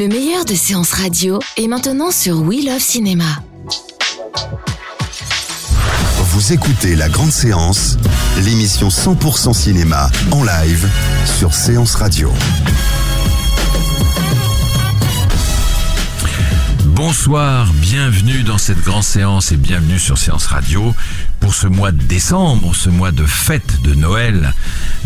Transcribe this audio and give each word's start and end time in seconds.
Le 0.00 0.08
meilleur 0.08 0.46
de 0.46 0.54
séances 0.54 0.92
radio 0.92 1.40
est 1.58 1.68
maintenant 1.68 2.10
sur 2.10 2.40
We 2.40 2.64
Love 2.64 2.80
Cinéma. 2.80 3.26
Vous 6.16 6.54
écoutez 6.54 6.96
La 6.96 7.10
Grande 7.10 7.30
Séance, 7.30 7.98
l'émission 8.42 8.88
100% 8.88 9.52
cinéma 9.52 10.08
en 10.30 10.42
live 10.42 10.88
sur 11.26 11.52
Séance 11.52 11.96
Radio. 11.96 12.32
Bonsoir, 17.02 17.72
bienvenue 17.72 18.42
dans 18.42 18.58
cette 18.58 18.82
grande 18.82 19.02
séance 19.02 19.52
et 19.52 19.56
bienvenue 19.56 19.98
sur 19.98 20.18
Séance 20.18 20.44
Radio 20.44 20.94
pour 21.40 21.54
ce 21.54 21.66
mois 21.66 21.92
de 21.92 22.02
décembre, 22.02 22.74
ce 22.74 22.90
mois 22.90 23.10
de 23.10 23.24
fête 23.24 23.80
de 23.80 23.94
Noël, 23.94 24.52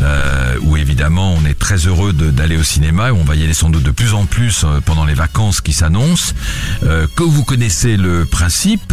euh, 0.00 0.56
où 0.62 0.76
évidemment 0.76 1.32
on 1.34 1.46
est 1.46 1.56
très 1.56 1.86
heureux 1.86 2.12
d'aller 2.12 2.56
au 2.56 2.64
cinéma 2.64 3.10
et 3.10 3.12
on 3.12 3.22
va 3.22 3.36
y 3.36 3.44
aller 3.44 3.54
sans 3.54 3.70
doute 3.70 3.84
de 3.84 3.92
plus 3.92 4.12
en 4.12 4.26
plus 4.26 4.64
euh, 4.64 4.80
pendant 4.84 5.04
les 5.04 5.14
vacances 5.14 5.60
qui 5.60 5.72
s'annoncent. 5.72 6.34
Euh, 6.82 7.06
que 7.14 7.22
vous 7.22 7.44
connaissez 7.44 7.96
le 7.96 8.24
principe, 8.24 8.92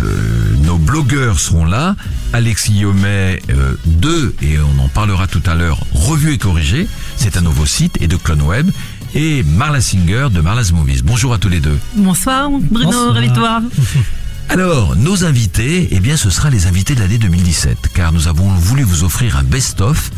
nos 0.62 0.78
blogueurs 0.78 1.40
seront 1.40 1.66
là, 1.66 1.96
Alexis 2.34 2.74
Yomet 2.74 3.42
euh, 3.50 3.74
2, 3.88 4.36
et 4.44 4.60
on 4.60 4.80
en 4.80 4.88
parlera 4.88 5.26
tout 5.26 5.42
à 5.48 5.56
l'heure, 5.56 5.80
revu 5.92 6.34
et 6.34 6.38
corrigé, 6.38 6.88
c'est 7.18 7.36
un 7.36 7.42
nouveau 7.42 7.66
site, 7.66 7.98
et 8.00 8.08
de 8.08 8.16
Clone 8.16 8.44
Web, 8.44 8.70
et 9.16 9.44
Marla 9.44 9.82
Singer 9.82 10.28
de 10.32 10.42
Marla's 10.42 10.72
Movies. 10.72 11.02
Bonjour 11.04 11.34
à 11.34 11.38
tous 11.38 11.50
les 11.50 11.60
deux. 11.60 11.78
Bonsoir 11.96 12.50
Bruno, 12.50 13.12
ravi 13.12 13.30
de. 13.30 13.40
Alors, 14.50 14.96
nos 14.98 15.24
invités, 15.24 15.88
eh 15.92 16.00
bien, 16.02 16.18
ce 16.18 16.30
sera 16.30 16.50
les 16.50 16.68
invités 16.68 16.94
de 16.94 17.00
l'année 17.00 17.18
2017, 17.18 17.90
car 17.94 18.12
nous 18.12 18.28
avons 18.28 18.50
voulu 18.50 18.84
vous 18.84 19.04
offrir 19.04 19.38
un 19.38 19.44
best-of. 19.44 20.12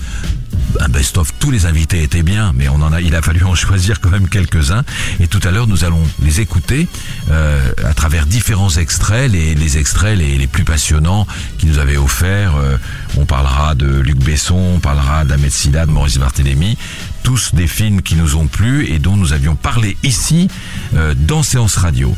Un 0.80 0.90
best-of, 0.90 1.32
tous 1.38 1.52
les 1.52 1.68
invités 1.68 2.02
étaient 2.02 2.24
bien, 2.24 2.52
mais 2.56 2.68
on 2.68 2.82
en 2.82 2.92
a, 2.94 3.00
il 3.00 3.14
a 3.16 3.22
fallu 3.22 3.44
en 3.44 3.54
choisir 3.54 4.02
quand 4.02 4.10
même 4.10 4.28
quelques-uns. 4.28 4.84
Et 5.20 5.28
tout 5.28 5.40
à 5.44 5.52
l'heure, 5.52 5.68
nous 5.68 5.84
allons 5.84 6.02
les 6.24 6.42
écouter 6.42 6.88
euh, 7.30 7.72
à 7.86 7.94
travers 7.94 8.26
différents 8.26 8.72
extraits, 8.72 9.32
les, 9.32 9.54
les 9.54 9.78
extraits 9.78 10.18
les, 10.18 10.36
les 10.36 10.48
plus 10.48 10.64
passionnants 10.64 11.28
qu'ils 11.60 11.70
nous 11.70 11.78
avaient 11.78 11.98
offerts. 11.98 12.56
Euh, 12.56 12.78
on 13.18 13.26
parlera 13.26 13.76
de 13.76 13.86
Luc 13.86 14.18
Besson, 14.18 14.74
on 14.76 14.80
parlera 14.80 15.26
d'Ahmed 15.26 15.52
Silla, 15.52 15.86
de 15.86 15.92
Maurice 15.92 16.18
Barthélémy, 16.18 16.76
tous 17.24 17.56
des 17.56 17.68
films 17.68 18.02
qui 18.02 18.16
nous 18.16 18.36
ont 18.36 18.48
plu 18.48 18.88
et 18.88 19.00
dont 19.00 19.16
nous 19.16 19.34
avions 19.34 19.56
parlé 19.56 19.98
ici 20.04 20.50
euh, 20.94 21.16
dans 21.18 21.42
Séance 21.42 21.78
Radio. 21.78 22.16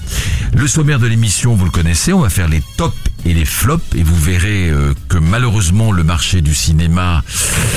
Le 0.56 0.68
sommaire 0.68 1.00
de 1.00 1.08
l'émission, 1.08 1.56
vous 1.56 1.66
le 1.66 1.72
connaissez, 1.72 2.12
on 2.12 2.22
va 2.22 2.30
faire 2.30 2.48
les 2.48 2.64
tops 2.78 2.96
et 3.26 3.34
les 3.34 3.46
flops 3.46 3.84
et 3.96 4.04
vous 4.04 4.16
verrez 4.16 4.70
euh, 4.70 4.94
que 5.10 5.18
malheureusement 5.18 5.92
le 5.92 6.04
marché 6.04 6.42
du 6.42 6.54
cinéma 6.56 7.24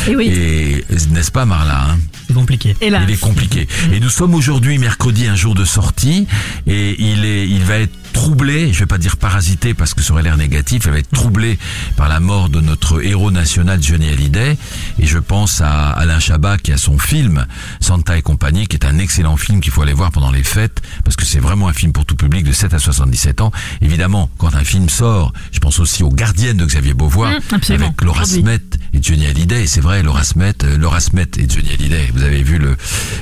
Et 0.07 0.15
oui. 0.17 0.29
est, 0.29 1.11
n'est-ce 1.11 1.31
pas 1.33 1.45
Marla 1.45 1.89
hein? 1.91 1.99
C'est 2.29 2.35
compliqué. 2.35 2.77
Et 2.83 2.91
là, 2.91 3.01
il 3.03 3.11
est 3.11 3.21
compliqué. 3.21 3.67
Et 3.91 4.01
nous 4.01 4.11
sommes 4.11 4.35
aujourd'hui 4.35 4.77
mercredi, 4.77 5.27
un 5.27 5.35
jour 5.35 5.55
de 5.55 5.65
sortie, 5.65 6.27
et 6.67 6.95
il 7.03 7.25
est, 7.25 7.49
il 7.49 7.65
va 7.65 7.79
être 7.79 7.95
troublé, 8.13 8.71
je 8.73 8.81
vais 8.81 8.87
pas 8.87 8.99
dire 8.99 9.17
parasité 9.17 9.73
parce 9.73 9.95
que 9.95 10.03
ça 10.03 10.13
aurait 10.13 10.23
l'air 10.23 10.37
négatif, 10.37 10.83
il 10.85 10.91
va 10.91 10.99
être 10.99 11.11
troublé 11.11 11.59
par 11.97 12.09
la 12.09 12.21
mort 12.21 12.51
de 12.51 12.61
notre 12.61 13.03
héros 13.03 13.31
national 13.31 13.83
Johnny 13.83 14.11
Hallyday, 14.11 14.59
et 14.99 15.07
je 15.07 15.19
pense 15.19 15.63
à 15.63 15.91
Alain 15.91 16.21
Chabat 16.21 16.59
qui 16.59 16.71
a 16.73 16.77
son 16.77 16.99
film 16.99 17.47
Santa 17.81 18.19
et 18.19 18.23
compagnie, 18.23 18.67
qui 18.67 18.77
est 18.77 18.85
un 18.85 18.99
excellent 18.99 19.39
film 19.39 19.61
qu'il 19.61 19.73
faut 19.73 19.81
aller 19.81 19.95
voir 19.95 20.11
pendant 20.11 20.31
les 20.31 20.43
fêtes, 20.45 20.83
parce 21.05 21.17
que 21.17 21.25
c'est 21.25 21.39
vraiment 21.41 21.69
un 21.69 21.73
film 21.73 21.93
pour 21.93 22.05
tout 22.05 22.17
public 22.17 22.45
de 22.45 22.53
7 22.53 22.75
à 22.75 22.79
77 22.79 23.41
ans. 23.41 23.53
Évidemment, 23.81 24.29
quand 24.37 24.55
un 24.55 24.65
film 24.65 24.91
sort, 24.91 25.33
je 25.53 25.59
pense 25.59 25.81
aussi 25.81 26.03
aux 26.03 26.11
Gardiennes 26.11 26.57
de 26.59 26.65
Xavier 26.65 26.95
Beauvoir, 26.95 27.33
Mmh, 27.33 27.73
avec 27.73 28.03
Laura 28.03 28.23
Aujourd'hui. 28.23 28.43
Smet 28.43 28.61
et 28.93 28.99
Johnny 29.03 29.27
Hallyday, 29.27 29.67
c'est 29.67 29.81
vrai, 29.81 30.03
Laura 30.03 30.25
Smet, 30.25 30.55
euh, 30.65 30.77
Laura 30.79 31.01
Smet 31.01 31.29
et 31.39 31.49
Johnny 31.49 31.71
Hallyday, 31.73 32.11
vous 32.15 32.23
avez 32.23 32.43
vu 32.43 32.59
le, 32.59 32.77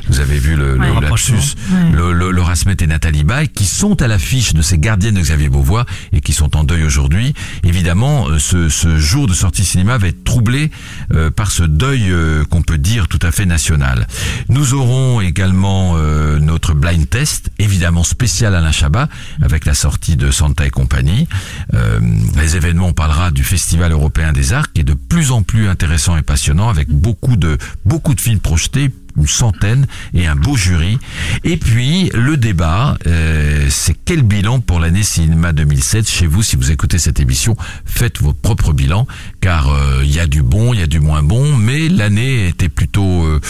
vous 0.09 0.21
avez 0.21 0.39
vu 0.39 0.57
le, 0.57 0.79
Ouais. 0.79 0.89
le 0.95 1.01
lapsus, 1.01 1.33
Ouais. 1.71 1.91
le, 1.93 2.13
le- 2.13 2.31
Laura 2.31 2.55
Smet 2.57 2.77
et 2.81 2.87
Nathalie 2.87 3.25
Baye, 3.25 3.49
qui 3.49 3.65
sont 3.65 4.01
à 4.03 4.07
l'affiche 4.09 4.55
de 4.55 4.63
ces 4.63 4.79
gardiennes 4.79 5.15
de 5.15 5.21
Xavier 5.21 5.49
Beauvois 5.49 5.87
et 6.13 6.21
qui 6.21 6.33
sont 6.33 6.57
en 6.57 6.65
deuil 6.65 6.85
aujourd'hui. 6.85 7.35
Évidemment, 7.65 8.29
euh, 8.29 8.39
ce, 8.39 8.69
ce 8.69 8.97
jour 8.99 9.27
de 9.27 9.35
sortie 9.35 9.65
cinéma 9.65 9.99
va 9.99 10.09
être 10.09 10.23
troublé 10.25 10.71
euh, 11.13 11.31
par 11.31 11.51
ce 11.51 11.63
deuil 11.63 12.11
euh, 12.11 12.45
qu'on 12.45 12.63
peut 12.63 12.79
dire 12.79 13.09
tout 13.09 13.19
à 13.23 13.31
fait 13.33 13.47
national. 13.47 14.07
Nous 14.49 14.75
aurons 14.75 15.21
également 15.21 15.95
euh, 15.97 16.39
notre 16.39 16.75
blind 16.75 17.09
test, 17.09 17.51
évidemment 17.59 18.05
spécial 18.05 18.55
Alain 18.55 18.73
Chabat, 18.73 19.09
avec 19.43 19.65
la 19.65 19.75
sortie 19.75 20.17
de 20.17 20.31
Santa 20.31 20.67
et 20.67 20.71
compagnie. 20.71 21.27
Euh, 21.75 21.99
les 22.37 22.57
événements, 22.57 22.89
on 22.89 22.93
parlera 22.93 23.31
du 23.31 23.43
Festival 23.45 23.93
européen 23.93 24.33
des 24.33 24.53
arts, 24.53 24.73
qui 24.73 24.83
est 24.83 24.85
de 24.85 24.95
plus 24.95 25.31
en 25.33 25.43
plus 25.43 25.56
intéressant 25.65 26.17
et 26.17 26.23
passionnant, 26.23 26.69
avec 26.69 26.89
beaucoup 26.89 27.37
de 27.37 27.57
beaucoup 27.85 28.15
de 28.15 28.21
films 28.21 28.41
projetés 28.41 28.91
une 29.17 29.27
centaine 29.27 29.87
et 30.15 30.27
un 30.27 30.37
beau 30.37 30.57
jury. 30.57 30.99
Et 31.45 31.57
puis 31.57 32.11
le 32.15 32.37
débat, 32.37 32.97
euh, 33.07 33.67
c'est 33.71 33.97
quel 34.05 34.23
bilan 34.23 34.61
pour 34.61 34.81
l'année 34.81 35.03
cinéma 35.03 35.53
2007 35.53 36.09
chez 36.09 36.27
vous 36.27 36.43
Si 36.43 36.57
vous 36.57 36.71
écoutez 36.71 36.99
cette 36.99 37.21
émission, 37.21 37.57
faites 37.85 38.21
votre 38.21 38.39
propre 38.39 38.73
bilan, 38.73 39.07
car 39.41 39.69
euh, 39.69 40.03
il 40.05 40.13
y 40.13 40.21
a 40.21 40.27
du 40.27 40.43
bon, 40.43 40.75
il 40.75 40.81
y 40.81 40.83
a 40.83 40.87
du 40.87 41.01
moins 41.01 41.23
bon, 41.23 41.57
mais 41.57 41.89
l'année 41.89 42.49
était 42.49 42.69
plutôt 42.69 43.25
euh, 43.25 43.41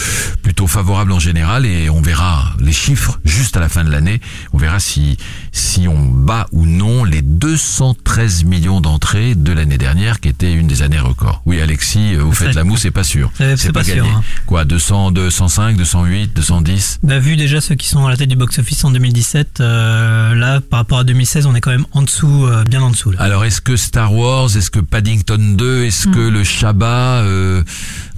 plutôt 0.42 0.66
favorable 0.66 1.12
en 1.12 1.18
général 1.20 1.66
et 1.66 1.90
on 1.90 2.00
verra 2.00 2.54
les 2.60 2.72
chiffres 2.72 3.18
juste 3.24 3.56
à 3.56 3.60
la 3.60 3.68
fin 3.68 3.84
de 3.84 3.90
l'année. 3.90 4.20
On 4.52 4.58
verra 4.58 4.80
si 4.80 5.16
si 5.52 5.88
on 5.88 6.04
bat 6.04 6.46
ou 6.52 6.66
non 6.66 7.04
les 7.04 7.22
213 7.22 8.44
millions 8.44 8.80
d'entrées 8.80 9.34
de 9.34 9.52
l'année 9.52 9.78
dernière, 9.78 10.20
qui 10.20 10.28
était 10.28 10.52
une 10.52 10.66
des 10.66 10.82
années 10.82 10.98
records. 10.98 11.42
Oui, 11.46 11.60
Alexis, 11.60 12.14
euh, 12.14 12.22
vous 12.22 12.34
Ça, 12.34 12.46
faites 12.46 12.54
la 12.54 12.64
moue, 12.64 12.76
c'est 12.76 12.90
pas 12.90 13.04
sûr. 13.04 13.30
Euh, 13.40 13.54
c'est 13.56 13.72
pas 13.72 13.84
sûr, 13.84 13.96
gagné. 13.96 14.08
hein. 14.10 14.22
Quoi, 14.46 14.64
200, 14.64 15.12
205, 15.56 15.76
208, 15.78 16.34
210 16.36 16.98
Bah, 17.02 17.18
vu 17.18 17.36
déjà 17.36 17.60
ceux 17.62 17.74
qui 17.76 17.88
sont 17.88 18.04
à 18.06 18.10
la 18.10 18.16
tête 18.18 18.28
du 18.28 18.36
box-office 18.36 18.84
en 18.84 18.90
2017, 18.90 19.60
euh, 19.60 20.34
là, 20.34 20.60
par 20.60 20.80
rapport 20.80 20.98
à 20.98 21.04
2016, 21.04 21.46
on 21.46 21.54
est 21.54 21.62
quand 21.62 21.70
même 21.70 21.86
en 21.92 22.02
dessous, 22.02 22.44
euh, 22.46 22.62
bien 22.64 22.82
en 22.82 22.90
dessous. 22.90 23.10
Là. 23.12 23.22
Alors, 23.22 23.44
est-ce 23.46 23.62
que 23.62 23.74
Star 23.76 24.12
Wars, 24.12 24.54
est-ce 24.54 24.70
que 24.70 24.80
Paddington 24.80 25.38
2, 25.56 25.84
est-ce 25.84 26.08
que 26.08 26.18
le 26.20 26.44
Shabbat, 26.44 27.24
euh, 27.24 27.62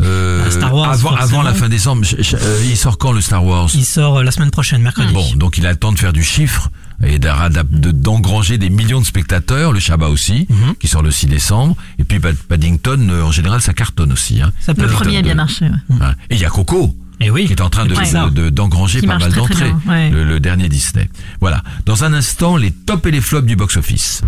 euh, 0.01 0.43
Ah, 0.47 0.51
Star 0.51 0.75
Wars, 0.75 0.91
avant, 1.21 1.43
la 1.43 1.55
fin 1.55 1.69
décembre, 1.69 2.03
euh, 2.13 2.63
il 2.69 2.77
sort 2.77 2.99
quand 2.99 3.13
le 3.13 3.21
Star 3.21 3.45
Wars? 3.45 3.71
Il 3.75 3.85
sort 3.85 4.19
euh, 4.19 4.23
la 4.25 4.33
semaine 4.33 4.51
prochaine, 4.51 4.83
mercredi. 4.83 5.13
Bon, 5.13 5.25
donc 5.37 5.59
il 5.59 5.67
a 5.67 5.71
le 5.71 5.77
temps 5.79 5.93
de 5.93 5.99
faire 5.99 6.13
du 6.13 6.25
chiffre 6.25 6.71
et 7.05 7.21
d'engranger 7.21 8.59
des 8.59 8.71
millions 8.71 9.01
de 9.01 9.07
spectateurs, 9.07 9.71
le 9.73 9.79
Shabbat 9.79 10.11
aussi, 10.11 10.49
Mhm. 10.51 10.75
qui 10.81 10.89
sort 10.89 11.03
le 11.03 11.13
6 11.13 11.27
décembre, 11.27 11.77
et 12.01 12.05
puis 12.05 12.19
Pad- 12.19 12.35
Paddington, 12.49 13.09
en 13.25 13.31
général, 13.31 13.61
ça 13.63 13.75
cartonne 13.75 14.11
aussi. 14.13 14.43
Hein. 14.43 14.51
Ça 14.61 14.75
peut 14.75 14.83
le 14.83 14.89
premier 14.89 15.19
a 15.19 15.23
bien 15.23 15.35
marché. 15.37 15.67
Ouais. 15.89 15.97
Et 16.31 16.35
il 16.35 16.41
y 16.41 16.45
a 16.45 16.49
Coco. 16.51 16.93
Et 17.21 17.31
oui. 17.31 17.47
qui 17.47 17.53
est 17.53 17.61
en 17.61 17.71
train 17.71 17.85
de 17.87 17.95
Ouais. 17.95 18.11
de- 18.31 18.31
de- 18.45 18.51
d'engranger 18.51 19.01
Qui 19.01 19.07
pas 19.07 19.19
mal 19.19 19.33
d'entrées. 19.33 19.73
ouais. 19.89 20.11
Le, 20.11 20.25
le 20.25 20.41
dernier 20.41 20.69
Disney. 20.69 21.09
Voilà. 21.41 21.63
Dans 21.85 22.05
un 22.05 22.13
instant, 22.13 22.57
les 22.57 22.71
tops 22.71 23.07
et 23.07 23.11
les 23.11 23.21
flops 23.21 23.47
du 23.47 23.57
box-office. 23.57 24.23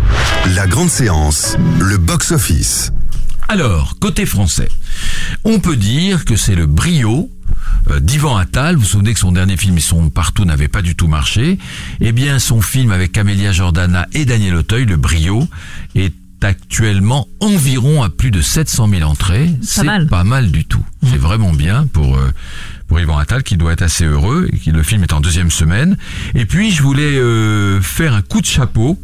La 0.55 0.67
Grande 0.67 0.89
Séance, 0.89 1.55
le 1.79 1.97
box-office. 1.97 2.91
Alors, 3.47 3.97
côté 3.99 4.25
français, 4.25 4.69
on 5.43 5.59
peut 5.59 5.75
dire 5.75 6.25
que 6.25 6.35
c'est 6.35 6.55
le 6.55 6.65
brio 6.67 7.29
euh, 7.89 7.99
d'Ivan 7.99 8.37
Attal. 8.37 8.75
Vous 8.75 8.81
vous 8.81 8.87
souvenez 8.87 9.13
que 9.13 9.19
son 9.19 9.31
dernier 9.33 9.57
film, 9.57 9.77
Ils 9.77 9.81
sont 9.81 10.09
partout, 10.09 10.45
n'avait 10.45 10.67
pas 10.69 10.81
du 10.81 10.95
tout 10.95 11.07
marché. 11.07 11.57
Eh 11.99 12.11
bien, 12.13 12.39
son 12.39 12.61
film 12.61 12.91
avec 12.91 13.11
Camélia 13.11 13.51
Jordana 13.51 14.07
et 14.13 14.23
Daniel 14.25 14.55
Auteuil, 14.55 14.85
le 14.85 14.95
brio, 14.97 15.47
est 15.95 16.13
actuellement 16.43 17.27
environ 17.39 18.01
à 18.03 18.09
plus 18.09 18.31
de 18.31 18.41
700 18.41 18.87
000 18.89 19.03
entrées. 19.09 19.51
C'est 19.61 19.83
mal. 19.83 20.07
pas 20.07 20.23
mal 20.23 20.49
du 20.51 20.65
tout. 20.65 20.83
C'est 21.03 21.17
vraiment 21.19 21.51
bien 21.53 21.87
pour 21.91 22.17
euh, 22.17 22.31
pour 22.91 22.99
Yvan 22.99 23.17
Attal 23.19 23.41
qui 23.41 23.55
doit 23.55 23.71
être 23.71 23.83
assez 23.83 24.03
heureux 24.03 24.49
et 24.51 24.57
qui 24.57 24.73
le 24.73 24.83
film 24.83 25.01
est 25.03 25.13
en 25.13 25.21
deuxième 25.21 25.49
semaine. 25.49 25.95
Et 26.35 26.45
puis 26.45 26.71
je 26.71 26.83
voulais 26.83 27.03
euh, 27.17 27.79
faire 27.79 28.13
un 28.13 28.21
coup 28.21 28.41
de 28.41 28.45
chapeau 28.45 28.99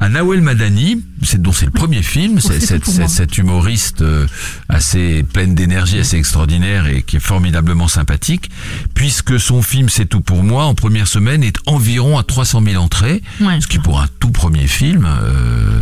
à 0.00 0.08
Nawel 0.10 0.40
Madani, 0.42 1.02
dont 1.38 1.52
c'est 1.52 1.64
le 1.64 1.70
premier 1.70 2.02
film, 2.02 2.40
c'est 2.40 2.60
cet 3.08 3.38
humoriste 3.38 4.02
euh, 4.02 4.26
assez 4.68 5.22
pleine 5.22 5.54
d'énergie, 5.54 6.00
assez 6.00 6.16
extraordinaire 6.18 6.86
et 6.88 7.00
qui 7.02 7.16
est 7.16 7.20
formidablement 7.20 7.86
sympathique, 7.88 8.50
puisque 8.94 9.38
son 9.40 9.62
film 9.62 9.88
C'est 9.88 10.06
tout 10.06 10.20
pour 10.20 10.42
moi 10.42 10.64
en 10.64 10.74
première 10.74 11.06
semaine 11.06 11.42
est 11.44 11.56
environ 11.66 12.18
à 12.18 12.24
300 12.24 12.62
000 12.66 12.82
entrées, 12.82 13.22
Ouais. 13.40 13.60
ce 13.60 13.68
qui 13.68 13.78
pour 13.78 14.00
un 14.02 14.06
tout 14.20 14.32
premier 14.32 14.66
film 14.66 15.06
euh, 15.08 15.80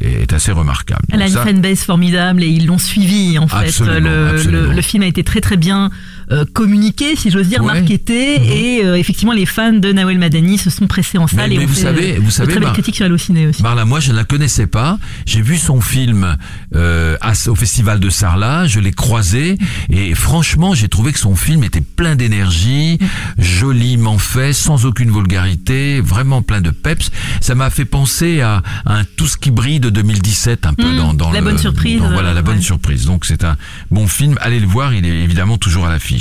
est, 0.00 0.22
est 0.22 0.32
assez 0.32 0.50
remarquable. 0.50 1.02
Elle 1.12 1.20
a 1.22 1.26
une 1.28 1.34
ça- 1.34 1.44
fanbase 1.44 1.80
formidable 1.80 2.42
et 2.42 2.48
ils 2.48 2.66
l'ont 2.66 2.78
suivi 2.78 3.38
en 3.38 3.46
fait. 3.46 3.68
Absolument, 3.68 4.08
le, 4.10 4.28
absolument. 4.30 4.68
le- 4.70 4.72
le 4.74 4.82
film 4.82 5.02
a 5.02 5.06
été 5.06 5.22
très 5.22 5.42
très 5.42 5.58
bien 5.58 5.90
euh, 6.32 6.44
communiqué, 6.52 7.16
si 7.16 7.30
j'ose 7.30 7.48
dire, 7.48 7.62
Ouais. 7.64 7.74
marketé, 7.80 8.38
Mhm. 8.38 8.44
et 8.50 8.84
euh, 8.84 8.96
effectivement 8.96 9.32
les 9.32 9.46
fans 9.46 9.72
de 9.72 9.92
Nawel 9.92 10.18
Madani 10.18 10.58
se 10.58 10.70
sont 10.70 10.86
pressés 10.86 11.18
en 11.18 11.26
salle 11.26 11.48
Mais- 11.50 11.56
et 11.56 11.58
mais 11.58 11.64
vous 11.66 11.74
fait 11.74 11.80
savez- 11.82 12.14
euh, 12.16 12.20
vous 12.20 12.30
savez, 12.30 12.54
belles 12.54 12.62
Mar- 12.62 12.72
critiques 12.72 12.96
sur 12.96 13.04
Allociné 13.06 13.46
aussi. 13.48 13.62
Marla, 13.62 13.84
moi 13.84 14.00
je 14.00 14.12
ne 14.12 14.16
la 14.16 14.24
connaissais 14.24 14.66
pas. 14.66 14.98
J'ai 15.26 15.42
vu 15.42 15.56
son 15.58 15.80
film 15.80 16.36
euh, 16.74 17.16
au 17.48 17.54
festival 17.54 17.98
de 18.00 18.10
Sarlat, 18.10 18.66
je 18.66 18.80
l'ai 18.80 18.92
croisé 18.92 19.56
et 19.90 20.14
franchement 20.14 20.74
j'ai 20.74 20.88
trouvé 20.88 21.12
que 21.12 21.18
son 21.18 21.34
film 21.36 21.64
était 21.64 21.80
plein 21.80 22.14
d'énergie, 22.16 22.98
joliment 23.38 24.18
fait, 24.18 24.52
sans 24.52 24.86
aucune 24.86 25.10
vulgarité, 25.10 26.00
vraiment 26.00 26.42
plein 26.42 26.60
de 26.60 26.70
peps. 26.70 27.10
Ça 27.40 27.54
m'a 27.54 27.70
fait 27.70 27.84
penser 27.84 28.40
à, 28.40 28.62
à 28.86 28.98
un 28.98 29.04
Tout 29.16 29.26
ce 29.26 29.36
qui 29.36 29.50
brille 29.50 29.80
de 29.80 29.90
2017 29.90 30.64
un 30.66 30.72
peu 30.74 30.92
Mmh, 30.92 30.96
dans, 30.96 31.14
dans 31.14 31.30
La 31.32 31.40
le- 31.40 31.44
Bonne 31.46 31.58
Surprise, 31.58 32.00
dans- 32.00 32.10
voilà 32.10 32.32
la 32.32 32.42
bonne 32.42 32.62
surprise. 32.62 33.04
Donc 33.04 33.24
c'est 33.26 33.44
un 33.44 33.56
bon 33.90 34.06
film. 34.06 34.36
Allez 34.40 34.60
le 34.60 34.66
voir, 34.66 34.94
il 34.94 35.04
est 35.04 35.22
évidemment 35.24 35.58
toujours 35.58 35.86
à 35.86 35.90
l'affiche. 35.90 36.19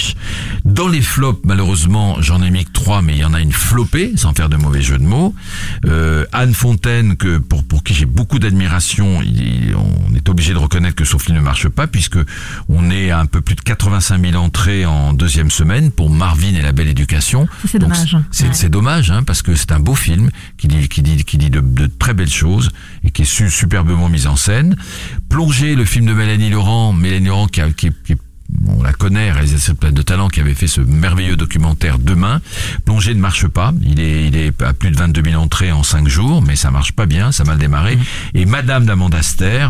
Dans 0.65 0.87
les 0.87 1.01
flops, 1.01 1.41
malheureusement, 1.45 2.17
j'en 2.21 2.41
ai 2.41 2.49
mis 2.51 2.65
que 2.65 2.71
trois, 2.71 3.01
mais 3.01 3.13
il 3.13 3.19
y 3.19 3.25
en 3.25 3.33
a 3.33 3.39
une 3.41 3.51
flopée, 3.53 4.13
sans 4.15 4.33
faire 4.33 4.49
de 4.49 4.57
mauvais 4.57 4.81
jeu 4.81 4.97
de 4.97 5.03
mots. 5.03 5.33
Euh, 5.85 6.25
Anne 6.31 6.53
Fontaine, 6.53 7.15
que 7.15 7.37
pour 7.37 7.63
pour 7.63 7.83
qui 7.83 7.93
j'ai 7.93 8.05
beaucoup 8.05 8.39
d'admiration, 8.39 9.19
on 9.19 10.15
est 10.15 10.29
obligé 10.29 10.53
de 10.53 10.57
reconnaître 10.57 10.95
que 10.95 11.05
son 11.05 11.19
film 11.19 11.37
ne 11.37 11.41
marche 11.43 11.67
pas, 11.69 11.87
puisque 11.87 12.17
on 12.67 12.89
est 12.91 13.11
à 13.11 13.19
un 13.19 13.25
peu 13.25 13.41
plus 13.41 13.55
de 13.55 13.61
85 13.61 14.21
000 14.31 14.35
entrées 14.43 14.85
en 14.85 15.13
deuxième 15.13 15.51
semaine 15.51 15.91
pour 15.91 16.09
Marvin 16.09 16.53
et 16.55 16.61
la 16.61 16.71
Belle 16.71 16.87
Éducation. 16.89 17.47
C'est 17.67 17.79
dommage. 17.79 18.17
C'est 18.31 18.45
Ouais. 18.45 18.53
c'est 18.53 18.69
dommage, 18.69 19.11
hein, 19.11 19.23
parce 19.23 19.41
que 19.41 19.55
c'est 19.55 19.71
un 19.71 19.79
beau 19.79 19.95
film 19.95 20.29
qui 20.57 20.67
dit, 20.67 20.87
qui 20.89 21.01
dit, 21.01 21.23
qui 21.23 21.37
dit 21.37 21.49
de, 21.49 21.59
de 21.61 21.87
très 21.87 22.13
belles 22.13 22.29
choses 22.29 22.69
et 23.03 23.11
qui 23.11 23.23
est 23.23 23.25
su- 23.25 23.49
superbement 23.49 24.09
mis 24.09 24.27
en 24.27 24.35
scène. 24.35 24.75
Plonger, 25.29 25.75
le 25.75 25.85
film 25.85 26.05
de 26.05 26.13
Mélanie 26.13 26.49
Laurent, 26.49 26.93
Mélanie 26.93 27.27
Laurent 27.27 27.47
qui, 27.47 27.61
a- 27.61 27.69
qui, 27.71 27.91
qui- 28.05 28.15
on 28.67 28.83
la 28.83 28.93
connaît, 28.93 29.31
réalisatrice 29.31 29.75
pleine 29.79 29.93
de 29.93 30.01
talent, 30.01 30.27
qui 30.27 30.39
avait 30.39 30.53
fait 30.53 30.67
ce 30.67 30.81
merveilleux 30.81 31.35
documentaire 31.35 31.99
Demain. 31.99 32.41
Plonger 32.85 33.13
ne 33.13 33.19
marche 33.19 33.47
pas. 33.47 33.73
Il 33.81 33.99
est, 33.99 34.27
il 34.27 34.35
est 34.35 34.61
à 34.61 34.73
plus 34.73 34.91
de 34.91 34.97
22 34.97 35.23
000 35.31 35.41
entrées 35.41 35.71
en 35.71 35.83
5 35.83 36.07
jours, 36.07 36.41
mais 36.41 36.55
ça 36.55 36.71
marche 36.71 36.91
pas 36.93 37.05
bien, 37.05 37.31
ça 37.31 37.43
a 37.43 37.45
mal 37.45 37.57
démarré. 37.57 37.97
Et 38.33 38.45
Madame 38.45 38.85
d'Amanda 38.85 39.21
Ster, 39.21 39.69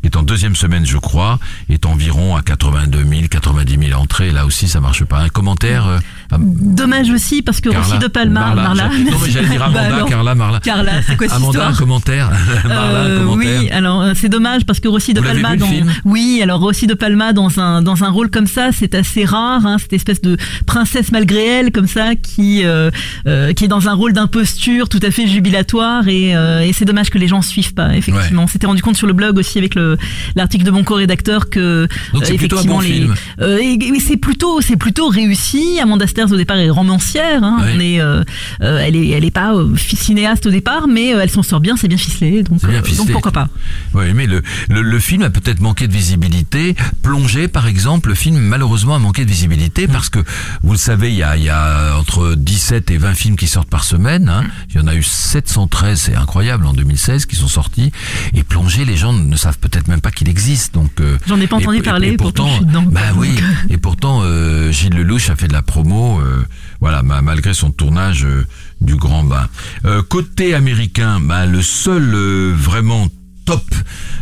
qui 0.00 0.06
est 0.06 0.16
en 0.16 0.22
deuxième 0.22 0.56
semaine, 0.56 0.86
je 0.86 0.98
crois, 0.98 1.38
est 1.68 1.86
environ 1.86 2.36
à 2.36 2.42
82 2.42 3.04
000, 3.04 3.22
90 3.30 3.88
000 3.88 4.00
entrées. 4.00 4.30
Là 4.30 4.46
aussi, 4.46 4.68
ça 4.68 4.80
marche 4.80 5.04
pas. 5.04 5.18
Un 5.18 5.28
commentaire, 5.28 5.86
euh, 5.86 5.98
Dommage 6.38 7.10
aussi 7.10 7.42
parce 7.42 7.60
que 7.60 7.68
Carla, 7.70 7.84
Rossi 7.86 7.98
de 7.98 8.06
Palma, 8.08 8.40
Marla, 8.40 8.62
Marla. 8.62 8.88
Non, 8.88 9.16
mais 9.24 9.30
j'allais 9.30 9.48
dire 9.48 9.58
Bah 9.60 9.66
Amanda, 9.66 9.94
alors, 9.96 10.08
Carla, 10.08 10.34
Marla. 10.34 10.60
Carla, 10.60 10.92
c'est 11.06 11.16
quoi 11.16 11.28
cette 11.28 11.36
Amanda, 11.36 11.46
un 11.66 11.70
histoire 11.70 11.78
commentaire. 11.78 12.30
Marla, 12.66 13.00
un 13.00 13.04
Euh, 13.06 13.18
commentaire. 13.24 13.60
oui, 13.62 13.70
alors 13.70 14.02
euh, 14.02 14.12
c'est 14.14 14.28
dommage 14.28 14.64
parce 14.66 14.80
que 14.80 14.88
Rossi 14.88 15.14
de 15.14 15.20
Vous 15.20 15.26
Palma 15.26 15.52
vu, 15.52 15.58
dans 15.58 15.66
oui, 16.04 16.40
alors 16.42 16.60
Rossi 16.60 16.86
de 16.86 16.94
Palma 16.94 17.32
dans 17.32 17.60
un 17.60 17.82
dans 17.82 18.04
un 18.04 18.10
rôle 18.10 18.30
comme 18.30 18.46
ça, 18.46 18.70
c'est 18.72 18.94
assez 18.94 19.24
rare, 19.24 19.64
hein, 19.66 19.76
cette 19.78 19.92
espèce 19.92 20.20
de 20.20 20.36
princesse 20.66 21.12
malgré 21.12 21.44
elle 21.44 21.72
comme 21.72 21.86
ça 21.88 22.14
qui 22.16 22.64
euh, 22.64 22.90
euh, 23.26 23.52
qui 23.52 23.64
est 23.64 23.68
dans 23.68 23.88
un 23.88 23.94
rôle 23.94 24.12
d'imposture 24.12 24.88
tout 24.88 25.00
à 25.02 25.10
fait 25.10 25.26
jubilatoire 25.26 26.08
et, 26.08 26.36
euh, 26.36 26.60
et 26.60 26.72
c'est 26.72 26.84
dommage 26.84 27.10
que 27.10 27.18
les 27.18 27.28
gens 27.28 27.42
suivent 27.42 27.74
pas 27.74 27.94
effectivement. 27.96 28.42
On 28.44 28.48
s'était 28.48 28.66
rendu 28.66 28.82
compte 28.82 28.96
sur 28.96 29.06
le 29.06 29.12
blog 29.12 29.38
aussi 29.38 29.58
avec 29.58 29.74
le 29.74 29.96
l'article 30.34 30.64
de 30.64 30.70
mon 30.70 30.82
co-rédacteur 30.84 31.48
que 31.50 31.86
Donc 32.12 32.24
c'est 32.24 32.34
euh, 32.34 32.36
plutôt 32.36 32.58
un 32.58 32.64
bon 32.64 32.80
les 32.80 32.86
film. 32.92 33.14
euh, 33.40 33.58
et, 33.58 33.74
et 33.82 34.00
c'est 34.00 34.16
plutôt 34.16 34.60
c'est 34.60 34.76
plutôt 34.76 35.08
réussi. 35.08 35.78
Amanda 35.80 36.06
Au 36.24 36.36
départ 36.36 36.56
est 36.56 36.70
romancière, 36.70 37.42
hein, 37.44 37.58
Oui. 37.62 37.70
on 37.76 37.80
est 37.80 38.00
euh, 38.00 38.22
euh, 38.62 38.78
elle 38.78 38.96
est 38.96 39.08
elle 39.10 39.24
est 39.24 39.30
pas 39.30 39.54
euh, 39.54 39.74
cinéaste 39.76 40.46
au 40.46 40.50
départ 40.50 40.88
mais 40.88 41.08
elle 41.10 41.30
s'en 41.30 41.42
sort 41.42 41.60
bien, 41.60 41.76
c'est 41.76 41.88
bien 41.88 41.96
ficelé 41.98 42.42
donc 42.42 42.58
C'est 42.60 42.68
bien 42.68 42.82
ficelé. 42.82 42.98
donc 42.98 43.12
pourquoi 43.12 43.32
pas. 43.32 43.48
Oui, 43.94 44.12
mais 44.14 44.26
le, 44.26 44.42
le, 44.70 44.82
le 44.82 44.98
film 44.98 45.22
a 45.22 45.30
peut-être 45.30 45.60
manqué 45.60 45.86
de 45.88 45.92
visibilité. 45.92 46.74
Plongé, 47.02 47.48
par 47.48 47.66
exemple, 47.66 48.08
le 48.08 48.14
film 48.14 48.38
malheureusement 48.38 48.94
a 48.94 48.98
manqué 48.98 49.24
de 49.24 49.30
Mm. 49.30 49.32
visibilité 49.36 49.86
parce 49.88 50.08
que, 50.08 50.20
vous 50.62 50.72
le 50.72 50.78
savez, 50.78 51.10
il 51.10 51.16
y 51.16 51.22
a, 51.22 51.36
il 51.36 51.42
y 51.44 51.50
a 51.50 51.96
entre 51.98 52.34
17 52.36 52.90
et 52.90 52.96
20 52.98 53.14
films 53.14 53.36
qui 53.36 53.46
sortent 53.48 53.68
par 53.68 53.84
semaine. 53.84 54.28
Hein. 54.30 54.44
Il 54.70 54.76
y 54.76 54.80
en 54.82 54.86
a 54.86 54.94
eu 54.94 55.02
713, 55.02 56.00
c'est 56.00 56.14
incroyable, 56.16 56.64
en 56.66 56.72
2016 56.72 57.26
qui 57.26 57.36
sont 57.36 57.48
sortis. 57.48 57.92
Et 58.34 58.42
Plongé, 58.44 58.84
les 58.84 58.96
gens 58.96 59.12
ne 59.12 59.36
savent 59.36 59.58
peut-être 59.58 59.88
même 59.88 60.00
pas 60.00 60.10
qu'il 60.10 60.28
existe. 60.28 60.72
Donc 60.74 60.90
J'en 61.26 61.38
ai 61.40 61.46
pas 61.46 61.56
entendu 61.56 61.78
et- 61.78 61.82
parler, 61.82 62.08
Et, 62.12 62.16
pourtant, 62.16 62.46
je 62.48 62.54
suis 62.54 62.64
dedans. 62.64 62.84
bah 62.90 63.00
oui. 63.16 63.28
Donc, 63.34 63.44
Et 63.70 63.76
pourtant, 63.78 64.20
euh, 64.24 64.70
Gilles 64.72 64.94
Lelouch 64.94 65.28
a 65.30 65.36
fait 65.36 65.48
de 65.48 65.52
la 65.52 65.62
promo. 65.62 66.05
Euh, 66.20 66.44
voilà, 66.80 67.02
ma- 67.02 67.22
malgré 67.22 67.54
son 67.54 67.70
tournage 67.70 68.24
euh, 68.24 68.44
du 68.80 68.96
Grand 68.96 69.24
Bain. 69.24 69.46
Euh, 69.84 70.02
côté 70.02 70.54
américain, 70.54 71.20
bah, 71.20 71.46
le 71.46 71.62
seul 71.62 72.14
vraiment 72.54 73.08
top, 73.46 73.62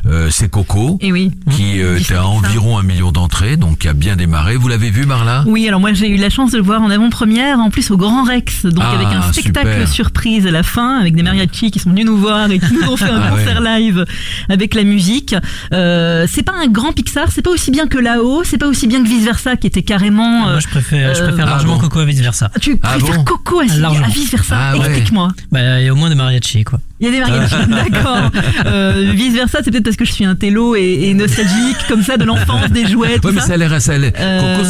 euh, 0.06 0.28
c'est 0.30 0.48
Coco, 0.50 0.98
Et 1.00 1.10
oui. 1.10 1.32
qui 1.50 1.80
euh, 1.82 1.98
était 1.98 2.14
à 2.14 2.26
environ 2.26 2.78
un 2.78 2.82
million 2.82 3.10
d'entrées, 3.10 3.56
donc 3.56 3.78
qui 3.78 3.88
a 3.88 3.94
bien 3.94 4.16
démarré. 4.16 4.54
Vous 4.56 4.68
l'avez 4.68 4.90
vu, 4.90 5.06
Marla? 5.06 5.42
Oui, 5.46 5.66
alors 5.66 5.80
moi 5.80 5.92
j'ai 5.94 6.08
eu 6.10 6.16
la 6.18 6.28
chance 6.30 6.52
de 6.52 6.58
le 6.58 6.62
voir 6.62 6.82
en 6.82 6.90
avant-première, 6.90 7.58
en 7.58 7.70
plus 7.70 7.90
au 7.90 7.96
Grand 7.96 8.22
Rex, 8.24 8.66
donc 8.66 8.84
Ah, 8.86 8.92
avec 8.92 9.06
un 9.08 9.32
spectacle 9.32 9.70
super. 9.70 9.88
surprise 9.88 10.46
à 10.46 10.50
la 10.50 10.62
fin, 10.62 11.00
avec 11.00 11.16
des 11.16 11.22
mariachis 11.22 11.70
qui 11.70 11.78
sont 11.78 11.90
venus 11.90 12.04
nous 12.04 12.18
voir 12.18 12.50
et 12.50 12.58
qui 12.58 12.72
nous 12.74 12.86
ont 12.88 12.96
fait 12.98 13.08
un 13.10 13.20
Ah 13.24 13.30
concert 13.30 13.60
live 13.62 14.04
avec 14.50 14.74
la 14.74 14.84
musique. 14.84 15.34
Euh, 15.72 16.26
c'est 16.30 16.42
pas 16.42 16.52
un 16.62 16.66
grand 16.68 16.92
Pixar, 16.92 17.28
c'est 17.32 17.42
pas 17.42 17.50
aussi 17.50 17.70
bien 17.70 17.86
que 17.88 17.98
là-haut, 17.98 18.44
c'est 18.44 18.58
pas 18.58 18.68
aussi 18.68 18.86
bien 18.86 19.02
que 19.02 19.08
Vice 19.08 19.24
Versa 19.24 19.56
qui 19.56 19.66
était 19.66 19.82
carrément. 19.82 20.48
euh, 20.48 20.52
Moi, 20.52 20.60
je 20.60 20.68
préfère, 20.68 21.14
je 21.14 21.22
euh, 21.22 21.28
préfère 21.28 21.46
ah 21.46 21.50
largement 21.50 21.74
bon 21.76 21.80
Coco 21.80 22.00
à 22.00 22.04
vice 22.04 22.20
versa. 22.20 22.50
tu 22.60 22.78
Ah 22.82 22.96
préfères 22.98 23.16
bon 23.18 23.24
Coco 23.24 23.60
à, 23.60 23.62
à 23.64 24.08
Vice 24.08 24.30
Versa 24.30 24.56
Ah 24.58 24.76
ouais. 24.76 24.84
Explique-moi. 24.86 25.32
Bah, 25.50 25.80
il 25.80 25.86
y 25.86 25.88
a 25.88 25.92
au 25.92 25.96
moins 25.96 26.10
des 26.10 26.14
mariachis, 26.14 26.64
quoi. 26.64 26.78
Il 27.00 27.06
y 27.06 27.08
a 27.08 27.12
des 27.12 27.20
mariachis, 27.20 27.55
d'accord. 27.69 28.31
Euh, 28.67 29.12
vice 29.14 29.35
versa, 29.35 29.58
c'est 29.64 29.70
peut-être 29.70 29.85
parce 29.85 29.96
que 29.96 30.05
je 30.05 30.12
suis 30.12 30.25
un 30.25 30.37
télo 30.37 30.76
et, 30.76 31.08
et 31.08 31.14
nostalgique 31.14 31.76
comme 31.88 32.02
ça 32.02 32.17
de 32.17 32.25
l'enfance, 32.25 32.70
des 32.70 32.87
jouets, 32.87 33.19
tout 33.19 33.26
Ouais, 33.29 33.32
mais 33.35 33.41
ça. 33.41 33.55
a 33.55 33.56
l'air 33.56 33.81
ça 33.82 33.94
a 33.94 33.99
l'air- 33.99 34.12
Euh, 34.19 34.56
Coco, 34.62 34.69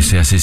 c'est 0.00 0.18
assez, 0.18 0.38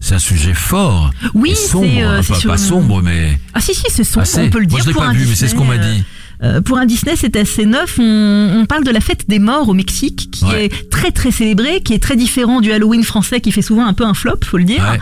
c'est 0.00 0.14
un 0.14 0.18
sujet 0.18 0.54
fort, 0.54 1.10
Oui, 1.34 1.54
sombre, 1.54 1.86
c'est, 1.94 2.02
euh, 2.02 2.22
c'est 2.22 2.32
pas, 2.32 2.38
sur 2.38 2.50
pas 2.50 2.56
une- 2.56 2.62
sombre, 2.64 3.02
mais 3.02 3.38
Ah 3.54 3.60
si 3.60 3.74
si, 3.74 3.84
c'est 3.90 4.02
sombre, 4.04 4.22
assez. 4.22 4.40
on 4.40 4.50
peut 4.50 4.60
le 4.60 4.66
dire 4.66 4.78
Moi, 4.78 4.82
je 4.84 4.88
l'ai 4.88 4.94
pas 4.94 5.06
un 5.06 5.12
vu, 5.12 5.26
mais 5.28 5.34
c'est 5.34 5.48
ce 5.48 5.54
qu'on 5.54 5.64
m'a 5.66 5.76
Disney, 5.76 5.96
dit. 5.98 6.04
Euh, 6.42 6.60
pour 6.60 6.76
un 6.78 6.86
Disney, 6.86 7.14
c'est 7.16 7.36
assez 7.36 7.66
neuf. 7.66 7.98
On, 8.00 8.50
on 8.62 8.66
parle 8.66 8.82
de 8.82 8.90
la 8.90 8.98
fête 9.00 9.28
des 9.28 9.38
morts 9.38 9.68
au 9.68 9.74
Mexique, 9.74 10.28
qui 10.32 10.44
Ouais. 10.46 10.64
est 10.64 10.90
très 10.90 11.12
très 11.12 11.30
célébrée, 11.30 11.82
qui 11.84 11.92
est 11.92 12.02
très 12.02 12.16
différent 12.16 12.60
du 12.60 12.72
Halloween 12.72 13.04
français, 13.04 13.40
qui 13.40 13.52
fait 13.52 13.62
souvent 13.62 13.86
un 13.86 13.92
peu 13.92 14.04
un 14.04 14.14
flop, 14.14 14.38
faut 14.44 14.58
le 14.58 14.64
dire. 14.64 14.82
Ouais. 14.90 14.98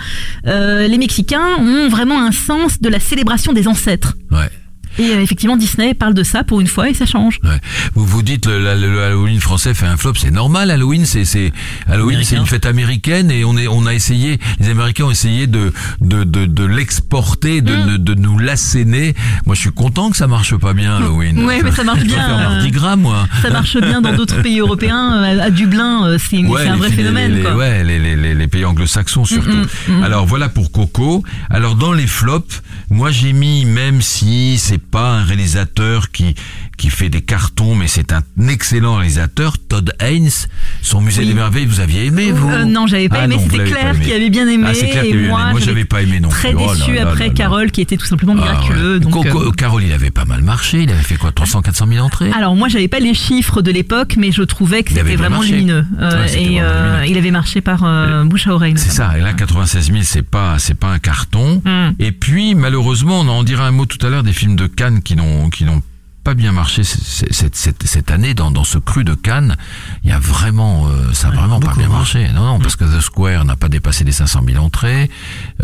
Euh, 0.49 0.87
les 0.87 0.99
Mexicains 0.99 1.57
ont 1.59 1.89
vraiment 1.89 2.21
un 2.23 2.33
sens 2.33 2.83
de 2.83 2.89
la 2.91 3.01
célébration 3.01 3.55
des 3.55 3.69
ancêtres. 3.69 4.19
Ouais. 4.31 4.51
Et 5.00 5.14
euh, 5.14 5.20
effectivement, 5.23 5.56
Disney 5.56 5.94
parle 5.94 6.14
de 6.14 6.23
ça 6.23 6.44
pour 6.44 6.61
une 6.61 6.67
fois 6.67 6.91
et 6.91 6.94
ça 6.94 7.06
change. 7.06 7.38
Ouais. 7.43 7.58
Vous 7.94 8.05
vous 8.05 8.23
dites 8.23 8.47
le, 8.47 8.58
la- 8.62 8.75
le 8.76 9.02
Halloween 9.02 9.41
français 9.41 9.75
fait 9.75 9.87
un 9.87 9.97
flop, 9.97 10.14
c'est 10.17 10.31
normal. 10.31 10.70
Halloween, 10.70 11.05
c'est 11.06 11.25
c'est 11.25 11.52
Halloween, 11.88 12.20
c'est 12.23 12.37
une 12.37 12.47
fête 12.47 12.67
américaine 12.67 13.31
et 13.31 13.44
on 13.44 13.56
est 13.56 13.67
on 13.69 13.87
a 13.87 13.94
essayé, 13.94 14.38
les 14.61 14.69
Américains 14.69 15.05
ont 15.05 15.11
essayé 15.11 15.47
de 15.47 15.73
de 16.00 16.25
de, 16.25 16.45
de 16.47 16.64
l'exporter, 16.64 17.61
de, 17.62 17.75
Mm. 17.75 17.87
de 17.87 17.97
de 17.97 18.14
nous 18.21 18.38
l'asséner. 18.38 19.14
Moi, 19.47 19.54
je 19.54 19.61
suis 19.61 19.73
content 19.73 20.11
que 20.11 20.16
ça 20.16 20.26
marche 20.26 20.54
pas 20.57 20.75
bien 20.75 20.97
Halloween. 20.97 21.45
Ouais, 21.45 21.62
mais 21.62 21.71
ça 21.73 21.85
marche 21.85 22.02
bien, 22.04 22.28
euh, 22.28 22.37
Mardi 22.37 22.71
Gras, 22.71 22.97
moi. 22.97 23.26
Ça 23.42 23.50
marche 23.50 23.76
bien 23.78 24.00
dans 24.00 24.12
d'autres 24.14 24.42
pays 24.42 24.59
européens. 24.61 25.23
À 25.23 25.50
Dublin, 25.50 26.04
euh, 26.07 26.19
c'est 26.19 26.38
Ouais, 26.45 26.62
c'est 26.64 26.69
un 26.69 26.76
vrai 26.76 26.90
phénomène. 26.90 27.33
les, 27.35 27.42
quoi. 27.42 27.54
ouais, 27.57 27.85
les, 27.85 27.99
les, 27.99 28.16
les, 28.16 28.35
les 28.35 28.47
pays 28.49 28.64
anglo-saxons 28.64 29.25
surtout. 29.25 29.50
Mm, 29.50 29.66
mm, 29.88 29.99
mm. 30.00 30.02
Alors 30.02 30.26
voilà 30.26 30.49
pour 30.49 30.71
Coco. 30.73 31.23
Alors 31.49 31.75
dans 31.76 31.92
les 31.92 32.07
flops, 32.07 32.62
moi 32.90 33.11
j'ai 33.11 33.33
mis, 33.33 33.64
même 33.64 34.02
si 34.02 34.59
c'est 34.59 34.78
pas 34.90 35.11
un 35.11 35.25
réalisateur 35.25 36.11
qui 36.11 36.35
qui 36.81 36.89
fait 36.91 37.11
des 37.11 37.21
cartons, 37.21 37.75
mais 37.75 37.87
c'est 37.89 38.13
un 38.13 38.23
excellent 38.49 38.95
réalisateur, 38.97 39.59
Todd 39.59 39.93
Haynes. 40.01 40.31
Son 40.81 41.01
Musée 41.03 41.21
Oui. 41.23 41.29
des 41.29 41.35
merveilles, 41.35 41.67
vous 41.67 41.81
aviez 41.81 42.07
aimé 42.07 42.33
vous 42.33 42.49
Euh, 42.49 42.65
non, 42.65 42.87
j'avais 42.87 43.09
pas 43.11 43.19
Ah 43.21 43.25
aimé. 43.27 43.37
vous 43.39 43.51
C'était 43.51 43.65
Claire 43.65 43.95
aimé. 43.95 44.05
qui 44.07 44.13
avait 44.15 44.31
bien 44.31 44.49
aimé. 44.49 44.65
Ah, 44.69 44.73
Claire 44.73 45.05
et 45.05 45.13
bien 45.13 45.29
moi, 45.29 45.41
aimé. 45.43 45.51
Moi, 45.53 45.61
j'avais 45.61 45.85
pas 45.85 46.01
aimé 46.03 46.21
non 46.21 46.31
Très 46.31 46.53
plus. 46.55 46.59
Oh 46.67 46.75
déçu 46.75 46.95
là 46.95 47.03
après 47.11 47.29
là. 47.29 47.35
Carole, 47.35 47.71
qui 47.71 47.83
était 47.83 47.99
tout 47.99 48.07
simplement 48.07 48.35
Ah, 48.39 48.41
miraculeux. 48.43 48.95
ouais. 48.95 49.01
donc, 49.01 49.27
euh, 49.27 49.51
Carole, 49.51 49.85
il 49.85 49.93
avait 49.93 50.11
pas 50.11 50.25
mal 50.25 50.43
marché. 50.43 50.83
Il 50.85 50.91
avait 50.91 51.03
fait 51.03 51.17
quoi 51.17 51.33
300, 51.33 51.61
400 51.61 51.87
000 51.87 52.05
entrées? 52.05 52.31
Alors 52.35 52.57
moi 52.57 52.69
j'avais 52.69 52.89
pas 52.89 52.99
les 53.01 53.13
chiffres 53.15 53.61
de 53.61 53.71
l'époque 53.71 54.15
mais 54.17 54.33
je 54.33 54.43
trouvais 54.43 54.83
que 54.83 54.91
c'était 54.93 55.05
bien 55.05 55.17
vraiment 55.17 55.39
marché. 55.39 55.53
lumineux 55.53 55.85
Euh, 56.01 56.25
Ouais, 56.25 56.43
et 56.43 56.47
vraiment 56.47 56.61
euh, 56.63 57.05
il 57.07 57.19
avait 57.19 57.31
marché 57.31 57.61
par 57.61 57.85
euh, 57.85 58.25
bouche 58.25 58.47
à 58.47 58.55
oreille. 58.55 58.75
C'est 58.77 58.91
ça. 58.91 59.19
Et 59.19 59.21
là, 59.21 59.35
96 59.35 59.87
000, 59.93 59.99
c'est 60.03 60.23
pas, 60.23 60.59
c'est 60.59 60.75
pas 60.75 60.89
un 60.89 60.99
carton. 60.99 61.61
Mm. 61.65 61.91
Et 61.99 62.13
puis, 62.13 62.55
malheureusement, 62.55 63.21
on 63.21 63.29
en 63.29 63.43
dira 63.43 63.67
un 63.67 63.71
mot 63.71 63.85
tout 63.85 64.05
à 64.07 64.09
l'heure 64.11 64.23
des 64.23 64.33
films 64.33 64.57
de 64.57 64.67
Cannes 64.67 65.03
qui 65.03 65.15
n'ont, 65.17 65.51
qui 65.51 65.65
n'ont 65.65 65.83
pas 66.23 66.35
bien 66.35 66.53
marché 66.53 66.85
cette, 66.85 67.57
cette, 67.57 67.83
cette 67.87 68.11
année 68.11 68.35
dans, 68.35 68.50
dans 68.50 68.65
ce 68.65 68.79
cru 68.79 69.05
de 69.05 69.15
Cannes. 69.15 69.57
Il 70.05 70.11
y 70.11 70.12
a 70.12 70.19
vraiment, 70.19 70.87
euh, 70.89 71.12
ça 71.15 71.29
a 71.29 71.31
Ouais, 71.31 71.37
vraiment 71.37 71.61
pas 71.61 71.73
bien 71.75 71.87
hein. 71.87 71.89
marché. 71.93 72.29
Non, 72.35 72.45
non, 72.45 72.59
parce 72.59 72.77
que 72.77 72.85
The 72.85 73.00
Square 73.00 73.45
n'a 73.45 73.57
pas 73.57 73.69
dépassé 73.69 74.05
les 74.05 74.12
500 74.12 74.43
000 74.47 74.62
entrées. 74.65 75.11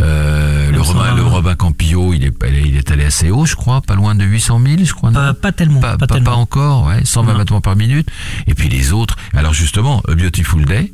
Euh, 0.01 0.71
le, 0.71 0.81
Robin, 0.81 1.15
le. 1.15 1.23
Robin 1.25 1.55
Campillo, 1.55 2.13
il 2.15 2.25
est, 2.25 2.33
il 2.65 2.77
est 2.77 2.91
allé 2.91 3.05
assez 3.05 3.31
haut, 3.31 3.45
je 3.47 3.55
crois, 3.55 3.81
pas 3.83 3.95
loin 3.95 4.15
de 4.15 4.25
800 4.25 4.61
000, 4.65 4.85
je 4.85 4.93
crois. 4.95 5.11
Pas, 5.13 5.35
pas 5.35 5.53
tellement. 5.53 5.81
pas, 5.81 5.97
Pas, 5.99 6.07
pas- 6.07 6.15
tellement. 6.15 6.31
pas 6.33 6.37
encore, 6.37 6.87
ouais, 6.87 7.05
120 7.05 7.33
Non. 7.33 7.39
battements 7.39 7.61
par 7.61 7.77
minute. 7.77 8.09
Et 8.47 8.55
puis 8.55 8.69
les 8.69 8.93
autres. 8.93 9.17
Alors 9.35 9.53
justement, 9.55 10.03
A 10.09 10.15
Beautiful 10.15 10.65
Day, 10.65 10.93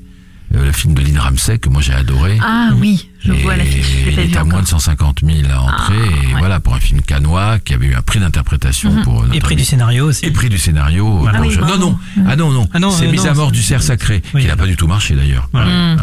euh, 0.55 0.65
le 0.67 0.73
film 0.73 0.95
de 0.95 1.01
Lynn 1.03 1.19
Ramsey 1.19 1.59
que 1.59 1.69
moi 1.69 1.81
j'ai 1.83 1.93
adoré. 1.95 2.39
Ah 2.43 2.71
oui, 2.77 3.09
je 3.25 3.33
Et 3.33 3.43
vois 3.43 3.57
l'ai 3.57 3.65
il 4.11 4.19
était 4.19 4.37
à 4.37 4.45
moins 4.45 4.63
de 4.63 4.67
150 4.67 5.21
000 5.25 5.51
à 5.51 5.61
entrée. 5.61 5.95
Ah, 5.99 6.07
et 6.07 6.35
ouais. 6.35 6.39
voilà, 6.39 6.61
pour 6.61 6.75
un 6.75 6.81
film 6.81 7.01
canois 7.03 7.59
qui 7.59 7.75
avait 7.75 7.87
eu 7.87 7.95
un 7.95 8.03
prix 8.03 8.21
d'interprétation 8.21 8.93
Mhm. 8.93 9.03
pour 9.03 9.23
notre 9.23 9.35
Et 9.35 9.41
prix 9.41 9.55
ami- 9.55 9.63
du 9.63 9.69
scénario 9.69 10.07
aussi. 10.09 10.27
et 10.27 10.31
prix 10.31 10.49
du 10.49 10.59
scénario. 10.59 11.19
Voilà. 11.19 11.39
Ah 11.39 11.43
oui, 11.47 11.51
je- 11.53 11.61
non, 11.61 11.79
non, 11.79 11.99
ah 12.29 12.37
non, 12.37 12.51
non, 12.51 12.69
Ah 12.75 12.79
non, 12.81 12.91
c'est 12.91 13.07
euh, 13.07 13.11
Mise 13.13 13.27
à 13.27 13.35
mort 13.35 13.51
du 13.53 13.63
cerf 13.63 13.83
sacré, 13.83 14.23
Oui. 14.35 14.43
qui 14.43 14.47
n'a 14.49 14.57
pas 14.57 14.67
du 14.67 14.77
tout 14.77 14.87
marché 14.87 15.15
d'ailleurs. 15.15 15.49
Voilà. 15.53 15.97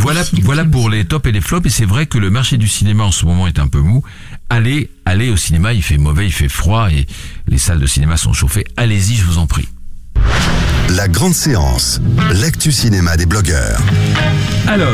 Voilà, 0.00 0.22
voilà 0.42 0.64
pour 0.64 0.90
les 0.90 1.04
tops 1.04 1.26
et 1.28 1.32
les 1.32 1.40
flops. 1.40 1.66
Et 1.66 1.70
c'est 1.70 1.84
vrai 1.84 2.06
que 2.06 2.18
le 2.18 2.28
marché 2.30 2.56
du 2.58 2.68
cinéma 2.68 3.04
en 3.04 3.12
ce 3.12 3.24
moment 3.24 3.46
est 3.46 3.58
un 3.58 3.68
peu 3.68 3.80
mou. 3.80 4.02
Allez, 4.50 4.90
allez 5.04 5.30
au 5.30 5.36
cinéma, 5.36 5.72
il 5.72 5.82
fait 5.82 5.98
mauvais, 5.98 6.26
il 6.26 6.32
fait 6.32 6.48
froid 6.48 6.90
et 6.90 7.06
les 7.48 7.58
salles 7.58 7.80
de 7.80 7.86
cinéma 7.86 8.16
sont 8.16 8.32
chauffées. 8.32 8.64
Allez-y, 8.76 9.16
je 9.16 9.24
vous 9.24 9.38
en 9.38 9.46
prie. 9.46 9.68
La 10.88 11.08
grande 11.08 11.34
séance, 11.34 12.00
l'actu 12.40 12.70
cinéma 12.70 13.16
des 13.16 13.26
blogueurs. 13.26 13.80
Alors, 14.68 14.88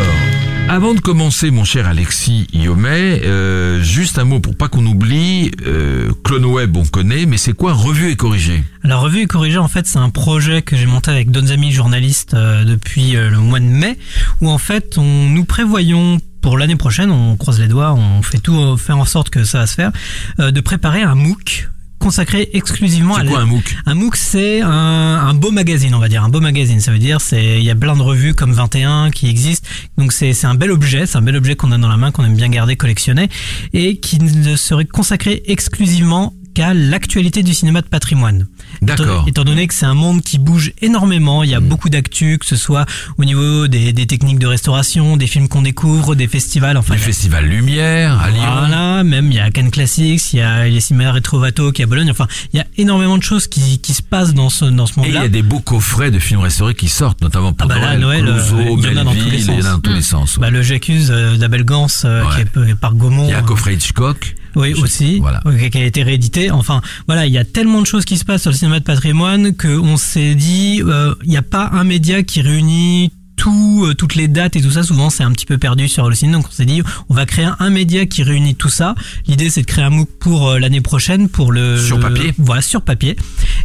avant 0.68 0.94
de 0.94 1.00
commencer, 1.00 1.50
mon 1.50 1.64
cher 1.64 1.86
Alexis 1.86 2.46
Iomet, 2.52 3.20
euh, 3.24 3.82
juste 3.82 4.18
un 4.18 4.24
mot 4.24 4.40
pour 4.40 4.56
pas 4.56 4.68
qu'on 4.68 4.86
oublie. 4.86 5.50
Euh, 5.66 6.10
Clone 6.24 6.46
Web, 6.46 6.76
on 6.76 6.84
connaît, 6.84 7.26
mais 7.26 7.36
c'est 7.36 7.52
quoi 7.52 7.72
Revue 7.74 8.10
et 8.10 8.16
corrigé 8.16 8.64
La 8.82 8.96
revue 8.96 9.20
est 9.20 9.26
corrigée, 9.26 9.58
en 9.58 9.68
fait, 9.68 9.86
c'est 9.86 9.98
un 9.98 10.10
projet 10.10 10.62
que 10.62 10.76
j'ai 10.76 10.86
monté 10.86 11.10
avec 11.10 11.30
d'autres 11.30 11.52
amis 11.52 11.72
journalistes 11.72 12.34
euh, 12.34 12.64
depuis 12.64 13.16
euh, 13.16 13.28
le 13.28 13.38
mois 13.38 13.60
de 13.60 13.66
mai, 13.66 13.98
où 14.40 14.48
en 14.48 14.58
fait, 14.58 14.96
on 14.96 15.28
nous 15.28 15.44
prévoyons 15.44 16.18
pour 16.42 16.58
l'année 16.58 16.76
prochaine, 16.76 17.10
on 17.10 17.36
croise 17.36 17.60
les 17.60 17.68
doigts, 17.68 17.94
on 17.94 18.20
fait 18.20 18.38
tout, 18.38 18.58
euh, 18.58 18.76
faire 18.76 18.98
en 18.98 19.04
sorte 19.04 19.30
que 19.30 19.44
ça 19.44 19.60
va 19.60 19.66
se 19.66 19.74
faire, 19.74 19.92
euh, 20.40 20.50
de 20.50 20.60
préparer 20.60 21.00
un 21.00 21.14
MOOC 21.14 21.70
consacré 22.02 22.50
exclusivement 22.52 23.14
à 23.16 23.22
la- 23.24 23.30
quoi 23.30 23.40
un 23.40 23.46
MOOC 23.46 23.76
Un 23.86 23.94
MOOC, 23.94 24.16
c'est 24.16 24.60
un, 24.60 24.68
un 24.68 25.34
beau 25.34 25.50
magazine, 25.50 25.94
on 25.94 25.98
va 25.98 26.08
dire. 26.08 26.22
Un 26.24 26.28
beau 26.28 26.40
magazine, 26.40 26.80
ça 26.80 26.90
veut 26.92 26.98
dire, 26.98 27.20
c'est 27.20 27.58
il 27.58 27.64
y 27.64 27.70
a 27.70 27.74
plein 27.76 27.96
de 27.96 28.02
revues 28.02 28.34
comme 28.34 28.52
21 28.52 29.10
qui 29.10 29.28
existent. 29.28 29.68
Donc 29.96 30.12
c'est 30.12 30.32
c'est 30.32 30.46
un 30.46 30.54
bel 30.54 30.70
objet, 30.70 31.06
c'est 31.06 31.16
un 31.18 31.22
bel 31.22 31.36
objet 31.36 31.54
qu'on 31.56 31.70
a 31.72 31.78
dans 31.78 31.88
la 31.88 31.96
main, 31.96 32.10
qu'on 32.10 32.24
aime 32.24 32.36
bien 32.36 32.48
garder, 32.48 32.76
collectionner, 32.76 33.28
et 33.72 33.98
qui 33.98 34.18
ne 34.18 34.56
serait 34.56 34.84
consacré 34.84 35.42
exclusivement 35.46 36.34
qu'à 36.54 36.74
l'actualité 36.74 37.42
du 37.42 37.54
cinéma 37.54 37.80
de 37.80 37.86
patrimoine. 37.88 38.46
D'accord. 38.80 39.24
Étant, 39.28 39.44
donné 39.44 39.66
que 39.66 39.74
c'est 39.74 39.86
un 39.86 39.94
monde 39.94 40.22
qui 40.22 40.38
bouge 40.38 40.72
énormément, 40.80 41.42
il 41.42 41.50
y 41.50 41.54
a 41.54 41.60
beaucoup 41.60 41.88
d'actu, 41.90 42.38
que 42.38 42.46
ce 42.46 42.56
soit 42.56 42.86
au 43.18 43.24
niveau 43.24 43.68
des, 43.68 43.92
des 43.92 44.06
techniques 44.06 44.38
de 44.38 44.46
restauration, 44.46 45.16
des 45.16 45.26
films 45.26 45.48
qu'on 45.48 45.62
découvre, 45.62 46.14
des 46.14 46.26
festivals, 46.28 46.76
enfin. 46.76 46.94
Le 46.94 46.98
il 46.98 47.02
y 47.02 47.04
a- 47.04 47.06
Festival 47.06 47.44
Lumière 47.46 48.20
à 48.20 48.30
Lyon. 48.30 48.42
voilà, 48.58 49.04
même 49.04 49.26
il 49.30 49.34
y 49.34 49.40
a 49.40 49.50
Cannes 49.50 49.70
Classics, 49.70 50.32
il 50.32 50.38
y 50.38 50.42
a 50.42 50.64
les 50.66 50.80
cinémas 50.80 51.12
Retrovato 51.12 51.72
qui 51.72 51.82
est 51.82 51.84
à 51.84 51.88
Bologne. 51.88 52.10
Enfin, 52.10 52.26
il 52.52 52.56
y 52.56 52.60
a 52.60 52.66
énormément 52.78 53.18
de 53.18 53.22
choses 53.22 53.46
qui, 53.48 53.78
qui 53.78 53.94
se 53.94 54.02
passent 54.02 54.34
dans 54.34 54.48
ce 54.48 54.64
dans 54.64 54.86
ce 54.86 54.92
Et 54.92 55.02
il 55.02 55.02
y 55.02 55.12
monde-là. 55.12 55.20
a 55.22 55.28
des 55.28 55.42
beaux 55.42 55.60
coffrets 55.60 56.10
de 56.10 56.18
films 56.18 56.40
restaurés 56.40 56.74
qui 56.74 56.88
sortent, 56.88 57.20
notamment 57.20 57.52
pour 57.52 57.70
Ah 57.70 57.74
bah 57.74 57.96
Noël, 57.96 58.24
Noël, 58.24 58.24
Clouseau, 58.24 58.56
euh, 58.58 58.76
il 58.78 58.84
y 58.84 58.88
en 58.88 59.00
a 59.00 59.04
dans 59.04 59.14
tous 59.14 59.30
les 59.30 59.40
sens. 59.40 59.64
dans 59.64 59.80
tous 59.80 59.92
les 59.92 60.02
sens. 60.02 60.36
ouais. 60.36 60.40
Bah, 60.42 60.50
le 60.50 60.62
J'accuse 60.62 61.10
euh, 61.10 61.36
d'Abel 61.36 61.64
Gans 61.64 61.86
euh, 62.04 62.22
Ouais. 62.24 62.44
qui 62.54 62.70
est 62.70 62.74
par 62.74 62.94
Gaumont. 62.94 63.24
il 63.26 63.30
y 63.30 63.34
a 63.34 63.38
un 63.38 63.42
coffret 63.42 63.74
Hitchcock. 63.74 64.34
Oui, 64.56 64.74
Je- 64.76 64.80
aussi. 64.82 65.18
voilà. 65.20 65.40
ouais, 65.46 65.70
qui 65.70 65.78
a 65.78 65.84
été 65.84 66.02
réédité. 66.02 66.50
Enfin, 66.50 66.80
voilà, 67.06 67.26
il 67.26 67.32
y 67.32 67.38
a 67.38 67.44
tellement 67.44 67.80
de 67.80 67.86
choses 67.86 68.04
qui 68.04 68.16
se 68.18 68.24
passent 68.24 68.42
sur 68.42 68.50
le 68.50 68.56
cinéma 68.56 68.80
de 68.80 68.84
patrimoine 68.84 69.54
qu'on 69.56 69.96
s'est 69.96 70.34
dit, 70.34 70.82
euh, 70.84 71.14
il 71.24 71.30
n'y 71.30 71.36
a 71.36 71.42
pas 71.42 71.70
un 71.72 71.84
média 71.84 72.22
qui 72.22 72.42
réunit 72.42 73.10
tout, 73.34 73.86
euh, 73.86 73.94
toutes 73.94 74.14
les 74.14 74.28
dates 74.28 74.54
et 74.56 74.60
tout 74.60 74.70
ça. 74.70 74.82
Souvent, 74.84 75.10
c'est 75.10 75.24
un 75.24 75.32
petit 75.32 75.46
peu 75.46 75.58
perdu 75.58 75.88
sur 75.88 76.08
le 76.08 76.14
cinéma. 76.14 76.36
Donc, 76.38 76.46
on 76.48 76.52
s'est 76.52 76.66
dit, 76.66 76.82
on 77.08 77.14
va 77.14 77.26
créer 77.26 77.48
un 77.58 77.70
média 77.70 78.06
qui 78.06 78.22
réunit 78.22 78.54
tout 78.54 78.68
ça. 78.68 78.94
L'idée, 79.26 79.50
c'est 79.50 79.62
de 79.62 79.66
créer 79.66 79.82
un 79.84 79.90
MOOC 79.90 80.08
pour 80.20 80.50
euh, 80.50 80.58
l'année 80.60 80.80
prochaine, 80.82 81.28
pour 81.28 81.50
le 81.50 81.76
Sur 81.80 81.98
papier. 81.98 82.34
Voilà, 82.38 82.62
sur 82.62 82.82
papier. 82.82 83.16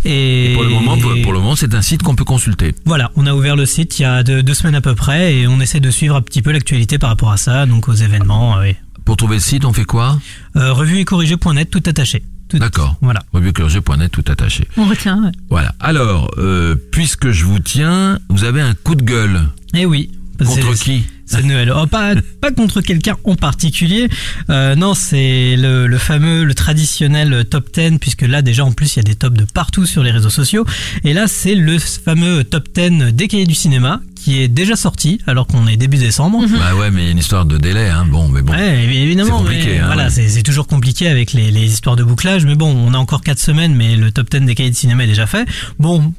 Et, 0.06 0.52
Et 0.52 0.54
pour 0.56 0.64
le 0.64 0.70
moment, 0.70 0.98
pour, 0.98 1.12
pour 1.22 1.34
le 1.34 1.40
moment, 1.40 1.56
c'est 1.56 1.76
un 1.76 1.82
site 1.84 2.02
qu'on 2.02 2.16
peut 2.16 2.24
consulter. 2.24 2.74
Voilà, 2.86 3.12
on 3.18 3.28
a 3.28 3.34
ouvert 3.36 3.56
le 3.56 3.66
site 3.68 4.00
il 4.00 4.04
y 4.04 4.06
a 4.06 4.24
deux, 4.24 4.42
deux 4.42 4.54
semaines 4.54 4.76
à 4.76 4.82
peu 4.82 4.96
près 4.96 5.36
et 5.36 5.48
on 5.48 5.60
essaie 5.60 5.80
de 5.82 5.92
suivre 5.92 6.16
un 6.16 6.22
petit 6.22 6.42
peu 6.42 6.52
l'actualité 6.52 6.98
par 6.98 7.10
rapport 7.10 7.32
à 7.32 7.38
ça, 7.38 7.66
donc 7.66 7.88
aux 7.90 7.94
événements. 7.94 8.58
euh, 8.58 8.62
oui. 8.64 8.76
Pour 9.08 9.16
trouver 9.16 9.36
le 9.38 9.42
site, 9.42 9.64
on 9.64 9.72
fait 9.72 9.86
quoi 9.86 10.20
Euh, 10.58 10.74
revue 10.74 10.98
et 11.00 11.06
corrigé.net, 11.06 11.70
tout 11.72 11.82
attaché. 11.86 12.24
Tout- 12.50 12.60
D'accord. 12.60 12.98
Voilà. 13.02 13.22
Revueclergé.net 13.32 14.12
tout 14.12 14.24
attaché. 14.28 14.68
On 14.76 14.84
retient. 14.86 15.24
ouais. 15.24 15.32
Voilà. 15.50 15.74
Alors, 15.80 16.30
euh, 16.38 16.76
puisque 16.92 17.32
je 17.32 17.46
vous 17.46 17.60
tiens, 17.60 18.20
vous 18.30 18.44
avez 18.44 18.60
un 18.60 18.74
coup 18.74 18.96
de 18.96 19.04
gueule. 19.04 19.44
Eh 19.74 19.86
oui. 19.86 20.12
Contre 20.38 20.76
C'est- 20.76 20.84
qui 20.84 21.04
C'est 21.26 21.42
Noël. 21.44 21.74
Oh, 21.76 21.88
pas, 21.88 22.16
pas 22.42 22.52
contre 22.52 22.80
quelqu'un 22.82 23.16
en 23.26 23.36
particulier. 23.36 24.08
Euh, 24.50 24.76
non, 24.76 24.94
c'est 24.94 25.56
le, 25.58 25.86
le 25.88 25.98
fameux, 25.98 26.44
le 26.46 26.54
traditionnel 26.54 27.44
top 27.50 27.70
10, 27.74 27.98
puisque 28.00 28.22
là, 28.22 28.42
déjà, 28.42 28.64
en 28.66 28.72
plus, 28.72 28.96
il 28.96 28.98
y 28.98 29.02
a 29.02 29.04
des 29.04 29.16
tops 29.16 29.36
de 29.38 29.44
partout 29.46 29.86
sur 29.86 30.04
les 30.04 30.12
réseaux 30.12 30.30
sociaux. 30.30 30.66
Et 31.04 31.14
là, 31.14 31.28
c'est 31.28 31.56
le 31.56 31.80
fameux 31.80 32.44
top 32.46 32.68
10 32.74 33.12
des 33.14 33.28
cahiers 33.28 33.46
du 33.48 33.56
cinéma, 33.56 34.00
qui 34.28 34.42
est 34.42 34.50
déjà 34.50 34.76
sorti, 34.76 35.22
alors 35.26 35.48
qu'on 35.48 35.68
est 35.68 35.78
début 35.78 35.96
décembre. 35.96 36.44
Bah 36.52 36.76
ouais, 36.76 36.92
mais 36.92 37.04
il 37.04 37.06
y 37.06 37.08
a 37.08 37.12
une 37.12 37.18
histoire 37.18 37.46
de 37.46 37.58
délai, 37.58 37.88
hein. 37.88 38.06
Bon, 38.12 38.28
mais 38.28 38.42
bon. 38.42 38.52
Ouais, 38.52 38.86
évi- 38.86 38.98
évidemment. 39.04 39.38
C'est 39.38 39.44
compliqué, 39.46 39.70
mais 39.76 39.80
hein, 39.80 39.86
voilà, 39.86 40.08
ouais. 40.10 40.28
c'est 40.28 40.44
toujours 40.44 40.68
compliqué 40.68 41.08
avec 41.08 41.32
les, 41.32 41.50
les 41.50 41.64
histoires 41.72 41.96
de 41.96 42.04
bouclage. 42.04 42.46
Mais 42.46 42.56
bon, 42.56 42.70
on 42.76 42.94
a 42.94 42.98
encore 42.98 43.22
quatre 43.22 43.40
semaines, 43.40 43.74
mais 43.74 43.96
le 43.96 44.12
top 44.12 44.30
10 44.30 44.42
des 44.42 44.54
cahiers 44.54 44.70
de 44.70 44.76
cinéma 44.76 45.06
est 45.06 45.08
déjà 45.08 45.28
fait. 45.28 45.48
Bon, 45.80 46.12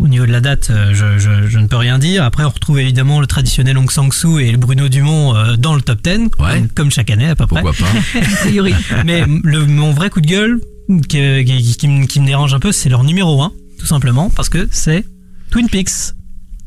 au 0.00 0.08
niveau 0.08 0.26
de 0.26 0.32
la 0.32 0.40
date, 0.40 0.70
euh, 0.70 0.92
je, 0.92 1.18
je, 1.20 1.46
je 1.48 1.58
ne 1.60 1.68
peux 1.68 1.76
rien 1.76 2.00
dire. 2.00 2.24
Après, 2.24 2.42
on 2.42 2.48
retrouve 2.50 2.80
évidemment 2.80 3.20
le 3.20 3.28
traditionnel 3.28 3.78
Hong 3.78 3.90
Sang-soo 3.92 4.40
et 4.40 4.50
le 4.50 4.58
Bruno 4.58 4.88
Dumont 4.88 5.36
euh, 5.36 5.54
dans 5.56 5.76
le 5.76 5.82
top 5.82 6.02
10, 6.02 6.10
Ouais. 6.10 6.28
comme, 6.58 6.68
comme 6.74 6.90
chaque 6.90 7.10
année 7.10 7.28
à 7.28 7.36
peu 7.36 7.46
près. 7.46 7.62
Pourquoi 7.62 7.86
pas 7.86 8.18
A 8.18 8.36
priori. 8.44 8.74
Mais 9.06 9.24
le, 9.44 9.66
mon 9.66 9.92
vrai 9.92 10.10
coup 10.10 10.20
de 10.20 10.26
gueule 10.26 10.60
qui, 11.08 11.44
qui, 11.44 11.76
qui 11.76 11.86
me- 11.88 12.06
qui 12.06 12.18
me 12.20 12.26
dérange 12.26 12.54
un 12.54 12.58
peu, 12.58 12.72
c'est 12.72 12.88
leur 12.88 13.04
numéro 13.04 13.40
1, 13.40 13.52
tout 13.78 13.86
simplement, 13.86 14.30
parce 14.30 14.48
que 14.48 14.66
c'est 14.72 15.04
Twin 15.52 15.68
Peaks. 15.68 16.14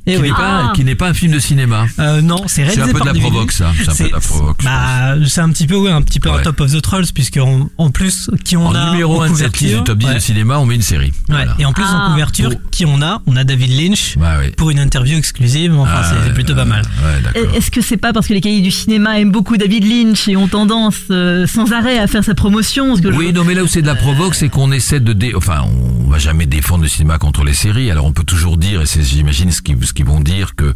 Et 0.07 0.15
Qui 0.15 0.21
oui. 0.21 0.27
n'est 0.29 0.33
pas, 0.35 0.65
Ah. 0.69 0.73
qui 0.75 0.83
n'est 0.83 0.95
pas 0.95 1.09
un 1.09 1.13
film 1.15 1.31
de 1.33 1.39
cinéma. 1.39 1.87
Euh, 1.99 2.21
non, 2.21 2.43
c'est 2.47 2.61
réalisé 2.63 2.83
C'est 2.83 2.89
un 2.89 2.93
peu 2.93 2.99
de 2.99 3.05
la 3.05 3.13
David 3.13 3.21
provoque, 3.23 3.51
ça. 3.51 3.71
C'est 3.75 3.89
un 3.89 3.95
peu 3.95 4.03
de 4.09 4.13
la 4.13 4.19
provoque. 4.19 4.63
bah, 4.63 5.15
c'est 5.27 5.41
un 5.41 5.49
petit 5.49 5.65
peu, 5.67 5.75
ouais, 5.75 5.89
un 5.91 6.01
petit 6.03 6.19
peu 6.19 6.29
Ouais. 6.29 6.39
un 6.39 6.43
top 6.43 6.59
of 6.61 6.71
the 6.71 6.81
trolls, 6.81 7.05
puisque 7.13 7.37
en, 7.37 7.69
en 7.77 7.89
plus, 7.89 8.29
qui 8.43 8.55
on 8.55 8.67
en 8.67 8.75
a 8.75 8.91
numéro 8.91 9.19
en 9.19 9.23
1 9.23 9.29
de 9.31 9.35
cette 9.35 9.59
liste 9.59 9.73
couverture, 9.73 9.77
du 9.79 9.83
top 9.85 9.97
10 9.97 10.05
ouais. 10.07 10.13
de 10.15 10.19
cinéma, 10.19 10.59
on 10.59 10.65
met 10.65 10.75
une 10.75 10.81
série. 10.83 11.07
Ouais. 11.07 11.13
Voilà. 11.29 11.55
Et 11.59 11.65
en 11.65 11.73
plus, 11.73 11.83
Ah. 11.87 12.07
en 12.07 12.11
couverture, 12.11 12.49
Pour- 12.51 12.69
qui 12.71 12.85
on 12.85 13.01
a 13.01 13.21
On 13.27 13.35
a 13.35 13.43
David 13.43 13.71
Lynch 13.71 14.17
Bah 14.17 14.35
oui. 14.39 14.51
pour 14.51 14.69
une 14.69 14.79
interview 14.79 15.17
exclusive. 15.17 15.73
Enfin, 15.75 15.91
Ah, 15.95 16.03
c'est- 16.21 16.27
ouais, 16.27 16.33
plutôt 16.33 16.53
pas 16.55 16.65
mal. 16.65 16.83
Ouais, 17.03 17.21
d'accord. 17.23 17.55
Est-ce 17.55 17.71
que 17.71 17.81
c'est 17.81 17.97
pas 17.97 18.13
parce 18.13 18.27
que 18.27 18.33
les 18.33 18.41
cahiers 18.41 18.61
du 18.61 18.71
cinéma 18.71 19.19
aiment 19.19 19.31
beaucoup 19.31 19.57
David 19.57 19.85
Lynch 19.85 20.27
et 20.27 20.35
ont 20.37 20.47
tendance 20.47 20.95
euh, 21.11 21.47
sans 21.47 21.71
arrêt 21.71 21.97
à 21.97 22.07
faire 22.07 22.23
sa 22.23 22.35
promotion 22.35 22.89
parce 22.89 23.01
que 23.01 23.11
je- 23.11 23.17
Oui, 23.17 23.33
non, 23.33 23.43
mais 23.43 23.53
là 23.55 23.63
où 23.63 23.67
c'est 23.67 23.81
de 23.81 23.87
la 23.87 23.95
provoque, 23.95 24.35
c'est 24.35 24.49
qu'on 24.49 24.71
essaie 24.71 24.99
de 24.99 25.13
dé... 25.13 25.33
enfin, 25.35 25.63
on 26.05 26.09
va 26.09 26.19
jamais 26.19 26.45
défendre 26.45 26.83
le 26.83 26.89
cinéma 26.89 27.17
contre 27.17 27.43
les 27.43 27.53
séries. 27.53 27.89
Alors 27.91 28.05
on 28.05 28.11
peut 28.13 28.23
toujours 28.23 28.57
dire, 28.57 28.81
et 28.81 28.85
c'est, 28.85 29.01
j'imagine 29.03 29.51
ce 29.51 29.61
qu'ils, 29.61 29.77
qu'ils 29.95 30.05
vont 30.05 30.19
dire, 30.19 30.55
que 30.55 30.73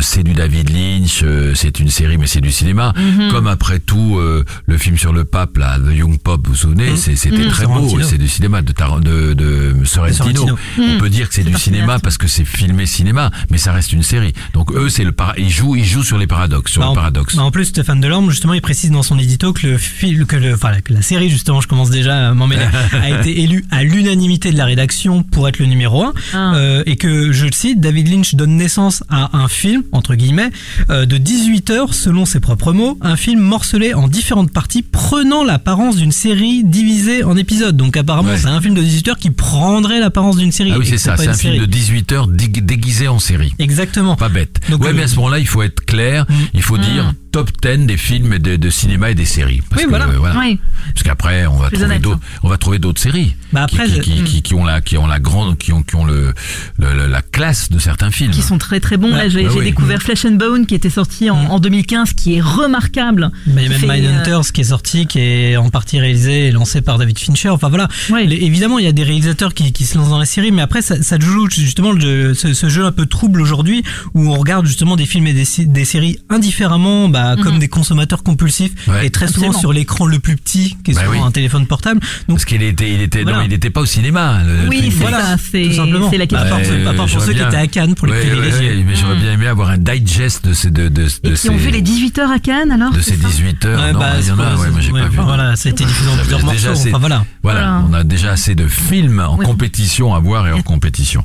c'est 0.00 0.22
du 0.22 0.32
David 0.34 0.70
Lynch, 0.70 1.20
euh, 1.22 1.52
c'est 1.54 1.78
une 1.80 1.88
série, 1.90 2.18
mais 2.18 2.26
c'est 2.26 2.40
du 2.40 2.50
cinéma. 2.52 2.92
Mhm. 2.96 3.30
Comme 3.30 3.46
après 3.46 3.78
tout, 3.78 4.16
euh, 4.18 4.44
le 4.66 4.78
film 4.78 4.96
sur 4.98 5.12
le 5.12 5.24
pape, 5.24 5.56
là, 5.58 5.78
The 5.78 5.94
Young 5.96 6.18
Pop, 6.18 6.40
vous 6.46 6.52
vous 6.52 6.58
souvenez, 6.58 6.96
c'est- 6.96 7.16
c'était 7.16 7.44
Mhm. 7.44 7.50
très 7.50 7.66
beau, 7.66 7.98
c'est 8.02 8.18
du 8.18 8.28
cinéma 8.28 8.62
de, 8.62 8.72
Tar- 8.72 9.00
de, 9.00 9.32
de 9.34 9.74
Sorrentino. 9.84 10.16
Sorrentino. 10.46 10.58
On 10.78 10.98
peut 10.98 11.08
dire 11.10 11.28
que 11.28 11.34
c'est 11.34 11.44
du 11.44 11.54
cinéma 11.54 11.98
parce 11.98 12.18
que 12.18 12.26
c'est 12.26 12.44
filmé 12.44 12.86
cinéma, 12.86 13.30
mais 13.50 13.58
ça 13.58 13.72
reste 13.72 13.92
une 13.92 14.02
série. 14.02 14.32
Donc 14.54 14.72
eux, 14.72 14.88
c'est 14.88 15.04
le 15.04 15.12
para... 15.12 15.34
ils 15.38 15.50
jouent, 15.50 15.76
ils 15.76 15.84
jouent 15.84 16.02
sur 16.04 16.18
les 16.18 16.26
paradoxes, 16.26 16.72
sur 16.72 16.80
Bah, 16.80 16.86
le 16.86 16.92
en, 16.92 16.94
paradoxe. 16.94 17.36
bah, 17.36 17.42
en 17.42 17.50
plus, 17.50 17.66
Stéphane 17.66 18.00
Delorme, 18.00 18.30
justement, 18.30 18.54
il 18.54 18.60
précise 18.62 18.90
dans 18.90 19.02
son 19.02 19.18
édito 19.18 19.52
que 19.52 19.66
le 19.66 19.78
film, 19.78 20.26
que 20.26 20.36
le, 20.36 20.54
enfin, 20.54 20.72
que 20.84 20.92
la 20.92 21.02
série, 21.02 21.30
justement, 21.30 21.60
je 21.60 21.68
commence 21.68 21.90
déjà 21.90 22.28
à 22.30 22.34
m'en 22.34 22.46
mêler, 22.46 22.64
a 22.92 23.10
été 23.20 23.40
élue 23.42 23.64
à 23.70 23.82
l'unanimité 23.84 24.50
de 24.52 24.56
la 24.56 24.64
rédaction 24.64 25.22
pour 25.22 25.48
être 25.48 25.58
le 25.58 25.66
numéro 25.66 26.02
1. 26.04 26.12
Ah. 26.34 26.54
Euh, 26.56 26.82
et 26.86 26.96
que, 26.96 27.32
je 27.32 27.44
le 27.46 27.52
cite, 27.52 27.80
David 27.80 28.08
Lynch 28.08 28.34
donne 28.34 28.56
naissance 28.56 29.02
à 29.08 29.36
un 29.36 29.48
film, 29.48 29.75
entre 29.92 30.14
guillemets, 30.14 30.50
euh, 30.90 31.06
de 31.06 31.16
18 31.18 31.70
heures, 31.70 31.94
selon 31.94 32.24
ses 32.24 32.40
propres 32.40 32.72
mots, 32.72 32.98
un 33.00 33.16
film 33.16 33.40
morcelé 33.40 33.94
en 33.94 34.08
différentes 34.08 34.50
parties, 34.52 34.82
prenant 34.82 35.44
l'apparence 35.44 35.96
d'une 35.96 36.12
série 36.12 36.64
divisée 36.64 37.24
en 37.24 37.36
épisodes. 37.36 37.76
Donc 37.76 37.96
apparemment, 37.96 38.30
Ouais. 38.30 38.38
c'est 38.38 38.48
un 38.48 38.60
film 38.60 38.74
de 38.74 38.82
18 38.82 39.08
heures 39.08 39.18
qui 39.18 39.30
prendrait 39.30 40.00
l'apparence 40.00 40.36
d'une 40.36 40.52
série. 40.52 40.72
Ah 40.74 40.78
oui, 40.78 40.86
c'est 40.86 40.98
ça, 40.98 41.16
c'est 41.16 41.28
un 41.28 41.34
film 41.34 41.58
de 41.58 41.66
18 41.66 42.12
heures 42.12 42.26
déguisé 42.28 43.08
en 43.08 43.18
série. 43.18 43.52
Exactement. 43.58 44.16
Pas 44.16 44.28
bête. 44.28 44.60
Donc, 44.70 44.82
ouais, 44.82 44.90
euh, 44.90 44.92
mais 44.94 45.02
à 45.04 45.08
ce 45.08 45.16
moment-là, 45.16 45.38
il 45.38 45.46
faut 45.46 45.62
être 45.62 45.84
clair. 45.84 46.26
Mm. 46.28 46.34
Il 46.54 46.62
faut 46.62 46.78
dire 46.78 47.14
top 47.36 47.50
10 47.62 47.86
des 47.86 47.96
films 47.98 48.32
et 48.32 48.38
de, 48.38 48.56
de 48.56 48.70
cinéma 48.70 49.10
et 49.10 49.14
des 49.14 49.26
séries. 49.26 49.60
Parce 49.68 49.82
Oui, 49.82 49.84
que, 49.84 49.90
voilà. 49.90 50.06
euh, 50.06 50.32
Oui. 50.40 50.58
Parce 50.94 51.02
qu'après, 51.02 51.46
on 51.46 51.56
va 51.56 51.68
Plus 51.68 51.78
trouver 51.78 51.98
d'autres, 51.98 52.20
on 52.42 52.48
va 52.48 52.56
trouver 52.56 52.78
d'autres 52.78 53.00
séries. 53.00 53.34
Bah 53.52 53.66
qui- 53.68 53.76
après, 53.76 53.88
qui, 53.88 53.96
je- 53.96 54.00
qui, 54.00 54.22
qui- 54.24 54.42
qui 54.42 54.54
ont 54.54 54.64
la, 54.64 54.80
qui 54.80 54.96
ont 54.96 55.06
la 55.06 55.18
grande, 55.20 55.58
qui 55.58 55.72
ont, 55.72 55.82
qui 55.82 55.96
ont 55.96 56.04
le, 56.06 56.32
le- 56.78 56.94
le- 56.94 57.06
la 57.08 57.20
classe 57.22 57.70
de 57.70 57.78
certains 57.78 58.10
films. 58.10 58.30
qui 58.30 58.40
sont 58.42 58.56
très 58.58 58.80
très 58.80 58.96
bons. 58.96 59.10
Là, 59.10 59.28
j'ai 59.28 59.44
bah 59.44 59.50
oui. 59.56 59.64
découvert 59.66 60.00
Flesh 60.00 60.24
and 60.24 60.32
Bone 60.36 60.64
qui 60.66 60.74
était 60.74 60.88
sorti 60.90 61.28
en, 61.30 61.36
en 61.36 61.58
2015, 61.60 62.14
qui 62.14 62.36
est 62.36 62.40
remarquable. 62.40 63.30
Mais 63.46 63.64
il 63.66 63.70
y 63.70 63.74
a 63.74 63.78
Qui 63.78 63.86
même 63.86 63.90
euh, 63.90 64.08
Mindhunters 64.08 64.52
qui 64.52 64.60
est 64.62 64.64
sorti, 64.64 65.06
qui 65.06 65.18
est 65.20 65.56
en 65.56 65.68
partie 65.70 66.00
réalisé 66.00 66.46
et 66.46 66.50
lancé 66.52 66.80
par 66.80 66.96
David 66.98 67.18
Fincher. 67.18 67.50
Enfin 67.50 67.68
voilà. 67.68 67.88
Ouais. 68.10 68.24
Les- 68.24 68.36
évidemment, 68.36 68.78
il 68.78 68.84
y 68.84 68.88
a 68.88 68.92
des 68.92 69.04
réalisateurs 69.04 69.52
qui, 69.52 69.72
qui 69.72 69.84
se 69.84 69.98
lancent 69.98 70.08
dans 70.10 70.18
la 70.18 70.24
série, 70.26 70.52
mais 70.52 70.62
après, 70.62 70.80
ça, 70.82 71.02
ça 71.02 71.18
joue 71.20 71.48
justement 71.50 71.92
le- 71.92 72.32
ce, 72.34 72.54
ce 72.54 72.68
jeu 72.68 72.84
un 72.86 72.92
peu 72.92 73.06
trouble 73.06 73.40
aujourd'hui 73.42 73.82
où 74.14 74.30
on 74.32 74.38
regarde 74.38 74.66
justement 74.66 74.96
des 74.96 75.06
films 75.06 75.26
et 75.26 75.34
des 75.34 75.84
séries 75.84 76.18
indifféremment, 76.30 77.08
bah, 77.08 77.25
comme 77.34 77.58
des 77.58 77.68
consommateurs 77.68 78.22
compulsifs 78.22 78.72
Ouais. 78.86 79.06
et 79.06 79.10
très 79.10 79.26
souvent 79.26 79.46
Mhm. 79.46 79.50
Absolument. 79.50 79.60
sur 79.60 79.72
l'écran 79.72 80.06
le 80.06 80.18
plus 80.18 80.36
petit, 80.36 80.76
qui 80.84 80.90
est 80.92 80.94
Bah 80.94 81.00
souvent 81.04 81.12
oui. 81.12 81.26
un 81.26 81.30
téléphone 81.32 81.66
portable. 81.66 82.00
Donc 82.28 82.36
Parce 82.38 82.44
qu'il 82.44 82.62
était, 82.62 82.92
il 82.92 83.00
était, 83.02 83.22
Voilà. 83.22 83.38
non, 83.38 83.44
il 83.44 83.52
était 83.52 83.70
pas 83.70 83.80
au 83.80 83.86
cinéma. 83.86 84.40
le 84.46 84.68
Oui, 84.68 84.92
c'est 84.96 85.04
Peaks. 85.04 85.10
ça, 85.14 85.36
c'est 85.50 85.62
tout 85.64 85.72
simplement. 85.74 86.10
c'est 86.10 86.18
la 86.18 86.24
À 86.24 86.26
question. 86.26 86.56
à 86.86 86.94
part 86.94 87.06
pour 87.06 87.20
ceux 87.22 87.32
qui 87.32 87.38
bien- 87.38 87.48
étaient 87.48 87.56
à 87.56 87.66
Cannes 87.66 87.94
pour 87.94 88.06
les 88.06 88.12
Ouais, 88.12 88.20
privilégiés. 88.26 88.70
ouais, 88.70 88.76
ouais, 88.76 88.84
mais 88.86 88.94
j'aurais 88.96 89.16
bien 89.16 89.32
aimé 89.32 89.46
avoir 89.46 89.70
un 89.70 89.78
digest 89.78 90.46
de 90.46 90.52
ces, 90.52 90.70
de, 90.70 90.88
de, 90.88 91.06
Et 91.24 91.32
qui 91.32 91.50
ont 91.50 91.56
vu 91.56 91.70
les 91.70 91.80
18 91.82 92.18
heures 92.18 92.30
à 92.30 92.38
Cannes 92.38 92.70
alors 92.70 92.92
de 92.92 93.00
ces 93.00 93.16
ça 93.16 93.26
18 93.28 93.64
heures. 93.64 93.80
Ouais, 93.80 93.92
non, 93.92 93.98
bah, 93.98 94.06
il 94.20 94.26
y 94.26 94.30
en 94.30 94.38
a, 94.38 94.56
c'est- 94.56 94.62
ouais, 94.62 94.70
moi 94.70 94.80
j'ai 94.80 94.92
ouais, 94.92 95.00
pas 95.00 95.08
vu. 95.08 95.18
enfin, 95.18 95.26
Voilà, 95.26 95.56
ça 95.56 95.68
a 95.68 95.72
été 95.72 95.84
diffusé 95.84 96.10
en 96.10 96.16
plusieurs 96.18 96.42
déjà 96.50 96.68
morceaux. 96.70 96.88
voilà. 96.98 97.24
Voilà, 97.42 97.60
Voilà. 97.60 97.84
on 97.88 97.94
a 97.94 98.04
déjà 98.04 98.32
assez 98.32 98.54
de 98.54 98.66
films 98.68 99.20
en 99.20 99.36
compétition 99.36 100.14
à 100.14 100.18
voir 100.20 100.46
et 100.48 100.52
en 100.52 100.62
compétition. 100.62 101.24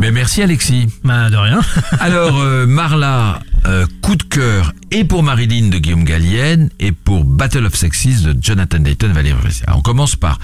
Mais 0.00 0.10
merci 0.10 0.42
Alexis. 0.42 0.88
Bah, 1.04 1.30
de 1.30 1.36
rien. 1.36 1.60
Alors 2.00 2.38
euh, 2.40 2.66
Marla, 2.66 3.40
euh, 3.66 3.86
coup 4.00 4.16
de 4.16 4.22
cœur 4.24 4.72
et 4.90 5.04
pour 5.04 5.22
Marilyn 5.32 5.70
de 5.70 5.78
Guillaume 5.78 6.04
Gallienne 6.04 6.68
et 6.78 6.92
pour 6.92 7.24
Battle 7.24 7.64
of 7.64 7.74
Sexes 7.74 8.20
de 8.20 8.36
Jonathan 8.38 8.80
Dayton 8.80 9.14
Valérie 9.14 9.62
on 9.74 9.80
commence 9.80 10.14
par 10.14 10.38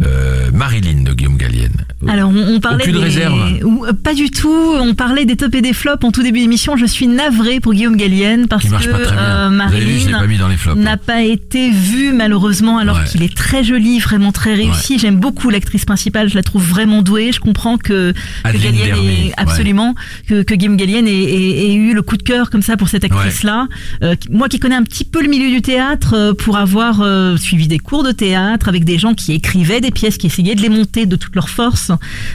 euh, 0.00 0.50
Marilyn 0.52 1.02
de 1.02 1.12
Guillaume 1.12 1.36
Gallienne. 1.36 1.72
Alors, 2.08 2.30
on, 2.34 2.54
on 2.56 2.60
parlait 2.60 2.82
Aucune 2.82 2.94
des... 2.94 2.98
réserve 3.04 3.38
euh, 3.62 3.92
Pas 3.92 4.14
du 4.14 4.30
tout. 4.30 4.48
On 4.80 4.94
parlait 4.94 5.24
des 5.24 5.36
tops 5.36 5.54
et 5.56 5.60
des 5.62 5.72
flops 5.72 6.04
en 6.04 6.10
tout 6.10 6.22
début 6.22 6.40
d'émission. 6.40 6.76
Je 6.76 6.86
suis 6.86 7.06
navrée 7.06 7.60
pour 7.60 7.72
Guillaume 7.74 7.96
Gallienne 7.96 8.48
parce 8.48 8.64
que 8.64 8.74
euh, 8.88 9.50
Marilyn 9.50 10.56
flops. 10.56 10.76
n'a 10.76 10.96
pas 10.96 11.22
été 11.22 11.70
vu 11.70 12.12
malheureusement 12.12 12.78
alors 12.78 12.92
Ouais. 12.98 13.04
qu'il 13.10 13.22
est 13.22 13.34
très 13.34 13.64
joli, 13.64 14.00
vraiment 14.00 14.32
très 14.32 14.54
réussi. 14.54 14.98
J'aime 14.98 15.16
beaucoup 15.16 15.48
l'actrice 15.50 15.84
principale, 15.84 16.28
je 16.28 16.34
la 16.34 16.42
trouve 16.42 16.62
vraiment 16.64 17.00
douée. 17.02 17.30
Je 17.32 17.40
comprends 17.40 17.78
que, 17.78 18.12
Gallienne 18.44 18.98
ouais. 18.98 19.32
absolument 19.36 19.94
que, 20.28 20.42
que 20.42 20.54
Guillaume 20.54 20.76
Gallienne 20.76 21.06
ait, 21.06 21.12
ait- 21.12 21.70
ait 21.70 21.74
eu 21.74 21.94
le 21.94 22.02
coup 22.02 22.16
de 22.16 22.22
cœur 22.22 22.50
comme 22.50 22.62
ça 22.62 22.76
pour 22.76 22.88
cette 22.88 23.04
actrice-là. 23.04 23.66
Euh, 24.02 24.14
qui- 24.14 24.30
moi 24.30 24.48
qui 24.48 24.58
connais 24.58 24.74
un 24.74 24.82
petit 24.82 25.04
peu 25.04 25.22
le 25.22 25.28
milieu 25.28 25.50
du 25.50 25.62
théâtre, 25.62 26.32
pour 26.38 26.56
avoir 26.58 27.02
suivi 27.38 27.68
des 27.68 27.78
cours 27.78 28.02
de 28.02 28.12
théâtre 28.12 28.68
avec 28.68 28.84
des 28.84 28.98
gens 28.98 29.14
qui 29.14 29.32
écrivaient 29.32 29.80
des 29.82 29.90
pièces, 29.90 30.16
qui 30.16 30.28
essayaient 30.28 30.54
de 30.54 30.62
les 30.62 30.70
monter 30.70 31.04
de 31.04 31.16
toute 31.16 31.34
leur 31.34 31.50
force, 31.50 31.92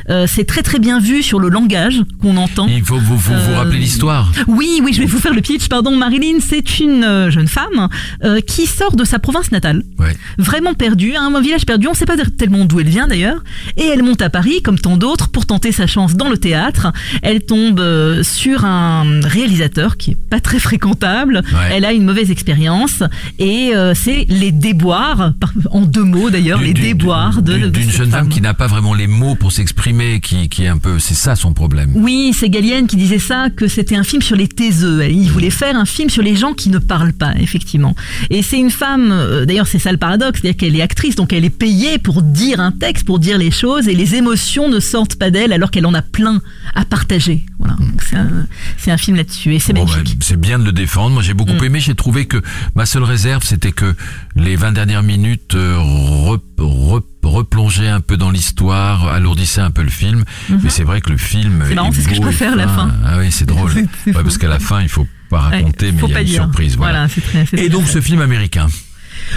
euh, 0.09 0.27
c'est 0.27 0.43
très 0.45 0.61
très 0.61 0.77
bien 0.77 0.99
vu 0.99 1.23
sur 1.23 1.39
le 1.39 1.49
langage 1.49 2.01
qu'on 2.21 2.37
entend. 2.37 2.67
Il 2.67 2.83
faut 2.83 2.99
vous, 2.99 3.17
vous, 3.17 3.33
vous 3.33 3.51
Euh, 3.51 3.57
rappeler 3.57 3.79
l'histoire. 3.79 4.31
Oui, 4.47 4.79
oui, 4.83 4.93
je 4.93 4.99
vais 4.99 5.05
vous 5.07 5.17
faire 5.17 5.33
le 5.33 5.41
pitch. 5.41 5.67
Pardon, 5.69 5.95
Marilyn, 5.95 6.37
c'est 6.39 6.79
une 6.79 7.03
euh, 7.03 7.31
jeune 7.31 7.47
femme 7.47 7.87
euh, 8.23 8.39
qui 8.41 8.67
sort 8.67 8.95
de 8.95 9.03
sa 9.03 9.17
province 9.19 9.51
natale, 9.51 9.81
Ouais. 9.97 10.15
vraiment 10.37 10.73
perdue, 10.75 11.15
hein, 11.15 11.31
un 11.35 11.41
village 11.41 11.65
perdu. 11.65 11.87
On 11.87 11.91
ne 11.91 11.95
sait 11.95 12.05
pas 12.05 12.17
tellement 12.37 12.65
d'où 12.65 12.79
elle 12.79 12.89
vient 12.89 13.07
d'ailleurs. 13.07 13.41
Et 13.77 13.85
elle 13.85 14.03
monte 14.03 14.21
à 14.21 14.29
Paris, 14.29 14.61
comme 14.61 14.77
tant 14.77 14.97
d'autres, 14.97 15.29
pour 15.29 15.45
tenter 15.47 15.71
sa 15.71 15.87
chance 15.87 16.15
dans 16.15 16.29
le 16.29 16.37
théâtre. 16.37 16.91
Elle 17.23 17.41
tombe 17.41 17.79
euh, 17.79 18.21
sur 18.23 18.65
un 18.65 19.21
réalisateur 19.23 19.97
qui 19.97 20.11
est 20.11 20.17
pas 20.29 20.39
très 20.39 20.59
fréquentable. 20.59 21.41
Ouais. 21.53 21.69
Elle 21.77 21.85
a 21.85 21.93
une 21.93 22.03
mauvaise 22.05 22.29
expérience 22.31 23.01
et 23.39 23.71
c'est 23.95 24.25
les 24.29 24.51
déboires, 24.51 25.33
en 25.71 25.81
deux 25.81 26.03
mots 26.03 26.29
d'ailleurs, 26.29 26.59
les 26.61 26.73
déboires 26.73 27.36
d'une- 27.41 27.61
de 27.63 27.69
d'une 27.69 27.83
cette 27.83 27.91
jeune 27.97 28.09
femme 28.11 28.19
femme. 28.25 28.29
qui 28.29 28.41
n'a 28.41 28.53
pas 28.53 28.67
vraiment 28.67 28.93
les 28.93 29.07
mots 29.07 29.35
pour 29.35 29.51
s'exprimer, 29.51 30.19
qui, 30.19 30.49
qui 30.49 30.63
est 30.63 30.67
un 30.67 30.77
peu, 30.77 30.99
c'est 30.99 31.13
ça 31.13 31.35
son 31.35 31.53
problème. 31.53 31.91
Oui, 31.95 32.33
c'est 32.37 32.49
Gallienne 32.49 32.87
qui 32.87 32.95
disait 32.95 33.19
ça, 33.19 33.47
que 33.55 33.67
c'était 33.67 33.95
un 33.95 34.03
film 34.03 34.21
sur 34.21 34.35
les 34.35 34.47
taiseux. 34.47 35.05
Il 35.09 35.29
voulait 35.31 35.49
faire 35.49 35.75
un 35.75 35.85
film 35.85 36.09
sur 36.09 36.23
les 36.23 36.35
gens 36.35 36.53
qui 36.53 36.69
ne 36.69 36.77
parlent 36.79 37.13
pas, 37.13 37.33
effectivement. 37.39 37.95
Et 38.29 38.41
c'est 38.41 38.59
une 38.59 38.71
femme, 38.71 39.09
euh, 39.11 39.45
d'ailleurs 39.45 39.67
c'est 39.67 39.79
ça 39.79 39.91
le 39.91 39.97
paradoxe, 39.97 40.39
c'est-à-dire 40.41 40.57
qu'elle 40.57 40.75
est 40.75 40.81
actrice, 40.81 41.15
donc 41.15 41.33
elle 41.33 41.45
est 41.45 41.49
payée 41.49 41.97
pour 41.97 42.21
dire 42.21 42.59
un 42.59 42.71
texte, 42.71 43.05
pour 43.05 43.19
dire 43.19 43.37
les 43.37 43.51
choses, 43.51 43.87
et 43.87 43.93
les 43.95 44.15
émotions 44.15 44.69
ne 44.69 44.79
sortent 44.79 45.15
pas 45.15 45.31
d'elle 45.31 45.53
alors 45.53 45.71
qu'elle 45.71 45.85
en 45.85 45.93
a 45.93 46.01
plein 46.01 46.41
à 46.75 46.85
partager. 46.85 47.45
Voilà, 47.59 47.73
Donc 47.75 48.03
c'est 48.03 48.15
un, 48.17 48.47
un 48.93 48.97
film 48.97 49.17
là-dessus, 49.17 49.55
et 49.55 49.59
c'est 49.59 49.73
Bon, 49.73 49.85
magnifique. 49.85 50.19
bah, 50.19 50.25
c'est 50.27 50.39
bien 50.39 50.59
de 50.59 50.63
le 50.63 50.71
défendre. 50.71 51.15
Moi, 51.15 51.23
j'ai 51.23 51.33
beaucoup 51.33 51.53
Mm. 51.53 51.63
aimé. 51.63 51.79
J'ai 51.79 51.95
trouvé 51.95 52.25
que 52.25 52.41
ma 52.75 52.85
seule 52.85 53.03
réserve, 53.03 53.43
c'était 53.43 53.71
que 53.71 53.95
les 54.35 54.55
20 54.55 54.73
dernières 54.73 55.01
minutes 55.03 55.55
euh, 55.55 55.75
re- 55.77 56.39
re- 56.59 57.01
replongeaient 57.23 57.87
un 57.89 57.99
peu 58.01 58.15
dans 58.15 58.29
l'histoire, 58.31 59.07
alourdissaient 59.07 59.61
un 59.61 59.71
peu 59.71 59.81
le 59.83 59.89
film. 59.89 60.23
Mais 60.49 60.69
c'est 60.69 60.83
vrai 60.83 61.01
que 61.01 61.09
le 61.09 61.17
film. 61.17 61.63
C'est 61.67 61.75
marrant, 61.75 61.89
est 61.89 61.93
c'est 61.93 62.01
ce 62.03 62.07
que 62.09 62.15
je 62.15 62.21
préfère, 62.21 62.55
la 62.55 62.67
fin. 62.67 62.93
Ah 63.05 63.17
oui, 63.19 63.31
c'est 63.31 63.45
drôle. 63.45 63.71
Ouais, 64.05 64.13
parce 64.13 64.37
qu'à 64.37 64.47
la 64.47 64.59
fin, 64.59 64.81
il 64.81 64.89
faut 64.89 65.07
pas 65.29 65.49
Ouais, 65.49 65.57
raconter, 65.57 65.91
mais 65.91 66.01
il 66.07 66.11
y 66.11 66.15
a 66.15 66.19
une 66.21 66.25
dire. 66.25 66.41
surprise. 66.43 66.77
Voilà. 66.77 67.07
c'est 67.09 67.21
très, 67.21 67.45
Et 67.59 67.69
donc, 67.69 67.87
ce 67.87 67.99
film 68.01 68.21
américain. 68.21 68.67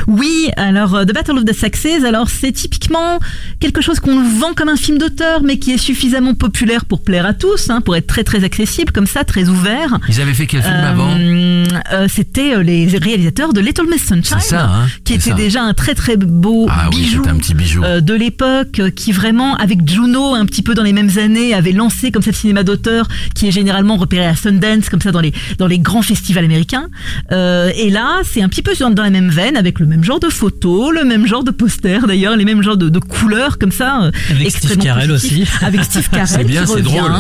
Oui, 0.07 0.49
alors 0.57 0.95
euh, 0.95 1.05
The 1.05 1.13
Battle 1.15 1.39
of 1.39 1.45
the 1.45 1.53
Sexes, 1.53 2.05
alors 2.05 2.29
c'est 2.31 2.53
typiquement 2.53 3.19
quelque 3.61 3.81
chose 3.81 4.01
qu'on 4.01 4.23
vend 4.23 4.55
comme 4.55 4.69
un 4.69 4.77
film 4.77 4.99
d'auteur, 4.99 5.43
mais 5.43 5.59
qui 5.59 5.73
est 5.73 5.79
suffisamment 5.79 6.35
populaire 6.35 6.85
pour 6.85 7.03
plaire 7.03 7.27
à 7.27 7.35
tous, 7.35 7.71
hein, 7.71 7.81
pour 7.81 7.97
être 7.97 8.07
très 8.07 8.25
très 8.25 8.45
accessible, 8.45 8.93
comme 8.93 9.07
ça, 9.07 9.25
très 9.25 9.49
ouvert. 9.49 9.99
Ils 10.09 10.21
avaient 10.21 10.35
fait 10.35 10.47
quel 10.47 10.63
film 10.63 10.75
Euh, 10.75 10.91
avant? 10.91 11.17
Euh, 11.19 12.07
C'était 12.09 12.55
euh, 12.55 12.63
les 12.63 12.87
réalisateurs 12.99 13.53
de 13.53 13.61
Little 13.61 13.87
Miss 13.91 14.07
Sunshine, 14.07 14.41
ça, 14.41 14.65
hein 14.67 14.87
qui 15.05 15.15
était 15.15 15.31
ça. 15.31 15.35
déjà 15.37 15.63
un 15.63 15.75
très 15.75 15.95
très 15.95 16.17
beau 16.17 16.67
Ah 16.71 16.89
bijou. 16.91 17.19
c'était 17.19 17.29
un 17.31 17.37
petit 17.39 17.55
bijou. 17.55 17.83
euh, 17.85 18.01
de 18.01 18.15
l'époque 18.15 18.81
qui 18.97 19.13
vraiment 19.13 19.55
avec 19.57 19.87
Juno 19.89 20.35
un 20.35 20.47
petit 20.47 20.63
peu 20.63 20.75
dans 20.75 20.83
les 20.83 20.93
mêmes 20.93 21.11
années 21.19 21.55
avait 21.55 21.73
lancé 21.73 22.11
comme 22.11 22.23
ça 22.23 22.31
le 22.31 22.37
cinéma 22.37 22.63
d'auteur 22.65 23.07
qui 23.35 23.49
est 23.49 23.51
généralement 23.51 23.97
repéré 23.97 24.27
à 24.27 24.35
Sundance 24.37 24.89
comme 24.89 25.01
ça 25.01 25.13
dans 25.13 25.21
les 25.21 25.33
dans 25.59 25.67
les 25.67 25.79
grands 25.79 26.03
festivals 26.03 26.45
américains 26.45 26.89
et 27.31 27.91
là 27.91 28.21
c'est 28.25 28.43
un 28.43 28.49
petit 28.49 28.63
peu 28.63 28.73
dans 28.81 29.03
la 29.03 29.11
même 29.11 29.29
veine 29.31 29.57
avec 29.57 29.70
le 29.79 29.87
même 29.87 30.03
genre 30.03 30.19
de 30.21 30.29
photos 30.29 30.93
le 30.93 31.05
même 31.05 31.27
genre 31.27 31.45
de 31.45 31.51
posters 31.51 32.07
d'ailleurs 32.07 32.37
les 32.37 32.45
mêmes 32.45 32.63
genres 32.63 32.77
de, 32.77 32.89
de 32.89 32.99
couleurs 32.99 33.59
comme 33.59 33.71
ça 33.73 34.03
euh, 34.05 34.11
Avec 34.31 34.51
Steve 34.51 34.77
Carell 34.79 35.11
aussi. 35.13 35.45
avec 35.63 35.85
Steve 35.85 36.09
Carell 36.11 36.27
C'est 36.27 36.45
bien, 36.45 36.63
qui 36.63 36.69
c'est 36.69 36.75
revient 36.75 36.99
drôle. 36.99 37.13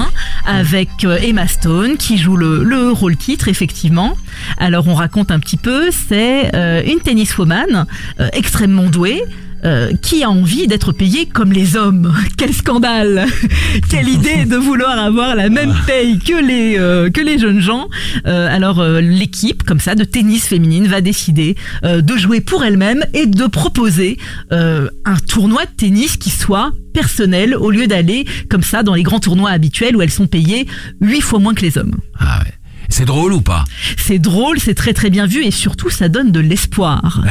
avec 0.46 0.88
euh, 1.04 1.18
Emma 1.22 1.46
Stone 1.46 1.96
qui 1.96 2.18
joue 2.18 2.36
le, 2.36 2.64
le 2.64 2.90
rôle 2.90 3.16
titre 3.16 3.48
effectivement 3.48 4.16
alors 4.58 4.88
on 4.88 4.94
raconte 4.94 5.30
un 5.30 5.38
petit 5.38 5.56
peu 5.56 5.90
c'est 5.90 6.54
euh, 6.54 6.82
une 6.84 7.00
tenniswoman 7.00 7.86
euh, 8.20 8.28
extrêmement 8.32 8.86
douée 8.86 9.22
euh, 9.64 9.92
qui 10.02 10.22
a 10.22 10.30
envie 10.30 10.66
d'être 10.66 10.92
payée 10.92 11.26
comme 11.26 11.52
les 11.52 11.76
hommes 11.76 12.12
Quel 12.36 12.52
scandale 12.52 13.26
Quelle 13.90 14.08
idée 14.08 14.44
de 14.44 14.56
vouloir 14.56 14.98
avoir 14.98 15.34
la 15.34 15.48
même 15.48 15.74
paye 15.86 16.18
que 16.18 16.44
les 16.44 16.78
euh, 16.78 17.10
que 17.10 17.20
les 17.20 17.38
jeunes 17.38 17.60
gens. 17.60 17.88
Euh, 18.26 18.48
alors 18.54 18.80
euh, 18.80 19.00
l'équipe 19.00 19.62
comme 19.62 19.80
ça 19.80 19.94
de 19.94 20.04
tennis 20.04 20.46
féminine 20.46 20.86
va 20.86 21.00
décider 21.00 21.56
euh, 21.84 22.00
de 22.00 22.16
jouer 22.16 22.40
pour 22.40 22.64
elle-même 22.64 23.04
et 23.14 23.26
de 23.26 23.46
proposer 23.46 24.18
euh, 24.52 24.88
un 25.04 25.16
tournoi 25.16 25.64
de 25.64 25.70
tennis 25.76 26.16
qui 26.16 26.30
soit 26.30 26.72
personnel 26.92 27.54
au 27.54 27.70
lieu 27.70 27.86
d'aller 27.86 28.26
comme 28.48 28.62
ça 28.62 28.82
dans 28.82 28.94
les 28.94 29.02
grands 29.02 29.20
tournois 29.20 29.50
habituels 29.50 29.96
où 29.96 30.02
elles 30.02 30.10
sont 30.10 30.26
payées 30.26 30.66
huit 31.00 31.20
fois 31.20 31.38
moins 31.38 31.54
que 31.54 31.62
les 31.62 31.78
hommes. 31.78 31.96
Ah 32.18 32.40
ouais. 32.44 32.52
C'est 32.90 33.04
drôle 33.04 33.32
ou 33.32 33.40
pas 33.40 33.64
C'est 33.96 34.18
drôle, 34.18 34.58
c'est 34.60 34.74
très 34.74 34.92
très 34.92 35.10
bien 35.10 35.26
vu 35.26 35.44
et 35.44 35.50
surtout 35.50 35.90
ça 35.90 36.08
donne 36.08 36.32
de 36.32 36.40
l'espoir. 36.40 37.22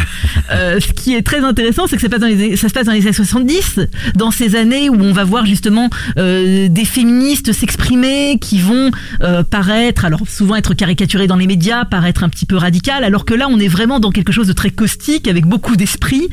Euh, 0.51 0.79
ce 0.79 0.93
qui 0.93 1.13
est 1.13 1.21
très 1.21 1.43
intéressant, 1.43 1.85
c'est 1.85 1.95
que 1.95 2.01
ça, 2.01 2.09
passe 2.09 2.21
dans 2.21 2.27
les, 2.27 2.55
ça 2.55 2.69
se 2.69 2.73
passe 2.73 2.87
dans 2.87 2.91
les 2.91 3.03
années 3.03 3.13
70, 3.13 3.81
dans 4.15 4.31
ces 4.31 4.55
années 4.55 4.89
où 4.89 4.99
on 4.99 5.13
va 5.13 5.23
voir 5.23 5.45
justement 5.45 5.89
euh, 6.17 6.67
des 6.69 6.85
féministes 6.85 7.53
s'exprimer 7.53 8.39
qui 8.39 8.59
vont 8.59 8.89
euh, 9.21 9.43
paraître, 9.43 10.05
alors 10.05 10.21
souvent 10.27 10.55
être 10.55 10.73
caricaturées 10.73 11.27
dans 11.27 11.35
les 11.35 11.45
médias, 11.45 11.85
paraître 11.85 12.23
un 12.23 12.29
petit 12.29 12.47
peu 12.47 12.57
radicales, 12.57 13.03
alors 13.03 13.25
que 13.25 13.35
là 13.35 13.47
on 13.47 13.59
est 13.59 13.67
vraiment 13.67 13.99
dans 13.99 14.11
quelque 14.11 14.31
chose 14.31 14.47
de 14.47 14.53
très 14.53 14.71
caustique 14.71 15.27
avec 15.27 15.45
beaucoup 15.45 15.75
d'esprit 15.75 16.29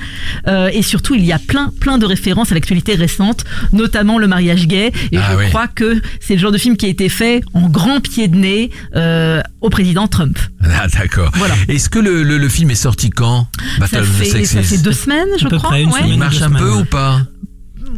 et 0.73 0.83
surtout 0.83 1.15
il 1.15 1.25
y 1.25 1.33
a 1.33 1.39
plein 1.39 1.73
plein 1.79 1.99
de 1.99 2.07
références 2.07 2.53
à 2.53 2.55
l'actualité 2.55 2.95
récente, 2.95 3.45
notamment 3.73 4.19
le 4.19 4.29
mariage 4.29 4.67
gay 4.67 4.93
et 5.13 5.19
Ah 5.19 5.33
je 5.33 5.37
oui. 5.37 5.49
crois 5.49 5.69
que 5.69 6.01
c'est 6.21 6.35
le 6.35 6.41
genre 6.41 6.53
de 6.53 6.59
film 6.59 6.77
qui 6.77 6.87
a 6.87 6.89
été 6.89 7.09
fait 7.09 7.43
en 7.53 7.69
grand 7.69 8.01
pied 8.01 8.29
de 8.29 8.37
nez 8.37 8.71
euh, 8.95 9.16
au 9.61 9.71
président 9.71 10.07
Trump. 10.09 10.39
Ah 10.79 10.89
d'accord. 10.89 11.31
Voilà. 11.37 11.55
Est-ce 11.69 11.89
que 11.89 11.99
le, 11.99 12.23
le, 12.23 12.39
le 12.39 12.49
film 12.49 12.71
est 12.71 12.75
sorti 12.75 13.09
quand? 13.11 13.47
Ça 13.57 13.81
Battle 13.81 13.99
of 13.99 14.09
the 14.19 14.25
fait, 14.25 14.45
ça 14.45 14.63
fait 14.63 14.79
deux 14.79 14.93
semaines, 14.93 15.29
je 15.39 15.47
crois. 15.47 15.59
près 15.59 15.85
ouais. 15.85 15.91
semaine. 15.93 16.09
Il 16.09 16.19
marche 16.19 16.43
un 16.43 16.51
peu 16.51 16.71
ou 16.73 16.85
pas? 16.85 17.23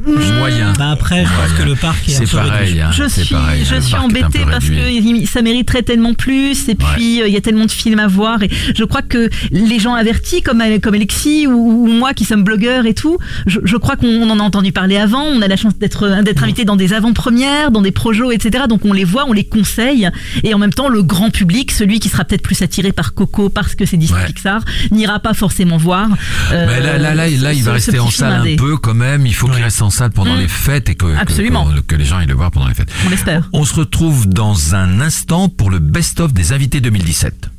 Moyen. 0.06 0.72
Bah 0.78 0.90
après, 0.90 1.24
je 1.24 1.28
pense 1.30 1.36
Moyen. 1.50 1.54
que 1.56 1.62
le 1.68 1.74
parc 1.76 2.08
est 2.08 2.16
un 2.16 2.20
peu 2.20 2.26
pareil. 2.26 2.80
hein, 2.80 2.90
Je 2.92 3.04
suis, 3.08 3.34
pareil, 3.34 3.64
je 3.64 3.80
suis 3.80 3.94
est 3.94 3.98
embêtée 3.98 4.40
parce 4.50 4.64
que 4.66 5.26
ça 5.26 5.42
mériterait 5.42 5.82
tellement 5.82 6.14
plus 6.14 6.68
et 6.68 6.74
puis 6.74 7.22
euh, 7.22 7.28
il 7.28 7.32
y 7.34 7.36
a 7.36 7.40
tellement 7.40 7.66
de 7.66 7.70
films 7.70 7.98
à 7.98 8.06
voir 8.06 8.42
et 8.42 8.50
je 8.76 8.84
crois 8.84 9.02
que 9.02 9.28
les 9.50 9.78
gens 9.78 9.94
avertis 9.94 10.42
comme 10.42 10.62
comme 10.82 10.94
Alexis 10.94 11.46
ou, 11.46 11.52
ou 11.52 11.86
moi 11.86 12.14
qui 12.14 12.24
sommes 12.24 12.42
blogueurs 12.44 12.86
et 12.86 12.94
tout, 12.94 13.18
je, 13.46 13.60
je 13.64 13.76
crois 13.76 13.96
qu'on 13.96 14.28
en 14.28 14.38
a 14.38 14.42
entendu 14.42 14.72
parler 14.72 14.96
avant, 14.96 15.22
on 15.22 15.40
a 15.42 15.48
la 15.48 15.56
chance 15.56 15.76
d'être 15.78 16.22
d'être 16.22 16.42
invité 16.42 16.64
dans 16.64 16.76
des 16.76 16.92
avant-premières, 16.92 17.70
dans 17.70 17.82
des 17.82 17.92
projets, 17.92 18.24
etc. 18.32 18.64
Donc 18.68 18.84
on 18.84 18.92
les 18.92 19.04
voit, 19.04 19.24
on 19.28 19.32
les 19.32 19.44
conseille 19.44 20.08
et 20.44 20.54
en 20.54 20.58
même 20.58 20.72
temps 20.72 20.88
le 20.88 21.02
grand 21.02 21.30
public, 21.30 21.70
celui 21.70 22.00
qui 22.00 22.08
sera 22.08 22.24
peut-être 22.24 22.42
plus 22.42 22.60
attiré 22.62 22.92
par 22.92 23.14
Coco 23.14 23.48
parce 23.48 23.74
que 23.74 23.86
c'est 23.86 23.96
Disney 23.96 24.18
Ouais. 24.18 24.26
Pixar, 24.26 24.62
n'ira 24.90 25.20
pas 25.20 25.32
forcément 25.34 25.76
voir. 25.76 26.08
euh, 26.52 26.66
Mais 26.66 26.80
là, 26.80 26.98
là, 26.98 27.14
là, 27.14 27.28
là, 27.28 27.52
il 27.52 27.60
ce- 27.60 27.64
va 27.64 27.72
rester 27.74 27.98
en 28.00 28.10
salle 28.10 28.40
indé. 28.40 28.54
un 28.54 28.56
peu 28.56 28.76
quand 28.76 28.94
même. 28.94 29.26
Il 29.26 29.34
faut 29.34 29.46
qu'il 29.46 29.62
reste 29.62 29.80
en 29.82 29.87
salle 29.90 30.10
pendant 30.10 30.34
Mm. 30.36 30.40
les 30.40 30.48
fêtes 30.48 30.88
et 30.88 30.94
que, 30.94 31.06
que- 31.06 31.16
Absolument. 31.18 31.66
que- 31.66 31.80
que 31.80 31.94
les 31.96 32.04
gens 32.04 32.18
aillent 32.18 32.26
le 32.26 32.34
voir 32.34 32.50
pendant 32.50 32.68
les 32.68 32.74
fêtes. 32.74 32.90
On 33.06 33.10
l'espère. 33.10 33.48
On 33.52 33.64
se 33.64 33.74
retrouve 33.74 34.28
dans 34.28 34.74
un 34.74 35.00
instant 35.00 35.48
pour 35.48 35.70
le 35.70 35.78
best-of 35.78 36.32
des 36.32 36.52
invités 36.52 36.80
2017. 36.80 37.50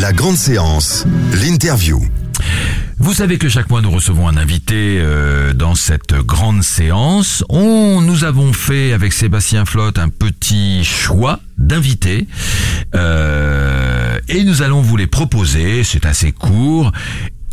La 0.00 0.12
grande 0.12 0.36
séance, 0.36 1.04
l'interview. 1.42 2.00
Vous 3.00 3.14
savez 3.14 3.38
que 3.38 3.48
chaque 3.48 3.70
mois 3.70 3.80
nous 3.80 3.90
recevons 3.90 4.28
un 4.28 4.36
invité 4.36 4.98
euh, 5.00 5.52
dans 5.52 5.74
cette 5.74 6.14
grande 6.14 6.62
séance. 6.62 7.44
On, 7.48 8.00
nous 8.00 8.24
avons 8.24 8.52
fait 8.52 8.92
avec 8.92 9.12
Sébastien 9.12 9.64
Flotte 9.64 9.98
un 9.98 10.08
petit 10.08 10.84
choix 10.84 11.40
d'invités 11.58 12.26
Euh, 12.94 14.18
et 14.28 14.44
nous 14.44 14.62
allons 14.62 14.80
vous 14.82 14.96
les 14.96 15.06
proposer. 15.06 15.84
C'est 15.84 16.06
assez 16.06 16.32
court. 16.32 16.92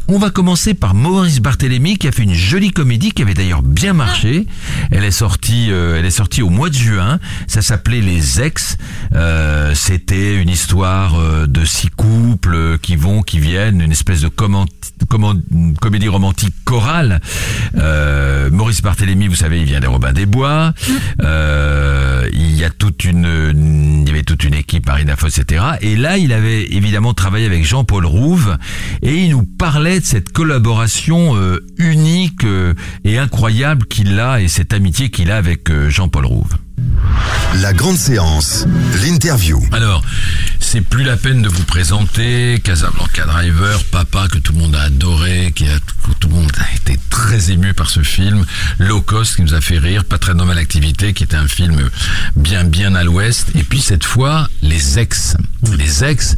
On 0.08 0.20
va 0.20 0.30
commencer 0.30 0.76
par 0.76 0.94
Maurice 0.94 1.40
Barthélémy 1.40 1.98
qui 1.98 2.08
a 2.08 2.12
fait 2.12 2.22
une 2.24 2.36
jolie 2.36 2.70
comédie 2.70 3.12
qui 3.12 3.24
avait 3.24 3.34
d'ailleurs 3.34 3.64
bien 3.64 3.94
marché. 3.94 4.46
Elle 4.92 5.04
est 5.04 5.10
sortie, 5.10 5.72
euh, 5.72 5.98
elle 5.98 6.06
est 6.06 6.12
sortie 6.12 6.44
au 6.44 6.50
mois 6.52 6.70
de 6.70 6.76
juin. 6.76 7.20
Ça 7.48 7.64
s'appelait 7.64 8.02
Les 8.02 8.40
Ex. 8.40 8.78
Euh, 9.16 9.74
C'était 9.74 10.40
une 10.40 10.50
histoire 10.50 11.16
euh, 11.20 11.48
de 11.48 11.66
six 11.66 11.90
couples 11.90 12.78
qui 12.84 12.96
vont, 12.96 13.24
qui 13.24 13.40
viennent, 13.40 13.82
une 13.82 13.92
espèce 13.92 14.22
de 14.22 14.28
comment- 14.28 14.66
comment- 15.10 15.34
comédie 15.82 16.08
romantique 16.08 16.54
chorale. 16.66 17.20
Euh, 17.76 18.52
Maurice 18.52 18.84
Barthélémy, 18.84 19.28
vous 19.28 19.36
savez, 19.36 19.60
il 19.60 19.66
vient 19.66 19.80
des 19.80 19.88
Robins 19.88 20.14
des 20.14 20.28
Bois. 20.28 20.74
Euh, 21.24 22.30
il 22.32 22.56
y 22.56 22.64
a 22.64 22.70
toute 22.70 23.06
une, 23.06 24.04
il 24.04 24.08
y 24.08 24.12
avait 24.12 24.24
toute 24.24 24.44
une 24.44 24.54
équipe, 24.54 24.86
Marina 24.86 25.16
Foss, 25.16 25.40
etc. 25.40 25.64
Et 25.82 25.96
là, 25.96 26.18
il 26.20 26.32
avait 26.32 26.64
évidemment 26.66 27.16
travaillé 27.16 27.48
avec 27.48 27.66
Jean-Paul 27.66 28.06
Rouve 28.06 28.58
et 29.02 29.16
il 29.16 29.32
nous 29.32 29.44
parlait 29.44 29.95
de 30.00 30.06
cette 30.06 30.32
collaboration 30.32 31.36
euh, 31.36 31.66
unique 31.78 32.44
euh, 32.44 32.74
et 33.04 33.18
incroyable 33.18 33.86
qu'il 33.86 34.20
a 34.20 34.42
et 34.42 34.48
cette 34.48 34.74
amitié 34.74 35.10
qu'il 35.10 35.32
a 35.32 35.38
avec 35.38 35.70
euh, 35.70 35.90
Jean-Paul 35.90 36.26
Rouve. 36.26 36.58
La 37.62 37.74
grande 37.74 37.98
séance, 37.98 38.66
l'interview. 39.02 39.64
Alors, 39.72 40.04
c'est 40.60 40.82
plus 40.82 41.04
la 41.04 41.16
peine 41.16 41.42
de 41.42 41.48
vous 41.48 41.64
présenter 41.64 42.60
Casablanca 42.62 43.24
Driver, 43.26 43.82
Papa 43.86 44.28
que 44.30 44.40
tout 44.40 44.52
le 44.52 44.60
monde 44.60 44.76
a 44.76 44.82
adoré, 44.82 45.54
qui 45.56 45.66
a, 45.68 45.80
tout 46.20 46.28
le 46.28 46.36
monde 46.36 46.52
a 46.58 46.76
été 46.76 47.00
très 47.10 47.52
ému 47.52 47.74
par 47.74 47.90
ce 47.90 48.02
film, 48.02 48.46
Low 48.80 49.02
Cost 49.02 49.38
qui 49.38 49.44
nous 49.44 49.54
a 49.54 49.62
fait 49.62 49.78
rire, 49.78 50.04
Pas 50.04 50.18
très 50.18 50.34
normale 50.34 50.58
activité 50.58 51.14
qui 51.14 51.24
était 51.24 51.38
un 51.38 51.48
film 51.48 51.90
bien 52.36 52.66
bien 52.66 52.94
à 52.96 53.04
l'ouest, 53.06 53.48
et 53.56 53.64
puis 53.64 53.80
cette 53.80 54.04
fois 54.04 54.50
Les 54.62 55.00
Ex. 55.00 55.38
Les 55.78 56.04
Ex. 56.04 56.36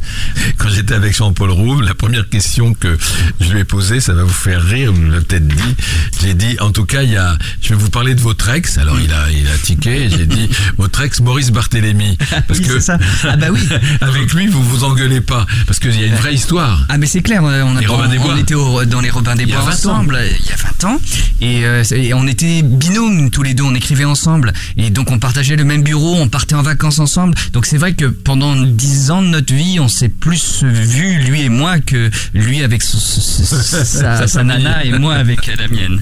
Quand 0.56 0.68
j'étais 0.68 0.94
avec 0.94 1.16
Jean-Paul 1.16 1.50
Rouve, 1.50 1.82
la 1.82 1.94
première 1.94 2.28
question 2.28 2.74
que 2.74 2.96
je 3.40 3.52
lui 3.52 3.60
ai 3.60 3.64
posée, 3.64 4.00
ça 4.00 4.12
va 4.12 4.22
vous 4.22 4.28
faire 4.28 4.62
rire, 4.62 4.92
vous 4.92 5.02
l'avez 5.02 5.24
peut-être 5.24 5.48
dit. 5.48 5.74
J'ai 6.20 6.34
dit, 6.34 6.56
en 6.60 6.70
tout 6.70 6.84
cas, 6.84 7.02
il 7.02 7.10
y 7.10 7.16
a, 7.16 7.36
je 7.60 7.70
vais 7.70 7.74
vous 7.74 7.90
parler 7.90 8.14
de 8.14 8.20
votre 8.20 8.48
ex. 8.48 8.78
Alors 8.78 9.00
il 9.00 9.12
a, 9.12 9.30
il 9.32 9.48
a 9.48 9.58
tiqué. 9.58 10.08
J'ai 10.08 10.26
dit 10.28 10.48
votre 10.76 11.00
ex 11.02 11.20
Maurice 11.20 11.50
Barthélémy, 11.50 12.16
parce 12.46 12.60
Oui, 12.60 12.66
que 12.66 12.80
ça. 12.80 12.98
Ah 13.24 13.36
bah 13.36 13.46
oui. 13.50 13.60
avec 14.00 14.32
lui 14.34 14.46
vous 14.46 14.62
vous 14.62 14.84
engueulez 14.84 15.20
pas, 15.20 15.46
parce 15.66 15.78
qu'il 15.78 15.98
y 15.98 16.04
a 16.04 16.06
une 16.06 16.14
vraie 16.14 16.34
histoire. 16.34 16.84
Ah 16.88 16.98
mais 16.98 17.06
c'est 17.06 17.22
clair, 17.22 17.42
on, 17.42 17.48
a- 17.48 17.62
on- 17.64 17.74
Robins 17.88 18.08
des 18.08 18.18
Bois. 18.18 18.34
on 18.34 18.36
était 18.38 18.54
au- 18.54 18.84
dans 18.84 19.00
les 19.00 19.10
Robins 19.10 19.34
des 19.36 19.46
Bois 19.46 19.58
20 19.60 19.64
ans. 19.66 19.70
ensemble 19.72 20.14
euh, 20.16 20.28
il 20.40 20.46
y 20.46 20.52
a 20.52 20.56
20 20.56 20.84
ans 20.84 21.00
et, 21.40 21.64
euh, 21.64 21.82
et 21.92 22.14
on 22.14 22.26
était 22.26 22.62
binômes 22.62 23.30
tous 23.30 23.42
les 23.42 23.54
deux, 23.54 23.62
on 23.64 23.74
écrivait 23.74 24.04
ensemble 24.04 24.52
et 24.76 24.90
donc 24.90 25.10
on 25.10 25.18
partageait 25.18 25.56
le 25.56 25.64
même 25.64 25.82
bureau, 25.82 26.14
on 26.16 26.28
partait 26.28 26.54
en 26.54 26.62
vacances 26.62 26.98
ensemble. 26.98 27.34
Donc 27.52 27.66
c'est 27.66 27.78
vrai 27.78 27.94
que 27.94 28.04
pendant 28.06 28.54
10 28.56 29.10
ans 29.10 29.22
de 29.22 29.28
notre 29.28 29.54
vie, 29.54 29.78
on 29.80 29.88
s'est 29.88 30.08
plus 30.08 30.62
vu 30.62 31.18
lui 31.22 31.42
et 31.42 31.48
moi 31.48 31.78
que 31.80 32.10
lui 32.34 32.62
avec 32.62 32.82
son- 32.82 32.98
sa, 32.98 33.84
sa, 33.84 34.26
sa 34.26 34.44
nana 34.44 34.84
et 34.84 34.92
moi 34.98 35.14
avec 35.14 35.46
la 35.46 35.68
mienne. 35.68 36.00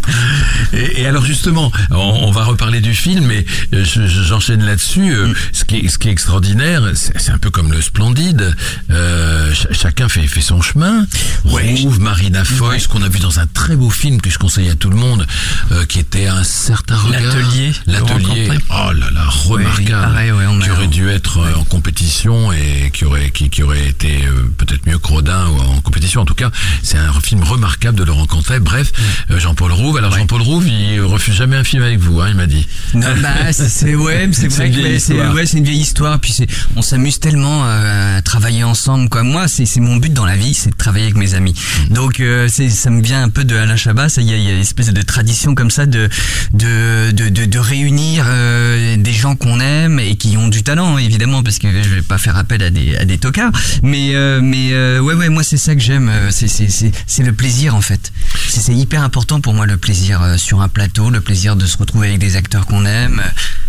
Et, 0.72 1.02
et 1.02 1.06
alors 1.06 1.24
justement, 1.24 1.70
on, 1.90 1.96
on 1.96 2.30
va 2.30 2.44
reparler 2.44 2.80
du 2.80 2.94
film, 2.94 3.26
mais 3.26 3.44
euh, 3.74 3.84
je- 3.84 4.06
je- 4.06 4.15
j'enchaîne 4.22 4.64
là-dessus. 4.64 5.12
euh, 5.14 5.32
Ce 5.52 5.64
qui 5.64 5.76
est, 5.78 5.88
ce 5.88 5.98
qui 5.98 6.08
est 6.08 6.12
extraordinaire, 6.12 6.82
c'est 6.94 7.30
un 7.30 7.38
peu 7.38 7.50
comme 7.50 7.72
le 7.72 7.80
Splendide. 7.82 8.54
Euh, 8.90 9.52
ch- 9.54 9.66
chacun 9.72 10.08
fait, 10.08 10.26
fait 10.26 10.40
son 10.40 10.60
chemin. 10.62 11.06
Rouve, 11.44 12.00
Marina 12.00 12.44
Foy, 12.44 12.80
ce 12.80 12.88
qu'on 12.88 13.02
a 13.02 13.08
vu 13.08 13.18
dans 13.18 13.38
un 13.40 13.46
très 13.46 13.76
beau 13.76 13.90
film 13.90 14.20
que 14.20 14.30
je 14.30 14.38
conseille 14.38 14.68
à 14.68 14.74
tout 14.74 14.90
le 14.90 14.96
monde, 14.96 15.26
euh, 15.72 15.84
qui 15.86 15.98
était 15.98 16.26
un 16.26 16.44
certain 16.44 16.96
regard. 16.96 17.22
L'Atelier, 17.22 17.72
L'atelier. 17.86 18.48
Oh 18.70 18.92
là 18.92 19.10
là, 19.14 19.24
remarquable. 19.28 19.90
pareil, 19.90 20.32
ouais, 20.32 20.46
on 20.46 20.58
qui 20.58 20.70
aurait 20.70 20.86
dû 20.88 21.08
être 21.08 21.38
en 21.58 21.64
compétition 21.64 22.52
et 22.52 22.90
qui 22.92 23.04
aurait 23.04 23.30
qui, 23.30 23.50
qui 23.50 23.62
aurait 23.62 23.86
été 23.88 24.24
peut-être 24.58 24.86
mieux 24.86 24.98
que 24.98 25.08
Rodin 25.08 25.46
ou 25.48 25.60
en 25.60 25.80
compétition. 25.80 26.20
En 26.22 26.24
tout 26.24 26.34
cas, 26.34 26.50
c'est 26.82 26.98
un 26.98 27.12
film 27.20 27.42
remarquable 27.42 27.98
de 27.98 28.04
Laurent 28.04 28.26
Cantet. 28.26 28.60
Bref, 28.60 28.92
euh, 29.30 29.38
Jean-Paul 29.38 29.72
Rouve. 29.72 29.96
Alors 29.98 30.12
Jean-Paul 30.12 30.42
Rouve, 30.42 30.66
il 30.68 31.00
refuse 31.00 31.34
jamais 31.34 31.56
un 31.56 31.64
film 31.64 31.82
avec 31.82 31.98
vous, 31.98 32.20
hein, 32.20 32.26
il 32.28 32.34
m'a 32.36 32.46
dit. 32.46 32.66
Non, 32.94 33.06
bah, 33.22 33.52
c'est- 33.52 33.68
c'est 33.68 33.94
ouais, 34.06 34.28
c'est 34.32 34.48
vrai 34.48 34.70
que 34.70 34.98
c'est 34.98 35.14
ouais, 35.14 35.46
c'est 35.46 35.58
une 35.58 35.64
vieille 35.64 35.80
histoire. 35.80 36.18
Puis 36.20 36.32
c'est, 36.32 36.46
on 36.76 36.82
s'amuse 36.82 37.18
tellement 37.20 37.64
à 37.64 38.22
travailler 38.22 38.64
ensemble. 38.64 39.08
Quoi. 39.08 39.22
Moi, 39.22 39.48
c'est 39.48 39.80
mon 39.80 39.96
but 39.96 40.12
dans 40.12 40.24
la 40.26 40.36
vie, 40.36 40.54
c'est 40.54 40.70
de 40.70 40.76
travailler 40.76 41.04
avec 41.06 41.16
mes 41.16 41.34
amis. 41.34 41.54
Donc 41.90 42.20
euh, 42.20 42.48
ça 42.48 42.90
me 42.90 43.02
vient 43.02 43.22
un 43.22 43.28
peu 43.28 43.44
de 43.44 43.56
Alain 43.56 43.76
Chabat. 43.76 44.08
Il 44.18 44.24
y 44.24 44.32
a, 44.32 44.36
y 44.36 44.48
a 44.48 44.52
une 44.54 44.60
espèce 44.60 44.92
de 44.92 45.02
tradition 45.02 45.54
comme 45.54 45.70
ça 45.70 45.86
de 45.86 46.08
de 46.52 47.10
de 47.12 47.28
de, 47.28 47.44
de 47.44 47.58
réunir 47.58 48.24
euh, 48.28 48.96
des 48.96 49.12
gens 49.12 49.36
qu'on 49.36 49.60
aime 49.60 49.98
et 49.98 50.16
qui 50.16 50.36
ont 50.36 50.48
du 50.48 50.62
talent 50.62 50.98
évidemment, 50.98 51.42
parce 51.42 51.58
que 51.58 51.68
je 51.70 51.88
vais 51.88 52.02
pas 52.02 52.18
faire 52.18 52.36
appel 52.36 52.62
à 52.62 52.70
des 52.70 52.96
à 52.96 53.04
des 53.04 53.18
tocards. 53.18 53.52
Mais 53.82 54.14
euh, 54.14 54.40
mais 54.42 54.72
euh, 54.72 55.00
ouais 55.00 55.14
ouais, 55.14 55.28
moi 55.28 55.42
c'est 55.42 55.56
ça 55.56 55.74
que 55.74 55.80
j'aime. 55.80 56.08
euh, 56.08 56.30
C'est 56.30 56.48
c'est 56.48 56.68
c'est 56.68 56.92
c'est 57.06 57.22
le 57.22 57.32
plaisir 57.32 57.74
en 57.74 57.80
fait. 57.80 58.12
C'est 58.48 58.74
hyper 58.74 59.02
important 59.02 59.40
pour 59.40 59.54
moi 59.54 59.66
le 59.66 59.76
plaisir 59.76 60.22
euh, 60.22 60.36
sur 60.36 60.60
un 60.60 60.68
plateau, 60.68 61.10
le 61.10 61.20
plaisir 61.20 61.56
de 61.56 61.66
se 61.66 61.76
retrouver 61.76 62.08
avec 62.08 62.18
des 62.20 62.36
acteurs 62.36 62.66
qu'on 62.66 62.84
aime. 62.86 63.22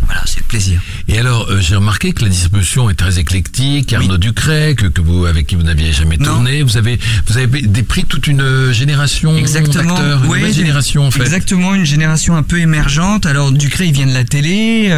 Voilà, 0.06 0.22
c'est 0.28 0.40
le 0.40 0.46
plaisir. 0.46 0.82
Et 1.08 1.18
alors, 1.20 1.48
euh, 1.50 1.60
j'ai 1.62 1.76
remarqué 1.76 2.12
que 2.12 2.24
la 2.24 2.30
distribution 2.30 2.90
est 2.90 2.96
très 2.96 3.20
éclectique. 3.20 3.94
Arnaud 3.94 4.18
Ducret, 4.18 4.76
que, 4.76 4.86
que 4.88 5.02
vous, 5.02 5.26
avec 5.26 5.48
qui 5.48 5.56
vous 5.56 5.64
n'aviez 5.64 5.92
jamais 5.94 6.18
Non. 6.18 6.26
tourné, 6.36 6.62
vous 6.64 6.78
avez, 6.78 7.00
vous 7.28 7.38
avez 7.38 7.62
des 7.62 7.84
prix 7.84 8.04
toute 8.06 8.28
une 8.28 8.42
euh, 8.42 8.74
génération 8.74 9.36
Exactement. 9.38 9.94
d'acteurs, 9.96 10.24
une 10.24 10.28
nouvelle 10.34 10.54
génération 10.54 11.06
en 11.08 11.12
fait. 11.12 11.22
Exactement, 11.22 11.74
une 11.76 11.86
génération 11.86 12.36
un 12.36 12.44
peu 12.44 12.60
émergente. 12.60 13.26
Alors 13.26 13.52
Ducré, 13.52 13.86
il 13.86 13.94
vient 13.94 14.08
de 14.08 14.14
la 14.14 14.24
télé. 14.26 14.90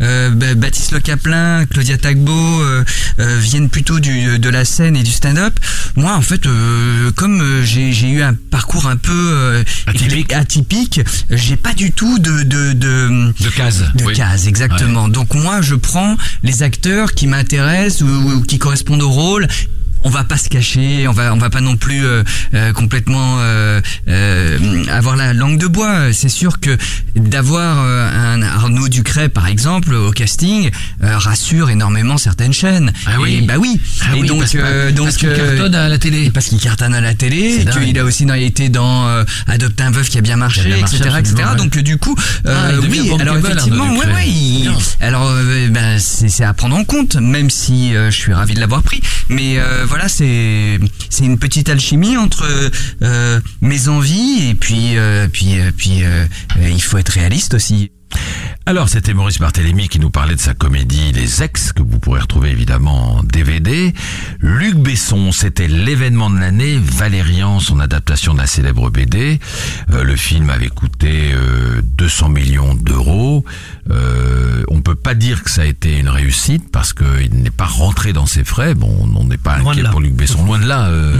euh, 0.00 0.30
Baptiste 0.56 0.92
Le 0.92 1.00
Caplin, 1.00 1.66
Claudia 1.66 1.98
Tagbo 1.98 2.62
viennent 3.18 3.68
plutôt 3.70 4.00
du, 4.00 4.38
de 4.38 4.48
la 4.48 4.64
scène 4.64 4.96
et 4.96 5.02
du 5.02 5.10
stand-up. 5.10 5.54
Moi, 5.96 6.14
en 6.14 6.22
fait, 6.22 6.42
comme 7.16 7.62
j'ai 7.64 7.90
eu 8.10 8.22
un 8.22 8.34
parcours 8.34 8.86
un 8.86 8.96
peu 8.96 9.62
Atypique. 9.86 10.32
atypique, 10.32 11.00
j'ai 11.30 11.56
pas 11.56 11.74
du 11.74 11.92
tout 11.92 12.18
de 12.18 12.42
de, 12.42 12.72
de 12.72 13.32
De 13.40 13.48
cases. 13.50 13.82
de 13.94 14.04
oui. 14.04 14.14
cases, 14.14 14.46
exactement. 14.46 14.77
Donc 14.86 15.34
moi, 15.34 15.60
je 15.60 15.74
prends 15.74 16.16
les 16.44 16.62
acteurs 16.62 17.12
qui 17.14 17.26
m'intéressent 17.26 18.02
ou, 18.02 18.06
ou 18.06 18.42
qui 18.42 18.58
correspondent 18.58 19.02
au 19.02 19.10
rôle. 19.10 19.48
On 20.04 20.10
va 20.10 20.24
pas 20.24 20.36
se 20.38 20.48
cacher, 20.48 21.06
on 21.08 21.12
va 21.12 21.34
on 21.34 21.38
va 21.38 21.50
pas 21.50 21.60
non 21.60 21.76
plus 21.76 22.04
euh, 22.04 22.22
euh, 22.54 22.72
complètement 22.72 23.36
euh, 23.40 23.80
euh, 24.08 24.84
avoir 24.90 25.16
la 25.16 25.32
langue 25.34 25.58
de 25.58 25.66
bois. 25.66 26.12
C'est 26.12 26.28
sûr 26.28 26.60
que 26.60 26.76
d'avoir 27.16 27.78
euh, 27.80 28.34
un 28.34 28.42
Arnaud 28.42 28.88
Ducret 28.88 29.28
par 29.28 29.46
exemple 29.48 29.94
au 29.94 30.10
casting 30.12 30.70
euh, 31.02 31.18
rassure 31.18 31.70
énormément 31.70 32.16
certaines 32.18 32.52
chaînes. 32.52 32.92
Ah 33.06 33.16
oui. 33.20 33.40
Et 33.42 33.46
bah 33.46 33.54
oui. 33.58 33.80
Ah 34.02 34.16
et 34.16 34.20
oui, 34.22 34.28
donc 34.28 34.40
parce, 34.40 34.54
donc 34.94 35.04
parce 35.06 35.16
qu'il 35.16 35.32
cartonne 35.32 35.74
à 35.74 35.88
la 35.88 35.98
télé. 35.98 36.30
parce 36.30 36.46
qu'il 36.46 36.60
cartonne 36.60 36.94
à 36.94 37.00
la 37.00 37.14
télé, 37.14 37.64
qu'il 37.82 37.98
a 37.98 38.04
aussi 38.04 38.26
été 38.38 38.68
dans 38.68 39.06
euh, 39.08 39.24
Adopter 39.46 39.82
un 39.84 39.90
veuf 39.90 40.08
qui 40.08 40.18
a 40.18 40.20
bien 40.20 40.36
marché, 40.36 40.60
a 40.60 40.64
bien 40.64 40.76
marché, 40.80 40.96
etc., 40.96 41.16
etc. 41.18 41.34
ouais. 41.50 41.56
Donc 41.56 41.76
du 41.78 41.96
coup, 41.98 42.14
Ah, 42.44 42.48
euh, 42.70 42.80
oui, 42.88 43.10
alors 43.20 43.36
effectivement, 43.38 43.90
ouais, 43.96 44.06
ouais, 44.06 44.28
il- 44.28 44.70
alors 45.00 45.32
ben, 45.70 45.98
c'est 45.98 46.28
c'est 46.28 46.44
à 46.44 46.52
prendre 46.54 46.76
en 46.76 46.84
compte, 46.84 47.16
même 47.16 47.50
si 47.50 47.94
euh, 47.96 48.10
je 48.10 48.16
suis 48.16 48.32
ravi 48.32 48.54
de 48.54 48.60
l'avoir 48.60 48.82
pris. 48.82 49.00
Mais 49.28 49.58
voilà, 49.88 50.08
c'est 50.08 50.78
c'est 51.10 51.24
une 51.24 51.38
petite 51.38 51.68
alchimie 51.68 52.16
entre 52.16 52.46
euh, 53.02 53.40
mes 53.60 53.88
envies 53.88 54.48
et 54.50 54.54
puis 54.54 54.96
euh, 54.96 55.28
puis 55.28 55.58
euh, 55.58 55.70
puis 55.76 56.04
euh, 56.04 56.26
euh, 56.58 56.68
il 56.68 56.82
faut 56.82 56.98
être 56.98 57.08
réaliste 57.10 57.54
aussi. 57.54 57.90
Alors, 58.66 58.88
c'était 58.88 59.14
Maurice 59.14 59.38
Barthélémy 59.38 59.88
qui 59.88 59.98
nous 59.98 60.10
parlait 60.10 60.34
de 60.34 60.40
sa 60.40 60.52
comédie 60.52 61.12
Les 61.12 61.42
Ex, 61.42 61.72
que 61.72 61.82
vous 61.82 61.98
pourrez 61.98 62.20
retrouver 62.20 62.50
évidemment 62.50 63.16
en 63.16 63.22
DVD. 63.22 63.94
Luc 64.40 64.74
Besson, 64.74 65.32
c'était 65.32 65.68
l'événement 65.68 66.28
de 66.28 66.38
l'année, 66.38 66.78
Valérian, 66.78 67.60
son 67.60 67.80
adaptation 67.80 68.34
la 68.38 68.46
célèbre 68.46 68.88
BD. 68.90 69.40
Euh, 69.90 70.04
le 70.04 70.16
film 70.16 70.48
avait 70.48 70.68
coûté 70.68 71.32
euh, 71.32 71.82
200 71.82 72.28
millions 72.30 72.74
d'euros. 72.74 73.44
Euh, 73.90 74.62
on 74.68 74.80
peut 74.80 74.94
pas 74.94 75.14
dire 75.14 75.42
que 75.42 75.50
ça 75.50 75.62
a 75.62 75.64
été 75.64 75.98
une 75.98 76.08
réussite 76.08 76.70
parce 76.70 76.92
qu'il 76.92 77.30
n'est 77.32 77.50
pas 77.50 77.66
rentré 77.66 78.12
dans 78.12 78.26
ses 78.26 78.44
frais. 78.44 78.74
Bon, 78.74 79.08
on 79.16 79.24
n'est 79.24 79.36
pas 79.36 79.58
Loin 79.58 79.72
inquiet 79.72 79.84
pour 79.90 80.00
Luc 80.00 80.14
Besson. 80.14 80.44
Loin 80.44 80.58
de 80.58 80.66
là, 80.66 80.88
euh, 80.88 81.16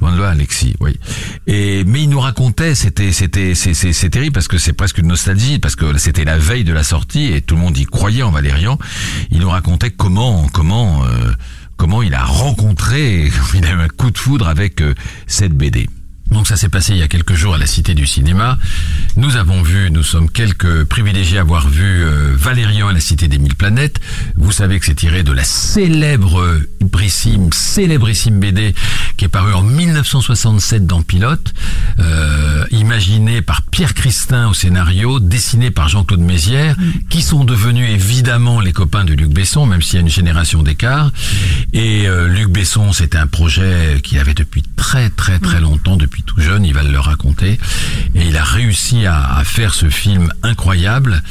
loin 0.00 0.14
de 0.14 0.20
là, 0.20 0.30
Alexis. 0.30 0.74
Oui. 0.80 0.98
Et 1.46 1.84
mais 1.84 2.02
il 2.02 2.08
nous 2.08 2.20
racontait, 2.20 2.74
c'était, 2.74 3.12
c'était, 3.12 3.54
c'est 3.54 4.10
terrible 4.10 4.32
parce 4.32 4.48
que 4.48 4.58
c'est 4.58 4.72
presque 4.72 4.98
une 4.98 5.08
nostalgie 5.08 5.58
parce 5.58 5.76
que 5.76 5.98
c'était 5.98 6.24
la 6.30 6.38
veille 6.38 6.62
de 6.62 6.72
la 6.72 6.84
sortie 6.84 7.32
et 7.32 7.40
tout 7.40 7.56
le 7.56 7.60
monde 7.60 7.76
y 7.76 7.86
croyait 7.86 8.22
en 8.22 8.30
Valérian. 8.30 8.78
Il 9.32 9.40
nous 9.40 9.50
racontait 9.50 9.90
comment, 9.90 10.46
comment, 10.52 11.04
euh, 11.04 11.32
comment 11.76 12.02
il 12.02 12.14
a 12.14 12.24
rencontré, 12.24 13.32
il 13.54 13.66
a 13.66 13.76
un 13.76 13.88
coup 13.88 14.12
de 14.12 14.18
foudre 14.18 14.46
avec 14.46 14.80
euh, 14.80 14.94
cette 15.26 15.54
BD. 15.54 15.88
Donc 16.30 16.46
ça 16.46 16.56
s'est 16.56 16.68
passé 16.68 16.92
il 16.92 16.98
y 16.98 17.02
a 17.02 17.08
quelques 17.08 17.34
jours 17.34 17.54
à 17.54 17.58
la 17.58 17.66
Cité 17.66 17.94
du 17.94 18.06
Cinéma. 18.06 18.58
Nous 19.16 19.36
avons 19.36 19.62
vu, 19.62 19.90
nous 19.90 20.02
sommes 20.02 20.30
quelques 20.30 20.84
privilégiés 20.84 21.38
à 21.38 21.40
avoir 21.40 21.68
vu 21.68 22.04
euh, 22.04 22.34
Valérian 22.36 22.88
à 22.88 22.92
la 22.92 23.00
Cité 23.00 23.28
des 23.28 23.38
Mille 23.38 23.56
Planètes. 23.56 24.00
Vous 24.36 24.52
savez 24.52 24.78
que 24.78 24.86
c'est 24.86 24.94
tiré 24.94 25.22
de 25.22 25.32
la 25.32 25.44
célèbre, 25.44 26.60
brissime, 26.80 27.52
célébrissime 27.52 28.38
BD 28.38 28.74
qui 29.20 29.26
est 29.26 29.28
parue 29.28 29.52
en 29.52 29.62
1967 29.62 30.86
dans 30.86 31.02
Pilote, 31.02 31.52
euh, 31.98 32.64
imaginé 32.70 33.42
par 33.42 33.60
Pierre 33.60 33.92
Christin 33.92 34.48
au 34.48 34.54
scénario, 34.54 35.20
dessiné 35.20 35.70
par 35.70 35.90
Jean-Claude 35.90 36.20
Mézières, 36.20 36.74
qui 37.10 37.20
sont 37.20 37.44
devenus 37.44 37.90
évidemment 37.90 38.60
les 38.60 38.72
copains 38.72 39.04
de 39.04 39.12
Luc 39.12 39.28
Besson, 39.28 39.66
même 39.66 39.82
s'il 39.82 39.96
y 39.96 39.98
a 39.98 40.00
une 40.00 40.08
génération 40.08 40.62
d'écart. 40.62 41.12
Et 41.74 42.08
euh, 42.08 42.28
Luc 42.28 42.48
Besson, 42.48 42.94
c'était 42.94 43.18
un 43.18 43.26
projet 43.26 44.00
qu'il 44.02 44.18
avait 44.18 44.32
depuis 44.32 44.62
très 44.74 45.10
très 45.10 45.38
très 45.38 45.60
longtemps, 45.60 45.98
depuis 45.98 46.19
tout 46.22 46.40
jeune, 46.40 46.64
il 46.64 46.74
va 46.74 46.82
le 46.82 46.98
raconter. 46.98 47.58
Et 48.14 48.26
il 48.28 48.36
a 48.36 48.44
réussi 48.44 49.06
à, 49.06 49.42
faire 49.44 49.74
ce 49.74 49.88
film 49.88 50.32
incroyable, 50.42 51.22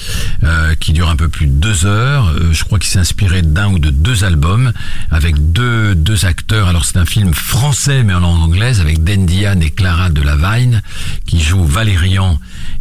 euh, 0.44 0.76
qui 0.76 0.94
dure 0.94 1.10
un 1.10 1.16
peu 1.16 1.30
plus 1.30 1.48
de 1.48 1.54
deux 1.54 1.86
heures. 1.86 2.30
Euh, 2.30 2.54
je 2.54 2.64
crois 2.64 2.80
qu'il 2.80 2.90
s'est 2.90 3.00
inspiré 3.00 3.42
d'un 3.42 3.70
ou 3.72 3.80
de 3.80 3.90
deux 3.90 4.24
albums, 4.24 4.74
avec 5.12 5.52
deux, 5.52 5.96
deux 5.96 6.26
acteurs. 6.26 6.68
Alors 6.68 6.86
c'est 6.86 6.98
un 6.98 7.06
film 7.06 7.34
français, 7.34 8.04
mais 8.04 8.14
en 8.14 8.20
langue 8.20 8.42
anglaise, 8.42 8.82
avec 8.82 9.04
Dan 9.04 9.26
Diane 9.26 9.62
et 9.62 9.72
Clara 9.72 10.10
Delavigne, 10.10 10.82
qui 11.26 11.42
jouent 11.42 11.66
Valérian 11.66 12.40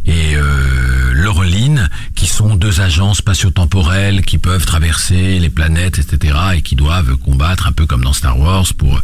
et 0.09 0.37
euh, 0.37 1.13
Laureline, 1.13 1.91
qui 2.15 2.27
sont 2.27 2.57
deux 2.57 2.81
agents 2.81 3.13
spatio-temporels 3.13 4.23
qui 4.23 4.39
peuvent 4.39 4.65
traverser 4.65 5.39
les 5.39 5.51
planètes, 5.51 5.99
etc., 5.99 6.35
et 6.57 6.63
qui 6.63 6.77
doivent 6.77 7.17
combattre 7.17 7.67
un 7.67 7.73
peu 7.73 7.85
comme 7.87 8.03
dans 8.03 8.15
Star 8.15 8.39
Wars 8.39 8.67
pour 8.77 9.01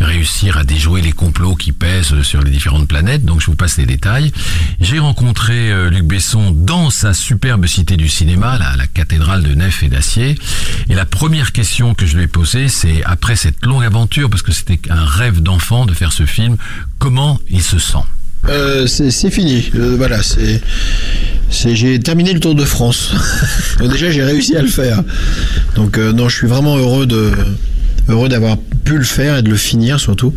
réussir 0.00 0.56
à 0.56 0.64
déjouer 0.64 1.02
les 1.02 1.12
complots 1.12 1.54
qui 1.54 1.72
pèsent 1.72 2.22
sur 2.22 2.42
les 2.46 2.52
différentes 2.52 2.88
planètes. 2.88 3.24
Donc 3.24 3.40
je 3.40 3.46
vous 3.46 3.56
passe 3.56 3.76
les 3.76 3.86
détails. 3.86 4.32
J'ai 4.80 4.98
rencontré 4.98 5.70
euh, 5.70 5.90
Luc 5.90 6.04
Besson 6.04 6.52
dans 6.52 6.90
sa 6.90 7.12
superbe 7.14 7.66
cité 7.66 7.96
du 7.96 8.08
cinéma, 8.08 8.58
la, 8.58 8.86
cathédrale 8.86 9.42
de 9.42 9.54
nef 9.54 9.82
et 9.82 9.88
d'acier. 9.88 10.36
Et 10.88 10.94
la 10.94 11.04
première 11.04 11.52
question 11.52 11.94
que 11.94 12.06
je 12.06 12.16
lui 12.16 12.24
ai 12.24 12.26
posée, 12.28 12.68
c'est 12.68 13.02
après 13.04 13.36
cette 13.36 13.64
longue 13.66 13.84
aventure, 13.84 14.30
parce 14.30 14.42
que 14.42 14.52
c'était 14.52 14.80
un 14.90 15.04
rêve 15.04 15.42
d'enfant 15.42 15.86
de 15.86 15.92
faire 15.92 16.12
ce 16.12 16.24
film, 16.24 16.56
comment 16.98 17.38
il 17.50 17.62
se 17.62 17.78
sent? 17.78 17.98
Euh, 18.48 18.86
c'est 18.86 19.30
fini. 19.30 19.70
Euh, 19.74 19.96
voilà, 19.96 20.22
c'est, 20.22 20.62
j'ai 21.50 21.98
terminé 21.98 22.32
le 22.32 22.40
Tour 22.40 22.54
de 22.54 22.64
France. 22.64 23.12
Déjà, 23.80 24.10
j'ai 24.10 24.22
réussi 24.22 24.56
à 24.56 24.62
le 24.62 24.68
faire. 24.68 25.02
Donc 25.74 25.98
non, 25.98 26.28
je 26.28 26.36
suis 26.36 26.46
vraiment 26.46 26.76
heureux 26.76 27.06
de 27.06 27.32
heureux 28.08 28.28
d'avoir 28.28 28.56
pu 28.84 28.98
le 28.98 29.04
faire 29.04 29.38
et 29.38 29.42
de 29.42 29.50
le 29.50 29.56
finir 29.56 29.98
surtout. 30.00 30.32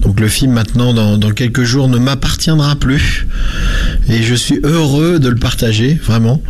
Donc 0.00 0.20
le 0.20 0.28
film 0.28 0.52
maintenant 0.52 0.94
dans, 0.94 1.30
quelques 1.32 1.62
jours 1.62 1.88
ne 1.88 1.98
m'appartiendra 1.98 2.76
plus 2.76 3.26
et 4.08 4.22
je 4.22 4.34
suis 4.34 4.60
heureux 4.62 5.18
de 5.18 5.28
le 5.28 5.36
partager 5.36 6.00
vraiment. 6.02 6.42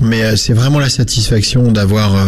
Mais 0.00 0.22
euh, 0.22 0.36
c'est 0.36 0.52
vraiment 0.52 0.78
la 0.78 0.88
satisfaction 0.88 1.72
d'avoir 1.72 2.14
euh, 2.14 2.24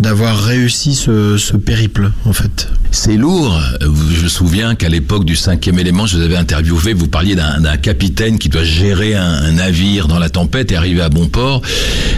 d'avoir 0.00 0.42
réussi 0.42 0.94
ce, 0.94 1.36
ce 1.36 1.56
périple 1.56 2.10
en 2.24 2.32
fait. 2.32 2.68
C'est 2.90 3.16
lourd. 3.16 3.60
Je 3.80 4.22
me 4.22 4.28
souviens 4.28 4.74
qu'à 4.74 4.88
l'époque 4.88 5.24
du 5.24 5.36
cinquième 5.36 5.78
élément, 5.78 6.06
je 6.06 6.16
vous 6.16 6.22
avais 6.22 6.36
interviewé, 6.36 6.94
vous 6.94 7.08
parliez 7.08 7.34
d'un 7.34 7.76
capitaine 7.76 8.38
qui 8.38 8.48
doit 8.48 8.64
gérer 8.64 9.14
un, 9.14 9.24
un 9.24 9.52
navire 9.52 10.08
dans 10.08 10.18
la 10.18 10.30
tempête 10.30 10.72
et 10.72 10.76
arriver 10.76 11.02
à 11.02 11.08
bon 11.10 11.26
port. 11.28 11.60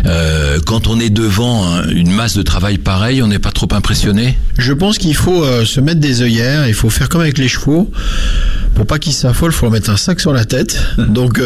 Euh, 0.07 0.59
quand 0.65 0.87
on 0.87 1.01
est 1.01 1.11
devant 1.11 1.67
un- 1.67 1.89
une 1.89 2.13
masse 2.13 2.37
de 2.37 2.43
travail 2.43 2.79
pareille, 2.79 3.23
on 3.23 3.27
n'est 3.29 3.39
pas 3.41 3.51
trop 3.51 3.69
impressionné? 3.73 4.39
Je 4.59 4.73
pense 4.73 4.99
qu'il 4.99 5.15
faut 5.17 5.45
se 5.65 5.81
mettre 5.81 6.01
des 6.01 6.23
œillères, 6.23 6.69
il 6.69 6.75
faut 6.75 6.91
faire 6.91 7.09
comme 7.09 7.21
avec 7.23 7.39
les 7.39 7.49
chevaux. 7.49 7.91
Pour 8.75 8.87
pas 8.87 8.99
qu'ils 8.99 9.13
s'affolent, 9.13 9.51
il 9.53 9.55
faut 9.57 9.67
leur 9.67 9.73
mettre 9.73 9.91
un 9.91 9.97
sac 9.97 10.21
sur 10.21 10.33
la 10.33 10.45
tête. 10.45 10.81
Donc 10.99 11.41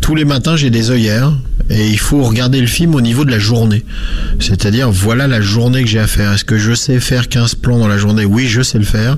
tous 0.00 0.14
les 0.14 0.24
matins, 0.24 0.56
j'ai 0.56 0.70
des 0.70 0.90
œillères 0.90 1.32
et 1.70 1.88
il 1.88 1.98
faut 1.98 2.22
regarder 2.22 2.51
le 2.60 2.66
film 2.66 2.94
au 2.94 3.00
niveau 3.00 3.24
de 3.24 3.30
la 3.30 3.38
journée. 3.38 3.84
C'est-à-dire, 4.38 4.90
voilà 4.90 5.26
la 5.26 5.40
journée 5.40 5.82
que 5.82 5.88
j'ai 5.88 5.98
à 5.98 6.06
faire. 6.06 6.32
Est-ce 6.32 6.44
que 6.44 6.58
je 6.58 6.74
sais 6.74 7.00
faire 7.00 7.28
15 7.28 7.56
plans 7.56 7.78
dans 7.78 7.88
la 7.88 7.98
journée? 7.98 8.24
Oui, 8.24 8.46
je 8.46 8.62
sais 8.62 8.78
le 8.78 8.84
faire. 8.84 9.16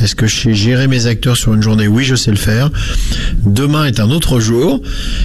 Est-ce 0.00 0.14
que 0.14 0.26
je 0.26 0.40
sais 0.40 0.54
gérer 0.54 0.88
mes 0.88 1.06
acteurs 1.06 1.36
sur 1.36 1.54
une 1.54 1.62
journée? 1.62 1.88
Oui, 1.88 2.04
je 2.04 2.14
sais 2.14 2.30
le 2.30 2.36
faire. 2.36 2.70
Demain 3.44 3.86
est 3.86 4.00
un 4.00 4.10
autre 4.10 4.40
jour 4.40 4.80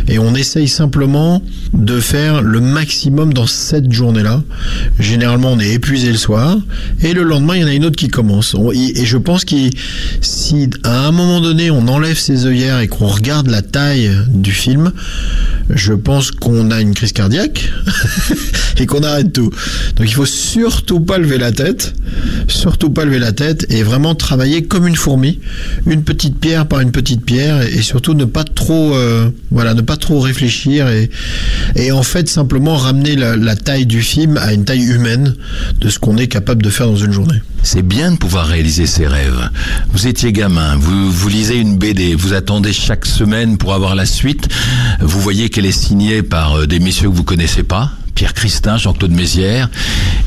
et 0.07 0.19
on 0.19 0.35
essaye 0.35 0.67
simplement 0.67 1.41
de 1.73 1.99
faire 1.99 2.41
le 2.41 2.59
maximum 2.59 3.33
dans 3.33 3.47
cette 3.47 3.91
journée-là. 3.91 4.43
Généralement, 4.99 5.53
on 5.53 5.59
est 5.59 5.71
épuisé 5.71 6.11
le 6.11 6.17
soir 6.17 6.57
et 7.01 7.13
le 7.13 7.23
lendemain, 7.23 7.55
il 7.55 7.61
y 7.61 7.63
en 7.63 7.67
a 7.67 7.73
une 7.73 7.85
autre 7.85 7.95
qui 7.95 8.07
commence. 8.07 8.55
Et 8.73 9.05
je 9.05 9.17
pense 9.17 9.45
que 9.45 9.55
si 10.21 10.69
à 10.83 11.07
un 11.07 11.11
moment 11.11 11.41
donné, 11.41 11.71
on 11.71 11.87
enlève 11.87 12.17
ses 12.17 12.45
œillères 12.45 12.79
et 12.79 12.87
qu'on 12.87 13.07
regarde 13.07 13.47
la 13.47 13.61
taille 13.61 14.11
du 14.29 14.51
film, 14.51 14.91
je 15.69 15.93
pense 15.93 16.31
qu'on 16.31 16.71
a 16.71 16.81
une 16.81 16.93
crise 16.93 17.11
cardiaque 17.13 17.46
et 18.77 18.85
qu'on 18.85 19.03
arrête 19.03 19.33
tout. 19.33 19.49
Donc 19.95 20.07
il 20.07 20.13
faut 20.13 20.25
surtout 20.25 20.99
pas 20.99 21.17
lever 21.17 21.37
la 21.37 21.51
tête, 21.51 21.93
surtout 22.47 22.89
pas 22.89 23.05
lever 23.05 23.19
la 23.19 23.31
tête 23.31 23.65
et 23.69 23.83
vraiment 23.83 24.15
travailler 24.15 24.63
comme 24.63 24.87
une 24.87 24.95
fourmi, 24.95 25.39
une 25.85 26.03
petite 26.03 26.39
pierre 26.39 26.67
par 26.67 26.81
une 26.81 26.91
petite 26.91 27.25
pierre 27.25 27.61
et 27.61 27.81
surtout 27.81 28.13
ne 28.13 28.25
pas 28.25 28.43
trop, 28.43 28.93
euh, 28.95 29.29
voilà, 29.51 29.73
ne 29.73 29.81
pas 29.81 29.97
trop 29.97 30.19
réfléchir 30.19 30.87
et, 30.89 31.09
en 31.91 32.03
fait 32.03 32.27
simplement 32.29 32.75
ramener 32.75 33.15
la, 33.15 33.35
la 33.35 33.55
taille 33.55 33.85
du 33.85 34.01
film 34.01 34.37
à 34.37 34.53
une 34.53 34.65
taille 34.65 34.83
humaine 34.83 35.35
de 35.79 35.89
ce 35.89 35.99
qu'on 35.99 36.17
est 36.17 36.27
capable 36.27 36.61
de 36.61 36.69
faire 36.69 36.87
dans 36.87 36.97
une 36.97 37.11
journée. 37.13 37.41
C'est 37.63 37.81
bien 37.81 38.11
de 38.11 38.17
pouvoir 38.17 38.45
réaliser 38.45 38.85
ses 38.85 39.07
rêves. 39.07 39.49
Vous 39.91 40.07
étiez 40.07 40.31
gamin, 40.31 40.75
vous, 40.77 41.11
vous 41.11 41.29
lisez 41.29 41.57
une 41.57 41.77
BD, 41.77 42.13
vous 42.13 42.33
attendez 42.33 42.71
chaque 42.71 43.05
semaine 43.05 43.57
pour 43.57 43.73
avoir 43.73 43.95
la 43.95 44.05
suite. 44.05 44.47
Vous 45.01 45.19
voyez 45.19 45.49
qu'elle 45.49 45.65
est 45.65 45.71
signée 45.71 46.23
par 46.23 46.59
euh, 46.59 46.67
des 46.67 46.79
messieurs 46.79 47.09
que 47.09 47.15
vous 47.15 47.23
connaissez 47.23 47.36
pas. 47.63 47.91
Pierre 48.15 48.33
Christin, 48.33 48.77
Jean-Claude 48.77 49.11
Mézières, 49.11 49.69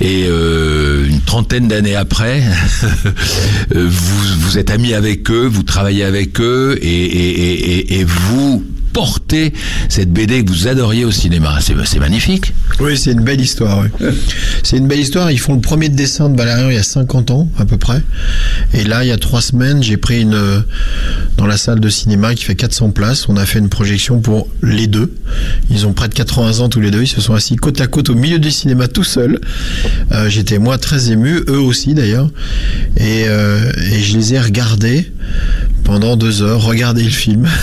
et 0.01 0.25
euh, 0.29 1.09
une 1.09 1.21
trentaine 1.23 1.67
d'années 1.67 1.97
après, 1.97 2.41
euh, 3.75 3.89
vous, 3.89 4.59
êtes 4.59 4.71
amis 4.71 4.95
avec 4.95 5.29
eux, 5.29 5.47
vous 5.47 5.65
travaillez 5.65 6.05
avec 6.05 6.41
eux, 6.41 6.79
et 6.81 8.05
vous 8.05 8.65
portez 8.93 9.53
cette 9.89 10.13
BD 10.13 10.45
que 10.45 10.51
vous 10.51 10.69
adoriez 10.69 11.05
au 11.05 11.11
cinéma. 11.11 11.59
C'est 11.61 11.99
magnifique. 11.99 12.53
Oui, 12.81 12.97
c'est 12.97 13.13
une 13.13 13.23
belle 13.23 13.41
histoire. 13.41 13.81
oui. 14.01 14.07
C'est 14.63 14.77
une 14.77 14.87
belle 14.89 15.01
histoire. 15.01 15.31
Ils 15.31 15.39
font 15.41 15.55
le 15.55 15.61
premier 15.61 15.89
dessin 15.89 16.29
de 16.29 16.37
Valérian 16.37 16.69
il 16.69 16.75
y 16.75 16.79
a 16.79 16.83
50 16.83 17.31
ans 17.31 17.49
à 17.59 17.65
peu 17.65 17.77
près. 17.77 18.03
Et 18.75 18.85
là, 18.85 19.05
il 19.05 19.09
y 19.09 19.13
a 19.13 19.17
trois 19.19 19.41
semaines, 19.41 19.83
j'ai 19.83 19.97
pris 19.97 20.21
une 20.21 20.35
euh, 20.35 20.61
dans 21.37 21.47
la 21.47 21.57
salle 21.57 21.81
de 21.81 21.89
cinéma 21.89 22.35
qui 22.35 22.45
fait 22.45 22.55
400 22.55 22.91
places. 22.91 23.29
On 23.29 23.37
a 23.37 23.47
fait 23.47 23.59
une 23.59 23.69
projection 23.69 24.21
pour 24.21 24.49
les 24.63 24.87
deux. 24.87 25.13
Ils 25.71 25.87
ont 25.87 25.93
près 25.93 26.09
de 26.09 26.15
80 26.15 26.61
ans 26.61 26.69
tous 26.69 26.81
les 26.81 26.91
deux. 26.91 27.03
Ils 27.03 27.09
se 27.09 27.21
sont 27.21 27.35
assis 27.35 27.57
côte 27.57 27.81
à 27.81 27.87
côte 27.87 28.11
au 28.11 28.15
milieu 28.15 28.39
du 28.39 28.51
cinéma 28.51 28.87
tout 28.89 29.05
seuls. 29.05 29.41
Euh, 30.13 30.29
J'étais 30.29 30.59
moi 30.59 30.79
très 30.79 31.11
ému, 31.11 31.41
eux 31.49 31.59
aussi 31.61 31.95
d'ailleurs. 31.95 32.31
Et, 32.97 33.25
euh, 33.29 33.73
et 33.91 34.01
je 34.03 34.17
les 34.17 34.35
ai 34.35 34.41
regardés 34.41 35.11
pendant 35.85 36.17
deux 36.17 36.43
heures, 36.43 36.63
regarder 36.63 37.03
le 37.03 37.11
film. 37.11 37.49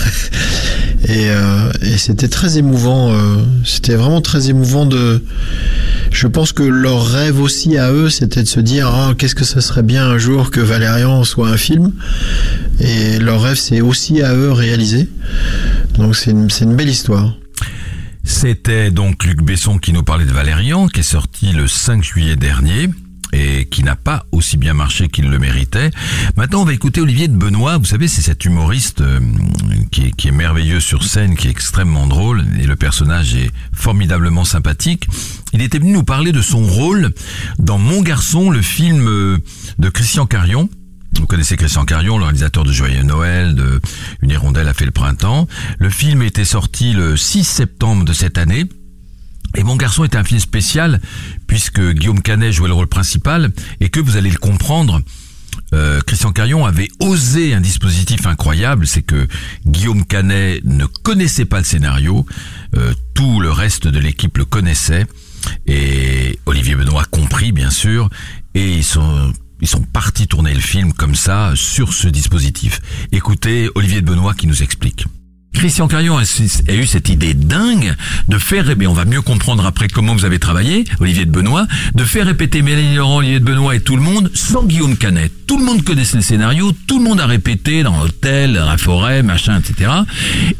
Et, 1.03 1.29
euh, 1.29 1.71
et 1.81 1.97
c'était 1.97 2.27
très 2.27 2.57
émouvant. 2.57 3.12
euh, 3.12 3.38
c'était 3.63 3.95
vraiment 3.95 4.21
très 4.21 4.49
émouvant 4.49 4.86
de. 4.86 5.23
Je 6.12 6.27
pense 6.27 6.51
que 6.51 6.63
leur 6.63 7.05
rêve 7.05 7.39
aussi 7.39 7.77
à 7.77 7.91
eux, 7.91 8.10
c'était 8.10 8.41
de 8.41 8.47
se 8.47 8.60
dire 8.60 8.88
ah 8.88 9.13
qu'est-ce 9.17 9.36
que 9.36 9.45
ça 9.45 9.62
serait 9.62 9.83
bien 9.83 10.05
un 10.07 10.17
jour 10.17 10.49
que 10.51 10.60
Valérian 10.60 11.23
soit 11.23 11.49
un 11.49 11.57
film. 11.57 11.93
Et 12.79 13.19
leur 13.19 13.41
rêve, 13.41 13.57
c'est 13.57 13.81
aussi 13.81 14.21
à 14.21 14.33
eux 14.33 14.51
réalisé. 14.51 15.07
Donc 15.97 16.15
c'est 16.15 16.31
une, 16.31 16.49
c'est 16.49 16.65
une 16.65 16.75
belle 16.75 16.89
histoire. 16.89 17.36
C'était 18.23 18.91
donc 18.91 19.23
Luc 19.23 19.41
Besson 19.41 19.77
qui 19.77 19.93
nous 19.93 20.03
parlait 20.03 20.25
de 20.25 20.31
Valérian, 20.33 20.88
qui 20.88 20.99
est 20.99 21.03
sorti 21.03 21.53
le 21.53 21.67
5 21.67 22.03
juillet 22.03 22.36
dernier. 22.36 22.89
Et 23.34 23.66
qui 23.66 23.84
n'a 23.84 23.96
pas 23.96 24.26
aussi 24.32 24.58
bien 24.58 24.74
marché 24.74 25.10
qu'il 25.10 25.30
le 25.30 25.40
méritait. 25.40 25.92
Maintenant, 26.36 26.62
on 26.62 26.66
va 26.66 26.74
écouter 26.74 27.02
Olivier 27.02 27.28
de 27.28 27.36
Benoît. 27.36 27.78
Vous 27.78 27.86
savez, 27.86 28.08
c'est 28.08 28.22
cet 28.22 28.46
humoriste 28.46 29.02
euh, 29.02 29.20
qui, 29.92 30.13
est, 30.28 30.32
merveilleux 30.32 30.80
sur 30.80 31.04
scène, 31.04 31.36
qui 31.36 31.48
est 31.48 31.52
extrêmement 31.52 32.08
drôle, 32.08 32.46
et 32.60 32.66
le 32.66 32.76
personnage 32.76 33.36
est 33.36 33.52
formidablement 33.74 34.46
sympathique. 34.46 35.08
Il 35.54 35.62
était 35.62 35.80
venu 35.80 35.92
nous 35.92 36.04
parler 36.04 36.32
de 36.32 36.42
son 36.42 36.63
rôle 36.63 37.13
dans 37.60 37.78
Mon 37.78 38.02
Garçon, 38.02 38.50
le 38.50 38.62
film 38.62 39.08
euh, 39.08 39.38
de 39.80 39.90
Christian 39.90 40.26
Carion. 40.26 40.70
Vous 41.20 41.26
connaissez 41.26 41.58
Christian 41.58 41.86
Carion, 41.86 42.18
le 42.18 42.26
réalisateur 42.26 42.63
de 42.63 42.72
Joyeux 42.72 43.04
Noël, 43.04 43.56
de 43.56 43.82
Une 44.22 44.30
hirondelle 44.30 44.68
a 44.68 44.74
fait 44.74 44.86
le 44.86 44.92
printemps. 44.92 45.48
Le 45.80 45.90
film 45.90 46.22
était 46.22 46.46
sorti 46.46 46.94
le 46.94 47.18
6 47.18 47.44
septembre 47.44 48.06
de 48.06 48.13
cette 48.13 48.38
année. 48.38 48.66
Et 49.58 49.63
Mon 49.63 49.76
garçon 49.76 50.04
était 50.04 50.17
un 50.17 50.24
film 50.24 50.39
spécial 50.39 51.02
puisque 51.48 51.82
Guillaume 51.82 52.22
Canet 52.22 52.52
jouait 52.54 52.67
le 52.67 52.76
rôle 52.76 52.88
principal 52.88 53.52
et 53.80 53.89
que 53.89 54.00
vous 54.00 54.15
allez 54.15 54.30
le 54.30 54.38
comprendre. 54.38 55.02
euh, 55.74 56.00
Christian 56.06 56.32
Carion 56.32 56.65
avait 56.65 56.89
osé 57.00 57.56
un 57.56 57.60
dispositif 57.60 58.28
incroyable, 58.28 58.86
c'est 58.86 59.02
que 59.02 59.28
Guillaume 59.65 60.06
Canet 60.06 60.63
ne 60.63 60.86
connaissait 60.86 61.46
pas 61.46 61.58
le 61.58 61.63
scénario, 61.63 62.26
euh, 62.76 62.93
tout 63.15 63.39
le 63.39 63.52
reste 63.52 63.88
de 63.88 63.98
l'équipe 64.00 64.38
le 64.38 64.46
connaissait, 64.46 65.08
et 65.65 66.38
Olivier 66.46 66.76
Benoît 66.76 67.06
compris 67.06 67.52
bien 67.52 67.72
sûr, 67.72 68.10
et 68.54 68.72
ils 68.76 68.84
sont 68.84 69.34
ils 69.60 69.67
sont 69.67 69.82
partis 69.82 70.28
tourner 70.28 70.54
le 70.54 70.62
film 70.62 70.93
comme 70.93 71.15
ça 71.15 71.54
sur 71.56 71.93
ce 71.93 72.08
dispositif. 72.08 72.80
Écoutez 73.12 73.70
Olivier 73.74 74.02
de 74.02 74.06
Benoît 74.06 74.36
qui 74.36 74.46
nous 74.46 74.62
explique. 74.62 75.08
Christian 75.58 75.88
Carion 75.88 76.20
a, 76.20 76.22
a 76.22 76.74
eu 76.74 76.86
cette 76.86 77.10
idée 77.10 77.34
dingue 77.34 77.96
de 78.28 78.38
faire, 78.38 78.70
et 78.70 78.86
on 78.86 78.93
va 78.93 79.06
mieux 79.06 79.24
comprendre 79.24 79.65
après 79.65 79.88
comment 79.88 80.13
vous 80.13 80.24
avez 80.24 80.38
travaillé, 80.38 80.84
Olivier 81.00 81.26
de 81.26 81.32
Benoît, 81.32 81.65
de 81.96 82.04
faire 82.04 82.28
répéter 82.28 82.62
Mélanie 82.62 82.96
Laurent, 82.96 83.17
Olivier 83.17 83.39
de 83.39 83.46
Benoît 83.46 83.76
et 83.76 83.80
tout 83.80 83.96
le 83.96 84.04
monde 84.04 84.30
sans 84.36 84.63
Guillaume 84.63 84.96
Canet. 84.98 85.32
Tout 85.48 85.58
le 85.58 85.65
monde 85.65 85.84
connaissait 85.84 86.17
le 86.17 86.24
scénario, 86.24 86.74
tout 86.86 87.00
le 87.00 87.06
monde 87.06 87.20
a 87.22 87.26
répété 87.26 87.82
dans 87.82 87.98
l'hôtel, 87.98 88.54
dans 88.54 88.67
la 88.67 88.78
forêt, 88.78 89.24
machin, 89.24 89.60
etc. 89.60 89.89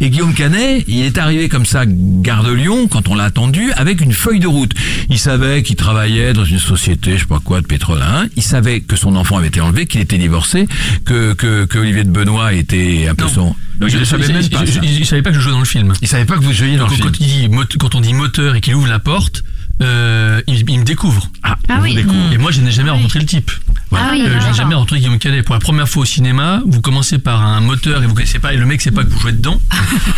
Et 0.02 0.10
Guillaume 0.10 0.34
Canet, 0.34 0.84
il 0.88 1.02
est 1.02 1.20
arrivé 1.20 1.48
comme 1.48 1.66
ça, 1.66 1.84
gare 1.86 2.44
de 2.44 2.54
Lyon, 2.54 2.88
quand 2.88 3.08
on 3.08 3.14
l'a 3.14 3.26
attendu, 3.26 3.72
avec 3.74 4.02
une 4.02 4.14
feuille 4.14 4.40
de 4.40 4.48
route. 4.48 4.72
Il 5.10 5.20
savait 5.20 5.62
qu'il 5.62 5.76
travaillait 5.76 6.34
dans 6.34 6.46
une 6.46 6.58
société, 6.58 7.14
je 7.16 7.20
sais 7.20 7.26
pas 7.26 7.42
quoi, 7.44 7.62
de 7.62 7.68
pétrole. 7.68 8.02
Hein. 8.02 8.28
Il 8.36 8.44
savait 8.44 8.80
que 8.80 8.96
son 8.96 9.16
enfant 9.16 9.38
avait 9.38 9.50
été 9.50 9.62
enlevé, 9.62 9.86
qu'il 9.86 10.02
était 10.02 10.18
divorcé, 10.18 10.68
que, 11.06 11.34
que, 11.34 11.66
que 11.66 11.78
Olivier 11.78 12.04
de 12.04 12.10
Benoît 12.10 12.54
était 12.54 13.08
un 13.10 13.14
peu 13.16 13.28
son... 13.28 13.56
je 13.86 13.98
ne 13.98 14.04
savais 14.06 14.28
même 14.32 14.50
pas. 14.50 14.66
ça. 14.66 14.80
Il 14.88 15.06
savait 15.06 15.21
pas 15.21 15.30
que 15.32 15.36
je 15.36 15.41
jouais 15.41 15.52
dans 15.52 15.60
le 15.60 15.65
film. 15.65 15.93
Il 16.02 16.08
savait 16.08 16.26
pas 16.26 16.36
que 16.36 16.43
vous 16.43 16.54
jouiez 16.54 16.78
dans 16.78 16.88
le 16.88 16.93
film. 16.93 17.08
quand, 17.08 17.19
il 17.19 17.28
dit, 17.28 17.50
mot- 17.50 17.63
quand 17.80 17.95
on 17.95 18.02
dit 18.02 18.13
moteur 18.13 18.56
et 18.56 18.62
qu'il 18.62 18.76
ouvre 18.76 18.88
la 18.88 19.00
porte, 19.00 19.43
euh, 19.84 20.41
il, 20.47 20.67
il 20.69 20.80
me 20.80 20.84
découvre. 20.86 21.30
Ah, 21.43 21.56
Ah 21.69 21.80
oui. 21.82 21.95
Et 22.34 22.38
moi, 22.39 22.52
je 22.52 22.62
n'ai 22.62 22.71
jamais 22.71 22.89
rencontré 22.89 23.19
le 23.19 23.26
type. 23.26 23.52
Ah 23.91 24.10
oui, 24.12 24.23
Euh, 24.26 24.39
je 24.41 24.47
n'ai 24.47 24.54
jamais 24.54 24.73
rencontré 24.73 24.97
Guillaume 25.00 25.19
Canet. 25.19 25.45
Pour 25.45 25.54
la 25.54 25.60
première 25.60 25.88
fois 25.88 26.02
au 26.02 26.06
cinéma, 26.06 26.62
vous 26.65 26.82
commencez 26.82 27.19
par 27.19 27.43
un 27.43 27.62
moteur 27.62 28.02
et 28.04 28.08
vous 28.08 28.13
connaissez 28.15 28.39
pas, 28.39 28.54
et 28.54 28.58
le 28.58 28.65
mec 28.65 28.82
sait 28.82 28.91
pas 28.91 29.04
que 29.04 29.10
vous 29.10 29.19
jouez 29.19 29.32
dedans. 29.34 29.60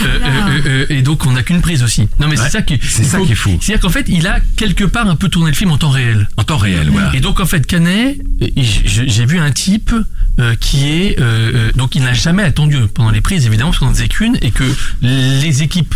Euh, 0.02 0.62
euh, 0.66 0.86
et 0.90 1.02
donc, 1.02 1.26
on 1.26 1.32
n'a 1.34 1.44
qu'une 1.44 1.62
prise 1.62 1.84
aussi. 1.84 2.08
Non, 2.20 2.28
mais 2.30 2.38
Ouais, 2.40 2.44
c'est 2.46 2.50
ça 2.52 2.62
qui, 2.62 2.80
c'est 2.82 3.04
il 3.04 3.08
ça 3.10 3.18
faut- 3.18 3.26
qui 3.26 3.34
est 3.34 3.36
fou. 3.36 3.58
C'est-à-dire 3.62 3.82
qu'en 3.82 3.90
fait, 3.90 4.06
il 4.08 4.28
a 4.28 4.40
quelque 4.56 4.86
part 4.86 5.08
un 5.10 5.16
peu 5.16 5.28
tourné 5.30 5.52
le 5.52 5.56
film 5.56 5.72
en 5.72 5.78
temps 5.78 5.90
réel. 5.90 6.30
En 6.38 6.44
temps 6.44 6.58
réel, 6.58 6.90
voilà. 6.90 7.14
Et 7.16 7.20
donc 7.20 7.40
en 7.40 7.46
fait 7.46 7.66
Canet, 7.68 8.18
j'ai 8.58 9.26
vu 9.26 9.40
un 9.40 9.52
type 9.52 9.94
euh, 10.40 10.56
qui 10.60 10.90
est 10.90 11.20
euh, 11.20 11.52
euh, 11.54 11.72
donc 11.76 11.96
il 11.96 12.04
n'a 12.04 12.14
jamais 12.14 12.44
attendu 12.44 12.78
pendant 12.94 13.12
les 13.12 13.22
prises 13.22 13.46
évidemment 13.46 13.72
parce 13.72 13.80
qu'on 13.80 13.88
n'en 13.88 13.94
faisait 13.94 14.08
qu'une 14.08 14.38
et 14.42 14.52
que 14.52 14.64
les 15.02 15.64
équipes 15.64 15.96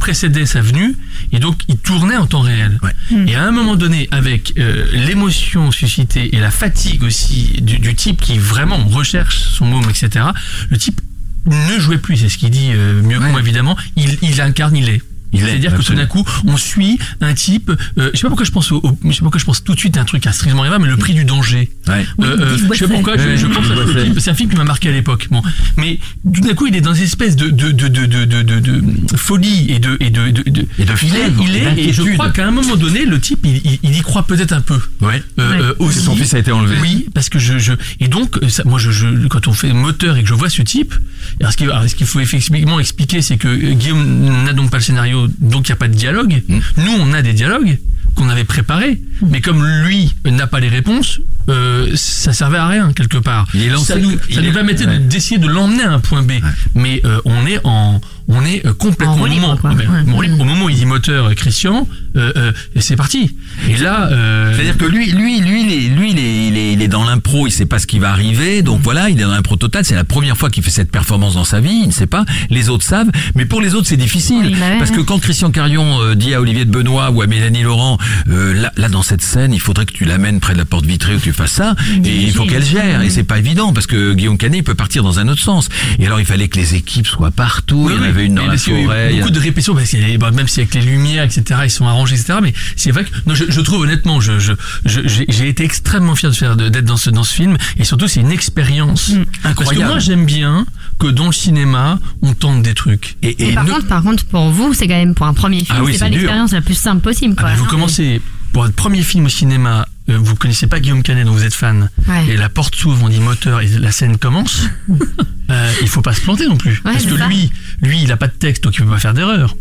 précédaient 0.00 0.46
sa 0.46 0.60
venue 0.60 0.96
et 1.32 1.38
donc 1.38 1.60
il 1.68 1.76
tournait 1.76 2.16
en 2.16 2.26
temps 2.26 2.40
réel. 2.40 2.78
Et 3.26 3.34
à 3.34 3.44
un 3.44 3.50
moment 3.50 3.76
donné 3.76 4.08
avec 4.10 4.54
euh, 4.58 4.84
l'émotion 4.92 5.70
suscitée 5.70 6.34
et 6.34 6.40
la 6.40 6.50
fatigue 6.50 7.02
aussi 7.02 7.60
du, 7.62 7.78
du 7.78 7.94
type 7.94 8.20
qui 8.20 8.38
vraiment 8.38 8.84
recherche 8.84 9.38
son 9.38 9.66
môme 9.66 9.88
etc. 9.88 10.26
Le 10.70 10.78
type 10.78 11.00
ne 11.46 11.78
jouait 11.78 11.98
plus, 11.98 12.16
c'est 12.16 12.28
ce 12.28 12.38
qu'il 12.38 12.50
dit 12.50 12.70
euh, 12.72 13.02
mieux 13.02 13.18
que 13.18 13.24
moi 13.24 13.40
évidemment. 13.40 13.76
Il, 13.96 14.18
il 14.22 14.40
incarne, 14.40 14.76
il 14.76 14.88
est. 14.88 15.02
C'est-à-dire 15.38 15.76
que 15.76 15.82
tout 15.82 15.94
d'un 15.94 16.06
coup, 16.06 16.24
on 16.46 16.56
suit 16.56 16.98
un 17.20 17.34
type. 17.34 17.70
euh, 17.98 18.10
je 18.12 18.18
sais 18.18 18.22
pas 18.22 18.28
pourquoi 18.28 18.44
je 18.46 18.50
pense 18.50 18.72
au, 18.72 18.78
au- 18.82 18.98
je 19.04 19.10
sais 19.10 19.16
pas 19.18 19.22
pourquoi 19.24 19.40
je 19.40 19.44
pense 19.44 19.62
tout 19.64 19.74
de 19.74 19.78
suite 19.78 19.96
à 19.96 20.00
un 20.00 20.04
truc 20.04 20.26
à 20.26 20.32
strictement 20.32 20.62
rien, 20.62 20.78
mais 20.78 20.88
le 20.88 20.96
prix 20.96 21.14
du 21.14 21.24
danger. 21.24 21.70
Ouais. 21.88 22.04
Euh, 22.22 22.36
euh, 22.40 22.56
je 22.58 22.78
sais 22.78 22.86
pas 22.88 22.94
pourquoi 22.94 23.16
je, 23.16 23.36
je 23.36 23.46
pense 23.46 23.64
Yves 23.66 23.72
à 23.72 23.76
ce 23.76 23.82
Boisset. 23.92 24.04
type. 24.06 24.20
C'est 24.20 24.30
un 24.30 24.34
film 24.34 24.50
qui 24.50 24.56
m'a 24.56 24.64
marqué 24.64 24.88
à 24.88 24.92
l'époque. 24.92 25.28
Bon, 25.30 25.42
mais 25.76 25.98
tout 26.32 26.40
d'un 26.40 26.54
coup, 26.54 26.66
il 26.66 26.76
est 26.76 26.80
dans 26.80 26.94
une 26.94 27.04
espèce 27.04 27.36
de 27.36 27.50
de 27.50 27.70
de 27.72 27.88
de 27.88 28.06
de, 28.06 28.24
de, 28.24 28.42
de- 28.42 28.60
de 28.60 29.16
folie 29.16 29.66
et 29.70 29.78
de 29.78 29.96
et 30.00 30.10
de 30.10 30.30
de, 30.30 30.42
de- 30.50 30.66
Et 30.78 30.84
de 30.84 30.84
il 30.84 30.90
est, 30.92 30.96
fièvre, 30.96 31.44
il 31.46 31.56
est 31.56 31.82
et 31.88 31.92
je 31.92 32.02
crois 32.14 32.30
qu'à 32.30 32.46
un 32.46 32.50
moment 32.50 32.76
donné, 32.76 33.04
le 33.04 33.20
type, 33.20 33.40
il, 33.44 33.56
il, 33.64 33.78
il 33.82 33.96
y 33.96 34.00
croit 34.02 34.24
peut-être 34.26 34.52
un 34.52 34.60
peu. 34.60 34.78
Ouais. 35.00 35.22
Euh, 35.38 35.50
Ouais. 35.50 35.60
euh, 35.62 35.74
aussi. 35.78 36.00
Son 36.00 36.16
fils 36.16 36.32
a 36.34 36.38
été 36.38 36.52
enlevé. 36.52 36.76
Oui, 36.80 37.06
parce 37.14 37.28
que 37.28 37.38
je, 37.38 37.58
je 37.58 37.72
et 38.00 38.08
donc 38.08 38.38
ça, 38.48 38.62
moi 38.64 38.78
je, 38.78 38.90
je 38.90 39.26
quand 39.28 39.46
on 39.48 39.52
fait 39.52 39.72
moteur 39.72 40.16
et 40.16 40.22
que 40.22 40.28
je 40.28 40.34
vois 40.34 40.48
ce 40.48 40.62
type, 40.62 40.94
alors 41.40 41.52
ce 41.52 41.94
qu'il 41.94 42.06
faut 42.06 42.20
effectivement 42.20 42.80
expliquer, 42.80 43.22
c'est 43.22 43.36
que 43.36 43.48
Guillaume 43.72 44.44
n'a 44.44 44.52
donc 44.52 44.70
pas 44.70 44.78
le 44.78 44.82
scénario, 44.82 45.23
donc 45.38 45.68
il 45.68 45.72
n'y 45.72 45.74
a 45.74 45.76
pas 45.76 45.88
de 45.88 45.94
dialogue. 45.94 46.42
Mm. 46.48 46.58
Nous, 46.78 46.92
on 47.00 47.12
a 47.12 47.22
des 47.22 47.32
dialogues 47.32 47.78
qu'on 48.14 48.28
avait 48.28 48.44
préparés, 48.44 49.00
mais 49.28 49.40
comme 49.40 49.64
lui 49.84 50.14
n'a 50.24 50.46
pas 50.46 50.60
les 50.60 50.68
réponses, 50.68 51.20
euh, 51.48 51.90
ça 51.96 52.32
servait 52.32 52.58
à 52.58 52.68
rien 52.68 52.92
quelque 52.92 53.18
part. 53.18 53.46
Il 53.54 53.76
ça 53.78 53.96
nous, 53.96 54.12
il 54.28 54.34
ça 54.36 54.40
est- 54.40 54.46
nous 54.46 54.52
permettait 54.52 54.86
ouais. 54.86 54.98
d'essayer 54.98 55.38
de 55.38 55.48
l'emmener 55.48 55.82
à 55.82 55.92
un 55.92 55.98
point 56.00 56.22
B, 56.22 56.32
mais 56.74 57.00
euh, 57.04 57.20
on 57.24 57.44
est 57.46 57.58
en 57.64 58.00
on 58.28 58.44
est 58.44 58.64
euh, 58.66 58.72
complètement 58.72 59.14
au 59.14 59.26
moment, 59.26 59.56
quoi. 59.56 59.70
Ah 59.72 59.76
ben, 59.76 60.14
Ouais. 60.14 60.30
au 60.40 60.44
moment 60.44 60.66
où 60.66 60.70
il 60.70 60.76
dit 60.76 60.86
moteur 60.86 61.26
euh, 61.26 61.34
Christian, 61.34 61.86
euh, 62.16 62.32
euh, 62.36 62.52
et 62.74 62.80
c'est 62.80 62.96
parti. 62.96 63.34
Et 63.68 63.76
là, 63.76 64.08
euh, 64.12 64.52
C'est-à-dire 64.54 64.76
que 64.78 64.84
lui, 64.84 65.10
lui, 65.12 65.40
lui, 65.40 65.62
il 65.64 65.72
est, 65.72 65.88
lui, 65.88 66.10
il 66.12 66.18
est, 66.18 66.46
il 66.48 66.56
est, 66.58 66.72
il 66.72 66.82
est 66.82 66.88
dans 66.88 67.04
l'impro, 67.04 67.46
il 67.46 67.50
sait 67.50 67.66
pas 67.66 67.78
ce 67.78 67.86
qui 67.86 67.98
va 67.98 68.10
arriver, 68.10 68.62
donc 68.62 68.80
voilà, 68.82 69.10
il 69.10 69.18
est 69.20 69.24
dans 69.24 69.30
l'impro 69.30 69.56
total. 69.56 69.84
C'est 69.84 69.94
la 69.94 70.04
première 70.04 70.36
fois 70.36 70.48
qu'il 70.50 70.62
fait 70.62 70.70
cette 70.70 70.90
performance 70.90 71.34
dans 71.34 71.44
sa 71.44 71.60
vie, 71.60 71.80
il 71.82 71.88
ne 71.88 71.92
sait 71.92 72.06
pas. 72.06 72.24
Les 72.50 72.68
autres 72.68 72.84
savent, 72.84 73.10
mais 73.34 73.44
pour 73.44 73.60
les 73.60 73.74
autres, 73.74 73.88
c'est 73.88 73.96
difficile 73.96 74.42
Oui, 74.44 74.56
bah 74.58 74.66
parce 74.78 74.90
que 74.90 75.00
quand 75.00 75.18
Christian 75.18 75.50
Carion 75.50 76.00
euh, 76.00 76.14
dit 76.14 76.34
à 76.34 76.40
Olivier 76.40 76.64
de 76.64 76.70
Benoît 76.70 77.10
ou 77.10 77.20
à 77.22 77.26
Mélanie 77.26 77.62
Laurent, 77.62 77.98
euh, 78.28 78.54
là, 78.54 78.72
là, 78.76 78.88
dans 78.88 79.02
cette 79.02 79.22
scène, 79.22 79.52
il 79.52 79.60
faudrait 79.60 79.86
que 79.86 79.92
tu 79.92 80.04
l'amènes 80.04 80.40
près 80.40 80.52
de 80.54 80.58
la 80.58 80.64
porte 80.64 80.86
vitrée 80.86 81.14
où 81.16 81.20
tu 81.20 81.32
fasses 81.32 81.52
ça, 81.52 81.74
et 82.04 82.22
il 82.22 82.32
faut 82.32 82.44
qu'elle 82.46 82.64
gère, 82.64 83.02
et 83.02 83.10
c'est 83.10 83.24
pas 83.24 83.38
évident 83.38 83.72
parce 83.72 83.86
que 83.86 84.12
Guillaume 84.14 84.38
Canet 84.38 84.60
il 84.60 84.64
peut 84.64 84.74
partir 84.74 85.02
dans 85.02 85.18
un 85.18 85.28
autre 85.28 85.42
sens. 85.42 85.68
Et 85.98 86.06
alors, 86.06 86.20
il 86.20 86.26
fallait 86.26 86.48
que 86.48 86.58
les 86.58 86.74
équipes 86.74 87.06
soient 87.06 87.30
partout. 87.30 87.88
il 87.90 87.96
y 87.96 87.98
en 87.98 88.02
Oui, 88.02 88.08
avait 88.14 88.26
une 88.26 88.34
dans 88.34 88.42
mais 88.42 88.46
la 88.48 88.52
parce 88.54 88.64
qu'il 88.64 88.72
y 88.74 88.76
a 88.76 88.80
eu 88.80 88.84
forêt. 88.84 89.08
il 89.10 89.16
y 89.16 89.18
a- 89.18 89.22
Beaucoup 89.22 89.34
de 89.34 89.40
répétitions, 89.40 89.74
parce 89.74 89.94
a- 89.94 90.18
bah, 90.18 90.30
même 90.30 90.48
si 90.48 90.60
avec 90.60 90.74
les 90.74 90.80
lumières, 90.82 91.24
etc., 91.24 91.60
ils 91.64 91.70
sont 91.70 91.86
arrangés, 91.86 92.14
etc. 92.16 92.38
Mais 92.42 92.52
c'est 92.76 92.90
vrai 92.90 93.04
que 93.04 93.10
non, 93.26 93.34
je, 93.34 93.44
je 93.48 93.60
trouve 93.60 93.82
honnêtement, 93.82 94.20
je, 94.20 94.38
je, 94.38 94.52
je- 94.84 95.00
j'ai 95.28 95.48
été 95.48 95.64
extrêmement 95.64 96.14
fier 96.14 96.30
de 96.30 96.36
faire 96.36 96.56
de- 96.56 96.68
d'être 96.68 96.84
dans 96.84 96.96
ce 96.96 97.10
dans 97.10 97.24
ce 97.24 97.34
film, 97.34 97.56
et 97.78 97.84
surtout 97.84 98.08
c'est 98.08 98.20
une 98.20 98.30
expérience 98.32 99.12
Parce 99.42 99.54
que 99.54 99.60
incroyable. 99.62 99.90
moi 99.90 99.98
j'aime 99.98 100.26
bien 100.26 100.66
que 100.98 101.06
dans 101.08 101.26
le 101.26 101.32
cinéma 101.32 101.98
on 102.22 102.34
tente 102.34 102.62
des 102.62 102.74
trucs. 102.74 103.16
Et, 103.22 103.52
par 103.54 103.64
ne- 103.64 103.70
contre, 103.72 103.86
par 103.88 104.02
contre, 104.02 104.24
pour 104.26 104.50
vous, 104.50 104.72
c'est 104.74 104.86
quand 104.88 104.94
même 104.94 105.14
pour 105.14 105.26
un 105.26 105.34
premier 105.34 105.58
film, 105.64 105.76
Ah 105.78 105.82
oui, 105.82 105.92
c'est 105.92 105.98
c'est 105.98 106.04
pas 106.04 106.10
dur. 106.10 106.18
l'expérience 106.18 106.52
la 106.52 106.60
plus 106.60 106.74
simple 106.78 107.00
possible. 107.02 107.34
Ah 107.38 107.40
Quoi. 107.42 107.50
bah, 107.50 107.56
vous 107.58 107.64
commencez 107.66 108.20
pour 108.52 108.62
votre 108.62 108.74
premier 108.74 109.02
film 109.02 109.26
au 109.26 109.28
cinéma, 109.28 109.86
euh, 110.10 110.18
vous 110.18 110.34
connaissez 110.36 110.66
pas 110.66 110.80
Guillaume 110.80 111.02
Canet 111.02 111.24
dont 111.24 111.32
vous 111.32 111.44
êtes 111.44 111.54
fan, 111.54 111.88
Ouais. 112.06 112.26
et 112.28 112.36
la 112.36 112.48
porte 112.48 112.74
s'ouvre, 112.74 113.02
on 113.04 113.08
dit 113.08 113.20
moteur 113.20 113.60
et 113.60 113.68
la 113.68 113.90
scène 113.92 114.18
commence. 114.18 114.62
euh, 115.50 115.72
il 115.82 115.88
faut 115.88 116.02
pas 116.02 116.12
se 116.14 116.20
planter 116.20 116.46
non 116.46 116.56
plus, 116.56 116.80
parce 116.82 116.98
c'est 117.02 117.08
que 117.10 117.16
ça. 117.18 117.26
lui, 117.26 117.50
lui, 117.82 118.02
il 118.02 118.12
a 118.12 118.16
pas 118.16 118.28
de 118.28 118.32
texte, 118.32 118.64
donc 118.64 118.74
il 118.76 118.84
peut 118.84 118.90
pas 118.90 118.98
faire 118.98 119.14
d'erreur. 119.14 119.56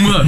Moi, 0.00 0.24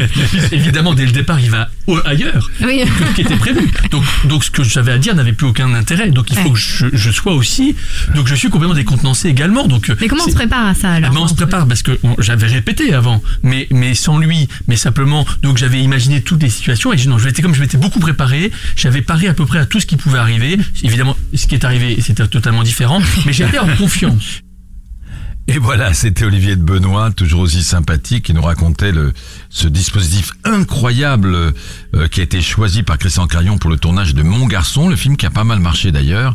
évidemment, 0.53 0.95
dès 0.95 1.05
le 1.07 1.13
départ, 1.13 1.41
il 1.41 1.51
va 1.51 1.69
ailleurs 2.05 2.51
Oui. 2.63 2.83
que 2.99 3.07
ce 3.07 3.13
qui 3.15 3.21
était 3.23 3.37
prévu. 3.37 3.61
Donc, 3.91 4.05
donc 4.25 4.45
ce 4.45 4.51
que 4.51 4.63
j'avais 4.65 4.93
à 4.93 4.99
dire 4.99 5.15
n'avait 5.15 5.33
plus 5.33 5.47
aucun 5.47 5.73
intérêt. 5.75 6.11
Donc 6.11 6.31
il 6.31 6.37
faut 6.37 6.49
Ouais. 6.49 6.53
que 6.53 6.59
je, 6.59 6.87
je 6.93 7.11
sois 7.11 7.35
aussi. 7.35 7.75
Donc 8.15 8.27
je 8.29 8.35
suis 8.35 8.49
complètement 8.51 8.75
décontenancé 8.75 9.29
également. 9.29 9.67
Donc 9.67 9.91
Mais 10.01 10.09
comment 10.09 10.25
on 10.27 10.29
se 10.31 10.35
prépare 10.35 10.67
à 10.67 10.75
ça 10.75 10.89
ah 10.91 10.95
alors 10.95 11.13
ben, 11.13 11.21
on 11.21 11.29
se 11.29 11.35
prépare 11.35 11.67
parce 11.67 11.83
que 11.83 11.99
j'avais 12.19 12.47
répété 12.47 12.95
avant, 12.95 13.23
mais 13.43 13.67
mais 13.71 13.95
sans 13.95 14.19
lui, 14.19 14.49
mais 14.69 14.77
simplement 14.77 15.27
donc 15.43 15.59
j'avais 15.59 15.81
imaginé 15.83 16.23
toutes 16.23 16.43
les 16.43 16.51
situations 16.51 16.93
et 16.93 16.99
je, 16.99 17.09
non, 17.09 17.19
je 17.19 17.27
m'étais 17.27 17.43
comme 17.43 17.55
je 17.55 17.61
m'étais 17.61 17.79
beaucoup 17.79 18.01
préparé, 18.01 18.51
j'avais 18.77 19.03
paré 19.03 19.29
à 19.29 19.35
peu 19.35 19.45
près 19.47 19.59
à 19.59 19.67
tout 19.67 19.81
ce 19.81 19.87
qui 19.87 19.97
pouvait 19.97 20.19
arriver. 20.19 20.57
Évidemment, 20.83 21.17
ce 21.35 21.47
qui 21.47 21.55
est 21.55 21.65
arrivé, 21.65 21.99
c'était 22.01 22.27
totalement 22.27 22.63
différent, 22.63 23.01
mais 23.27 23.33
j'étais 23.33 23.59
en 23.59 23.67
confiance. 23.77 24.41
Et 25.51 25.57
voilà, 25.59 25.95
c'était 25.95 26.27
Olivier 26.27 26.57
de 26.57 26.63
Benoît, 26.63 27.11
toujours 27.11 27.41
aussi 27.41 27.63
sympathique, 27.63 28.27
qui 28.27 28.35
nous 28.35 28.43
racontait 28.43 28.93
le, 28.93 29.15
ce 29.49 29.67
dispositif 29.67 30.33
incroyable 30.45 31.35
euh, 31.95 32.07
qui 32.09 32.21
a 32.21 32.23
été 32.25 32.43
choisi 32.43 32.83
par 32.83 32.99
Christian 32.99 33.27
Carion 33.27 33.57
pour 33.57 33.71
le 33.71 33.79
tournage 33.79 34.15
de 34.15 34.23
Mon 34.23 34.47
Garçon, 34.47 34.91
le 34.91 34.97
film 34.97 35.17
qui 35.17 35.25
a 35.25 35.31
pas 35.31 35.45
mal 35.45 35.59
marché 35.59 35.91
d'ailleurs. 35.91 36.35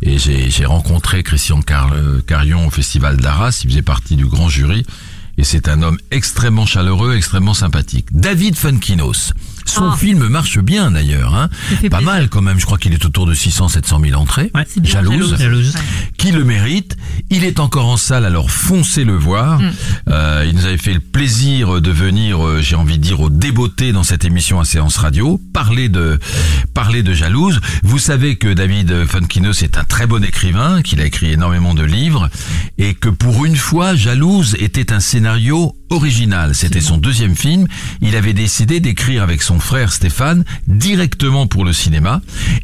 Et 0.00 0.18
j'ai 0.18 0.64
rencontré 0.64 1.22
Christian 1.22 1.60
Car- 1.60 1.92
euh, 1.92 2.22
au 2.66 2.70
Festival 2.70 3.18
d'Arras, 3.18 3.60
il 3.64 3.70
faisait 3.70 3.82
partie 3.82 4.16
du 4.16 4.24
grand 4.24 4.48
jury. 4.48 4.86
Et 5.36 5.44
c'est 5.44 5.68
un 5.68 5.82
homme 5.82 5.98
extrêmement 6.10 6.64
chaleureux, 6.64 7.14
extrêmement 7.16 7.54
sympathique. 7.54 8.06
David 8.12 8.56
Funkinos. 8.56 9.32
Son 9.64 9.90
Ah. 9.92 9.96
film 9.96 10.28
marche 10.28 10.58
bien 10.58 10.90
d'ailleurs, 10.90 11.34
hein. 11.34 11.48
Pas 11.70 11.88
plaisir. 11.88 12.00
mal 12.02 12.28
quand 12.28 12.42
même, 12.42 12.58
je 12.60 12.66
crois 12.66 12.78
qu'il 12.78 12.92
est 12.92 13.04
autour 13.04 13.26
de 13.26 13.34
600-700 13.34 14.00
000 14.08 14.20
entrées. 14.20 14.50
Ouais. 14.54 14.64
C'est 14.68 14.80
bien, 14.80 14.92
Jalouse. 14.92 15.36
Jalouse. 15.38 15.74
Qui 16.18 16.32
le 16.32 16.44
mérite. 16.44 16.96
Il 17.30 17.44
est 17.44 17.60
encore 17.60 17.86
en 17.86 17.96
salle, 17.96 18.24
alors 18.24 18.50
foncez 18.50 19.04
le 19.04 19.16
voir. 19.16 19.60
Mm. 19.60 19.72
Euh, 20.10 20.44
il 20.48 20.54
nous 20.54 20.64
avait 20.66 20.78
fait 20.78 20.92
le 20.94 21.00
plaisir 21.00 21.80
de 21.80 21.90
venir, 21.90 22.44
euh, 22.44 22.60
j'ai 22.60 22.76
envie 22.76 22.98
de 22.98 23.02
dire, 23.02 23.20
au 23.20 23.30
débeauté 23.30 23.92
dans 23.92 24.02
cette 24.04 24.24
émission 24.24 24.60
à 24.60 24.64
séance 24.64 24.96
radio, 24.96 25.40
parler 25.52 25.88
de 25.88 26.18
parler 26.74 27.02
de 27.02 27.12
jalouse. 27.14 27.60
Vous 27.82 27.98
savez 27.98 28.36
que 28.36 28.52
David 28.52 29.06
Funkinos 29.06 29.62
est 29.62 29.78
un 29.78 29.84
très 29.84 30.06
bon 30.06 30.22
écrivain, 30.24 30.82
qu'il 30.82 31.00
a 31.00 31.04
écrit 31.06 31.32
énormément 31.32 31.74
de 31.74 31.82
livres, 31.84 32.28
et 32.78 32.94
que 32.94 33.08
pour 33.08 33.44
une 33.44 33.56
fois, 33.56 33.94
Jalouse 33.94 34.56
était 34.58 34.92
un 34.92 35.00
scénario 35.00 35.74
original. 35.94 36.54
C'était 36.54 36.80
son 36.80 36.98
deuxième 36.98 37.36
film. 37.36 37.66
Il 38.02 38.16
avait 38.16 38.32
décidé 38.32 38.80
d'écrire 38.80 39.22
avec 39.22 39.42
son 39.42 39.58
frère 39.58 39.92
Stéphane 39.92 40.44
directement 40.66 41.46
pour 41.46 41.64
le 41.64 41.72
cinéma. 41.72 42.20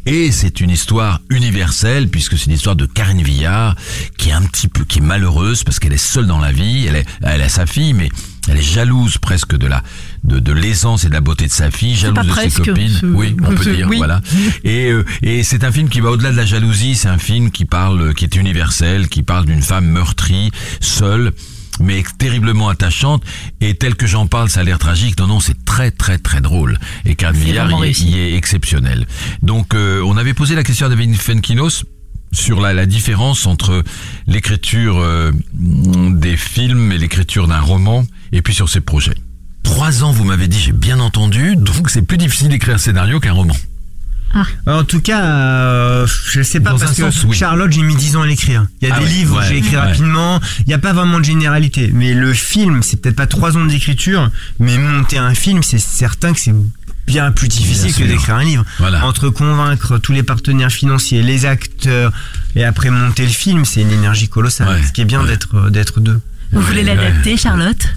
Et 0.07 0.33
c'est 0.33 0.61
une 0.61 0.71
histoire 0.71 1.21
universelle 1.31 2.09
puisque 2.09 2.37
c'est 2.37 2.51
l'histoire 2.51 2.77
de 2.77 2.87
Karine 2.87 3.23
Villard 3.23 3.77
qui 4.19 4.31
est 4.31 4.33
un 4.33 4.43
petit 4.43 4.69
peu, 4.69 4.85
qui 4.85 4.99
est 4.99 5.03
malheureuse 5.03 5.64
parce 5.64 5.79
qu'elle 5.79 5.93
est 5.93 5.97
seule 5.97 6.27
dans 6.27 6.38
la 6.38 6.53
vie. 6.53 6.87
Elle, 6.87 6.97
est, 6.97 7.07
elle 7.23 7.43
a 7.43 7.49
sa 7.49 7.66
fille, 7.66 7.95
mais 7.95 8.09
elle 8.49 8.59
est 8.59 8.62
jalouse 8.62 9.19
presque 9.19 9.57
de 9.57 9.66
la 9.66 9.83
de, 10.25 10.38
de 10.38 10.53
l'aisance 10.53 11.05
et 11.05 11.09
de 11.09 11.14
la 11.14 11.21
beauté 11.21 11.47
de 11.47 11.53
sa 11.53 11.71
fille, 11.71 11.95
jalouse 11.95 12.27
de 12.27 12.51
ses 12.51 12.62
copines. 12.62 13.01
Oui, 13.14 13.37
on 13.43 13.55
peut 13.55 13.73
dire, 13.75 13.88
oui. 13.88 13.99
voilà. 13.99 14.21
Et, 14.64 14.90
euh, 14.90 15.05
et 15.23 15.43
c'est 15.43 15.64
un 15.64 15.73
film 15.73 15.88
qui 15.88 16.01
va 16.01 16.11
au-delà 16.11 16.33
de 16.33 16.37
la 16.37 16.45
jalousie. 16.45 16.95
C'est 16.95 17.09
un 17.09 17.19
film 17.19 17.51
qui 17.51 17.64
parle, 17.64 18.12
qui 18.14 18.25
est 18.25 18.37
universel, 18.37 19.09
qui 19.09 19.23
parle 19.23 19.47
d'une 19.47 19.62
femme 19.62 19.87
meurtrie, 19.87 20.51
seule 20.81 21.33
mais 21.81 22.03
terriblement 22.19 22.69
attachante. 22.69 23.23
Et 23.61 23.75
tel 23.75 23.95
que 23.95 24.07
j'en 24.07 24.27
parle 24.27 24.49
ça 24.49 24.61
a 24.61 24.64
l'air 24.64 24.79
tragique. 24.79 25.19
Non 25.19 25.27
non 25.27 25.40
c'est 25.40 25.64
très 25.64 25.90
très 25.90 26.19
très 26.19 26.40
drôle. 26.40 26.79
Et 27.05 27.16
C'est 27.19 27.33
Villard 27.33 27.85
y 27.85 28.19
est 28.19 28.35
exceptionnel. 28.35 29.07
Donc 29.43 29.75
euh, 29.75 30.03
on 30.05 30.16
avait 30.16 30.35
posé 30.35 30.55
la 30.55 30.62
question 30.62 30.87
à 30.87 30.88
David 30.88 31.16
Fenkinos 31.16 31.85
sur 32.33 32.61
la, 32.61 32.73
la 32.73 32.87
différence 32.87 33.47
entre 33.47 33.83
l'écriture 34.27 34.99
euh, 34.99 35.33
des 35.53 36.37
films 36.37 36.93
et 36.93 36.99
l'écriture 36.99 37.49
d'un 37.49 37.61
roman 37.61 38.05
et 38.33 38.43
puis 38.43 38.55
sur 38.55 38.69
ses 38.69 38.81
projets. 38.81 39.16
Trois 39.62 40.05
ans 40.05 40.12
vous 40.12 40.25
m'avez 40.25 40.49
dit 40.49 40.59
j'ai 40.59 40.73
bien 40.73 41.01
entendu. 41.01 41.57
Donc 41.57 41.91
c'est 41.91 42.03
plus 42.03 42.18
difficile 42.18 42.49
d'écrire 42.49 42.74
un 42.74 42.78
scénario 42.78 43.20
qu'un 43.20 43.33
roman 43.33 43.57
En 44.66 44.85
tout 44.85 45.01
cas, 45.01 45.24
euh, 45.24 46.07
je 46.31 46.43
sais 46.43 46.61
pas 46.61 46.70
Dans 46.70 46.78
parce 46.78 46.93
que 46.97 47.11
sens, 47.11 47.24
oui. 47.24 47.37
Charlotte, 47.37 47.72
j'ai 47.72 47.83
mis 47.83 47.97
10 47.97 48.16
ans 48.16 48.22
à 48.22 48.26
l'écrire. 48.26 48.66
Il 48.81 48.89
y 48.89 48.91
a 48.91 48.95
Ah 48.95 48.99
des 49.01 49.05
ouais, 49.05 49.11
livres 49.11 49.37
ouais, 49.39 49.45
où 49.45 49.49
j'ai 49.49 49.57
écrit 49.59 49.74
ouais. 49.76 49.83
rapidement. 49.83 50.41
Il 50.61 50.66
n'y 50.68 50.74
a 50.74 50.78
pas 50.78 50.93
vraiment 50.93 51.18
de 51.18 51.24
généralité. 51.24 51.91
Mais 51.93 52.14
le 52.14 52.33
film, 52.33 52.83
c'est 52.83 52.97
peut-être 53.01 53.16
pas 53.16 53.26
3 53.26 53.57
ans 53.57 53.64
d'écriture, 53.64 54.31
mais 54.59 54.78
monter 54.78 55.18
un 55.18 55.35
film, 55.35 55.62
c'est 55.62 55.78
certain 55.81 56.33
que 56.33 56.39
c'est 56.41 56.55
bien 57.07 57.33
plus 57.33 57.49
difficile 57.49 57.93
Bien 57.93 58.07
que 58.07 58.12
d'écrire 58.12 58.35
un 58.37 58.45
livre. 58.45 58.64
Voilà. 58.78 59.05
Entre 59.05 59.31
convaincre 59.31 59.99
tous 59.99 60.12
les 60.12 60.22
partenaires 60.22 60.70
financiers, 60.70 61.22
les 61.22 61.45
acteurs, 61.45 62.12
et 62.55 62.64
après 62.64 62.91
monter 62.91 63.24
le 63.24 63.33
film, 63.33 63.64
c'est 63.64 63.81
une 63.83 63.91
énergie 63.91 64.28
colossale. 64.28 64.68
Ouais, 64.68 64.83
Ce 64.87 64.93
qui 64.93 65.01
est 65.01 65.07
bien 65.07 65.22
ouais. 65.22 65.26
d'être 65.28 65.70
d'être 65.70 65.99
deux. 66.01 66.20
Vous 66.53 66.61
voulez 66.62 66.83
l'adapter, 66.85 67.37
Charlotte? 67.37 67.89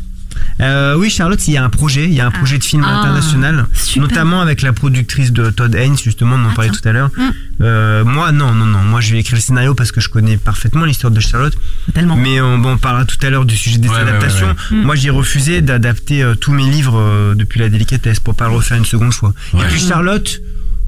Euh, 0.61 0.95
oui, 0.97 1.09
Charlotte, 1.09 1.45
il 1.47 1.53
y 1.53 1.57
a 1.57 1.63
un 1.63 1.69
projet, 1.69 2.05
il 2.05 2.13
y 2.13 2.21
a 2.21 2.25
un 2.27 2.31
projet 2.31 2.57
de 2.57 2.63
film 2.63 2.83
Ah, 2.85 2.99
international, 2.99 3.65
super. 3.73 4.03
notamment 4.03 4.41
avec 4.41 4.61
la 4.61 4.71
productrice 4.73 5.31
de 5.31 5.49
Todd 5.49 5.73
Haynes, 5.75 5.97
justement, 5.97 6.37
dont 6.37 6.49
on 6.49 6.53
parlait 6.53 6.69
tiens. 6.69 6.79
tout 6.81 6.89
à 6.89 6.91
l'heure. 6.91 7.09
Mm. 7.17 7.21
Euh, 7.61 8.03
moi, 8.05 8.31
non, 8.31 8.53
non, 8.53 8.65
non, 8.65 8.79
moi 8.79 8.99
je 9.01 9.11
vais 9.13 9.19
écrire 9.19 9.35
le 9.35 9.41
scénario 9.41 9.73
parce 9.73 9.91
que 9.91 10.01
je 10.01 10.09
connais 10.09 10.37
parfaitement 10.37 10.85
l'histoire 10.85 11.11
de 11.11 11.19
Charlotte, 11.19 11.53
Tellement. 11.93 12.15
mais 12.15 12.41
on, 12.41 12.57
bon, 12.57 12.73
on 12.73 12.77
parlera 12.77 13.05
tout 13.05 13.17
à 13.25 13.29
l'heure 13.29 13.45
du 13.45 13.55
sujet 13.57 13.77
des 13.77 13.87
Ouais, 13.87 13.95
ouais, 13.95 14.01
adaptations. 14.01 14.47
ouais, 14.47 14.77
ouais. 14.77 14.83
Moi, 14.83 14.95
j'ai 14.95 15.09
refusé 15.09 15.61
d'adapter 15.61 16.23
euh, 16.23 16.35
tous 16.35 16.51
mes 16.51 16.69
livres 16.69 16.97
euh, 16.99 17.35
depuis 17.35 17.59
la 17.59 17.69
délicatesse 17.69 18.19
pour 18.19 18.35
pas 18.35 18.47
le 18.47 18.55
refaire 18.55 18.77
une 18.77 18.85
seconde 18.85 19.13
fois. 19.13 19.33
Ouais. 19.53 19.61
Et 19.61 19.67
puis 19.67 19.79
Charlotte. 19.79 20.41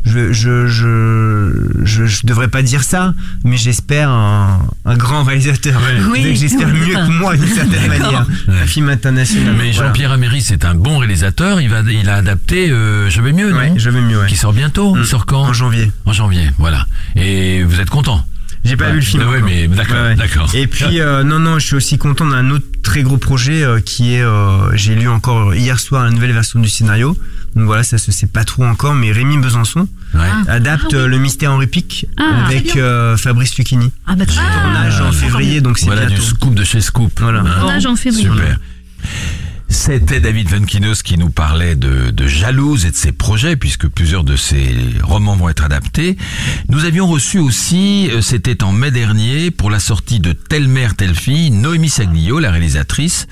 Je, 0.05 0.31
je, 0.31 0.67
je, 0.67 1.49
je, 1.83 2.05
je 2.05 2.25
devrais 2.27 2.47
pas 2.47 2.61
dire 2.61 2.83
ça, 2.83 3.13
mais 3.43 3.57
j'espère 3.57 4.09
un, 4.09 4.59
un 4.85 4.95
grand 4.97 5.23
réalisateur. 5.23 5.81
Oui, 6.11 6.35
j'espère 6.39 6.67
oui, 6.71 6.79
mieux 6.89 6.93
que 6.93 7.11
moi 7.19 7.35
d'une 7.35 7.47
certaine 7.47 7.87
manière. 7.87 8.27
Ouais. 8.47 8.53
Un 8.61 8.67
film 8.67 8.89
international. 8.89 9.55
mais 9.57 9.71
Voilà. 9.71 9.87
Jean-Pierre 9.89 10.11
Améry 10.11 10.41
c'est 10.41 10.63
un 10.63 10.75
bon 10.75 10.99
réalisateur 10.99 11.59
il 11.61 11.69
va 11.69 11.81
il 11.81 12.07
a 12.09 12.15
adapté 12.17 12.69
euh, 12.69 13.09
Je 13.09 13.21
vais 13.21 13.33
mieux 13.33 13.49
non 13.51 13.57
Ouais, 13.57 13.73
je 13.77 13.89
vais 13.89 14.01
mieux, 14.01 14.19
ouais. 14.19 14.27
qui 14.27 14.35
sort 14.35 14.53
bientôt 14.53 14.93
Mm. 14.95 14.99
il 14.99 15.05
sort 15.07 15.25
quand 15.25 15.41
En 15.41 15.53
janvier. 15.53 15.91
En 16.05 16.13
janvier, 16.13 16.51
voilà. 16.59 16.85
Et 17.15 17.63
vous 17.63 17.79
êtes 17.81 17.89
content 17.89 18.23
J'ai 18.63 18.77
pas 18.77 18.85
Ouais. 18.85 18.91
vu 18.91 18.99
le 18.99 19.03
film. 19.05 19.23
Ouais, 19.23 19.37
encore. 19.37 19.41
mais 19.49 19.67
d'accord, 19.67 19.95
Ouais, 19.95 20.01
ouais. 20.09 20.15
d'accord. 20.15 20.49
Et 20.53 20.67
puis 20.67 20.99
euh, 21.01 21.23
non 21.23 21.39
non, 21.39 21.57
je 21.57 21.65
suis 21.65 21.75
aussi 21.75 21.97
content 21.97 22.27
d'un 22.27 22.51
autre 22.51 22.65
très 22.83 23.01
gros 23.01 23.17
projet 23.17 23.63
euh, 23.63 23.79
qui 23.79 24.13
est 24.15 24.21
euh, 24.21 24.75
j'ai 24.75 24.93
lu 24.93 25.07
encore 25.09 25.55
hier 25.55 25.79
soir 25.79 26.03
la 26.03 26.11
nouvelle 26.11 26.31
version 26.33 26.59
du 26.59 26.69
scénario. 26.69 27.17
Donc 27.55 27.65
voilà, 27.65 27.83
ça 27.83 27.97
se 27.97 28.11
sait 28.11 28.27
pas 28.27 28.43
trop 28.43 28.65
encore 28.65 28.93
mais 28.95 29.11
Rémi 29.11 29.37
Besançon 29.37 29.87
Ouais. 30.13 30.21
adapte 30.47 30.83
Ah 30.85 30.87
oui. 30.91 30.95
euh, 30.99 31.07
Le 31.07 31.17
mystère 31.17 31.51
Henri 31.51 31.67
Pic 31.67 32.05
Ah, 32.17 32.45
avec 32.45 32.75
euh, 32.75 33.15
Fabrice 33.17 33.57
Lucchini. 33.57 33.91
Ah 34.05 34.15
bah 34.15 34.25
très 34.25 34.41
bien. 34.41 34.51
Tournage 34.61 35.01
en 35.01 35.11
février 35.11 35.61
donc 35.61 35.77
c'est 35.77 35.85
Voilà 35.85 36.05
bientôt. 36.07 36.21
du 36.21 36.27
scoop 36.27 36.53
de 36.55 36.63
chez 36.63 36.81
Scoop. 36.81 37.11
Voilà. 37.21 37.41
Hein. 37.41 37.59
Tournage 37.59 37.85
en 37.85 37.95
février. 37.95 38.29
Super. 38.29 38.59
C'était 39.67 40.19
David 40.19 40.49
Venkinos 40.49 41.01
qui 41.03 41.17
nous 41.17 41.29
parlait 41.29 41.75
de, 41.75 42.11
de 42.11 42.27
Jalouse 42.27 42.85
et 42.85 42.91
de 42.91 42.95
ses 42.95 43.11
projets, 43.11 43.55
puisque 43.55 43.87
plusieurs 43.87 44.23
de 44.23 44.35
ses 44.35 44.75
romans 45.01 45.35
vont 45.35 45.49
être 45.49 45.63
adaptés. 45.63 46.17
Nous 46.69 46.85
avions 46.85 47.07
reçu 47.07 47.39
aussi, 47.39 48.09
euh, 48.11 48.21
c'était 48.21 48.63
en 48.63 48.71
mai 48.71 48.91
dernier, 48.91 49.51
pour 49.51 49.69
la 49.69 49.79
sortie 49.79 50.19
de 50.19 50.33
Telle 50.33 50.67
mère, 50.67 50.95
telle 50.95 51.15
fille, 51.15 51.51
Noémie 51.51 51.89
Saglio, 51.89 52.39
la 52.39 52.51
réalisatrice, 52.51 53.27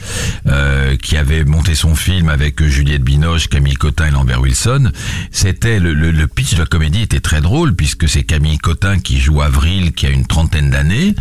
euh, 0.48 0.96
qui 0.98 1.18
avait 1.18 1.44
monté 1.44 1.76
son 1.76 1.96
film 1.96 2.30
avec 2.30 2.64
Juliette 2.64 3.04
Binoche, 3.04 3.48
Camille 3.48 3.76
Cotin 3.76 4.08
et 4.08 4.12
Lambert 4.12 4.42
Wilson. 4.42 4.92
C'était 5.32 5.80
le, 5.80 5.94
le, 5.94 6.12
le 6.12 6.28
pitch 6.28 6.56
de 6.56 6.60
la 6.60 6.66
comédie 6.66 7.02
était 7.02 7.20
très 7.20 7.42
drôle, 7.42 7.76
puisque 7.76 8.10
c'est 8.10 8.24
Camille 8.24 8.58
Cotin 8.58 9.00
qui 9.00 9.20
joue 9.20 9.42
Avril, 9.42 9.94
qui 9.94 10.08
a 10.08 10.10
une 10.10 10.26
trentaine 10.26 10.72
d'années, 10.72 11.16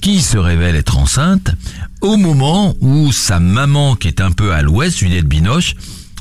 qui 0.00 0.20
se 0.22 0.38
révèle 0.38 0.76
être 0.76 0.98
enceinte 0.98 1.52
au 2.06 2.16
moment 2.16 2.74
où 2.80 3.10
sa 3.12 3.40
maman, 3.40 3.96
qui 3.96 4.08
est 4.08 4.20
un 4.20 4.30
peu 4.30 4.52
à 4.52 4.62
l'ouest, 4.62 4.98
Juliette 4.98 5.26
Binoche, 5.26 5.74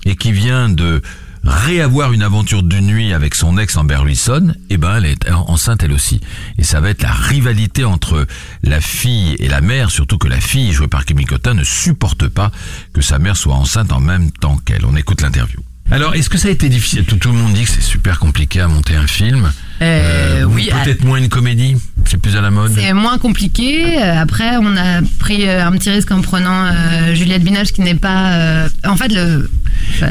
et 0.06 0.16
qui 0.16 0.32
vient 0.32 0.68
de 0.70 1.02
réavoir 1.44 2.12
une 2.12 2.24
aventure 2.24 2.64
de 2.64 2.80
nuit 2.80 3.14
avec 3.14 3.36
son 3.36 3.58
ex 3.60 3.78
Amber 3.78 4.00
Wilson, 4.04 4.56
eh 4.72 4.78
ben 4.78 4.96
elle 4.98 5.06
est 5.06 5.30
en- 5.32 5.48
enceinte 5.50 5.84
elle 5.84 5.92
aussi. 5.94 6.20
Et 6.58 6.64
ça 6.64 6.82
va 6.82 6.90
être 6.90 7.04
la 7.04 7.12
rivalité 7.12 7.84
entre 7.86 8.26
la 8.64 8.82
fille 8.82 9.36
et 9.38 9.48
la 9.48 9.62
mère, 9.62 9.92
surtout 9.92 10.18
que 10.18 10.28
la 10.28 10.42
fille, 10.42 10.72
jouée 10.74 10.88
par 10.88 11.06
Camille 11.06 11.26
Cotin, 11.26 11.54
ne 11.54 11.64
supporte 11.64 12.28
pas 12.30 12.52
que 12.94 13.02
sa 13.02 13.20
mère 13.20 13.38
soit 13.38 13.54
enceinte 13.54 13.92
en 13.92 14.00
même 14.00 14.32
temps 14.32 14.58
qu'elle. 14.58 14.86
On 14.86 14.96
écoute 14.96 15.22
l'interview. 15.22 15.60
Alors, 15.92 16.16
est-ce 16.16 16.30
que 16.30 16.38
ça 16.40 16.48
a 16.48 16.52
été 16.52 16.68
difficile? 16.68 17.06
Tout, 17.06 17.18
tout 17.18 17.32
le 17.32 17.38
monde 17.38 17.54
dit 17.54 17.64
que 17.64 17.70
c'est 17.70 17.82
super 17.82 18.20
compliqué 18.20 18.60
à 18.60 18.68
monter 18.68 18.96
un 18.96 19.06
film. 19.06 19.52
Euh, 19.82 20.44
ou 20.46 20.54
oui, 20.56 20.70
Peut-être 20.84 21.04
moins 21.04 21.18
une 21.20 21.30
comédie. 21.30 21.76
C'est 22.06 22.18
plus 22.20 22.36
à 22.36 22.42
la 22.42 22.50
mode. 22.50 22.72
C'est 22.76 22.94
moins 22.94 23.18
compliqué. 23.20 24.02
Euh, 24.02 24.20
Après, 24.20 24.58
on 24.58 24.76
a 24.78 25.02
pris 25.20 25.48
euh, 25.48 25.66
un 25.66 25.72
petit 25.74 25.92
risque 25.92 26.12
en 26.12 26.22
prenant 26.22 26.66
euh, 26.66 27.14
Juliette 27.14 27.44
Binoche 27.44 27.72
qui 27.72 27.82
n'est 27.82 27.94
pas. 27.96 28.32
euh, 28.34 28.70
En 28.86 28.98
fait, 28.98 29.10
le. 29.10 29.50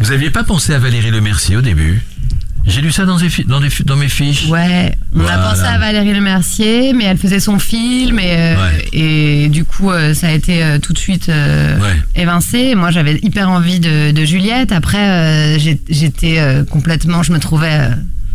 Vous 0.00 0.12
aviez 0.12 0.30
pas 0.30 0.44
pensé 0.44 0.72
à 0.74 0.78
Valérie 0.78 1.10
Lemercier 1.10 1.56
au 1.56 1.60
début? 1.62 2.02
J'ai 2.66 2.80
lu 2.80 2.90
ça 2.92 3.04
dans, 3.04 3.18
des 3.18 3.28
dans, 3.46 3.60
des 3.60 3.68
dans 3.84 3.96
mes 3.96 4.08
fiches. 4.08 4.46
Ouais, 4.48 4.94
on 5.14 5.20
Voilà. 5.20 5.34
a 5.46 5.50
pensé 5.50 5.62
à 5.64 5.76
Valérie 5.78 6.14
Lemercier, 6.14 6.92
mais 6.94 7.04
elle 7.04 7.18
faisait 7.18 7.38
son 7.40 7.58
film 7.58 8.18
et, 8.18 8.32
euh, 8.36 8.54
Ouais. 8.56 8.88
et 8.94 9.48
du 9.50 9.64
coup, 9.64 9.90
euh, 9.90 10.14
ça 10.14 10.28
a 10.28 10.30
été 10.32 10.62
euh, 10.64 10.78
tout 10.78 10.92
de 10.94 10.98
suite 10.98 11.28
Ouais. 11.28 11.96
évincé. 12.16 12.74
Moi, 12.74 12.90
j'avais 12.90 13.18
hyper 13.22 13.50
envie 13.50 13.80
de, 13.80 14.12
de 14.12 14.24
Juliette. 14.24 14.72
Après, 14.72 15.58
j'étais 15.90 16.40
complètement. 16.70 17.22
Je 17.22 17.32
me 17.32 17.38
trouvais. 17.38 17.88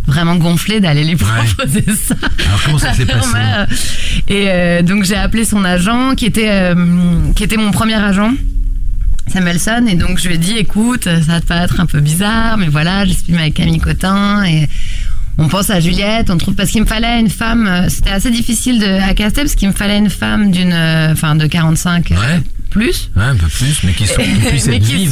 Vraiment 0.07 0.37
gonflée 0.37 0.79
d'aller 0.79 1.03
lui 1.03 1.15
proposer 1.17 1.83
ça. 1.93 2.15
Alors 2.47 2.63
comment 2.65 2.79
ça 2.79 2.93
s'est 2.93 3.05
passé 3.05 3.29
Ouais. 3.31 4.79
Et 4.79 4.81
donc 4.81 5.03
j'ai 5.03 5.15
appelé 5.15 5.45
son 5.45 5.63
agent, 5.63 6.15
qui 6.15 6.25
était 6.25 6.73
qui 7.35 7.43
était 7.43 7.57
mon 7.57 7.69
premier 7.69 7.93
agent. 7.93 8.31
Samuelson 9.29 9.85
et 9.87 9.95
donc 9.95 10.19
je 10.19 10.27
lui 10.27 10.35
ai 10.35 10.37
dit 10.37 10.57
écoute 10.57 11.05
ça 11.05 11.33
va 11.33 11.41
te 11.41 11.45
paraître 11.45 11.79
un 11.79 11.85
peu 11.85 11.99
bizarre 11.99 12.57
mais 12.57 12.67
voilà 12.67 13.05
je 13.05 13.13
suis 13.13 13.35
avec 13.35 13.53
Camille 13.55 13.79
Cotin 13.79 14.43
et 14.43 14.67
on 15.37 15.47
pense 15.47 15.69
à 15.69 15.79
Juliette 15.79 16.29
on 16.29 16.37
trouve 16.37 16.55
parce 16.55 16.69
qu'il 16.69 16.81
me 16.81 16.87
fallait 16.87 17.19
une 17.19 17.29
femme 17.29 17.67
euh, 17.67 17.89
c'était 17.89 18.11
assez 18.11 18.31
difficile 18.31 18.79
de, 18.79 19.01
à 19.01 19.13
caster 19.13 19.41
parce 19.41 19.55
qu'il 19.55 19.67
me 19.67 19.73
fallait 19.73 19.97
une 19.97 20.09
femme 20.09 20.51
d'une 20.51 20.73
euh, 20.73 21.11
enfin 21.11 21.35
de 21.35 21.47
45 21.47 22.11
euh, 22.11 22.15
Ouais. 22.15 22.41
Plus 22.69 23.09
Ouais, 23.15 23.23
un 23.23 23.35
peu 23.35 23.47
plus, 23.47 23.83
mais 23.83 23.93
qui, 23.93 24.05
soit, 24.07 24.23
mais 24.67 24.79
qui 24.79 25.07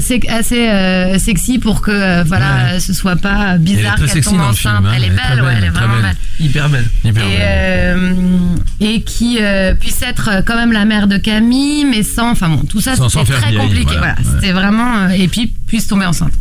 sec- 0.00 0.28
assez 0.28 0.68
euh, 0.68 1.18
sexy 1.18 1.58
pour 1.58 1.80
que 1.80 1.90
euh, 1.90 2.24
voilà 2.24 2.72
Ouais. 2.74 2.80
ce 2.80 2.92
soit 2.92 3.16
pas 3.16 3.56
bizarre 3.58 3.96
qu'elle 3.96 4.22
tombe 4.24 4.40
enceinte 4.40 4.56
film, 4.56 4.86
hein. 4.86 4.92
elle 4.96 5.04
est 5.04 5.06
Elle 5.06 5.12
est 5.12 5.16
très 5.16 5.34
belle 5.36 5.44
ouais, 5.44 5.54
elle 5.58 5.64
est 5.64 5.68
vraiment 5.70 5.94
belle. 5.94 6.02
belle 6.02 6.16
Hyper 6.46 6.68
belle. 6.68 6.84
Hyper 7.04 7.24
et, 7.24 7.28
belle. 7.28 7.38
euh, 7.40 8.56
et 8.80 9.02
qui 9.02 9.38
euh, 9.40 9.74
puisse 9.74 10.02
être 10.02 10.42
quand 10.46 10.56
même 10.56 10.72
la 10.72 10.84
mère 10.84 11.06
de 11.08 11.16
Camille, 11.16 11.84
mais 11.84 12.02
sans, 12.02 12.30
enfin 12.30 12.48
bon, 12.48 12.58
tout 12.62 12.80
ça 12.80 12.94
c'était 12.96 13.24
faire 13.24 13.40
très 13.40 13.50
vieille, 13.50 13.60
compliqué. 13.60 13.84
voilà. 13.96 14.14
Voilà, 14.14 14.14
Ouais. 14.20 14.34
c'était 14.40 14.52
vraiment 14.52 15.08
et 15.08 15.28
puis 15.28 15.52
puisse 15.66 15.86
tomber 15.86 16.06
enceinte. 16.06 16.32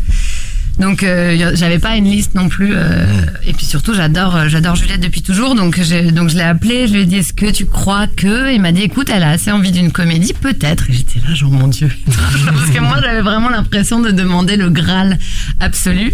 Donc 0.80 1.02
euh, 1.02 1.54
j'avais 1.56 1.80
pas 1.80 1.96
une 1.96 2.06
liste 2.06 2.36
non 2.36 2.50
plus. 2.50 2.74
euh. 2.76 3.06
Et 3.46 3.54
puis 3.54 3.66
surtout 3.66 3.96
j'adore 3.96 4.36
euh, 4.36 4.48
j'adore 4.48 4.76
Juliette 4.76 5.02
depuis 5.02 5.22
toujours. 5.24 5.56
Donc 5.56 5.80
donc 5.80 6.30
je 6.30 6.36
l'ai 6.36 6.44
appelée, 6.44 6.88
je 6.88 6.94
lui 6.94 7.02
ai 7.02 7.06
dit 7.06 7.16
est-ce 7.18 7.34
que 7.34 7.50
tu 7.50 7.66
crois 7.66 8.06
que 8.08 8.54
Il 8.54 8.62
m'a 8.62 8.72
dit 8.72 8.82
écoute 8.84 9.10
elle 9.12 9.24
a 9.24 9.32
assez 9.32 9.52
envie 9.52 9.72
d'une 9.72 9.92
comédie 9.92 10.34
peut-être. 10.34 10.90
Et 10.90 10.94
j'étais 10.94 11.20
là 11.28 11.34
genre 11.34 11.50
mon 11.52 11.68
dieu 11.68 11.90
parce 12.06 12.70
que 12.70 12.80
moi 12.80 12.98
j'avais 13.02 13.22
vraiment 13.22 13.50
l'impression 13.50 14.00
de 14.02 14.12
demander 14.12 14.56
le 14.56 14.70
Graal 14.70 15.18
absolu. 15.60 16.14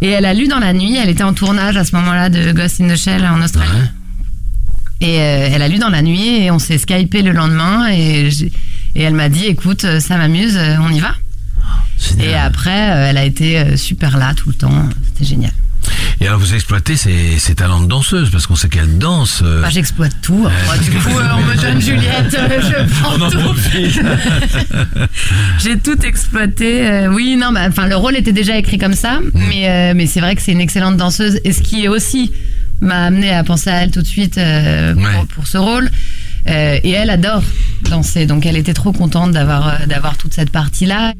Et 0.00 0.08
elle 0.08 0.24
a 0.24 0.32
lu 0.34 0.48
dans 0.48 0.58
la 0.58 0.72
nuit. 0.72 0.96
Elle 0.96 1.10
était 1.10 1.22
en 1.22 1.34
tournage 1.34 1.76
à 1.76 1.84
ce 1.84 1.94
moment-là 1.96 2.28
de 2.30 2.52
Ghost 2.52 2.80
in 2.80 2.88
the 2.88 2.96
Shell 2.96 3.24
en 3.26 3.42
Australie. 3.42 3.68
Et 5.00 5.18
euh, 5.20 5.48
elle 5.52 5.62
a 5.62 5.68
lu 5.68 5.78
dans 5.78 5.90
la 5.90 6.00
nuit 6.02 6.42
et 6.44 6.50
on 6.50 6.58
s'est 6.58 6.78
skypé 6.78 7.22
le 7.22 7.32
lendemain 7.32 7.88
et, 7.90 8.28
et 8.94 9.02
elle 9.02 9.14
m'a 9.14 9.28
dit 9.28 9.46
écoute, 9.46 9.84
euh, 9.84 10.00
ça 10.00 10.16
m'amuse, 10.16 10.58
on 10.80 10.90
y 10.92 11.00
va. 11.00 11.14
Et 12.20 12.34
après, 12.34 12.90
euh, 12.90 13.10
elle 13.10 13.18
a 13.18 13.24
été 13.24 13.58
euh, 13.58 13.76
super 13.76 14.16
là 14.18 14.34
tout 14.34 14.48
le 14.48 14.54
temps, 14.54 14.88
c'était 15.06 15.24
génial. 15.24 15.52
Et 16.20 16.28
alors 16.28 16.38
vous 16.38 16.54
exploitez 16.54 16.96
ses, 16.96 17.38
ses 17.40 17.56
talents 17.56 17.80
de 17.80 17.88
danseuse 17.88 18.30
parce 18.30 18.46
qu'on 18.46 18.54
sait 18.54 18.68
qu'elle 18.68 18.98
danse. 18.98 19.40
euh, 19.44 19.62
Bah, 19.62 19.68
J'exploite 19.70 20.12
tout. 20.22 20.46
Moi, 20.66 20.78
du 20.78 20.90
coup, 20.92 21.18
euh, 21.18 21.22
on 21.34 21.40
me 21.42 21.56
donne 21.60 21.80
Juliette, 21.80 22.30
je 22.30 23.00
prends 23.00 23.16
on 23.18 23.22
en 23.22 23.30
tout. 23.30 23.38
J'ai 25.58 25.78
tout 25.78 26.00
exploité. 26.04 27.06
oui, 27.10 27.36
non, 27.36 27.52
bah, 27.52 27.66
enfin, 27.68 27.86
le 27.88 27.96
rôle 27.96 28.16
était 28.16 28.32
déjà 28.32 28.56
écrit 28.56 28.78
comme 28.78 28.94
ça, 28.94 29.18
Mm. 29.20 29.30
mais, 29.48 29.94
mais 29.94 30.06
c'est 30.06 30.20
vrai 30.20 30.34
que 30.36 30.42
c'est 30.42 30.52
une 30.52 30.60
excellente 30.60 30.96
danseuse. 30.96 31.40
Et 31.44 31.52
ce 31.52 31.62
qui 31.62 31.84
est 31.84 31.88
aussi 31.88 32.32
m'a 32.80 33.06
amené 33.06 33.30
à 33.30 33.42
penser 33.44 33.70
à 33.70 33.82
elle 33.82 33.90
tout 33.90 34.02
de 34.02 34.06
suite 34.06 34.38
pour, 34.94 35.26
pour 35.34 35.46
ce 35.46 35.58
rôle. 35.58 35.90
Et 36.46 36.90
elle 36.90 37.10
adore 37.10 37.42
danser, 37.90 38.26
donc 38.26 38.46
elle 38.46 38.56
était 38.56 38.74
trop 38.74 38.92
contente 38.92 39.32
d'avoir 39.32 39.86
d'avoir 39.88 40.16
toute 40.16 40.32
cette 40.34 40.50
partie-là. 40.50 41.12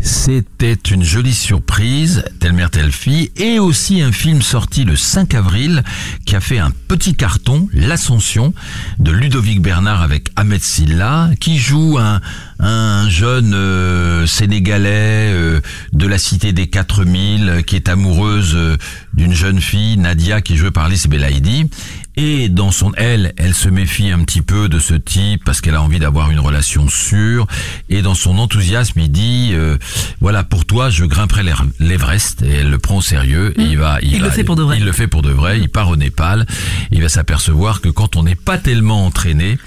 C'était 0.00 0.74
une 0.74 1.02
jolie 1.02 1.34
surprise, 1.34 2.24
telle 2.38 2.52
mère 2.52 2.70
telle 2.70 2.92
fille, 2.92 3.30
et 3.36 3.58
aussi 3.58 4.02
un 4.02 4.12
film 4.12 4.42
sorti 4.42 4.84
le 4.84 4.94
5 4.94 5.34
avril 5.34 5.82
qui 6.26 6.36
a 6.36 6.40
fait 6.40 6.58
un 6.58 6.70
petit 6.88 7.14
carton, 7.14 7.68
L'Ascension, 7.72 8.54
de 8.98 9.10
Ludovic 9.10 9.60
Bernard 9.60 10.02
avec 10.02 10.28
Ahmed 10.36 10.62
Silla, 10.62 11.30
qui 11.40 11.58
joue 11.58 11.98
un, 11.98 12.20
un 12.60 13.08
jeune 13.08 13.52
euh, 13.54 14.26
Sénégalais 14.26 15.32
euh, 15.32 15.60
de 15.92 16.06
la 16.06 16.18
cité 16.18 16.52
des 16.52 16.68
4000 16.68 17.48
euh, 17.48 17.62
qui 17.62 17.76
est 17.76 17.88
amoureuse 17.88 18.54
euh, 18.54 18.76
d'une 19.14 19.32
jeune 19.32 19.60
fille, 19.60 19.96
Nadia, 19.96 20.40
qui 20.40 20.54
est 20.54 20.56
jouée 20.56 20.70
par 20.70 20.84
Alice 20.84 21.06
Belaïdi. 21.06 21.68
Et 22.16 22.48
dans 22.48 22.70
son 22.70 22.92
elle, 22.96 23.34
elle 23.36 23.54
se 23.54 23.68
méfie 23.68 24.10
un 24.10 24.20
petit 24.24 24.40
peu 24.42 24.68
de 24.70 24.78
ce 24.78 24.94
type 24.94 25.44
parce 25.44 25.60
qu'elle 25.60 25.74
a 25.74 25.82
envie 25.82 25.98
d'avoir 25.98 26.30
une 26.30 26.40
relation 26.40 26.88
sûre. 26.88 27.46
Et 27.90 28.00
dans 28.00 28.14
son 28.14 28.38
enthousiasme, 28.38 28.98
il 29.00 29.10
dit 29.12 29.50
euh, 29.52 29.76
voilà 30.20 30.42
pour 30.42 30.64
toi, 30.64 30.88
je 30.88 31.04
grimperai 31.04 31.42
l'Ever- 31.42 31.68
l'Everest. 31.78 32.42
Et 32.42 32.50
elle 32.52 32.70
le 32.70 32.78
prend 32.78 32.96
au 32.96 33.02
sérieux. 33.02 33.52
Et 33.60 33.64
il 33.64 33.78
va, 33.78 33.96
Mmh. 33.96 34.00
Il 34.04 34.20
va- 34.20 34.26
le 34.26 34.32
fait 34.32 34.44
pour 34.44 34.56
de 34.56 34.62
vrai. 34.62 34.78
Il 34.78 34.84
le 34.84 34.92
fait 34.92 35.06
pour 35.08 35.22
de 35.22 35.30
vrai. 35.30 35.60
Il 35.60 35.68
part 35.68 35.88
au 35.90 35.96
Népal. 35.96 36.46
Il 36.90 37.02
va 37.02 37.08
s'apercevoir 37.08 37.80
que 37.82 37.88
quand 37.90 38.16
on 38.16 38.22
n'est 38.22 38.34
pas 38.34 38.56
tellement 38.58 39.04
entraîné, 39.04 39.58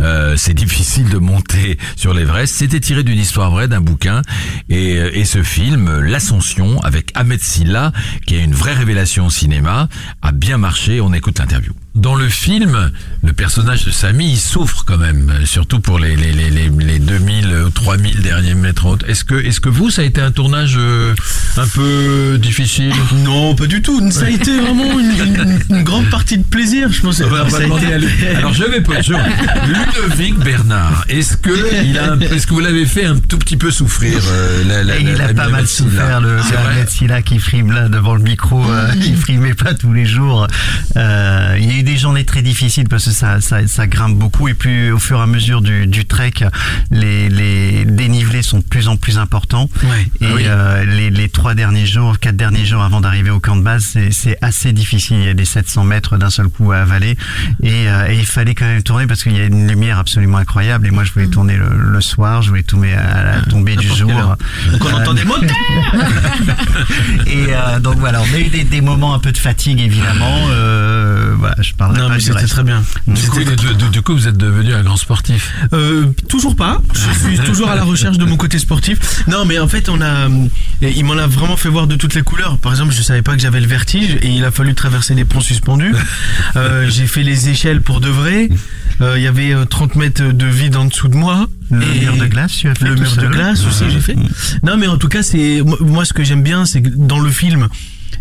euh, 0.00 0.36
c'est 0.38 0.54
difficile 0.64 1.10
de 1.10 1.18
monter 1.18 1.78
sur 1.96 2.14
l'Everest. 2.14 2.54
C'était 2.54 2.80
tiré 2.80 3.02
d'une 3.04 3.18
histoire 3.18 3.50
vraie, 3.50 3.68
d'un 3.68 3.80
bouquin. 3.82 4.22
Et, 4.70 4.96
euh, 4.96 5.10
et 5.12 5.24
ce 5.26 5.42
film, 5.42 6.00
L'Ascension, 6.00 6.80
avec 6.82 7.10
Ahmed 7.14 7.40
Silla, 7.42 7.92
qui 8.26 8.36
est 8.36 8.42
une 8.44 8.54
vraie 8.54 8.74
révélation 8.74 9.26
au 9.26 9.30
cinéma, 9.30 9.88
a 10.22 10.32
bien 10.32 10.56
marché. 10.58 11.00
On 11.00 11.12
écoute 11.12 11.38
l'interview. 11.38 11.72
Dans 11.94 12.14
le 12.14 12.28
film, 12.30 12.90
le 13.22 13.32
personnage 13.34 13.84
de 13.84 13.90
Samy, 13.90 14.30
il 14.32 14.38
souffre 14.38 14.82
quand 14.86 14.96
même, 14.96 15.30
surtout 15.44 15.78
pour 15.80 15.98
les, 15.98 16.16
les, 16.16 16.32
les, 16.32 16.48
les, 16.48 16.70
les 16.70 16.98
2000 16.98 17.54
ou 17.66 17.68
3000 17.70 18.22
derniers 18.22 18.54
mètres 18.54 18.86
hautes. 18.86 19.04
Est-ce 19.06 19.24
que, 19.24 19.34
est-ce 19.34 19.60
que 19.60 19.68
vous, 19.68 19.90
ça 19.90 20.00
a 20.00 20.04
été 20.06 20.20
un 20.22 20.30
tournage 20.30 20.76
euh, 20.78 21.14
un 21.58 21.66
peu 21.66 22.38
difficile? 22.40 22.94
Non, 23.24 23.54
pas 23.54 23.66
du 23.66 23.82
tout. 23.82 24.10
Ça 24.10 24.24
a 24.24 24.30
été 24.30 24.58
vraiment 24.58 24.98
une, 24.98 25.10
une- 25.10 25.60
une 25.68 25.82
grande 25.84 26.08
partie 26.08 26.38
de 26.38 26.44
plaisir, 26.44 26.90
je 26.90 27.02
pense. 27.02 27.20
On 27.20 27.28
va 27.28 27.50
Ça 27.50 27.58
a 27.58 27.64
été- 27.64 27.92
à 27.92 27.98
lui. 27.98 28.08
Alors 28.36 28.54
je 28.54 28.64
vais 28.64 28.80
pas 28.80 29.02
je- 29.02 29.12
Ludovic 29.12 30.38
Bernard, 30.38 31.04
est-ce 31.10 31.36
que 31.36 31.84
il 31.84 31.98
a, 31.98 32.16
est-ce 32.34 32.46
que 32.46 32.54
vous 32.54 32.60
l'avez 32.60 32.86
fait 32.86 33.04
un 33.04 33.16
tout 33.18 33.36
petit 33.38 33.58
peu 33.58 33.70
souffrir 33.70 34.18
euh, 34.28 34.64
la, 34.66 34.82
la, 34.82 34.98
il 34.98 35.12
la- 35.12 35.24
a 35.24 35.26
la- 35.28 35.34
pas 35.34 35.48
mal 35.48 35.66
souffert 35.68 36.22
le, 36.22 36.38
Silla 36.88 37.20
qui 37.22 37.38
frime 37.38 37.70
là 37.70 37.88
devant 37.90 38.14
le 38.14 38.22
micro, 38.22 38.64
euh, 38.72 38.92
qui 39.00 39.14
frimait 39.14 39.54
pas 39.54 39.74
tous 39.74 39.92
les 39.92 40.06
jours. 40.06 40.46
Euh, 40.96 41.58
il 41.60 41.81
des 41.82 41.96
journées 41.96 42.24
très 42.24 42.42
difficiles 42.42 42.88
parce 42.88 43.04
que 43.06 43.10
ça, 43.10 43.40
ça, 43.40 43.66
ça 43.66 43.86
grimpe 43.86 44.16
beaucoup 44.16 44.48
et 44.48 44.54
puis 44.54 44.90
au 44.90 44.98
fur 44.98 45.18
et 45.18 45.22
à 45.22 45.26
mesure 45.26 45.60
du, 45.62 45.86
du 45.86 46.04
trek, 46.04 46.32
les, 46.90 47.28
les 47.28 47.84
dénivelés 47.84 48.42
sont 48.42 48.58
de 48.58 48.64
plus 48.64 48.88
en 48.88 48.96
plus 48.96 49.18
importants. 49.18 49.68
Et 50.20 50.26
Ah 50.26 50.26
oui. 50.34 50.42
euh, 50.46 50.84
les, 50.84 51.10
les 51.10 51.28
trois 51.28 51.54
derniers 51.54 51.86
jours, 51.86 52.18
quatre 52.18 52.36
derniers 52.36 52.64
jours 52.64 52.82
avant 52.82 53.00
d'arriver 53.00 53.30
au 53.30 53.40
camp 53.40 53.56
de 53.56 53.62
base, 53.62 53.84
c'est- 54.10 54.36
assez 54.42 54.72
difficile. 54.72 55.18
Il 55.18 55.24
y 55.26 55.28
a 55.28 55.34
des 55.34 55.44
700 55.44 55.84
mètres 55.84 56.16
d'un 56.16 56.30
seul 56.30 56.48
coup 56.48 56.72
à 56.72 56.78
avaler 56.78 57.16
et, 57.62 57.88
euh, 57.88 58.08
et 58.08 58.18
il 58.18 58.26
fallait 58.26 58.54
quand 58.54 58.64
même 58.64 58.82
tourner 58.82 59.06
parce 59.06 59.22
qu'il 59.22 59.36
y 59.36 59.40
a 59.40 59.44
une 59.44 59.68
lumière 59.68 59.98
absolument 59.98 60.38
incroyable 60.38 60.86
et 60.86 60.90
moi 60.90 61.04
je 61.04 61.12
voulais 61.12 61.26
tourner 61.28 61.56
le, 61.56 61.68
le 61.76 62.00
soir, 62.00 62.42
je 62.42 62.48
voulais 62.48 62.62
tourner 62.62 62.92
à 62.94 63.22
la 63.24 63.40
tombée 63.42 63.76
du 63.76 63.86
jour. 63.88 64.10
Donc 64.72 64.84
on 64.84 64.92
entend 64.94 65.14
des 65.14 65.24
moteurs 65.24 65.48
et 67.26 67.46
euh, 67.48 67.78
donc 67.80 67.96
voilà, 67.98 68.20
on 68.22 68.34
a 68.34 68.38
eu 68.38 68.48
des, 68.48 68.64
des 68.64 68.80
moments 68.80 69.14
un 69.14 69.18
peu 69.18 69.32
de 69.32 69.38
fatigue 69.38 69.80
évidemment. 69.80 70.46
Euh, 70.50 71.34
voilà, 71.38 71.56
je 71.60 71.71
parlerai 71.76 72.00
Non, 72.00 72.06
pas 72.08 72.12
mais 72.14 72.18
du 72.18 72.24
c'était 72.26 72.38
reste. 72.38 72.48
très 72.52 72.62
bien. 72.64 72.82
Du 73.06 73.28
coup, 74.02 74.12
du- 74.12 74.12
vous 74.14 74.28
êtes 74.28 74.36
devenu 74.36 74.74
un 74.74 74.82
grand 74.82 74.96
sportif. 74.96 75.52
Euh, 75.72 76.06
toujours 76.28 76.54
pas. 76.56 76.80
Je 76.94 77.28
suis 77.28 77.38
toujours 77.38 77.68
à 77.70 77.74
la 77.76 77.84
recherche 77.84 78.18
de 78.18 78.24
mon 78.24 78.36
côté 78.36 78.58
sportif. 78.58 79.24
Non, 79.28 79.44
mais 79.44 79.58
en 79.58 79.68
fait, 79.68 79.88
on 79.88 80.00
a, 80.00 80.28
euh, 80.28 80.46
il 80.82 81.04
m'en 81.04 81.16
a 81.16 81.26
vraiment 81.26 81.56
fait 81.56 81.68
voir 81.68 81.86
de 81.86 81.96
toutes 81.96 82.14
les 82.14 82.22
couleurs. 82.22 82.58
Par 82.58 82.72
exemple, 82.72 82.92
je 82.92 83.02
savais 83.02 83.22
pas 83.22 83.34
que 83.34 83.40
j'avais 83.40 83.60
le 83.60 83.66
vertige 83.66 84.16
et 84.22 84.28
il 84.28 84.44
a 84.44 84.50
fallu 84.50 84.74
traverser 84.74 85.14
des 85.14 85.24
ponts 85.24 85.40
suspendus. 85.40 85.94
Euh, 86.56 86.88
j'ai 86.90 87.06
fait 87.06 87.22
les 87.22 87.48
échelles 87.48 87.80
pour 87.80 88.00
de 88.00 88.08
vrai. 88.08 88.48
Euh, 89.00 89.14
Il 89.16 89.22
y 89.22 89.26
avait 89.26 89.54
euh, 89.54 89.64
30 89.64 89.94
mètres 89.96 90.22
de 90.32 90.46
vide 90.46 90.76
en 90.76 90.84
dessous 90.84 91.08
de 91.08 91.16
moi. 91.16 91.46
Le 91.70 91.82
Et 91.82 92.00
mur 92.00 92.16
de 92.18 92.26
glace, 92.26 92.52
tu 92.52 92.68
as 92.68 92.74
fait 92.74 92.84
Le 92.84 92.94
mur 92.94 93.16
de 93.16 93.26
glace 93.26 93.64
aussi, 93.64 93.84
j'ai 93.90 94.00
fait. 94.00 94.16
Non, 94.62 94.76
mais 94.76 94.86
en 94.86 94.98
tout 94.98 95.08
cas, 95.08 95.22
c'est 95.22 95.62
moi- 95.64 95.78
moi 95.80 96.04
ce 96.04 96.12
que 96.12 96.24
j'aime 96.24 96.42
bien, 96.42 96.66
c'est 96.66 96.82
que 96.82 96.88
dans 96.90 97.18
le 97.20 97.30
film, 97.30 97.68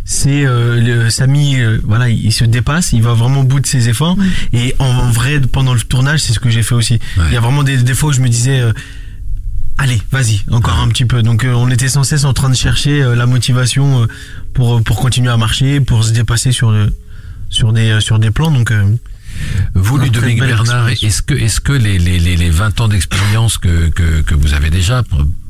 c'est 0.05 0.45
euh, 0.45 0.79
le- 0.81 1.09
Samy, 1.09 1.59
euh, 1.59 1.79
voilà, 1.83 2.09
il, 2.09 2.31
se 2.33 2.43
dépasse, 2.45 2.93
il 2.93 3.01
va 3.01 3.13
vraiment 3.13 3.41
au 3.41 3.43
bout 3.43 3.59
de 3.59 3.67
ses 3.67 3.89
efforts. 3.89 4.17
Et 4.53 4.75
en, 4.79 4.85
en 4.85 5.09
vrai, 5.11 5.39
pendant 5.39 5.73
le 5.73 5.79
tournage, 5.81 6.19
c'est 6.21 6.33
ce 6.33 6.39
que 6.39 6.49
j'ai 6.49 6.63
fait 6.63 6.75
aussi. 6.75 6.99
Il 7.29 7.33
y 7.33 7.37
a 7.37 7.39
vraiment 7.41 7.63
des, 7.63 7.77
des 7.77 7.93
fois 7.93 8.09
où 8.09 8.13
je 8.13 8.21
me 8.21 8.29
disais. 8.29 8.59
euh, 8.59 8.73
Allez, 9.77 9.99
vas-y, 10.11 10.41
encore 10.51 10.79
un 10.79 10.89
petit 10.89 11.05
peu. 11.05 11.23
Donc 11.23 11.43
on 11.47 11.69
était 11.71 11.87
sans 11.89 12.03
cesse 12.03 12.23
en 12.23 12.33
train 12.33 12.49
de 12.49 12.55
chercher 12.55 13.01
la 13.15 13.25
motivation 13.25 14.05
pour 14.53 14.83
pour 14.83 14.99
continuer 14.99 15.31
à 15.31 15.37
marcher, 15.37 15.79
pour 15.79 16.03
se 16.03 16.11
dépasser 16.13 16.51
sur 16.51 16.71
sur 17.49 17.73
des 17.73 17.99
sur 17.99 18.19
des 18.19 18.29
plans. 18.29 18.51
Donc 18.51 18.71
Vous, 19.73 19.97
Ludovic 19.97 20.37
Bernard, 20.67 20.89
est-ce 21.07 21.21
que, 21.23 21.33
est-ce 21.33 21.61
que 21.61 21.71
les, 21.73 21.97
les, 21.97 22.19
les, 22.19 22.35
les 22.35 22.49
20 22.51 22.79
ans 22.81 22.87
d'expérience 22.89 23.57
que, 23.57 23.89
que, 23.89 24.21
que 24.21 24.35
vous 24.35 24.53
avez 24.53 24.69
déjà 24.69 25.01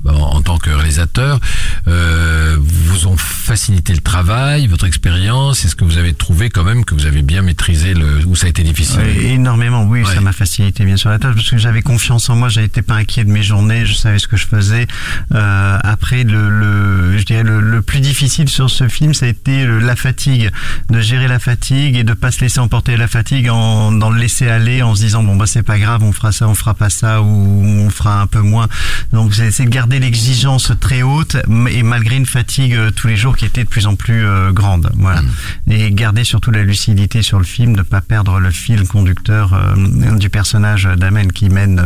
en, 0.07 0.13
en 0.13 0.41
tant 0.41 0.57
que 0.57 0.69
réalisateur 0.69 1.39
euh, 1.87 2.57
vous 2.59 3.07
ont 3.07 3.17
facilité 3.17 3.93
le 3.93 4.01
travail, 4.01 4.67
votre 4.67 4.85
expérience 4.85 5.65
Est-ce 5.65 5.75
que 5.75 5.83
vous 5.85 5.97
avez 5.97 6.13
trouvé 6.13 6.49
quand 6.49 6.63
même 6.63 6.85
que 6.85 6.93
vous 6.95 7.05
avez 7.05 7.21
bien 7.21 7.41
maîtrisé 7.41 7.93
le, 7.93 8.25
où 8.25 8.35
ça 8.35 8.47
a 8.47 8.49
été 8.49 8.63
difficile? 8.63 8.99
Ouais, 8.99 9.25
énormément, 9.25 9.83
oui, 9.83 10.03
ça 10.05 10.21
m'a 10.21 10.33
facilité 10.33 10.85
bien 10.85 10.97
sûr 10.97 11.09
la 11.09 11.19
tâche 11.19 11.35
parce 11.35 11.49
que 11.49 11.57
j'avais 11.57 11.81
confiance 11.81 12.29
en 12.29 12.35
moi, 12.35 12.49
j'étais 12.49 12.81
pas 12.81 12.95
inquiet 12.95 13.23
de 13.23 13.31
mes 13.31 13.43
journées, 13.43 13.85
je 13.85 13.93
savais 13.93 14.19
ce 14.19 14.27
que 14.27 14.37
je 14.37 14.47
faisais. 14.47 14.87
Euh, 15.33 15.77
après, 15.83 16.23
le, 16.23 16.49
le, 16.49 17.17
je 17.17 17.23
dirais 17.25 17.43
le, 17.43 17.59
le 17.61 17.81
plus 17.81 17.99
difficile 17.99 18.49
sur 18.49 18.69
ce 18.69 18.87
film, 18.87 19.13
ça 19.13 19.25
a 19.25 19.29
été 19.29 19.65
la 19.65 19.95
fatigue, 19.95 20.49
de 20.89 20.99
gérer 20.99 21.27
la 21.27 21.39
fatigue 21.39 21.95
et 21.95 22.03
de 22.03 22.13
pas 22.13 22.31
se 22.31 22.41
laisser 22.41 22.59
emporter 22.59 22.97
la 22.97 23.07
fatigue 23.07 23.49
en 23.49 23.91
dans 23.91 24.09
le 24.09 24.19
laisser 24.19 24.47
aller, 24.47 24.81
en 24.81 24.95
se 24.95 25.01
disant 25.01 25.23
bon 25.23 25.35
bah 25.35 25.45
c'est 25.47 25.63
pas 25.63 25.79
grave, 25.79 26.03
on 26.03 26.11
fera 26.11 26.31
ça, 26.31 26.47
on 26.47 26.55
fera 26.55 26.73
pas 26.73 26.89
ça 26.89 27.21
ou 27.21 27.25
on 27.27 27.89
fera 27.89 28.21
un 28.21 28.27
peu 28.27 28.41
moins. 28.41 28.67
Donc 29.11 29.33
c'est 29.33 29.63
de 29.63 29.69
garder 29.69 29.90
l'exigence 29.99 30.71
très 30.79 31.01
haute 31.01 31.37
et 31.69 31.83
malgré 31.83 32.15
une 32.15 32.25
fatigue 32.25 32.73
euh, 32.73 32.91
tous 32.91 33.07
les 33.07 33.15
jours 33.15 33.35
qui 33.35 33.45
était 33.45 33.63
de 33.63 33.69
plus 33.69 33.87
en 33.87 33.95
plus 33.95 34.25
euh, 34.25 34.51
grande. 34.51 34.91
Voilà. 34.95 35.21
Et 35.69 35.91
garder 35.91 36.23
surtout 36.23 36.51
la 36.51 36.63
lucidité 36.63 37.21
sur 37.21 37.37
le 37.37 37.43
film, 37.43 37.75
ne 37.75 37.81
pas 37.81 38.01
perdre 38.01 38.39
le 38.39 38.51
fil 38.51 38.87
conducteur 38.87 39.53
euh, 39.53 40.15
du 40.17 40.29
personnage 40.29 40.85
d'Amen 40.97 41.31
qui 41.31 41.49
mène 41.49 41.81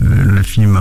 le 0.00 0.42
film 0.42 0.78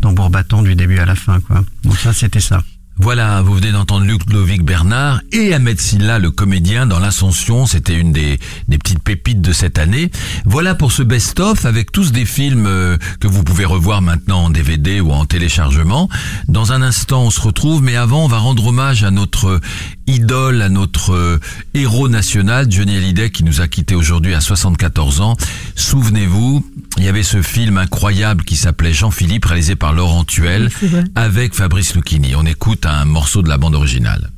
tambour 0.00 0.30
battant 0.30 0.62
du 0.62 0.74
début 0.74 0.98
à 0.98 1.06
la 1.06 1.14
fin. 1.14 1.40
Quoi. 1.40 1.64
Donc 1.84 1.96
ça, 1.96 2.12
c'était 2.12 2.40
ça. 2.40 2.62
Voilà, 2.96 3.42
vous 3.42 3.54
venez 3.54 3.72
d'entendre 3.72 4.06
Ludovic 4.06 4.62
Bernard 4.62 5.20
et 5.32 5.52
Ahmed 5.52 5.80
Silla, 5.80 6.20
le 6.20 6.30
comédien 6.30 6.86
dans 6.86 7.00
l'Ascension. 7.00 7.66
C'était 7.66 7.98
une 7.98 8.12
des, 8.12 8.38
des 8.68 8.78
petites 8.78 9.02
pépites 9.02 9.40
de 9.40 9.52
cette 9.52 9.78
année. 9.78 10.12
Voilà 10.44 10.76
pour 10.76 10.92
ce 10.92 11.02
best-of 11.02 11.64
avec 11.64 11.90
tous 11.90 12.12
des 12.12 12.24
films 12.24 12.66
euh, 12.68 12.96
que 13.18 13.26
vous 13.26 13.42
pouvez 13.42 13.64
revoir 13.64 14.00
maintenant 14.00 14.44
en 14.44 14.50
DVD 14.50 15.00
ou 15.00 15.10
en 15.10 15.24
téléchargement. 15.24 16.08
Dans 16.46 16.72
un 16.72 16.82
instant, 16.82 17.24
on 17.24 17.30
se 17.30 17.40
retrouve, 17.40 17.82
mais 17.82 17.96
avant, 17.96 18.24
on 18.24 18.28
va 18.28 18.38
rendre 18.38 18.64
hommage 18.68 19.02
à 19.02 19.10
notre 19.10 19.60
idole, 20.06 20.62
à 20.62 20.68
notre 20.68 21.12
euh, 21.12 21.40
héros 21.74 22.08
national, 22.08 22.70
Johnny 22.70 22.96
Hallyday, 22.96 23.30
qui 23.30 23.44
nous 23.44 23.60
a 23.60 23.68
quittés 23.68 23.94
aujourd'hui 23.94 24.34
à 24.34 24.40
74 24.40 25.20
ans. 25.20 25.36
Souvenez-vous, 25.74 26.64
il 26.98 27.04
y 27.04 27.08
avait 27.08 27.22
ce 27.22 27.42
film 27.42 27.78
incroyable 27.78 28.44
qui 28.44 28.56
s'appelait 28.56 28.92
Jean-Philippe, 28.92 29.46
réalisé 29.46 29.76
par 29.76 29.92
Laurent 29.92 30.24
Tuel, 30.24 30.70
avec 31.14 31.54
Fabrice 31.54 31.94
Lucchini. 31.94 32.34
On 32.36 32.46
écoute 32.46 32.86
un 32.86 33.04
morceau 33.04 33.42
de 33.42 33.48
la 33.48 33.58
bande 33.58 33.74
originale. 33.74 34.30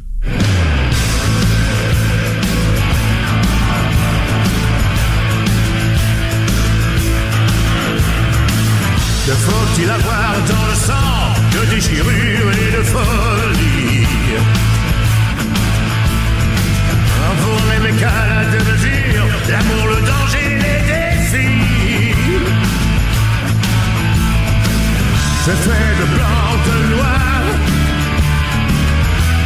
Que 9.26 9.32
faut-il 9.32 9.90
avoir 9.90 10.34
dans 10.46 10.66
le 10.68 10.74
sang 10.74 11.26
que 11.50 11.74
déchirure 11.74 12.52
et 12.52 12.70
de 12.76 12.82
les 17.87 17.93
mécanes 17.93 18.51
de 18.53 18.59
mesure 18.70 19.24
L'amour, 19.49 19.87
le 19.89 20.01
danger, 20.07 20.49
les 20.64 20.80
défis. 20.91 22.14
C'est 25.45 25.61
fait 25.64 25.93
de 26.01 26.07
blanc, 26.14 26.49
de 26.66 26.76
noir, 26.95 27.41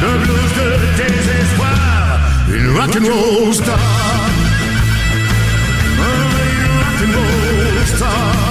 de 0.02 0.10
blues, 0.24 0.54
de 0.58 0.68
désespoir. 1.02 2.20
Une 2.48 2.68
rock'n'roll 2.78 3.54
star. 3.54 3.78
Une 5.98 6.70
rock'n'roll 6.80 7.86
star. 7.86 8.50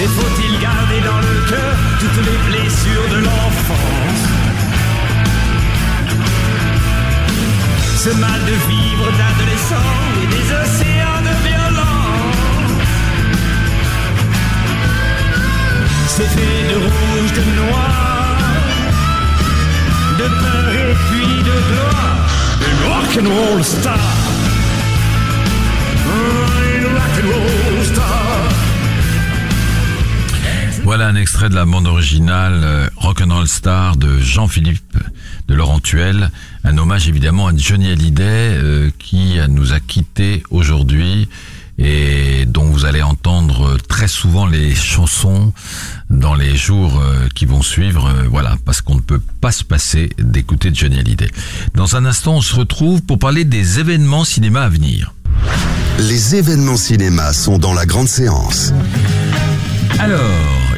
Et 0.00 0.06
faut-il 0.06 0.58
garder 0.60 1.00
dans 1.00 1.20
le 1.20 1.48
cœur 1.48 1.76
toutes 2.00 2.24
les 2.24 2.38
blessures 2.50 3.08
de 3.10 3.24
l'enfance 3.24 4.11
Ce 8.04 8.10
mal 8.10 8.40
de 8.40 8.56
vivre 8.68 9.12
d'adolescent 9.12 9.90
et 10.20 10.26
des 10.26 10.46
océans 10.60 11.22
de 11.22 11.34
violence 11.46 12.80
C'est 16.08 16.26
fait 16.26 16.68
de 16.68 16.78
rouge, 16.82 17.32
de 17.32 17.44
noir 17.60 18.38
De 20.18 20.24
peur 20.24 20.90
et 20.90 20.96
puis 21.10 21.36
de 21.44 21.56
gloire 21.70 22.16
Une 22.68 22.82
rock'n'roll 22.90 23.62
star. 23.62 24.00
Une 26.74 26.86
rock'n'roll 26.86 27.84
star. 27.84 28.32
Voilà 30.82 31.06
un 31.06 31.14
extrait 31.14 31.48
de 31.48 31.54
la 31.54 31.64
bande 31.64 31.86
originale 31.86 32.60
euh, 32.64 32.88
Rock'n'Roll 32.96 33.46
Star 33.46 33.96
de 33.96 34.18
Jean-Philippe 34.18 34.98
de 35.46 35.54
Laurent 35.54 35.78
Tuel. 35.78 36.30
Un 36.64 36.78
hommage 36.78 37.08
évidemment 37.08 37.48
à 37.48 37.56
Johnny 37.56 37.90
Hallyday 37.90 38.22
euh, 38.24 38.90
qui 38.98 39.36
nous 39.48 39.72
a 39.72 39.80
quittés 39.80 40.42
aujourd'hui 40.50 41.28
et 41.78 42.44
dont 42.46 42.64
vous 42.64 42.84
allez 42.84 43.02
entendre 43.02 43.76
très 43.88 44.06
souvent 44.06 44.46
les 44.46 44.74
chansons 44.74 45.52
dans 46.10 46.34
les 46.34 46.56
jours 46.56 47.00
euh, 47.00 47.26
qui 47.34 47.46
vont 47.46 47.62
suivre. 47.62 48.06
euh, 48.06 48.28
voilà, 48.30 48.56
parce 48.64 48.80
qu'on 48.80 48.94
ne 48.94 49.00
peut 49.00 49.20
pas 49.40 49.52
se 49.52 49.64
passer 49.64 50.10
d'écouter 50.18 50.70
Johnny 50.72 50.98
Hallyday. 50.98 51.30
Dans 51.74 51.96
un 51.96 52.04
instant, 52.04 52.34
on 52.36 52.40
se 52.40 52.54
retrouve 52.54 53.02
pour 53.02 53.18
parler 53.18 53.44
des 53.44 53.80
événements 53.80 54.24
cinéma 54.24 54.62
à 54.62 54.68
venir. 54.68 55.14
Les 55.98 56.36
événements 56.36 56.76
cinéma 56.76 57.32
sont 57.32 57.58
dans 57.58 57.74
la 57.74 57.86
grande 57.86 58.08
séance. 58.08 58.72
Alors, 59.98 60.20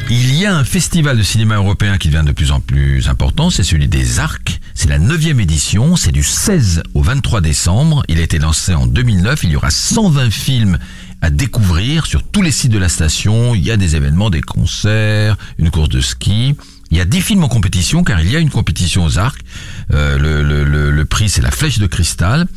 il 0.09 0.35
y 0.35 0.45
a 0.45 0.55
un 0.55 0.63
festival 0.63 1.17
de 1.17 1.23
cinéma 1.23 1.55
européen 1.55 1.97
qui 1.97 2.09
devient 2.09 2.25
de 2.25 2.31
plus 2.31 2.51
en 2.51 2.59
plus 2.59 3.09
important, 3.09 3.49
c'est 3.49 3.63
celui 3.63 3.87
des 3.87 4.19
Arcs. 4.19 4.59
C'est 4.75 4.89
la 4.89 4.99
neuvième 4.99 5.39
édition, 5.39 5.95
c'est 5.95 6.11
du 6.11 6.21
16 6.21 6.83
au 6.93 7.01
23 7.01 7.41
décembre. 7.41 8.03
Il 8.07 8.19
a 8.19 8.21
été 8.21 8.37
lancé 8.37 8.75
en 8.75 8.85
2009, 8.85 9.43
il 9.43 9.51
y 9.51 9.55
aura 9.55 9.71
120 9.71 10.29
films 10.29 10.77
à 11.21 11.31
découvrir 11.31 12.05
sur 12.05 12.21
tous 12.21 12.43
les 12.43 12.51
sites 12.51 12.71
de 12.71 12.77
la 12.77 12.89
station. 12.89 13.55
Il 13.55 13.63
y 13.63 13.71
a 13.71 13.77
des 13.77 13.95
événements, 13.95 14.29
des 14.29 14.41
concerts, 14.41 15.37
une 15.57 15.71
course 15.71 15.89
de 15.89 16.01
ski. 16.01 16.55
Il 16.91 16.97
y 16.97 17.01
a 17.01 17.05
10 17.05 17.21
films 17.21 17.43
en 17.43 17.47
compétition 17.47 18.03
car 18.03 18.21
il 18.21 18.29
y 18.29 18.35
a 18.35 18.39
une 18.39 18.51
compétition 18.51 19.05
aux 19.05 19.17
arcs. 19.17 19.41
Euh, 19.93 20.17
le, 20.17 20.41
le- 20.43 20.63
le- 20.63 20.91
le 20.91 21.05
prix 21.05 21.29
c'est 21.29 21.41
la 21.41 21.51
flèche 21.51 21.77
de 21.79 21.87
cristal. 21.87 22.47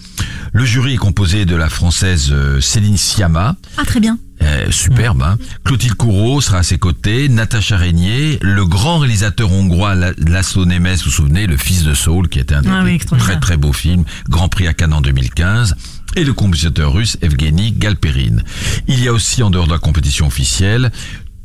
Le 0.52 0.64
jury 0.64 0.94
est 0.94 0.98
composé 0.98 1.44
de 1.44 1.54
la 1.56 1.68
française 1.68 2.28
euh, 2.32 2.60
Céline 2.60 2.96
Sciamma, 2.96 3.56
Ah, 3.76 3.84
très 3.84 4.00
bien. 4.00 4.18
euh, 4.42 4.70
superbe. 4.70 5.22
Hein. 5.22 5.36
Clotilde 5.64 5.94
Courreau 5.94 6.40
sera 6.40 6.58
à 6.58 6.62
ses 6.62 6.78
côtés, 6.78 7.28
Natacha 7.28 7.76
Régnier, 7.76 8.38
le 8.40 8.64
grand 8.64 8.98
réalisateur 8.98 9.52
hongrois 9.52 9.94
La- 9.94 10.12
Laszlo 10.16 10.64
Nemes, 10.64 10.94
vous 10.96 11.04
vous 11.04 11.10
souvenez, 11.10 11.46
le 11.46 11.56
fils 11.58 11.84
de 11.84 11.92
Saul, 11.94 12.28
qui 12.28 12.38
était 12.38 12.54
un 12.54 12.62
Ah 12.66 12.82
oui, 12.84 12.98
très 12.98 13.38
très 13.38 13.56
beau 13.58 13.72
film, 13.74 14.04
Grand 14.30 14.48
Prix 14.48 14.66
à 14.66 14.72
Cannes 14.74 14.94
en 14.94 15.02
2015, 15.02 15.76
et 16.16 16.24
le 16.24 16.32
compositeur 16.32 16.94
russe 16.94 17.18
Evgeny 17.20 17.72
Galperine. 17.72 18.42
Il 18.88 19.02
y 19.04 19.08
a 19.08 19.12
aussi, 19.12 19.42
en 19.42 19.50
dehors 19.50 19.66
de 19.66 19.72
la 19.72 19.78
compétition 19.78 20.26
officielle, 20.26 20.90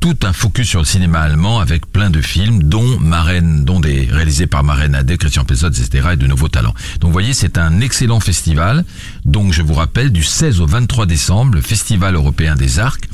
tout 0.04 0.26
un 0.26 0.34
focus 0.34 0.68
sur 0.68 0.80
le 0.80 0.84
cinéma 0.84 1.20
allemand 1.20 1.60
avec 1.60 1.90
plein 1.90 2.10
de 2.10 2.20
films, 2.20 2.64
dont 2.64 2.98
Marraine, 3.00 3.64
dont 3.64 3.80
des 3.80 4.06
réalisés 4.10 4.46
par 4.46 4.62
Marraine 4.62 4.94
Adé, 4.94 5.16
Christian 5.16 5.46
Pesot, 5.46 5.68
etc., 5.68 6.08
et 6.12 6.16
de 6.16 6.26
nouveaux 6.26 6.50
talents. 6.50 6.74
Donc, 7.00 7.08
vous 7.08 7.12
voyez, 7.12 7.32
c'est 7.32 7.56
un 7.56 7.80
excellent 7.80 8.20
festival. 8.20 8.84
Donc, 9.24 9.54
je 9.54 9.62
vous 9.62 9.72
rappelle, 9.72 10.12
du 10.12 10.22
16 10.22 10.60
au 10.60 10.66
23 10.66 11.06
décembre, 11.06 11.54
le 11.54 11.62
Festival 11.62 12.16
européen 12.16 12.54
des 12.54 12.80
arcs. 12.80 13.08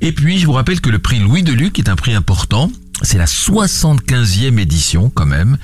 Et 0.00 0.12
puis, 0.12 0.38
je 0.38 0.46
vous 0.46 0.52
rappelle 0.52 0.80
que 0.80 0.88
le 0.88 1.00
prix 1.00 1.18
Louis 1.18 1.42
Deluc 1.42 1.80
est 1.80 1.88
un 1.88 1.96
prix 1.96 2.14
important. 2.14 2.70
C'est 3.02 3.18
la 3.18 3.26
75e 3.26 4.58
édition, 4.58 5.10
quand 5.14 5.26
même. 5.26 5.58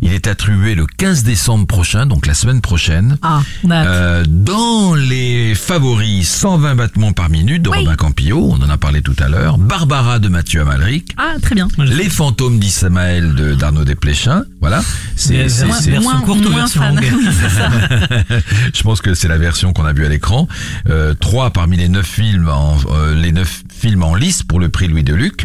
Il 0.00 0.12
est 0.12 0.26
attribué 0.26 0.74
le 0.74 0.84
15 0.84 1.22
décembre 1.22 1.66
prochain, 1.66 2.06
donc 2.06 2.26
la 2.26 2.34
semaine 2.34 2.60
prochaine. 2.60 3.18
Ah. 3.22 3.40
Euh, 3.70 4.24
dans 4.26 4.94
les 4.96 5.54
favoris, 5.54 6.28
120 6.28 6.74
battements 6.74 7.12
par 7.12 7.30
minute 7.30 7.62
de 7.62 7.68
Robin 7.68 7.94
Campillo, 7.94 8.50
on 8.50 8.60
en 8.64 8.68
a 8.68 8.78
parlé 8.78 9.00
tout 9.00 9.14
à 9.20 9.28
l'heure. 9.28 9.58
Barbara 9.58 10.18
de 10.18 10.28
Mathieu 10.28 10.62
Amalric. 10.62 11.14
Ah, 11.18 11.34
très 11.40 11.54
bien. 11.54 11.68
Les 11.78 12.10
fantômes 12.10 12.58
d'Ismaël 12.58 13.34
de 13.36 13.54
d'Arnaud 13.54 13.84
Desplechin. 13.84 14.42
Voilà. 14.60 14.82
Vers- 15.28 15.48
version 15.48 16.20
courte 16.22 16.44
ou 16.44 16.50
version 16.50 16.80
fan. 16.80 16.96
longue 16.96 17.12
Oui, 17.16 17.28
c'est 17.40 17.48
ça. 17.48 17.70
Je 18.74 18.82
pense 18.82 19.00
que 19.00 19.14
c'est 19.14 19.28
la 19.28 19.38
version 19.38 19.72
qu'on 19.72 19.84
a 19.84 19.92
vue 19.92 20.04
à 20.04 20.08
l'écran. 20.08 20.48
Euh, 20.88 21.14
trois 21.14 21.50
parmi 21.52 21.76
les 21.76 21.88
neuf 21.88 22.06
films, 22.06 22.48
en, 22.48 22.76
euh, 22.90 23.14
les 23.14 23.30
neuf 23.30 23.62
films 23.82 24.04
en 24.04 24.14
lice 24.14 24.44
pour 24.44 24.60
le 24.60 24.68
prix 24.68 24.86
Louis 24.86 25.02
Deluc. 25.02 25.44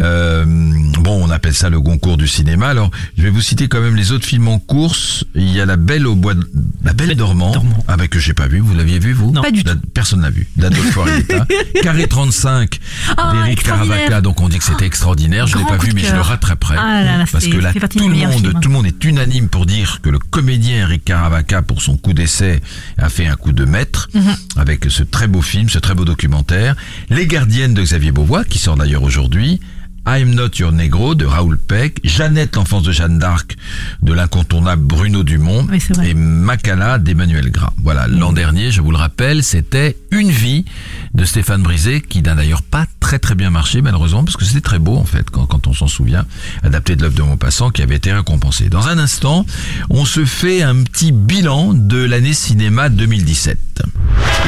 Euh, 0.00 0.44
bon, 0.46 1.24
on 1.26 1.30
appelle 1.30 1.52
ça 1.52 1.68
le 1.68 1.80
Goncourt 1.80 2.16
du 2.16 2.28
cinéma. 2.28 2.68
Alors, 2.68 2.92
je 3.18 3.24
vais 3.24 3.30
vous 3.30 3.40
citer 3.40 3.66
quand 3.66 3.80
même 3.80 3.96
les 3.96 4.12
autres 4.12 4.24
films 4.24 4.46
en 4.46 4.60
course. 4.60 5.24
Il 5.34 5.50
y 5.50 5.60
a 5.60 5.66
La 5.66 5.76
Belle 5.76 6.06
au 6.06 6.14
bois, 6.14 6.34
de- 6.34 6.48
La 6.84 6.92
Belle 6.92 7.16
dormant, 7.16 7.52
ah 7.88 7.96
bah 7.96 8.06
que 8.06 8.20
j'ai 8.20 8.34
pas 8.34 8.46
vu. 8.46 8.60
Vous 8.60 8.74
l'aviez 8.74 9.00
vu 9.00 9.12
vous 9.12 9.32
Pas 9.32 9.50
du 9.50 9.64
tout. 9.64 9.72
Personne 9.94 10.20
n'a 10.20 10.30
vu. 10.30 10.46
Arrieta. 10.62 11.44
Carré 11.82 12.06
35 12.06 12.78
Ah, 13.16 13.32
d'Éric. 13.34 13.62
Caravaca. 13.64 14.20
Donc 14.20 14.40
on 14.40 14.48
dit 14.48 14.58
que 14.58 14.64
c'était 14.64 14.86
extraordinaire. 14.86 15.48
Je 15.48 15.56
l'ai 15.56 15.64
Grand 15.64 15.76
pas 15.76 15.84
vu, 15.84 15.90
mais 15.92 16.02
je 16.04 16.14
le 16.14 16.20
rattraperai. 16.20 16.76
Ah 16.78 17.02
là 17.02 17.18
là, 17.18 17.24
parce 17.30 17.46
que 17.46 17.56
là, 17.56 17.72
tout 17.72 18.08
le 18.08 18.14
monde, 18.14 18.52
tout 18.62 18.68
le 18.68 18.74
monde 18.74 18.86
est 18.86 19.04
unanime 19.04 19.48
pour 19.48 19.66
dire 19.66 19.98
que 20.02 20.10
le 20.10 20.18
comédien 20.20 20.76
Eric 20.82 21.04
Caravaca, 21.04 21.62
pour 21.62 21.82
son 21.82 21.96
coup 21.96 22.12
d'essai, 22.12 22.60
a 22.98 23.08
fait 23.08 23.26
un 23.26 23.34
coup 23.34 23.52
de 23.52 23.64
maître 23.64 24.08
Mhm. 24.14 24.34
avec 24.56 24.84
ce 24.88 25.02
très 25.02 25.26
beau 25.26 25.42
film, 25.42 25.68
ce 25.68 25.78
très 25.80 25.94
beau 25.94 26.04
documentaire. 26.04 26.76
Les 27.10 27.26
gardiennes 27.26 27.71
de 27.74 27.82
Xavier 27.82 28.12
Beauvois, 28.12 28.44
qui 28.44 28.58
sort 28.58 28.76
d'ailleurs 28.76 29.02
aujourd'hui. 29.02 29.60
I'm 30.04 30.34
Not 30.34 30.48
Your 30.58 30.72
Negro 30.72 31.14
de 31.14 31.24
Raoul 31.24 31.56
Peck, 31.56 32.00
Jeannette, 32.02 32.56
l'enfance 32.56 32.82
de 32.82 32.90
Jeanne 32.90 33.20
d'Arc 33.20 33.56
de 34.02 34.12
l'incontournable 34.12 34.82
Bruno 34.82 35.22
Dumont 35.22 35.64
Oui, 35.70 35.78
c'est 35.80 35.94
vrai. 35.94 36.10
et 36.10 36.14
Macala 36.14 36.98
d'Emmanuel 36.98 37.52
Gras. 37.52 37.72
Voilà, 37.84 38.08
l'an 38.08 38.32
dernier, 38.32 38.72
je 38.72 38.80
vous 38.80 38.90
le 38.90 38.96
rappelle, 38.96 39.44
c'était 39.44 39.96
Une 40.10 40.30
vie 40.30 40.64
de 41.14 41.24
Stéphane 41.24 41.62
Brisé 41.62 42.00
qui 42.00 42.20
n'a 42.20 42.34
d'ailleurs 42.34 42.62
pas 42.62 42.86
très 42.98 43.20
très 43.20 43.36
bien 43.36 43.50
marché 43.50 43.80
malheureusement 43.80 44.24
parce 44.24 44.36
que 44.36 44.44
c'était 44.44 44.60
très 44.60 44.80
beau 44.80 44.96
en 44.96 45.04
fait 45.04 45.30
quand, 45.30 45.46
quand 45.46 45.68
on 45.68 45.72
s'en 45.72 45.86
souvient, 45.86 46.26
adapté 46.64 46.96
de 46.96 47.02
l'œuvre 47.02 47.14
de 47.14 47.22
Maupassant 47.22 47.70
qui 47.70 47.82
avait 47.82 47.96
été 47.96 48.12
récompensé. 48.12 48.70
Dans 48.70 48.88
un 48.88 48.98
instant, 48.98 49.46
on 49.88 50.04
se 50.04 50.24
fait 50.24 50.62
un 50.62 50.82
petit 50.82 51.12
bilan 51.12 51.74
de 51.74 51.98
l'année 51.98 52.34
cinéma 52.34 52.88
2017. 52.88 53.56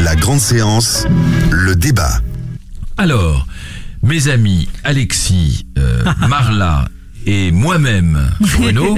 La 0.03 0.16
grande 0.16 0.41
séance, 0.41 1.07
le 1.53 1.77
débat. 1.77 2.20
Alors, 2.97 3.47
mes 4.03 4.28
amis 4.28 4.68
Alexis, 4.84 5.66
euh, 5.78 6.05
Marla 6.28 6.88
et 7.26 7.51
moi-même, 7.53 8.30
Bruno, 8.40 8.97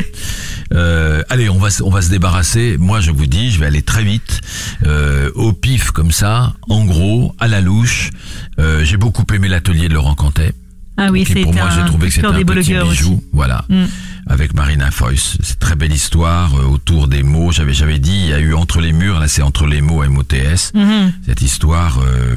euh, 0.75 1.23
allez, 1.31 1.49
on 1.49 1.59
va, 1.59 1.71
se- 1.71 1.83
on 1.83 1.91
va 1.91 2.03
se 2.03 2.11
débarrasser. 2.11 2.77
Moi, 2.79 3.01
je 3.01 3.11
vous 3.13 3.27
dis, 3.27 3.51
je 3.51 3.61
vais 3.61 3.67
aller 3.67 3.83
très 3.83 4.03
vite, 4.05 4.41
euh, 4.85 5.31
au 5.35 5.53
pif 5.53 5.93
comme 5.93 6.11
ça, 6.13 6.55
en 6.69 6.85
gros, 6.85 7.35
à 7.39 7.47
la 7.49 7.61
louche. 7.61 8.11
Euh, 8.59 8.85
J'ai 8.85 8.97
beaucoup 8.97 9.25
aimé 9.33 9.49
l'atelier 9.49 9.89
de 9.89 9.95
Laurent 9.95 10.15
Cantet. 10.15 10.53
Ah 10.99 11.11
oui, 11.13 11.25
c'est 11.27 11.43
pour 11.43 11.53
moi, 11.55 11.69
j'ai 11.75 11.85
trouvé 11.85 12.09
que 12.09 12.15
c'était 12.15 12.27
un 12.27 12.33
petit 12.43 12.73
bijou. 12.73 13.13
aussi. 13.15 13.23
Voilà. 13.33 13.65
Mm. 13.69 13.85
Avec 14.29 14.55
Marina 14.55 14.91
Foyce. 14.91 15.37
C'est 15.43 15.59
très 15.59 15.77
belle 15.77 15.93
histoire 15.93 16.55
euh, 16.59 16.65
autour 16.65 17.07
des 17.07 17.23
mots. 17.23 17.53
J'avais, 17.53 17.75
j'avais 17.75 17.99
dit, 18.01 18.13
il 18.17 18.27
y 18.29 18.33
a 18.33 18.41
eu 18.41 18.55
entre 18.55 18.81
les 18.81 18.93
murs, 18.93 19.21
là 19.21 19.29
c'est 19.29 19.43
entre 19.43 19.67
les 19.67 19.81
mots 19.83 20.03
MOTS. 20.09 20.73
Mhm. 20.75 21.13
Cette 21.27 21.43
histoire 21.43 22.01
euh, 22.05 22.35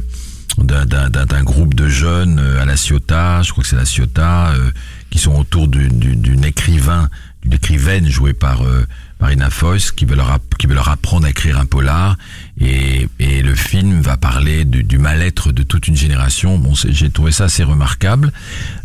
d'un, 0.57 0.85
d'un, 0.85 1.09
d'un- 1.09 1.25
d'un 1.25 1.43
groupe 1.43 1.73
de 1.73 1.87
jeunes 1.87 2.39
euh, 2.39 2.61
à 2.61 2.65
la 2.65 2.75
Ciotat, 2.75 3.41
je 3.43 3.51
crois 3.51 3.63
que 3.63 3.69
c'est 3.69 3.75
la 3.75 3.85
Ciotat, 3.85 4.51
euh, 4.51 4.71
qui 5.09 5.19
sont 5.19 5.33
autour 5.35 5.67
d'une, 5.67 5.99
d'une, 5.99 6.21
d'une 6.21 6.43
écrivain, 6.45 7.09
d'une 7.43 7.53
écrivaine 7.53 8.07
jouée 8.09 8.33
par 8.33 8.63
euh, 8.63 8.85
Marina 9.21 9.49
Foyce, 9.49 9.91
qui 9.91 10.05
veut 10.05 10.15
leur, 10.15 10.31
app- 10.31 10.55
qui 10.57 10.67
veut 10.67 10.75
leur 10.75 10.89
apprendre 10.89 11.25
à 11.25 11.29
écrire 11.29 11.57
un 11.59 11.65
polar. 11.65 12.17
Et, 12.59 13.07
et 13.19 13.41
le 13.41 13.55
film 13.55 14.01
va 14.01 14.17
parler 14.17 14.65
du, 14.65 14.83
du 14.83 14.97
mal-être 14.97 15.51
de 15.51 15.63
toute 15.63 15.87
une 15.87 15.95
génération. 15.95 16.57
Bon, 16.57 16.75
c'est- 16.75 16.91
j'ai 16.91 17.09
trouvé 17.09 17.31
ça 17.31 17.45
assez 17.45 17.63
remarquable. 17.63 18.31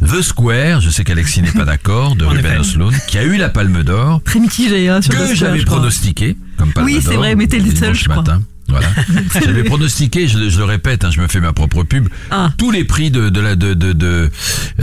The 0.01 0.23
Square, 0.23 0.81
je 0.81 0.91
sais 0.91 1.03
qu'Alexis 1.05 1.43
n'est 1.43 1.51
pas 1.53 1.65
d'accord, 1.65 2.15
de 2.15 2.25
En 2.27 2.31
Ruben. 2.31 2.59
Osloon, 2.61 2.93
qui 3.09 3.19
a 3.19 3.25
eu 3.25 3.37
la 3.37 3.49
Palme 3.49 3.83
d'Or, 3.83 4.23
Très 4.25 4.39
mitigé, 4.41 4.89
hein, 4.89 5.03
sur 5.03 5.13
que 5.13 5.35
j'avais 5.35 5.65
pronostiqué 5.65 6.37
comme 6.57 6.73
Palme 6.73 6.87
Oui, 6.87 7.01
c'est 7.03 7.17
vrai, 7.17 7.35
mais 7.35 7.47
t'es 7.49 7.59
le 7.59 7.75
seul, 7.75 7.95
je 7.95 8.05
crois. 8.05 8.17
matin. 8.17 8.43
Voilà. 8.75 8.89
J'avais 9.45 9.65
pronostiqué, 9.65 10.27
je, 10.29 10.49
je 10.49 10.59
le 10.59 10.65
répète, 10.65 11.05
hein, 11.05 11.11
je 11.11 11.21
me 11.21 11.29
fais 11.29 11.41
ma 11.41 11.53
propre 11.53 11.83
pub, 11.85 12.09
Ah. 12.31 12.53
tous 12.59 12.71
les 12.71 12.85
prix 12.85 13.11
de, 13.11 13.29
de 13.29 13.41
la 13.41 13.55
de, 13.57 13.75
de, 13.75 13.93
de- 13.93 14.31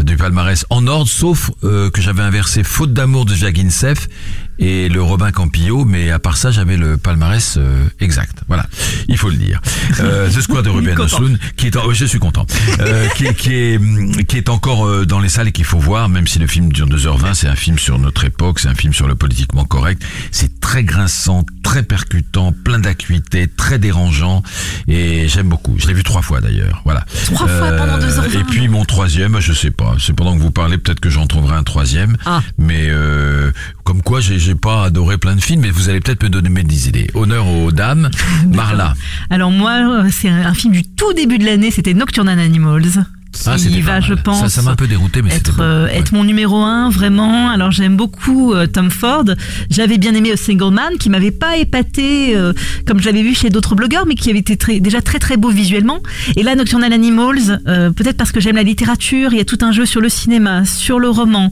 du 0.01 0.15
palmarès 0.17 0.65
en 0.69 0.87
ordre, 0.87 1.09
sauf 1.09 1.51
euh, 1.63 1.89
que 1.89 2.01
j'avais 2.01 2.21
inversé 2.23 2.63
Faute 2.63 2.93
d'amour 2.93 3.25
de 3.25 3.35
Jaginsef 3.35 4.07
et 4.61 4.87
le 4.87 5.01
Robin 5.01 5.31
Campillo, 5.31 5.83
mais 5.85 6.11
à 6.11 6.19
part 6.19 6.37
ça, 6.37 6.51
j'avais 6.51 6.77
le 6.77 6.97
palmarès 6.97 7.55
euh, 7.57 7.83
exact. 7.99 8.37
Voilà, 8.47 8.65
il 9.09 9.17
faut 9.17 9.29
le 9.29 9.35
dire. 9.35 9.59
Euh, 9.99 10.29
The 10.29 10.39
Square 10.41 10.63
de 10.63 10.69
Ruben. 10.69 10.97
Östlund, 10.97 11.37
qui 11.57 11.67
est, 11.67 11.75
en- 11.75 11.91
je 11.91 12.05
suis 12.05 12.19
content, 12.19 12.45
euh, 12.79 13.07
qui, 13.15 13.25
est- 13.25 13.33
qui 13.33 13.53
est 13.53 13.77
hum, 13.77 14.23
qui 14.27 14.37
est 14.37 14.49
encore 14.49 14.85
euh, 14.87 15.05
dans 15.05 15.19
les 15.19 15.29
salles 15.29 15.47
et 15.47 15.51
qu'il 15.51 15.65
faut 15.65 15.79
voir, 15.79 16.07
même 16.09 16.27
si 16.27 16.37
le 16.39 16.45
film 16.47 16.71
dure 16.71 16.87
2h20, 16.87 17.33
c'est 17.33 17.47
un 17.47 17.55
film 17.55 17.77
sur 17.79 17.97
notre 17.99 18.23
époque, 18.23 18.59
c'est 18.59 18.67
un 18.69 18.75
film 18.75 18.93
sur 18.93 19.07
le 19.07 19.15
politiquement 19.15 19.65
correct. 19.65 20.01
C'est 20.31 20.59
très 20.61 20.83
grinçant, 20.83 21.43
très 21.63 21.81
percutant, 21.83 22.53
plein 22.63 22.77
d'acuité, 22.79 23.47
très 23.47 23.79
dérangeant, 23.79 24.43
et 24.87 25.27
j'aime 25.27 25.49
beaucoup. 25.49 25.75
Je 25.79 25.87
l'ai 25.87 25.93
vu 25.93 26.03
trois 26.03 26.21
fois 26.21 26.39
d'ailleurs. 26.39 26.81
Voilà. 26.85 27.03
Trois 27.25 27.47
fois 27.47 27.71
pendant 27.71 27.97
2h20. 27.97 28.39
Et 28.39 28.43
puis 28.43 28.67
mon 28.67 28.85
troisième, 28.85 29.39
je 29.39 29.53
sais 29.53 29.71
pas. 29.71 29.95
C'est 29.99 30.13
pendant 30.13 30.35
que 30.37 30.41
vous 30.41 30.51
parlez, 30.51 30.77
peut-être 30.77 30.99
que 30.99 31.09
j'en 31.09 31.25
trouverai 31.25 31.55
un 31.55 31.63
troisième. 31.63 32.15
Ah. 32.25 32.41
Mais 32.59 32.85
euh, 32.89 33.51
comme 33.83 34.01
quoi, 34.03 34.19
j'ai 34.21 34.50
j'ai 34.51 34.55
pas 34.55 34.83
adoré 34.83 35.17
plein 35.17 35.37
de 35.37 35.41
films, 35.41 35.61
mais 35.61 35.69
vous 35.69 35.87
allez 35.87 36.01
peut-être 36.01 36.23
me 36.23 36.29
donner 36.29 36.49
mes 36.49 36.63
des 36.63 36.89
idées. 36.89 37.07
Honneur 37.13 37.47
aux 37.47 37.71
dames. 37.71 38.11
Marla. 38.49 38.95
Alors 39.29 39.49
moi, 39.49 40.03
euh, 40.03 40.09
c'est 40.11 40.27
un, 40.27 40.45
un 40.45 40.53
film 40.53 40.73
du 40.73 40.83
tout 40.83 41.13
début 41.13 41.37
de 41.37 41.45
l'année, 41.45 41.71
c'était 41.71 41.93
Nocturnal 41.93 42.37
Animals. 42.37 43.05
Qui 43.33 43.43
Ah, 43.47 43.55
va, 43.81 43.99
je 44.01 44.13
pense, 44.13 44.39
Ça- 44.41 44.49
ça 44.49 44.61
m'a 44.61 44.71
un 44.71 44.75
peu 44.75 44.87
dérouté, 44.87 45.21
mais 45.21 45.33
être, 45.33 45.59
euh, 45.61 45.87
être 45.87 46.11
mon 46.13 46.23
numéro 46.23 46.57
un, 46.57 46.89
vraiment. 46.89 47.49
Alors 47.49 47.71
j'aime 47.71 47.95
beaucoup 47.95 48.53
euh, 48.53 48.67
Tom 48.67 48.89
Ford. 48.91 49.23
J'avais 49.69 49.97
bien 49.97 50.13
aimé 50.13 50.31
A 50.33 50.37
Single 50.37 50.71
Man, 50.73 50.93
qui 50.99 51.09
m'avait 51.09 51.31
pas 51.31 51.57
épaté 51.57 52.35
euh, 52.35 52.53
comme 52.85 52.99
je 52.99 53.05
l'avais 53.05 53.23
vu 53.23 53.33
chez 53.33 53.49
d'autres 53.49 53.73
blogueurs, 53.75 54.05
mais 54.05 54.15
qui 54.15 54.29
avait 54.29 54.39
été 54.39 54.57
très, 54.57 54.79
déjà 54.79 55.01
très 55.01 55.17
très 55.19 55.37
beau 55.37 55.49
visuellement. 55.49 55.99
Et 56.35 56.43
là, 56.43 56.55
Nocturnal 56.55 56.91
Animals, 56.93 57.61
euh, 57.67 57.91
peut-être 57.91 58.17
parce 58.17 58.31
que 58.31 58.39
j'aime 58.39 58.57
la 58.57 58.63
littérature, 58.63 59.31
il 59.33 59.37
y 59.37 59.41
a 59.41 59.45
tout 59.45 59.59
un 59.61 59.71
jeu 59.71 59.85
sur 59.85 60.01
le 60.01 60.09
cinéma, 60.09 60.65
sur 60.65 60.99
le 60.99 61.09
roman. 61.09 61.51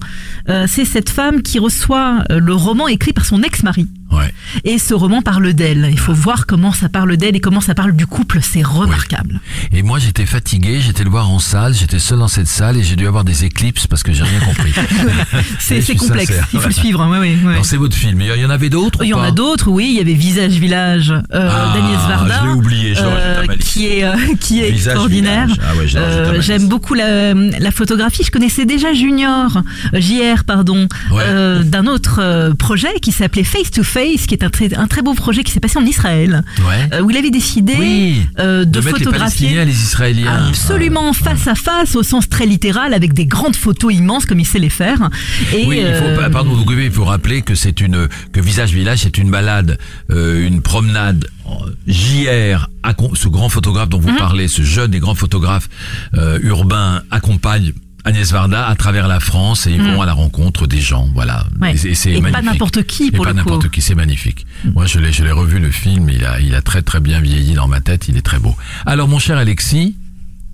Euh, 0.49 0.65
c'est 0.67 0.86
cette 0.86 1.09
femme 1.09 1.41
qui 1.41 1.59
reçoit 1.59 2.23
euh, 2.30 2.39
le 2.39 2.53
roman 2.53 2.88
écrit 2.88 3.13
par 3.13 3.25
son 3.25 3.41
ex-mari. 3.41 3.88
Ouais. 4.12 4.34
Et 4.64 4.80
ce 4.80 4.93
roman 4.93 5.22
parle 5.22 5.53
d'elle. 5.53 5.88
Il 5.91 5.99
faut 5.99 6.14
voir 6.14 6.45
comment 6.45 6.72
ça 6.74 6.89
parle 6.89 7.16
d'elle 7.18 7.36
et 7.36 7.39
comment 7.39 7.62
ça 7.62 7.76
parle 7.76 7.91
du 7.93 8.07
couple. 8.07 8.39
C'est 8.41 8.64
remarquable. 8.66 9.39
Et 9.72 9.84
moi, 9.84 9.99
j'étais 9.99 10.26
fatigué, 10.26 10.80
j'étais 10.82 11.03
le 11.03 11.10
voir 11.10 11.30
en 11.30 11.39
salle, 11.39 11.74
j'étais 11.74 11.99
seul 11.99 12.20
dans 12.20 12.28
cette 12.28 12.47
salle 12.47 12.78
et 12.78 12.84
j'ai 12.84 12.95
dû 12.95 13.07
avoir 13.07 13.24
des 13.24 13.45
éclipses 13.45 13.88
parce 13.88 14.03
que 14.03 14.12
j'ai 14.14 14.24
rien 14.24 14.39
compris. 14.39 14.74
C'est 15.60 15.82
complexe. 15.95 16.28
sincère. 16.30 16.47
Il 16.53 16.60
faut 16.60 16.68
le 16.68 16.74
suivre. 16.74 17.01
hein, 17.01 17.20
ouais, 17.20 17.38
ouais, 17.45 17.60
c'est 17.64 17.78
votre 17.78 17.95
film. 17.95 18.22
Il 18.22 18.41
y 18.41 18.45
en 18.45 18.49
avait 18.49 18.70
d'autres 18.70 19.03
Il 19.03 19.10
y 19.10 19.14
en 19.14 19.22
a 19.22 19.32
d'autres, 19.32 19.70
oui. 19.70 19.88
Il 19.91 19.97
y 19.97 19.99
avait 20.01 20.14
Visage 20.14 20.53
Village 20.53 21.12
euh, 21.12 21.22
Ah, 21.32 21.74
d'Agnès 21.74 21.99
Varda, 22.07 22.39
je 22.41 22.47
l'ai 22.47 22.53
oublié, 22.53 22.95
je 22.95 23.01
euh, 23.03 23.45
qui 23.60 23.88
est 23.88 24.03
euh, 24.03 24.16
qui 24.39 24.62
est 24.62 24.72
Visage 24.72 24.93
extraordinaire. 24.93 25.47
Ah 25.62 25.74
Euh. 25.95 26.41
J'aime 26.41 26.68
beaucoup 26.68 26.93
la, 26.93 27.34
la 27.34 27.72
photographie. 27.72 28.24
Je 28.24 28.32
connaissais 28.32 28.66
déjà 28.66 28.93
Junior, 28.93 29.62
JR, 29.93 30.43
pardon, 30.45 30.88
euh, 31.12 31.64
d'un 31.64 31.86
autre 31.88 32.20
euh, 32.22 32.53
projet 32.53 32.99
qui 33.01 33.12
s'appelait 33.12 33.43
Face 33.43 33.72
to 33.72 33.84
Face, 33.84 33.98
qui 34.27 34.33
est 34.33 34.43
un 34.43 34.49
très 34.49 34.73
un 34.75 34.87
très 34.87 35.01
beau 35.01 35.13
projet 35.13 35.43
qui 35.43 35.51
s'est 35.51 35.59
passé 35.59 35.77
en 35.77 35.85
Israël, 35.85 36.43
Ouais. 36.59 36.89
euh, 36.93 37.01
où 37.01 37.09
il 37.11 37.17
avait 37.17 37.31
décidé 37.31 37.75
Oui. 37.79 38.21
euh, 38.39 38.65
de, 38.65 38.79
de 38.79 38.79
les 38.85 38.91
photographier. 38.91 39.65
Les 39.65 39.71
Israéliens. 39.83 40.47
Absolument 40.49 41.13
face 41.13 41.47
à 41.47 41.55
face, 41.55 41.95
au 41.95 42.03
sens 42.03 42.29
très 42.29 42.45
littéral, 42.45 42.93
avec 42.93 43.13
des 43.13 43.25
grandes 43.25 43.55
photos 43.55 43.93
immenses 43.93 44.25
comme 44.25 44.39
il 44.39 44.45
sait 44.45 44.59
les 44.59 44.69
faire. 44.69 45.09
Et 45.53 45.65
oui, 45.65 45.79
il 45.85 45.95
faut, 45.95 46.03
euh, 46.05 46.17
pas- 46.17 46.29
pardon, 46.29 46.53
vous 46.53 46.65
il 46.85 46.91
faut 46.91 47.05
rappeler 47.05 47.41
que 47.41 47.55
c'est 47.55 47.81
une 47.81 48.07
que 48.31 48.39
Visage 48.39 48.71
Village, 48.73 48.99
c'est 49.03 49.17
une 49.17 49.29
balade, 49.31 49.77
euh, 50.11 50.45
une 50.47 50.61
promenade 50.61 51.25
en 51.45 51.59
JR, 51.87 52.69
ce 53.15 53.27
grand 53.27 53.49
photographe 53.49 53.89
dont 53.89 53.99
vous 53.99 54.11
Mhm. 54.11 54.17
parlez, 54.17 54.47
ce 54.47 54.61
jeune 54.61 54.93
et 54.93 54.99
grand 54.99 55.15
photographe 55.15 55.67
euh, 56.15 56.39
urbain 56.43 57.01
accompagne 57.11 57.73
Agnès 58.05 58.31
Varda 58.31 58.67
à 58.67 58.75
travers 58.75 59.07
la 59.07 59.19
France 59.19 59.67
et 59.67 59.71
ils 59.71 59.81
Mhm. 59.81 59.95
vont 59.95 60.01
à 60.01 60.05
la 60.05 60.13
rencontre 60.13 60.67
des 60.67 60.79
gens, 60.79 61.09
voilà. 61.13 61.45
Ouais. 61.61 61.73
Et, 61.85 61.95
c'est 61.95 62.19
pas 62.21 62.41
n'importe 62.41 62.83
qui, 62.83 63.07
Et 63.07 63.11
pour 63.11 63.25
pas 63.25 63.33
n'importe 63.33 63.69
qui, 63.69 63.81
c'est 63.81 63.95
magnifique. 63.95 64.45
Moi, 64.73 64.85
je 64.85 64.99
l'ai, 64.99 65.11
je 65.11 65.23
l'ai 65.23 65.31
revu 65.31 65.59
le 65.59 65.69
film, 65.71 66.09
il 66.09 66.23
a, 66.25 66.39
il 66.39 66.55
a 66.55 66.61
très 66.61 66.81
très 66.81 66.99
bien 66.99 67.19
vieilli 67.21 67.53
dans 67.53 67.67
ma 67.67 67.81
tête, 67.81 68.07
il 68.07 68.17
est 68.17 68.21
très 68.21 68.39
beau. 68.39 68.55
Alors, 68.85 69.07
mon 69.07 69.19
cher 69.19 69.37
Alexis, 69.37 69.95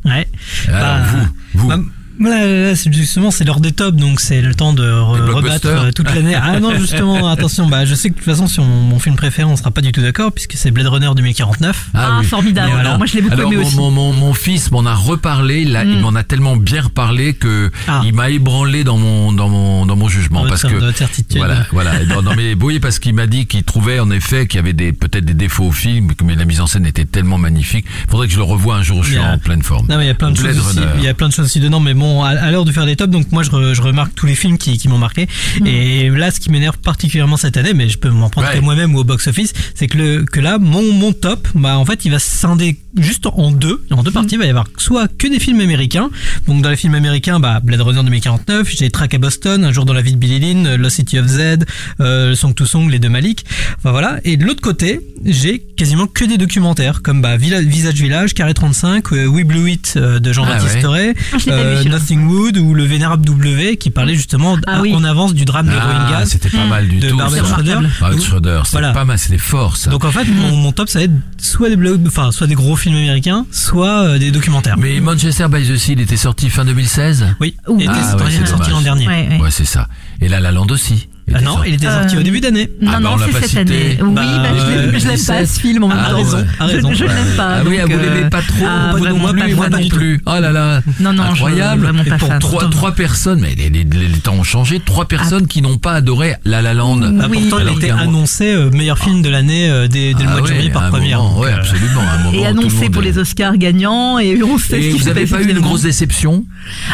Ouais. 0.05 0.27
alors 0.67 0.81
Bah, 0.97 1.03
vous, 1.05 1.27
vous, 1.61 1.67
bah, 1.69 1.79
Voilà, 2.19 2.45
là, 2.69 2.75
c'est 2.75 2.91
justement, 2.93 3.31
c'est 3.31 3.43
l'heure 3.43 3.59
des 3.59 3.71
tops, 3.71 3.97
donc 3.97 4.19
c'est 4.19 4.41
le 4.41 4.55
temps 4.55 4.73
de 4.73 4.83
re- 4.83 5.29
rebattre 5.31 5.67
euh, 5.67 5.91
toute 5.91 6.13
l'année. 6.13 6.35
Ah 6.35 6.59
non, 6.59 6.73
justement, 6.77 7.27
attention, 7.31 7.67
bah, 7.67 7.85
je 7.85 7.93
sais 7.95 8.09
que 8.09 8.13
de 8.15 8.19
toute 8.19 8.25
façon, 8.31 8.47
sur 8.47 8.63
mon, 8.63 8.81
mon 8.81 8.99
film 8.99 9.15
préféré, 9.15 9.47
on 9.49 9.55
sera 9.55 9.71
pas 9.71 9.81
du 9.81 9.91
tout 9.91 10.01
d'accord, 10.01 10.31
puisque 10.31 10.53
c'est 10.53 10.71
Blade 10.71 10.87
Runner 10.87 11.09
2049. 11.15 11.89
Ah, 11.93 12.21
formidable. 12.23 12.67
Et 12.69 12.71
voilà. 12.71 12.87
Alors, 12.89 12.97
moi, 12.97 13.07
je 13.07 13.15
l'ai 13.15 13.21
beaucoup 13.21 13.33
Alors, 13.35 13.51
aimé 13.51 13.61
mon, 13.61 13.67
aussi. 13.67 13.75
Mon, 13.77 13.91
mon, 13.91 14.13
mon 14.13 14.33
fils 14.33 14.71
m'en 14.71 14.85
a 14.85 14.93
reparlé, 14.95 15.61
il, 15.61 15.75
Mm. 15.75 15.89
il 15.91 15.99
m'en 15.99 16.15
a 16.15 16.23
tellement 16.23 16.55
bien 16.55 16.81
reparlé 16.83 17.33
que 17.33 17.69
il 18.05 18.13
m'a 18.13 18.29
ébranlé 18.29 18.83
dans 18.85 18.97
mon 18.97 19.33
dans 19.33 19.49
mon 19.49 19.85
dans 19.85 19.95
mon 19.97 20.07
jugement 20.07 20.43
Dans 20.43 20.49
parce 20.49 20.63
votre- 20.63 20.75
que 20.75 20.79
dans 20.79 20.93
certitude. 20.93 21.37
voilà 21.37 21.65
voilà 21.71 22.05
dans, 22.05 22.21
dans 22.21 22.33
mes 22.35 22.55
oui 22.55 22.79
parce 22.79 22.97
qu'il 22.99 23.13
m'a 23.13 23.27
dit 23.27 23.45
qu'il 23.45 23.63
trouvait 23.63 23.99
en 23.99 24.09
effet 24.09 24.47
qu'il 24.47 24.57
y 24.57 24.59
avait 24.59 24.73
des 24.73 24.93
peut-être 24.93 25.25
des 25.25 25.33
défauts 25.33 25.65
au 25.65 25.71
film 25.71 26.11
mais 26.23 26.35
la 26.35 26.45
mise 26.45 26.61
en 26.61 26.67
scène 26.67 26.85
était 26.85 27.03
tellement 27.05 27.37
magnifique. 27.37 27.85
Faudrait 28.09 28.27
que 28.27 28.33
je 28.33 28.37
le 28.37 28.43
revoie 28.43 28.75
un 28.77 28.83
jour 28.83 28.99
où 28.99 29.03
je 29.03 29.09
suis 29.11 29.17
a- 29.19 29.33
en 29.33 29.37
pleine 29.37 29.63
forme. 29.63 29.85
Non, 29.89 29.97
mais 29.97 30.05
il 30.05 30.07
y 30.07 30.11
a 30.11 30.15
plein 30.15 30.31
de 30.31 30.37
choses. 30.37 30.79
Il 30.97 31.03
y 31.03 31.07
a 31.09 31.13
plein 31.13 31.27
de 31.27 31.33
choses 31.33 31.45
aussi 31.45 31.59
dedans, 31.59 31.79
mais 31.81 31.93
bon, 31.93 32.04
à, 32.23 32.29
à 32.29 32.51
l'heure 32.51 32.65
de 32.65 32.71
faire 32.71 32.85
des 32.85 32.95
tops, 32.95 33.11
donc 33.11 33.31
moi 33.31 33.43
je, 33.43 33.49
re- 33.49 33.73
je 33.73 33.81
remarque 33.81 34.13
tous 34.15 34.25
les 34.25 34.35
films 34.35 34.57
qui, 34.57 34.77
qui 34.77 34.87
m'ont 34.87 34.97
marqué. 34.97 35.27
Et 35.65 36.09
là, 36.09 36.31
ce 36.31 36.39
qui 36.39 36.49
m'énerve 36.51 36.77
particulièrement 36.77 37.37
cette 37.37 37.57
année, 37.57 37.73
mais 37.73 37.89
je 37.89 37.97
peux 37.97 38.09
m'en 38.09 38.29
prendre 38.29 38.47
Ouais. 38.47 38.55
que 38.59 38.61
moi-même 38.63 38.93
ou 38.95 38.99
au 38.99 39.03
box-office, 39.03 39.53
c'est 39.73 39.87
que 39.87 39.97
le 39.97 40.23
que 40.25 40.39
là, 40.39 40.57
mon 40.59 40.91
mon 40.93 41.13
top, 41.13 41.47
bah 41.55 41.77
en 41.77 41.85
fait, 41.85 42.05
il 42.05 42.11
va 42.11 42.19
se 42.19 42.29
scinder 42.29 42.77
juste 42.97 43.25
en 43.25 43.51
deux, 43.51 43.83
en 43.91 44.03
deux 44.03 44.11
parties. 44.11 44.35
Il 44.35 44.39
va 44.39 44.45
y 44.45 44.49
avoir 44.49 44.67
soit 44.77 45.07
que 45.17 45.27
des 45.27 45.39
films 45.39 45.61
américains. 45.61 46.09
Donc 46.47 46.61
dans 46.61 46.69
les 46.69 46.75
films 46.75 46.95
américains, 46.95 47.39
bah 47.39 47.59
Blade 47.63 47.81
Runner 47.81 48.03
2049, 48.03 48.69
j'ai 48.69 48.89
Track 48.91 49.13
à 49.15 49.17
Boston, 49.17 49.63
Un 49.65 49.71
jour 49.71 49.85
dans 49.85 49.93
la 49.93 50.01
vie 50.01 50.11
de 50.13 50.17
Billy 50.17 50.39
Lynn, 50.39 50.75
Lost 50.75 50.97
City 50.97 51.17
of 51.19 51.25
Z, 51.27 51.65
euh, 52.01 52.35
Song 52.35 52.53
to 52.53 52.65
Song, 52.65 52.89
les 52.89 52.99
deux 52.99 53.09
Malik. 53.09 53.45
Enfin 53.79 53.91
voilà. 53.91 54.19
Et 54.23 54.37
de 54.37 54.45
l'autre 54.45 54.61
côté, 54.61 54.99
j'ai 55.25 55.59
quasiment 55.59 56.05
que 56.07 56.23
des 56.25 56.37
documentaires 56.37 57.01
comme 57.01 57.21
bah 57.21 57.37
Visage 57.37 57.95
Village, 57.95 58.33
Carré 58.35 58.53
35, 58.53 59.11
euh, 59.13 59.25
We 59.25 59.43
Blew 59.45 59.69
It 59.69 59.93
euh, 59.97 60.19
de 60.19 60.31
Jean-Baptiste 60.33 60.79
Ah 60.83 60.91
ouais. 60.91 61.13
Ah, 61.33 61.37
euh. 61.49 61.81
Nothing 61.95 62.27
Wood 62.27 62.57
ou 62.57 62.73
Le 62.73 62.83
Vénérable 62.83 63.25
W 63.25 63.77
qui 63.77 63.89
parlait 63.89 64.15
justement 64.15 64.57
Ah 64.67 64.79
oui. 64.81 64.93
en 64.93 65.03
avance 65.03 65.33
du 65.33 65.45
drame 65.45 65.67
de 65.67 65.71
Ah, 65.79 65.85
Rohingya. 66.07 66.25
c'était 66.25 66.49
pas 66.49 66.65
mal 66.65 66.87
du 66.87 66.99
de 66.99 67.09
tout. 67.09 67.17
Ça. 67.19 67.29
Schroeder. 67.43 67.73
Barbara 67.99 68.19
Schroeder, 68.21 68.61
c'était 68.65 68.71
Voilà. 68.77 68.91
pas 68.93 69.05
mal, 69.05 69.17
c'était 69.19 69.37
fort 69.37 69.77
ça. 69.77 69.89
Donc 69.89 70.03
en 70.05 70.11
fait, 70.11 70.25
mon, 70.25 70.55
mon 70.57 70.71
top 70.71 70.89
ça 70.89 70.99
va 70.99 71.05
être 71.05 71.13
soit 71.37 71.69
des 71.69 71.75
blogs, 71.75 72.01
enfin 72.07 72.31
soit 72.31 72.47
des 72.47 72.55
gros 72.55 72.75
films 72.75 72.95
américains, 72.97 73.45
soit 73.51 74.03
euh, 74.03 74.17
des 74.19 74.31
documentaires. 74.31 74.77
mais 74.77 74.99
Manchester 74.99 75.47
by 75.49 75.67
the 75.67 75.77
Sea, 75.77 75.93
il 75.93 76.01
était 76.01 76.17
sorti 76.17 76.49
fin 76.49 76.65
2016 76.65 77.25
Oui, 77.39 77.55
Ouh. 77.67 77.77
il 77.79 77.83
était 77.83 77.91
Ah, 77.95 78.15
ouais, 78.17 78.23
il 78.29 78.35
était 78.35 78.45
sorti 78.45 78.69
l'an 78.71 78.81
dernier. 78.81 79.07
Ouais, 79.07 79.27
ouais. 79.29 79.39
Ouais, 79.39 79.51
c'est 79.51 79.65
ça. 79.65 79.87
Et 80.21 80.27
La 80.27 80.39
La 80.39 80.51
Land 80.51 80.67
aussi. 80.69 81.07
Ah 81.33 81.41
non, 81.41 81.57
il 81.65 81.73
était 81.73 81.87
sorti 81.87 82.15
Euh, 82.15 82.19
au 82.19 82.23
début 82.23 82.39
d'année. 82.39 82.69
Non, 82.81 82.91
Ah, 82.91 82.95
bah, 82.95 82.99
non, 83.01 83.09
on 83.13 83.17
l'a 83.17 83.25
c'est 83.25 83.31
pas 83.31 83.39
cette 83.41 83.49
cité. 83.49 83.61
année. 83.61 83.97
Oui, 84.01 84.13
Bah, 84.13 84.21
bah, 84.25 84.49
je 84.53 84.69
l'aime- 84.71 84.79
euh, 84.95 84.99
je 84.99 85.07
l'aime 85.07 85.25
pas 85.25 85.41
17. 85.41 85.47
ce 85.47 85.59
film 85.59 85.83
en 85.83 85.87
même 85.87 85.97
Ah, 85.99 86.09
temps. 86.11 86.15
raison, 86.17 86.45
ah, 86.59 86.67
Je- 86.67 86.75
raison. 86.75 86.93
Je, 86.93 87.03
ne 87.03 87.09
l'aime 87.09 87.35
pas. 87.35 87.49
Ah 87.57 87.61
oui, 87.65 87.77
vous 87.81 87.87
l'aimez 87.89 88.23
euh, 88.25 88.29
pas 88.29 88.41
trop, 88.41 88.65
ah, 88.65 88.91
pas 88.93 88.99
non 88.99 89.03
plus, 89.33 89.39
pas 89.39 89.55
moi 89.55 89.69
non 89.69 89.77
du 89.79 89.89
plus. 89.89 90.21
Oh 90.27 90.31
là 90.39 90.51
là, 90.51 90.81
Non, 90.99 91.13
non, 91.13 91.23
je- 91.23 91.31
incroyable. 91.31 91.81
vraiment 91.81 92.03
pas 92.03 92.15
Et 92.15 92.19
pour. 92.19 92.39
Trois, 92.39 92.69
trois 92.69 92.91
personnes, 92.91 93.39
mais 93.41 93.55
les, 93.55 93.69
les, 93.69 93.83
les 93.83 94.19
temps 94.19 94.35
ont 94.35 94.43
changé. 94.43 94.79
Trois 94.79 95.05
personnes 95.05 95.47
qui 95.47 95.61
n'ont 95.63 95.77
pas 95.77 95.93
adoré 95.93 96.35
La 96.45 96.61
La 96.61 96.73
Land. 96.75 96.99
Oui. 97.29 97.47
pourtant, 97.49 97.65
il 97.81 97.91
mo- 97.93 97.99
annoncé 97.99 98.53
euh, 98.53 98.69
meilleur 98.69 98.99
film 98.99 99.21
de 99.23 99.29
l'année 99.29 99.69
euh, 99.69 99.87
dès, 99.87 100.13
dès 100.13 100.23
le 100.23 100.29
mois 100.29 100.41
de 100.41 100.47
janvier 100.47 100.69
par 100.69 100.89
première. 100.89 101.21
euh, 101.21 101.55
absolument. 101.55 102.01
Et 102.33 102.45
annoncé 102.45 102.89
pour 102.89 103.01
les 103.01 103.17
Oscars 103.17 103.57
gagnants 103.57 104.19
et 104.19 104.41
on 104.43 104.57
sait 104.59 104.79
ce 104.81 104.87
qui 104.87 104.91
vous 104.91 104.99
s'est 105.05 105.09
avez 105.09 105.21
passé 105.25 105.43
pas 105.43 105.49
eu 105.49 105.51
une 105.51 105.59
grosse 105.61 105.81
déception? 105.81 106.45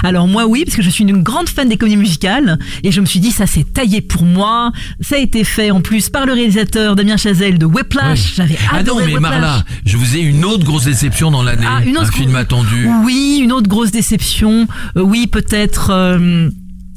Alors 0.03 0.27
moi 0.27 0.45
oui, 0.47 0.63
parce 0.65 0.77
que 0.77 0.82
je 0.84 0.89
suis 0.89 1.03
une 1.03 1.21
grande 1.21 1.49
fan 1.49 1.67
des 1.67 1.77
comédies 1.77 1.97
musicales 1.97 2.57
et 2.84 2.91
je 2.91 3.01
me 3.01 3.05
suis 3.05 3.19
dit 3.19 3.32
ça 3.32 3.45
c'est 3.45 3.73
taillé 3.73 4.01
pour 4.01 4.20
moi. 4.26 4.72
Ça 4.99 5.15
a 5.15 5.19
été 5.19 5.43
fait 5.43 5.72
en 5.72 5.82
plus 5.82 6.09
par 6.09 6.26
le 6.26 6.34
réalisateur 6.34 6.95
Damien 6.95 7.17
Chazelle 7.17 7.57
de 7.57 7.65
Whiplash. 7.65 8.19
Ouais. 8.19 8.34
J'avais 8.36 8.57
Ah 8.72 8.84
non, 8.84 8.95
mais 8.97 9.03
Whiplash. 9.13 9.22
Marla, 9.22 9.63
je 9.86 9.97
vous 9.97 10.15
ai 10.15 10.19
une 10.19 10.45
autre 10.45 10.63
grosse 10.65 10.86
déception 10.86 11.32
dans 11.32 11.43
l'année. 11.43 11.65
Ah, 11.67 11.82
une 11.86 11.97
autre 11.97 12.09
un 12.09 12.11
film 12.17 12.36
attendu. 12.36 12.88
Oui, 13.03 13.41
une 13.43 13.51
autre 13.51 13.67
grosse 13.67 13.91
déception. 13.91 14.67
Euh, 14.97 15.01
oui, 15.01 15.28
peut-être. 15.28 15.89
euh, 15.91 16.49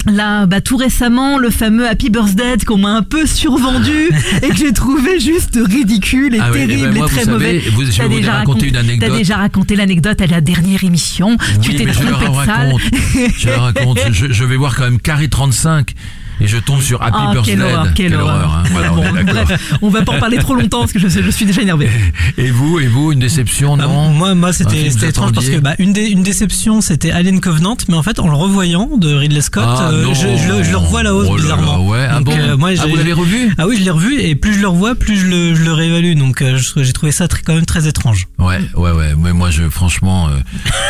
Là, 0.07 0.45
bah, 0.45 0.61
tout 0.61 0.77
récemment, 0.77 1.39
le 1.39 1.49
fameux 1.49 1.89
Happy 1.89 2.11
Birthday 2.11 2.59
qu'on 2.66 2.77
m'a 2.77 2.91
un 2.91 3.01
peu 3.03 3.25
survendu 3.27 4.11
et 4.43 4.49
que 4.49 4.55
j'ai 4.57 4.75
trouvé 4.75 5.18
juste 5.18 5.59
ridicule 5.59 6.35
et 6.35 6.41
Ah 6.43 6.51
oui, 6.53 6.59
eh 6.62 6.66
ben 6.66 6.77
terrible 6.77 6.99
moi, 6.99 7.07
et 7.07 7.11
très 7.11 7.25
vous 7.25 7.31
mauvais. 7.31 7.47
savez, 7.61 7.70
vous- 7.70 7.91
je 7.91 8.03
vous 8.03 8.09
déjà 8.11 8.33
raconter 8.35 8.68
une 8.68 8.77
anecdote. 8.77 9.09
T'as 9.11 9.16
déjà 9.16 9.37
raconté 9.39 9.77
l'anecdote 9.77 10.20
à 10.20 10.27
la 10.27 10.43
dernière 10.43 10.85
émission. 10.85 11.39
tu 11.62 11.70
Oui, 11.70 11.77
t'es 11.77 11.85
mais 11.87 11.95
je 11.95 12.01
trompé 12.01 12.29
de 12.29 12.35
salle. 12.35 12.47
raconte. 12.47 12.81
je 13.39 13.49
le 13.49 13.57
raconte. 13.57 13.99
Je, 14.12 14.27
je 14.31 14.45
vais 14.45 14.57
voir 14.57 14.77
quand 14.77 14.85
même 14.85 15.01
Carré 15.01 15.29
35 15.29 15.95
et 16.41 16.47
je 16.47 16.59
tombe 16.59 16.80
sur 16.80 17.03
Happy 17.03 17.16
Ah, 17.20 17.32
Birthday. 17.32 17.53
quelle 17.53 17.62
horreur, 17.62 17.95
quelle 17.95 18.14
horreur. 18.14 18.55
hein. 18.55 18.62
Voilà, 18.72 18.93
on 18.93 18.97
Bon, 18.97 19.03
bref, 19.24 19.76
on 19.82 19.89
va 19.91 20.03
pas 20.03 20.12
en 20.16 20.18
parler 20.20 20.39
trop 20.39 20.55
longtemps 20.55 20.80
parce 20.80 20.93
que 20.93 20.99
je, 20.99 21.09
je 21.09 21.30
suis 21.30 21.45
déjà 21.47 21.62
énervé. 21.62 21.89
Et 22.39 22.51
vous, 22.51 22.80
et 22.80 22.87
vous, 22.87 23.12
une 23.12 23.18
déception, 23.20 23.76
Bah, 23.76 23.85
non 23.87 24.35
moi, 24.35 24.53
c'était 24.53 24.87
étrange 24.87 25.32
parce 25.32 25.49
que 25.49 25.59
bah, 25.59 25.74
une, 25.78 25.93
dé- 25.93 26.07
une 26.09 26.22
déception, 26.22 26.80
c'était 26.80 27.11
Alien 27.11 27.41
Covenant, 27.41 27.76
mais 27.89 27.95
en 27.97 28.03
fait, 28.03 28.18
en 28.18 28.26
le 28.28 28.35
revoyant 28.35 28.89
de 28.97 29.14
Ridley 29.14 29.41
Scott, 29.41 29.64
Ah, 29.66 29.91
euh, 29.91 30.05
non. 30.05 30.14
je, 30.14 30.20
je 30.37 30.49
le- 30.53 30.62
je 30.62 30.70
le 30.70 30.76
revois 30.76 31.01
à 31.01 31.03
la 31.05 31.14
hausse 31.14 31.28
Oh 31.30 31.37
là 31.37 31.43
là, 31.43 31.57
bizarrement. 31.57 31.87
ouais. 31.89 32.07
Ah 32.11 32.16
Donc, 32.16 32.24
bon 32.26 32.32
euh, 32.39 32.57
moi, 32.57 32.70
Ah, 32.78 32.87
vous 32.89 32.97
l'avez 32.97 33.12
revu 33.12 33.55
Ah 33.59 33.66
oui, 33.66 33.76
je 33.78 33.85
l'ai 33.85 33.91
revu 33.91 34.20
et 34.20 34.35
plus 34.35 34.55
je 34.55 34.61
le 34.61 34.68
revois, 34.68 34.95
plus 34.95 35.16
je 35.16 35.26
le, 35.26 35.55
je 35.55 35.62
le 35.62 35.72
réévalue. 35.72 36.14
Donc, 36.16 36.43
euh, 36.43 36.59
j'ai 36.76 36.93
trouvé 36.93 37.12
ça 37.12 37.28
très, 37.28 37.43
quand 37.43 37.55
même 37.55 37.66
très 37.66 37.87
étrange. 37.89 38.26
Ouais, 38.39 38.61
ouais, 38.74 38.91
ouais. 38.93 39.14
Mais 39.16 39.32
moi, 39.32 39.51
je, 39.51 39.68
franchement, 39.68 40.28
euh, 40.28 40.32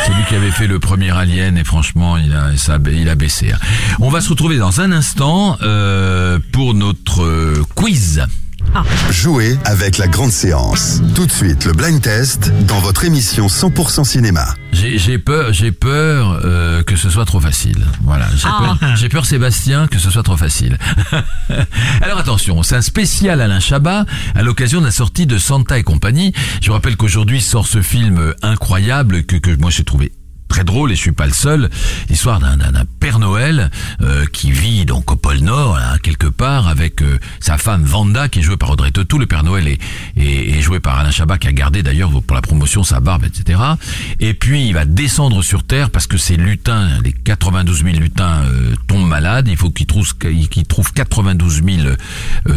c'est 0.05 0.11
lui 0.13 0.23
qui 0.29 0.35
avait 0.35 0.51
fait 0.51 0.67
le 0.67 0.79
premier 0.79 1.11
Alien 1.11 1.57
et 1.57 1.63
franchement, 1.63 2.17
il 2.17 2.33
a, 2.33 2.55
ça, 2.57 2.75
a- 2.75 2.89
il 2.91 3.07
a 3.09 3.15
baissé. 3.15 3.51
hein. 3.53 3.57
On 3.99 4.09
va 4.09 4.21
se 4.21 4.29
retrouver 4.29 4.57
dans 4.57 4.81
un 4.81 4.91
instant. 4.91 5.34
Temps 5.35 5.57
euh, 5.63 6.39
pour 6.53 6.73
notre 6.73 7.23
euh, 7.23 7.61
quiz. 7.75 8.23
Jouez 9.11 9.57
avec 9.65 9.97
la 9.97 10.07
grande 10.07 10.31
séance. 10.31 11.01
Tout 11.13 11.25
de 11.25 11.31
suite, 11.31 11.65
le 11.65 11.73
blind 11.73 12.01
test 12.01 12.51
dans 12.67 12.79
votre 12.79 13.03
émission 13.03 13.47
100% 13.47 14.05
cinéma. 14.05 14.45
J'ai 14.71 15.17
peur, 15.19 15.51
j'ai 15.53 15.71
peur 15.73 16.39
euh, 16.43 16.83
que 16.83 16.95
ce 16.95 17.09
soit 17.09 17.25
trop 17.25 17.39
facile. 17.41 17.85
Voilà, 18.03 18.27
j'ai 18.35 18.47
Ah. 18.47 18.75
peur, 18.79 18.95
j'ai 18.95 19.09
peur 19.09 19.25
Sébastien 19.25 19.87
que 19.87 19.99
ce 19.99 20.09
soit 20.09 20.23
trop 20.23 20.37
facile. 20.37 20.77
Alors 22.01 22.17
attention, 22.19 22.63
c'est 22.63 22.75
un 22.75 22.81
spécial 22.81 23.41
Alain 23.41 23.59
Chabat 23.59 24.05
à 24.35 24.41
l'occasion 24.41 24.79
de 24.79 24.85
la 24.85 24.91
sortie 24.91 25.25
de 25.27 25.37
Santa 25.37 25.77
et 25.77 25.83
compagnie. 25.83 26.33
Je 26.61 26.67
vous 26.67 26.73
rappelle 26.73 26.95
qu'aujourd'hui 26.95 27.41
sort 27.41 27.67
ce 27.67 27.81
film 27.81 28.33
incroyable 28.41 29.23
que 29.25 29.35
que 29.35 29.53
moi 29.57 29.69
j'ai 29.69 29.83
trouvé 29.83 30.11
très 30.55 30.63
drôle 30.63 30.93
et 30.93 30.95
je 30.95 31.01
suis 31.01 31.11
pas 31.11 31.25
le 31.27 31.33
seul. 31.33 31.69
L'histoire 32.09 32.39
d'un 32.39 32.55
Père 33.01 33.19
Noël 33.19 33.69
euh, 34.01 34.25
qui 34.31 34.51
vit 34.53 34.85
donc 34.85 35.11
au 35.11 35.17
pôle 35.17 35.39
Nord, 35.39 35.75
là, 35.75 35.97
quelque 36.01 36.27
part, 36.27 36.69
avec 36.69 37.01
euh, 37.01 37.19
sa 37.41 37.57
femme 37.57 37.83
Vanda 37.83 38.29
qui 38.29 38.39
est 38.39 38.41
jouée 38.41 38.55
par 38.55 38.69
Audrey 38.69 38.91
Tautou. 38.91 39.17
Le 39.17 39.25
Père 39.25 39.43
Noël 39.43 39.67
est, 39.67 39.79
est, 40.15 40.57
est 40.57 40.61
joué 40.61 40.79
par 40.79 40.97
Alain 40.97 41.11
Chabat 41.11 41.37
qui 41.39 41.49
a 41.49 41.51
gardé 41.51 41.83
d'ailleurs 41.83 42.09
pour 42.21 42.35
la 42.35 42.41
promotion 42.41 42.83
sa 42.85 43.01
barbe, 43.01 43.25
etc. 43.25 43.59
Et 44.21 44.33
puis 44.33 44.65
il 44.65 44.73
va 44.73 44.85
descendre 44.85 45.41
sur 45.41 45.63
Terre 45.65 45.89
parce 45.89 46.07
que 46.07 46.17
ces 46.17 46.37
lutins, 46.37 46.87
les 47.03 47.11
92 47.11 47.83
000 47.83 47.97
lutins 47.97 48.43
euh, 48.45 48.75
tombent 48.87 49.07
malades. 49.09 49.49
Il 49.49 49.57
faut 49.57 49.71
qu'ils 49.71 49.87
trouvent, 49.87 50.13
qu'ils 50.17 50.65
trouvent 50.65 50.93
92 50.93 51.63
000 51.65 51.87
euh, 51.87 51.95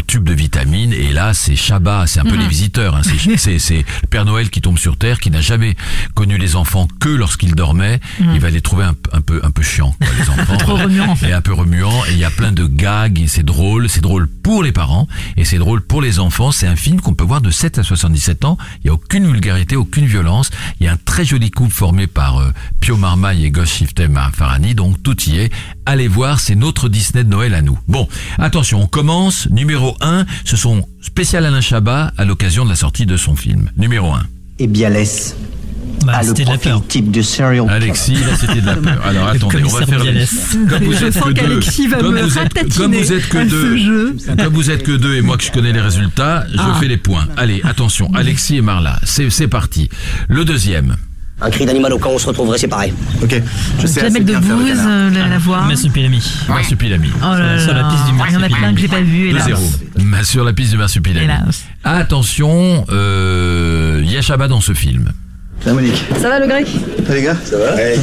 tubes 0.07 0.23
de 0.23 0.35
vitamines. 0.35 0.93
Et 0.93 1.13
là, 1.13 1.35
c'est 1.35 1.57
Chabat, 1.57 2.07
c'est 2.07 2.21
un 2.21 2.25
peu 2.25 2.35
Mhm. 2.37 2.43
les 2.43 2.49
visiteurs. 2.49 2.95
hein. 2.95 3.03
C'est 3.39 3.85
le 4.03 4.07
Père 4.09 4.25
Noël 4.25 4.51
qui 4.51 4.61
tombe 4.61 4.79
sur 4.79 4.97
Terre, 4.97 5.19
qui 5.19 5.31
n'a 5.33 5.41
jamais 5.41 5.75
connu 6.15 6.39
les 6.39 6.55
enfants 6.55 6.87
que 7.01 7.09
lorsqu'ils 7.09 7.55
dormaient. 7.57 7.88
Il 8.21 8.41
va 8.41 8.51
les 8.51 8.61
trouver 8.61 8.85
un, 8.85 8.95
un 9.13 9.21
peu 9.21 9.41
un 9.43 9.51
peu 9.51 9.63
chiants, 9.63 9.95
quoi, 10.01 10.09
les 10.19 10.31
enfants. 10.41 10.57
Trop 10.57 10.77
remuant. 10.77 11.15
Et 11.27 11.33
un 11.33 11.41
peu 11.41 11.53
remuant. 11.53 12.05
Et 12.09 12.13
il 12.13 12.19
y 12.19 12.25
a 12.25 12.31
plein 12.31 12.53
de 12.53 12.67
gags. 12.67 13.21
Et 13.21 13.29
c'est 13.29 13.43
drôle. 13.43 13.89
C'est 13.89 14.01
drôle 14.01 14.29
pour 14.29 14.63
les 14.63 14.73
parents 14.73 15.07
et 15.37 15.45
c'est 15.45 15.59
drôle 15.59 15.83
pour 15.83 16.01
les 16.03 16.19
enfants. 16.19 16.53
C'est 16.53 16.67
un 16.67 16.77
film 16.77 17.01
qu'on 17.01 17.15
peut 17.15 17.25
voir 17.25 17.41
de 17.41 17.51
7 17.51 17.79
à 17.79 17.83
77 17.83 18.45
ans. 18.45 18.57
Il 18.83 18.87
y 18.87 18.91
a 18.91 18.95
aucune 18.95 19.27
vulgarité, 19.27 19.77
aucune 19.77 20.07
violence. 20.07 20.51
Il 20.81 20.87
y 20.87 20.89
a 20.89 20.93
un 20.93 20.97
très 20.97 21.25
joli 21.25 21.51
couple 21.51 21.73
formé 21.73 22.07
par 22.07 22.39
euh, 22.39 22.51
Pio 22.81 22.97
Marmaille 22.97 23.45
et 23.45 23.51
Gosh 23.51 23.75
Shiftem 23.75 24.19
Farani. 24.33 24.75
Donc 24.75 25.03
tout 25.03 25.21
y 25.25 25.39
est. 25.39 25.53
Allez 25.87 26.09
voir, 26.09 26.41
c'est 26.41 26.55
notre 26.55 26.89
Disney 26.89 27.25
de 27.25 27.29
Noël 27.29 27.55
à 27.55 27.63
nous. 27.63 27.79
Bon, 27.89 28.09
attention, 28.39 28.83
on 28.83 28.87
commence. 28.87 29.49
Numéro 29.51 29.97
1, 30.01 30.27
ce 30.45 30.57
sont 30.57 30.87
spécial 31.03 31.45
Alain 31.47 31.61
Chabat 31.61 32.13
à 32.17 32.25
l'occasion 32.25 32.65
de 32.65 32.71
la 32.71 32.77
sortie 32.77 33.07
de 33.07 33.17
son 33.17 33.37
film. 33.37 33.71
Numéro 33.77 34.13
1. 34.13 34.23
Et 34.59 34.67
Bialès 34.67 35.37
Bah, 36.05 36.13
a 36.17 36.23
le 36.23 36.29
c'était 36.29 36.45
de 36.45 36.49
la 36.51 36.55
profil 36.55 36.71
peur. 36.73 36.83
type 36.89 37.11
de 37.11 37.23
serial 37.23 37.67
Alexis, 37.69 38.15
là 38.15 38.37
c'était 38.39 38.61
de 38.61 38.67
la 38.67 38.77
peur. 38.77 38.99
Alors 39.07 39.27
Le 39.33 39.37
attendez, 39.37 39.63
on 39.65 39.69
va 39.69 39.87
faire. 39.87 39.99
Comme 39.99 40.85
vous 40.85 40.93
Je 40.93 41.05
êtes 41.07 41.13
sens 41.15 41.23
que 41.25 41.29
deux, 41.29 41.35
qu'Alexis 41.35 41.87
va 41.89 41.97
comme 41.99 42.15
me 42.15 42.23
vous 42.23 42.39
êtes, 42.39 42.75
comme 42.77 42.95
vous 42.95 43.13
êtes 43.13 43.29
que 43.29 43.49
deux, 43.49 43.77
jeu. 43.77 44.17
comme 44.39 44.55
vous 44.55 44.71
êtes 44.71 44.83
que 44.83 44.93
deux 44.93 45.17
et 45.17 45.23
moi 45.23 45.37
que 45.37 45.45
je 45.45 45.51
connais 45.53 45.73
les 45.73 45.81
résultats, 45.81 46.45
je 46.53 46.59
Ah. 46.59 46.77
fais 46.81 46.89
les 46.89 46.97
points. 46.97 47.27
Allez, 47.37 47.61
attention, 47.65 48.11
Alexis 48.15 48.57
et 48.57 48.63
Marla, 48.63 48.99
c'est 49.05 49.29
c'est 49.31 49.49
parti. 49.49 49.89
Le 50.29 50.45
deuxième. 50.45 50.97
Un 51.41 51.51
cri 51.51 51.65
d'animal 51.67 51.93
au 51.93 51.99
camp, 51.99 52.11
on 52.13 52.19
se 52.19 52.27
retrouverait 52.27 52.59
séparés. 52.59 52.93
Ok, 53.23 53.41
Jamel 53.95 54.25
Debbouze, 54.25 54.73
euh, 54.85 55.11
la, 55.11 55.29
la 55.29 55.39
voix. 55.39 55.61
Marsupilami. 55.63 56.21
Marsupilami. 56.49 57.11
Oh 57.23 57.27
là 57.39 57.61
Sur 57.61 57.75
la 57.75 57.85
piste 57.85 58.05
du 58.07 58.11
Il 58.11 58.33
y 58.33 58.37
en 58.37 58.43
a 58.43 58.49
plein 58.49 58.75
que 58.75 58.81
j'ai 58.81 58.89
pas 58.89 59.01
vu. 59.01 59.29
hélas. 59.29 59.47
2-0. 59.97 60.25
Sur 60.25 60.43
la 60.45 60.53
piste 60.53 60.73
du 60.73 60.79
Marsupilami. 60.79 61.25
Hélas. 61.27 61.65
Attention, 61.85 62.85
euh, 62.91 64.01
il 64.05 64.11
y 64.11 64.17
a 64.17 64.23
Chabat 64.23 64.49
dans 64.49 64.61
ce 64.61 64.73
film. 64.75 65.13
Ça 65.65 65.75
Monique 65.75 66.05
Ça 66.21 66.29
va 66.29 66.39
le 66.41 66.47
grec 66.47 66.67
Ça 67.07 67.15
les 67.15 67.23
gars 67.23 67.37
Ça 67.45 67.57
va 67.59 67.75
Ouais. 67.75 67.97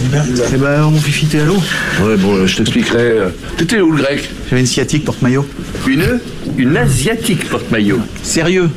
Eh 0.53 0.57
ben 0.57 0.81
mon 0.89 0.99
fifi 0.99 1.25
t'es 1.25 1.39
à 1.39 1.45
l'eau 1.45 1.57
Ouais, 2.01 2.17
bon, 2.17 2.35
euh, 2.35 2.47
je 2.47 2.57
t'expliquerai. 2.57 2.97
euh, 2.99 3.29
T'étais 3.57 3.79
où 3.81 3.91
le 3.91 4.01
grec 4.03 4.29
J'avais 4.49 4.61
une 4.61 4.67
sciatique 4.67 5.05
porte-maillot. 5.05 5.47
Une 5.87 6.19
Une 6.57 6.77
asiatique 6.77 7.49
porte-maillot. 7.49 7.99
Sérieux 8.23 8.69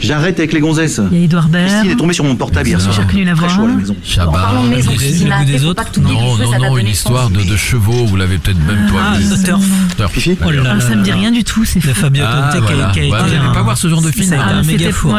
J'arrête 0.00 0.38
avec 0.38 0.52
les 0.52 0.60
gonzesses. 0.60 1.00
Il 1.10 1.18
y 1.18 1.22
a 1.22 1.24
Edouard 1.24 1.48
Baird. 1.48 1.66
Christine 1.68 1.90
est 1.90 1.96
tombée 1.96 2.12
sur 2.14 2.22
mon 2.22 2.36
portable 2.36 2.68
hier 2.68 2.80
soir. 2.80 2.94
J'ai 2.94 3.02
reconnu 3.02 3.24
la 3.24 3.34
voix. 3.34 3.48
Très 3.48 3.56
chaud 3.56 3.64
à 3.64 3.68
la 3.68 3.74
maison. 3.74 3.96
Chabat. 4.04 4.52
Le 4.70 4.76
goût 4.82 4.90
des- 4.90 4.96
Christina, 4.96 5.38
le 5.40 5.44
goût 5.44 5.50
des 5.50 5.58
faut 5.58 5.64
autres 5.66 6.00
Non, 6.00 6.36
non, 6.36 6.58
non, 6.60 6.78
une 6.78 6.86
histoire 6.86 7.30
de, 7.30 7.42
de 7.42 7.56
chevaux, 7.56 8.04
vous 8.06 8.14
l'avez 8.16 8.38
peut-être 8.38 8.64
même 8.64 8.86
pas 8.92 9.14
Ah. 9.14 9.16
The 9.18 9.44
Turf. 9.44 9.64
Turf. 9.96 10.12
Fifi 10.12 10.36
Oh 10.46 10.50
là 10.52 10.62
là 10.62 10.74
Ah, 10.76 10.80
ça 10.80 10.94
me 10.94 11.02
dit 11.02 11.10
rien 11.10 11.32
du 11.32 11.42
tout, 11.42 11.64
c'est 11.64 11.80
fou. 11.80 11.88
Fabio 11.94 12.22
Ah, 12.24 12.50
Conte 12.52 12.62
qui 12.92 13.00
a- 13.00 13.02
été 13.02 13.08
vous 13.08 13.16
n'allez 13.16 13.36
un- 13.38 13.52
pas 13.52 13.62
voir 13.62 13.76
ce 13.76 13.88
genre 13.88 14.00
de 14.02 14.12
film 14.12 14.32
a 14.32 14.36
été 14.36 14.44
Ah, 14.46 14.54
un 14.58 14.62
méga 14.62 14.92
four. 14.92 15.16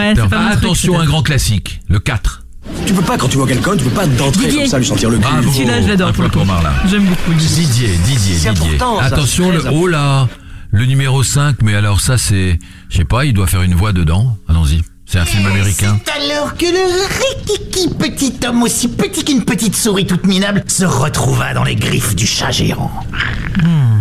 Attention, 0.49 0.97
un 0.97 1.05
grand 1.05 1.23
classique, 1.23 1.81
le 1.89 1.99
4. 1.99 2.43
Tu 2.85 2.93
peux 2.93 3.01
pas, 3.01 3.17
quand 3.17 3.27
tu 3.27 3.37
vois 3.37 3.47
quelqu'un, 3.47 3.75
tu 3.77 3.83
peux 3.83 3.89
pas 3.89 4.07
d'entrer 4.07 4.45
Didier. 4.45 4.61
comme 4.61 4.69
ça, 4.69 4.79
lui 4.79 4.85
sentir 4.85 5.09
le 5.09 5.17
cul. 5.17 5.23
Bravo. 5.23 5.51
Celui-là, 5.51 5.81
je 5.81 5.87
l'adore 5.87 6.09
Un 6.09 6.13
pour 6.13 6.23
le 6.23 6.29
coup. 6.29 6.43
Marla. 6.43 6.73
J'aime 6.89 7.05
beaucoup. 7.05 7.33
Didier, 7.33 7.89
Didier, 8.05 8.35
Didier. 8.35 8.77
Attention, 9.01 9.51
le, 9.51 9.61
oh 9.71 9.87
là, 9.87 10.27
le 10.71 10.85
numéro 10.85 11.23
5, 11.23 11.57
mais 11.61 11.75
alors 11.75 12.01
ça 12.01 12.17
c'est, 12.17 12.59
je 12.89 12.97
sais 12.97 13.05
pas, 13.05 13.25
il 13.25 13.33
doit 13.33 13.47
faire 13.47 13.61
une 13.61 13.75
voix 13.75 13.93
dedans. 13.93 14.37
Allons-y. 14.47 14.81
C'est 15.05 15.17
un 15.17 15.25
film 15.25 15.47
américain. 15.47 15.99
C'est 16.05 16.31
alors 16.31 16.55
que 16.55 16.65
le 16.65 17.47
rikiki 17.47 17.89
petit 17.95 18.35
homme 18.47 18.61
aussi 18.61 18.87
petit 18.87 19.25
qu'une 19.25 19.43
petite 19.43 19.75
souris 19.75 20.05
toute 20.05 20.27
minable 20.27 20.63
se 20.67 20.85
retrouva 20.85 21.55
dans 21.55 21.63
les 21.63 21.75
griffes 21.75 22.15
du 22.15 22.27
chat 22.27 22.51
géant. 22.51 22.91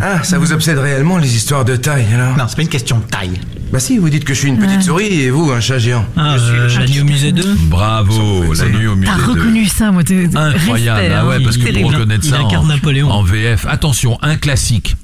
Ah, 0.03 0.23
ça 0.23 0.39
vous 0.39 0.53
obsède 0.53 0.77
réellement 0.79 1.17
les 1.17 1.35
histoires 1.35 1.65
de 1.65 1.77
taille 1.77 2.07
alors? 2.13 2.37
Non, 2.37 2.45
c'est 2.47 2.57
pas 2.57 2.63
une 2.63 2.69
question 2.69 2.99
de 2.99 3.05
taille. 3.05 3.41
Bah 3.73 3.81
si, 3.81 3.99
vous 3.99 4.09
dites 4.09 4.25
que 4.25 4.33
je 4.33 4.39
suis 4.39 4.49
une 4.49 4.59
petite 4.59 4.83
souris 4.83 5.21
et 5.21 5.31
vous 5.31 5.51
un 5.51 5.61
chat 5.61 5.79
géant. 5.79 6.05
Ah, 6.17 6.37
euh, 6.39 6.69
la 6.79 6.87
nuit 6.87 7.01
au 7.01 7.05
musée 7.05 7.33
2 7.33 7.43
Bravo, 7.69 8.55
la 8.55 8.69
nuit 8.71 8.87
au 8.87 8.97
musée. 8.97 9.13
T'as 9.15 9.19
de- 9.23 9.31
reconnu 9.31 9.67
ça, 9.67 9.91
moi. 9.93 10.03
t'es- 10.05 10.25
Incroyable, 10.35 11.01
respect, 11.01 11.15
ah 11.15 11.27
ouais, 11.27 11.37
hein. 11.37 11.41
parce 11.45 11.57
que 11.59 11.63
pour 11.65 11.73
Terrible. 11.73 11.95
reconnaître 11.95 12.25
ça 12.25 12.43
en, 12.43 12.47
incarne 12.49 12.69
Napoléon. 12.69 13.11
en 13.11 13.23
VF. 13.23 13.67
Attention, 13.69 14.19
un 14.23 14.37
classique. 14.37 14.97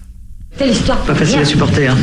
Telle 0.56 0.70
histoire 0.70 0.98
Pas 0.98 1.14
facile 1.16 1.40
à 1.40 1.44
supporter, 1.44 1.88
hein. 1.88 1.96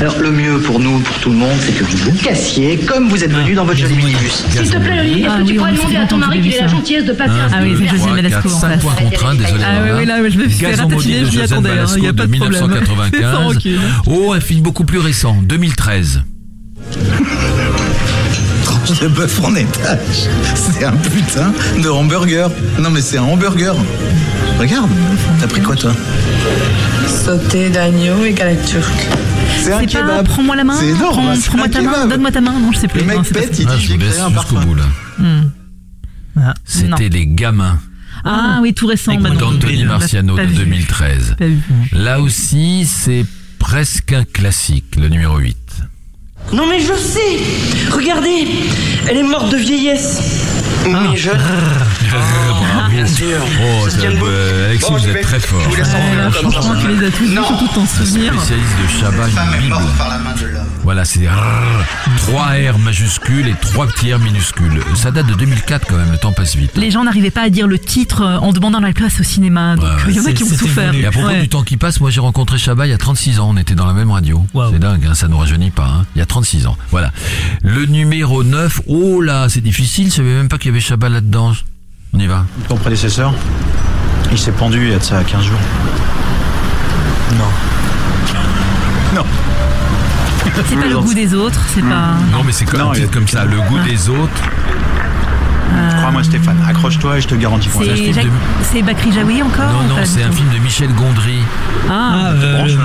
Alors, 0.00 0.18
le 0.20 0.30
mieux 0.30 0.58
pour 0.60 0.80
nous, 0.80 1.00
pour 1.00 1.18
tout 1.18 1.28
le 1.28 1.36
monde, 1.36 1.56
c'est 1.60 1.72
que 1.72 1.84
vous 1.84 1.96
vous 2.10 2.16
cassiez 2.22 2.78
comme 2.78 3.08
vous 3.08 3.22
êtes 3.22 3.30
venu 3.30 3.52
dans 3.52 3.66
votre 3.66 3.78
joli 3.78 3.94
minibus. 3.94 4.42
S'il 4.48 4.70
te 4.70 4.78
plaît, 4.78 5.00
Oli, 5.00 5.20
est-ce 5.20 5.28
Ah 5.30 5.38
que 5.38 5.42
tu 5.44 5.52
oui, 5.52 5.58
pourrais 5.58 5.72
demander 5.72 5.96
à 5.96 6.06
ton 6.06 6.16
mari 6.16 6.40
qu'il 6.40 6.54
ait 6.54 6.60
la 6.62 6.66
gentillesse 6.68 7.04
de 7.04 7.12
passer 7.12 7.32
Ah 7.52 7.58
oui, 7.62 7.74
c'est 7.78 7.88
José 7.88 8.30
cinq 8.48 8.70
face. 8.70 8.80
points 8.80 8.94
contre 8.94 9.26
un, 9.26 9.34
désolé. 9.34 9.62
Ah 9.62 9.80
oui, 9.84 9.90
oui, 9.98 10.06
là, 10.06 10.16
je 10.30 10.38
me 10.38 10.48
suis 10.48 10.64
fait 10.64 10.76
maudit 10.86 11.14
je 11.26 11.30
de 11.30 11.36
m'y 11.36 11.42
attendais, 11.42 11.68
hein, 11.70 11.74
Balasco 11.74 11.98
y 11.98 12.08
a 12.08 12.12
pas 12.14 12.26
de 12.26 12.36
problème. 12.36 12.62
1995. 12.62 13.32
Sans 13.34 13.44
rancune. 13.44 13.80
Oh, 14.06 14.32
un 14.32 14.40
film 14.40 14.62
beaucoup 14.62 14.84
plus 14.84 14.98
récent, 14.98 15.36
2013. 15.42 16.22
Tranche 18.84 19.00
de 19.00 19.08
bœuf 19.08 19.40
en 19.44 19.54
étage. 19.54 20.28
C'est 20.54 20.84
un 20.84 20.92
putain 20.92 21.52
de 21.82 21.88
hamburger. 21.88 22.50
Non 22.78 22.90
mais 22.90 23.00
c'est 23.00 23.18
un 23.18 23.22
hamburger. 23.24 23.74
Regarde, 24.58 24.90
t'as 25.40 25.46
pris 25.46 25.60
quoi 25.62 25.76
toi 25.76 25.92
Sauté 27.06 27.70
d'agneau 27.70 28.24
et 28.24 28.32
galette 28.32 28.64
turque. 28.66 29.06
C'est 29.62 29.72
un 29.72 29.80
C'est 29.80 29.86
pas 29.86 30.00
kebab. 30.02 30.26
prends-moi 30.26 30.56
la 30.56 30.64
main, 30.64 30.74
C'est 30.78 30.88
énorme, 30.88 31.32
prends-moi 31.46 31.68
ta 31.68 31.80
main, 31.82 32.06
donne-moi 32.06 32.30
ta 32.30 32.40
main. 32.40 32.52
Non, 32.58 32.72
je 32.72 32.78
sais 32.78 32.88
plus. 32.88 33.00
Le 33.00 33.06
mec 33.06 33.22
pète, 33.32 33.58
il 33.58 33.66
Ah, 33.68 33.76
dit 33.76 33.92
un 33.94 33.98
jusqu'au 33.98 34.30
parfum. 34.30 34.60
bout 34.64 34.74
là. 34.74 34.84
Hmm. 35.18 35.50
Ah, 36.40 36.54
C'était 36.64 36.88
non. 36.88 36.96
Les 37.12 37.26
Gamins 37.26 37.78
Ah 38.24 38.58
oui, 38.62 38.72
tout 38.74 38.86
récent. 38.86 39.14
Bah 39.16 39.30
d'Anthony 39.30 39.84
Marciano 39.84 40.36
pas 40.36 40.44
de 40.44 40.50
vu. 40.50 40.56
2013. 40.64 41.36
Pas 41.38 41.46
vu. 41.46 41.58
Là 41.92 42.20
aussi, 42.20 42.86
c'est 42.86 43.26
presque 43.58 44.12
un 44.12 44.24
classique, 44.24 44.96
le 44.98 45.08
numéro 45.08 45.38
8. 45.38 45.56
Non 46.52 46.66
mais 46.68 46.80
je 46.80 46.94
sais 46.94 47.38
Regardez 47.92 48.48
Elle 49.08 49.18
est 49.18 49.22
morte 49.22 49.50
de 49.52 49.56
vieillesse 49.56 50.20
Mais 50.86 51.16
jeune 51.16 51.38
Bravo. 52.10 52.90
bien 52.90 53.06
sûr. 53.06 53.36
Oh, 53.62 53.88
Ça 53.88 53.98
euh, 54.04 54.68
Alexis, 54.70 54.90
Bon, 54.90 54.96
vous 54.98 55.08
êtes 55.08 55.20
très 55.22 55.38
fort. 55.38 55.60
je 55.70 55.80
en 56.44 56.50
ça. 56.50 56.76
tu 56.80 56.88
les 56.88 57.06
as 57.06 57.10
tous 57.12 57.28
surtout 57.32 57.68
t'en 57.72 57.86
souvenir. 57.86 58.34
Spécialiste 58.34 58.72
de 58.82 59.00
Chabat, 59.00 59.28
une 59.28 59.60
Bible. 59.62 59.76
par 59.96 60.08
la 60.08 60.18
main 60.18 60.34
de 60.34 60.46
l'homme. 60.46 60.64
Voilà, 60.82 61.04
c'est 61.04 61.28
rrr, 61.28 61.84
trois 62.16 62.46
R 62.72 62.78
majuscules 62.78 63.46
et 63.46 63.54
trois 63.60 63.86
petits 63.86 64.12
R 64.12 64.18
minuscules. 64.18 64.80
Ça 64.96 65.12
date 65.12 65.26
de 65.26 65.34
2004 65.34 65.86
quand 65.86 65.96
même, 65.96 66.10
le 66.10 66.18
temps 66.18 66.32
passe 66.32 66.56
vite. 66.56 66.72
Les 66.74 66.90
gens 66.90 67.04
n'arrivaient 67.04 67.30
pas 67.30 67.42
à 67.42 67.48
dire 67.50 67.68
le 67.68 67.78
titre 67.78 68.22
euh, 68.22 68.38
en 68.38 68.52
demandant 68.52 68.80
la 68.80 68.92
place 68.92 69.20
au 69.20 69.22
cinéma. 69.22 69.76
Donc 69.76 69.86
il 70.08 70.16
y 70.16 70.20
en 70.20 70.24
a 70.24 70.32
qui 70.32 70.42
ont 70.42 70.46
souffert. 70.48 70.92
Et 70.94 71.06
à 71.06 71.12
propos 71.12 71.28
Ouais. 71.28 71.40
du 71.42 71.48
temps 71.48 71.62
qui 71.62 71.76
passe, 71.76 72.00
moi 72.00 72.10
j'ai 72.10 72.20
rencontré 72.20 72.58
Chabat 72.58 72.86
il 72.88 72.90
y 72.90 72.94
a 72.94 72.98
36 72.98 73.38
ans, 73.38 73.50
on 73.50 73.56
était 73.56 73.74
dans 73.76 73.86
la 73.86 73.92
même 73.92 74.10
radio. 74.10 74.44
C'est 74.72 74.80
dingue, 74.80 75.06
hein, 75.08 75.14
ça 75.14 75.28
nous 75.28 75.38
rajeunit 75.38 75.70
pas. 75.70 75.84
hein. 76.00 76.06
Il 76.16 76.18
y 76.18 76.22
a 76.22 76.26
36 76.30 76.66
ans. 76.68 76.76
Voilà. 76.92 77.10
Le 77.62 77.86
numéro 77.86 78.44
9, 78.44 78.82
oh 78.86 79.20
là, 79.20 79.48
c'est 79.48 79.60
difficile, 79.60 80.06
je 80.10 80.16
savais 80.16 80.32
même 80.32 80.48
pas 80.48 80.58
qu'il 80.58 80.68
y 80.68 80.70
avait 80.70 80.80
Chabat 80.80 81.08
là-dedans. 81.08 81.52
On 82.14 82.18
y 82.20 82.26
va. 82.26 82.46
Ton 82.68 82.76
prédécesseur, 82.76 83.34
il 84.30 84.38
s'est 84.38 84.52
pendu 84.52 84.78
il 84.80 84.90
y 84.90 84.94
a 84.94 84.98
de 84.98 85.02
ça 85.02 85.22
15 85.24 85.42
jours. 85.42 85.58
Non. 87.36 87.44
Non. 89.16 89.26
C'est 90.68 90.76
pas 90.76 90.86
le 90.86 91.00
goût 91.00 91.14
des 91.14 91.34
autres, 91.34 91.60
c'est 91.74 91.82
pas. 91.82 92.14
Non 92.32 92.44
mais 92.44 92.52
c'est 92.52 92.64
comme, 92.64 92.92
comme 93.12 93.28
ça, 93.28 93.44
le 93.44 93.60
goût 93.62 93.78
des 93.80 94.08
autres. 94.08 94.42
Crois-moi 95.98 96.24
Stéphane, 96.24 96.56
accroche-toi 96.66 97.18
et 97.18 97.20
je 97.20 97.28
te 97.28 97.34
garantis 97.34 97.68
qu'on 97.68 97.80
C'est. 97.80 98.12
Jacques- 98.12 98.26
c'est 98.62 98.82
Bakri 98.82 99.12
Jaoui 99.12 99.42
encore 99.42 99.70
Non, 99.72 99.96
non, 99.96 99.96
c'est 100.04 100.22
un 100.22 100.32
film 100.32 100.48
de 100.52 100.58
Michel 100.58 100.92
Gondry. 100.94 101.38
Ah, 101.90 102.30
euh, 102.32 102.64
le- 102.66 102.78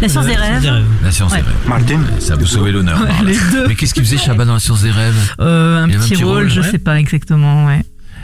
La 0.00 0.08
science 0.08 0.26
des 0.26 0.34
rêves. 0.34 0.82
La 1.02 1.10
science 1.10 1.32
Ouais. 1.32 1.38
des 1.38 1.44
rêves. 1.44 1.54
Martin 1.68 2.00
Ça 2.18 2.34
vous 2.36 2.46
sauver 2.46 2.72
l'honneur. 2.72 2.98
Ouais, 3.00 3.08
Marla. 3.08 3.30
les 3.30 3.38
deux. 3.52 3.66
Mais 3.68 3.74
qu'est-ce 3.74 3.94
qu'il 3.94 4.04
faisait 4.04 4.18
Chabat 4.18 4.44
dans 4.44 4.54
la 4.54 4.60
science 4.60 4.82
des 4.82 4.90
rêves? 4.90 5.34
Euh, 5.40 5.84
un 5.84 5.88
petit 5.88 6.22
rôle, 6.22 6.48
je 6.48 6.60
ouais. 6.60 6.70
sais 6.70 6.78
pas 6.78 6.98
exactement, 6.98 7.66
ouais. 7.66 7.82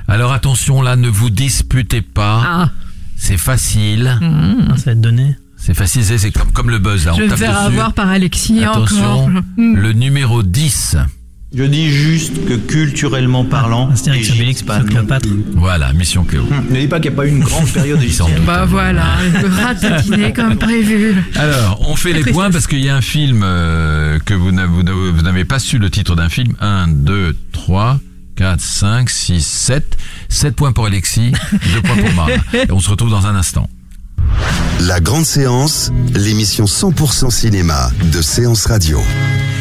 Alors 0.09 0.33
attention 0.33 0.83
là, 0.83 0.97
ne 0.97 1.09
vous 1.09 1.31
disputez 1.31 2.03
pas. 2.03 2.43
Ah. 2.45 2.69
C'est 3.17 3.39
facile. 3.39 4.19
Mmh. 4.21 4.77
Ça 4.77 4.83
va 4.87 4.93
être 4.93 5.01
donné. 5.01 5.37
C'est 5.57 5.75
facile, 5.75 6.03
c'est- 6.05 6.33
comme, 6.33 6.51
comme 6.53 6.71
le 6.71 6.79
buzz 6.81 7.07
là. 7.07 7.13
Je 7.13 7.17
on 7.17 7.19
vais 7.21 7.25
me 7.27 7.31
tape 7.31 7.39
faire 7.39 7.53
dessus. 7.53 7.67
avoir 7.67 7.93
par 7.93 8.09
Alexis 8.09 8.65
Attention, 8.65 9.27
encore. 9.27 9.43
le 9.57 9.93
numéro 9.93 10.43
10. 10.43 10.97
Je 11.55 11.65
dis 11.65 11.91
juste 11.91 12.47
que 12.47 12.55
culturellement 12.55 13.45
parlant, 13.45 13.91
Égypte, 14.07 14.65
pas 14.65 14.79
non. 14.79 15.07
Voilà, 15.55 15.93
mission 15.93 16.25
Cléo. 16.25 16.45
Ne 16.71 16.81
dis 16.81 16.87
pas 16.89 16.99
qu'il 16.99 17.11
n'y 17.11 17.15
a 17.15 17.21
pas 17.21 17.27
eu 17.27 17.31
une 17.31 17.41
grande 17.41 17.69
période 17.75 18.03
égyptienne. 18.03 18.41
Bah 18.47 18.65
voilà, 18.65 19.19
ratatiné 19.63 20.33
comme 20.33 20.57
prévu. 20.59 21.15
Alors, 21.35 21.79
on 21.87 21.95
fait 21.95 22.15
les 22.15 22.33
points 22.33 22.51
parce 22.51 22.67
qu'il 22.67 22.83
y 22.83 22.89
a 22.89 22.97
un 22.97 23.03
film 23.03 23.43
euh, 23.45 24.19
que 24.25 24.33
vous 24.33 24.51
n'avez 24.51 25.45
pas 25.45 25.59
su 25.59 25.77
le 25.79 25.91
titre 25.91 26.17
d'un 26.17 26.31
film. 26.31 26.55
1, 26.61 26.89
2, 26.89 27.37
3, 27.53 28.01
4, 28.37 28.59
5, 28.59 29.11
6, 29.11 29.45
7. 29.45 29.99
7 30.31 30.57
points 30.57 30.73
pour 30.73 30.87
Alexis, 30.87 31.33
2 31.53 31.83
points 31.83 31.97
pour 31.97 32.15
Marla. 32.15 32.37
Et 32.55 32.73
on 32.73 32.81
se 32.81 32.89
retrouve 32.89 33.11
dans 33.11 33.27
un 33.27 33.37
instant. 33.37 33.69
La 34.81 35.01
grande 35.01 35.27
séance, 35.27 35.93
l'émission 36.15 36.65
100% 36.65 37.31
cinéma 37.31 37.91
de 38.11 38.23
Séance 38.23 38.65
Radio. 38.65 38.99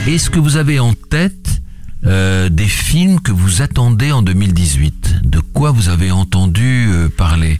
Est-ce 0.07 0.29
que 0.29 0.39
vous 0.39 0.55
avez 0.55 0.79
en 0.79 0.93
tête 0.93 1.60
euh, 2.05 2.49
des 2.49 2.67
films 2.67 3.19
que 3.19 3.31
vous 3.31 3.61
attendez 3.61 4.11
en 4.11 4.21
2018 4.21 5.21
De 5.23 5.39
quoi 5.39 5.71
vous 5.71 5.89
avez 5.89 6.11
entendu 6.11 6.87
euh, 6.89 7.09
parler? 7.09 7.59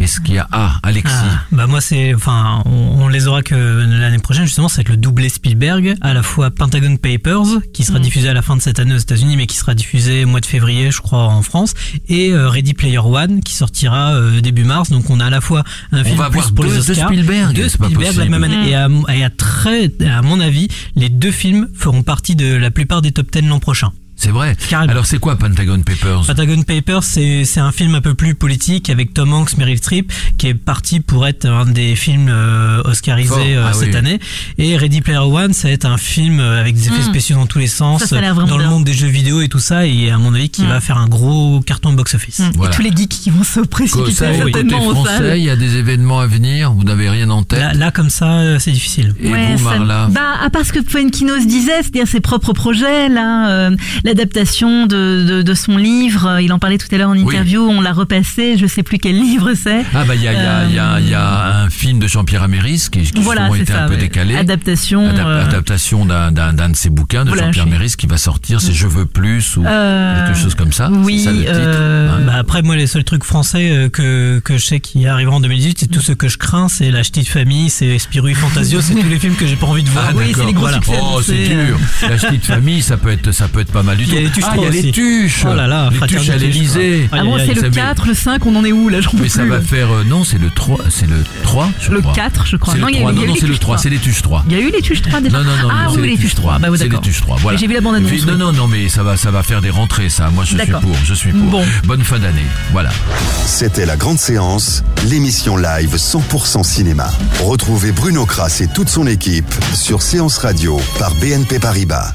Est-ce 0.00 0.20
qu'il 0.20 0.34
y 0.34 0.38
a... 0.38 0.48
Ah, 0.50 0.78
Alexis. 0.82 1.12
Ah, 1.14 1.40
bah 1.52 1.66
moi 1.66 1.80
c'est 1.80 2.14
enfin 2.14 2.62
on, 2.66 2.70
on 3.02 3.08
les 3.08 3.26
aura 3.26 3.42
que 3.42 3.54
l'année 4.00 4.18
prochaine 4.18 4.44
justement 4.44 4.68
c'est 4.68 4.88
le 4.88 4.96
doublé 4.96 5.28
Spielberg 5.28 5.94
à 6.00 6.14
la 6.14 6.22
fois 6.22 6.50
Pentagon 6.50 6.96
Papers 6.96 7.60
qui 7.72 7.84
sera 7.84 7.98
diffusé 7.98 8.28
à 8.28 8.34
la 8.34 8.42
fin 8.42 8.56
de 8.56 8.62
cette 8.62 8.78
année 8.78 8.94
aux 8.94 8.98
États-Unis 8.98 9.36
mais 9.36 9.46
qui 9.46 9.56
sera 9.56 9.74
diffusé 9.74 10.24
au 10.24 10.28
mois 10.28 10.40
de 10.40 10.46
février 10.46 10.90
je 10.90 11.00
crois 11.00 11.24
en 11.24 11.42
France 11.42 11.74
et 12.08 12.30
euh, 12.32 12.48
Ready 12.48 12.74
Player 12.74 12.98
One 12.98 13.40
qui 13.42 13.54
sortira 13.54 14.12
euh, 14.14 14.40
début 14.40 14.64
mars. 14.64 14.90
Donc 14.90 15.10
on 15.10 15.20
a 15.20 15.26
à 15.26 15.30
la 15.30 15.40
fois 15.40 15.64
un 15.92 16.02
film 16.04 16.16
va 16.18 16.30
plus 16.30 16.38
avoir 16.40 16.54
pour 16.54 16.64
deux- 16.64 16.74
les 16.76 16.94
Spielberg, 17.06 17.54
deux 17.54 17.68
Spielberg 17.68 18.16
la 18.16 18.24
même 18.26 18.44
année. 18.44 18.70
Et 18.70 18.74
à, 18.74 18.88
et 19.14 19.24
à 19.24 19.30
très 19.30 19.92
à 20.06 20.22
mon 20.22 20.40
avis 20.40 20.68
les 20.96 21.08
deux 21.08 21.30
films 21.32 21.68
feront 21.74 22.02
partie 22.02 22.36
de 22.36 22.54
la 22.54 22.70
plupart 22.70 23.02
des 23.02 23.12
top 23.12 23.30
10 23.32 23.42
l'an 23.48 23.58
prochain 23.60 23.92
C'est 24.22 24.30
vrai. 24.30 24.54
Alors 24.72 25.06
c'est 25.06 25.18
quoi 25.18 25.36
Pentagon 25.36 25.80
Papers? 25.80 26.24
Patagon 26.26 26.62
Papers, 26.62 27.02
c'est 27.04 27.44
c'est 27.46 27.60
un 27.60 27.72
film 27.72 27.94
un 27.94 28.02
peu 28.02 28.14
plus 28.14 28.34
politique 28.34 28.90
avec 28.90 29.14
Tom 29.14 29.32
Hanks, 29.32 29.56
Meryl 29.56 29.78
Streep, 29.78 30.12
qui 30.36 30.48
est 30.48 30.54
parti 30.54 31.00
pour 31.00 31.26
être 31.26 31.46
un 31.46 31.64
des 31.64 31.96
films 31.96 32.28
euh, 32.28 32.82
oscarisés 32.84 33.56
euh, 33.56 33.64
Ah 33.68 33.72
cette 33.72 33.88
oui. 33.92 33.96
année. 33.96 34.20
Et 34.58 34.76
Ready 34.76 35.00
Player 35.00 35.18
One, 35.18 35.54
ça 35.54 35.68
va 35.68 35.74
être 35.74 35.86
un 35.86 35.96
film 35.96 36.38
euh, 36.38 36.60
avec 36.60 36.74
des 36.74 36.88
effets 36.88 37.00
Mm. 37.00 37.02
spéciaux 37.04 37.36
dans 37.36 37.46
tous 37.46 37.58
les 37.58 37.66
sens, 37.66 38.00
Ça, 38.04 38.06
ça 38.20 38.34
dans 38.44 38.58
le 38.58 38.66
monde 38.68 38.84
des 38.84 38.92
jeux 38.92 39.06
vidéo 39.08 39.40
et 39.40 39.48
tout 39.48 39.58
ça, 39.58 39.86
et 39.86 40.10
à 40.10 40.18
mon 40.18 40.34
avis, 40.34 40.50
qui 40.50 40.62
Mm. 40.64 40.68
va 40.68 40.80
faire 40.80 40.98
un 40.98 41.08
gros 41.08 41.60
carton 41.62 41.94
box-office. 41.94 42.40
Et 42.40 42.70
tous 42.76 42.82
les 42.82 42.90
geeks 42.90 43.08
qui 43.08 43.30
vont 43.30 43.42
se 43.42 43.60
précipiter 43.60 44.12
Ça, 44.12 44.34
certainement 44.34 44.86
aux 44.86 45.06
salles. 45.06 45.38
il 45.38 45.44
y 45.44 45.50
a 45.50 45.56
des 45.56 45.76
événements 45.76 46.20
à 46.20 46.26
venir, 46.26 46.72
vous 46.72 46.84
n'avez 46.84 47.08
rien 47.08 47.30
en 47.30 47.42
tête? 47.42 47.58
Là, 47.60 47.72
là, 47.72 47.90
comme 47.90 48.10
ça, 48.10 48.32
euh, 48.40 48.58
c'est 48.58 48.70
difficile. 48.72 49.14
Et 49.18 49.30
Ouais, 49.32 49.56
vous, 49.56 49.64
ça- 49.64 49.78
Marla? 49.78 50.08
Bah, 50.10 50.20
à 50.44 50.50
part 50.50 50.66
ce 50.66 50.72
que 50.74 50.82
Fuenkinos 50.86 51.46
disait, 51.46 51.78
c'est-à-dire 51.80 52.06
ses 52.06 52.20
propres 52.20 52.52
projets, 52.52 53.08
là, 53.08 53.48
euh, 53.50 53.70
l'adaptation 54.10 54.86
de, 54.86 55.24
de, 55.28 55.42
de 55.42 55.54
son 55.54 55.76
livre, 55.76 56.26
euh, 56.26 56.42
il 56.42 56.52
en 56.52 56.58
parlait 56.58 56.78
tout 56.78 56.88
à 56.92 56.98
l'heure 56.98 57.10
en 57.10 57.14
interview, 57.16 57.62
on 57.62 57.80
l'a 57.80 57.92
repassé, 57.92 58.56
je 58.58 58.66
sais 58.66 58.82
plus 58.82 58.98
quel 58.98 59.14
livre 59.20 59.52
c'est. 59.54 59.84
Ah 59.94 60.04
bah 60.04 60.14
il 60.16 60.22
y 60.22 60.28
a, 60.28 60.32
il 60.66 60.74
y, 60.74 60.78
a, 60.78 61.00
y, 61.00 61.10
y 61.10 61.14
un 61.14 61.70
film 61.70 61.98
de 62.00 62.06
Jean-Pierre 62.08 62.42
Améris 62.42 62.88
qui, 62.90 63.02
qui 63.02 63.20
Voilà, 63.22 63.42
justement 63.42 63.54
c'est 63.56 63.62
était 63.62 63.72
ça, 63.72 63.84
un 63.84 63.88
peu 63.88 63.96
décalé. 63.96 64.36
Adaptation, 64.36 65.08
Adap- 65.08 65.26
euh, 65.26 65.44
Adaptation 65.46 66.06
d'un, 66.06 66.30
de 66.32 66.76
ses 66.76 66.90
bouquins 66.90 67.24
de 67.24 67.28
Voilà, 67.30 67.44
Jean-Pierre 67.46 67.66
je- 67.68 67.70
Améris 67.74 67.94
qui 67.96 68.06
va 68.06 68.16
sortir, 68.16 68.60
c'est 68.60 68.72
Je 68.72 68.86
veux 68.88 69.06
plus 69.06 69.56
ou 69.56 69.64
Euh, 69.66 70.26
quelque 70.26 70.38
chose 70.38 70.54
comme 70.54 70.72
ça. 70.72 70.90
Oui, 70.90 71.18
c'est 71.20 71.24
ça 71.26 71.32
le 71.32 71.38
titre. 71.38 71.50
euh, 71.56 72.10
Hein 72.10 72.20
bah 72.26 72.34
après 72.38 72.62
moi 72.62 72.74
les 72.76 72.86
seuls 72.88 73.04
trucs 73.04 73.24
français 73.24 73.88
que 73.92 74.40
que 74.44 74.56
je 74.58 74.64
sais 74.66 74.80
qui 74.80 75.06
arriveront 75.06 75.36
en 75.36 75.40
2018, 75.40 75.78
c'est 75.80 75.86
tout 75.86 76.00
ce 76.00 76.12
que 76.12 76.28
je 76.28 76.36
crains, 76.38 76.68
c'est 76.68 76.90
La 76.90 77.00
Petite 77.02 77.28
Famille, 77.28 77.70
c'est 77.70 77.98
Spirou 77.98 78.28
et 78.28 78.34
Fantasio, 78.34 78.80
c'est 78.80 78.94
tous 79.00 79.08
les 79.08 79.18
films 79.18 79.34
que 79.36 79.46
j'ai 79.46 79.56
pas 79.56 79.66
envie 79.66 79.82
de 79.84 79.90
voir. 79.90 80.06
Ah, 80.10 80.12
d'accord. 80.12 80.50
Voilà. 80.56 80.80
Oh, 80.88 81.20
c'est 81.24 81.48
dur. 81.48 81.78
La 82.02 82.16
petite 82.16 82.44
famille, 82.44 82.82
ça 82.82 82.96
peut 82.96 83.10
être, 83.10 83.30
ça 83.32 83.46
peut 83.48 83.60
être 83.60 83.72
pas 83.72 83.82
mal 83.82 83.99
du 84.00 84.06
tout. 84.06 84.10
Il 84.12 84.14
y 84.14 84.18
a 84.18 84.20
les 84.22 84.30
tuches 84.30 84.44
ah, 84.46 84.54
il 84.56 84.62
y 84.62 84.66
a 84.66 84.70
les 84.70 84.92
tuches. 84.92 85.44
Oh 85.48 85.54
là 85.54 85.66
là, 85.66 85.90
les 85.92 86.06
tuches 86.06 86.28
à 86.30 86.36
l'Elysée. 86.36 87.06
quoi. 87.10 87.18
Ah 87.20 87.24
bon, 87.24 87.38
c'est 87.38 87.54
le 87.54 87.70
4, 87.70 88.06
le 88.06 88.14
5, 88.14 88.46
on 88.46 88.56
en 88.56 88.64
est 88.64 88.72
où 88.72 88.88
là? 88.88 88.98
Mais 89.20 89.28
ça 89.28 89.44
va 89.44 89.60
faire, 89.60 89.90
euh, 89.92 90.04
non, 90.04 90.24
c'est 90.24 90.38
le 90.38 90.50
3, 90.50 90.78
c'est 90.90 91.08
le 91.08 91.22
3, 91.42 91.70
je 91.80 91.90
Le 91.90 92.00
crois. 92.00 92.12
4, 92.12 92.46
je 92.46 92.56
crois. 92.56 92.74
Non, 92.76 92.86
le 92.86 92.92
il 92.92 92.96
y 92.96 92.98
a 92.98 93.00
eu- 93.00 93.04
3. 93.04 93.12
il 93.12 93.20
y 93.20 93.24
a 93.24 93.26
Non, 93.28 93.34
c'est 93.34 93.46
le 93.46 93.52
tuches 93.52 93.60
3, 93.60 93.74
3. 93.76 93.82
c'est 93.82 93.90
les 93.90 93.98
tuches 93.98 94.22
3. 94.22 94.44
Il 94.48 94.52
y 94.56 94.60
a 94.60 94.60
eu 94.60 94.70
les 94.70 94.82
tuches 94.82 95.02
3 95.02 95.20
déjà 95.20 95.38
Non, 95.38 95.44
non, 95.44 95.50
non, 95.62 95.68
Ah 95.70 95.86
non, 95.88 95.94
oui, 96.00 96.10
les 96.10 96.16
tuches 96.18 96.34
3. 96.34 96.58
Bah, 96.58 96.68
c'est 96.76 96.88
les 96.88 96.98
tuches 96.98 97.20
3, 97.20 97.36
voilà. 97.40 97.58
J'ai 97.58 97.66
vu 97.66 97.74
la 97.74 97.80
bande 97.80 97.96
annonce. 97.96 98.26
Non, 98.26 98.36
non, 98.36 98.52
non, 98.52 98.66
mais 98.68 98.88
ça 98.88 99.02
va, 99.02 99.16
ça 99.16 99.30
va 99.30 99.42
faire 99.42 99.60
des 99.60 99.70
rentrées, 99.70 100.08
ça. 100.08 100.30
Moi, 100.30 100.44
je 100.44 100.56
suis 100.56 100.70
pour, 100.72 100.96
je 101.04 101.14
suis 101.14 101.32
pour. 101.32 101.50
Bon. 101.50 101.64
Bonne 101.84 102.02
fin 102.04 102.18
d'année. 102.18 102.46
Voilà. 102.72 102.90
C'était 103.46 103.86
la 103.86 103.96
grande 103.96 104.18
séance, 104.18 104.82
l'émission 105.08 105.56
live 105.56 105.96
100% 105.96 106.62
cinéma. 106.62 107.10
Retrouvez 107.40 107.92
Bruno 107.92 108.26
Kras 108.26 108.58
et 108.60 108.68
toute 108.68 108.88
son 108.88 109.06
équipe 109.06 109.52
sur 109.74 110.02
Séance 110.02 110.38
Radio 110.38 110.80
par 110.98 111.14
BNP 111.16 111.58
Paribas. 111.58 112.14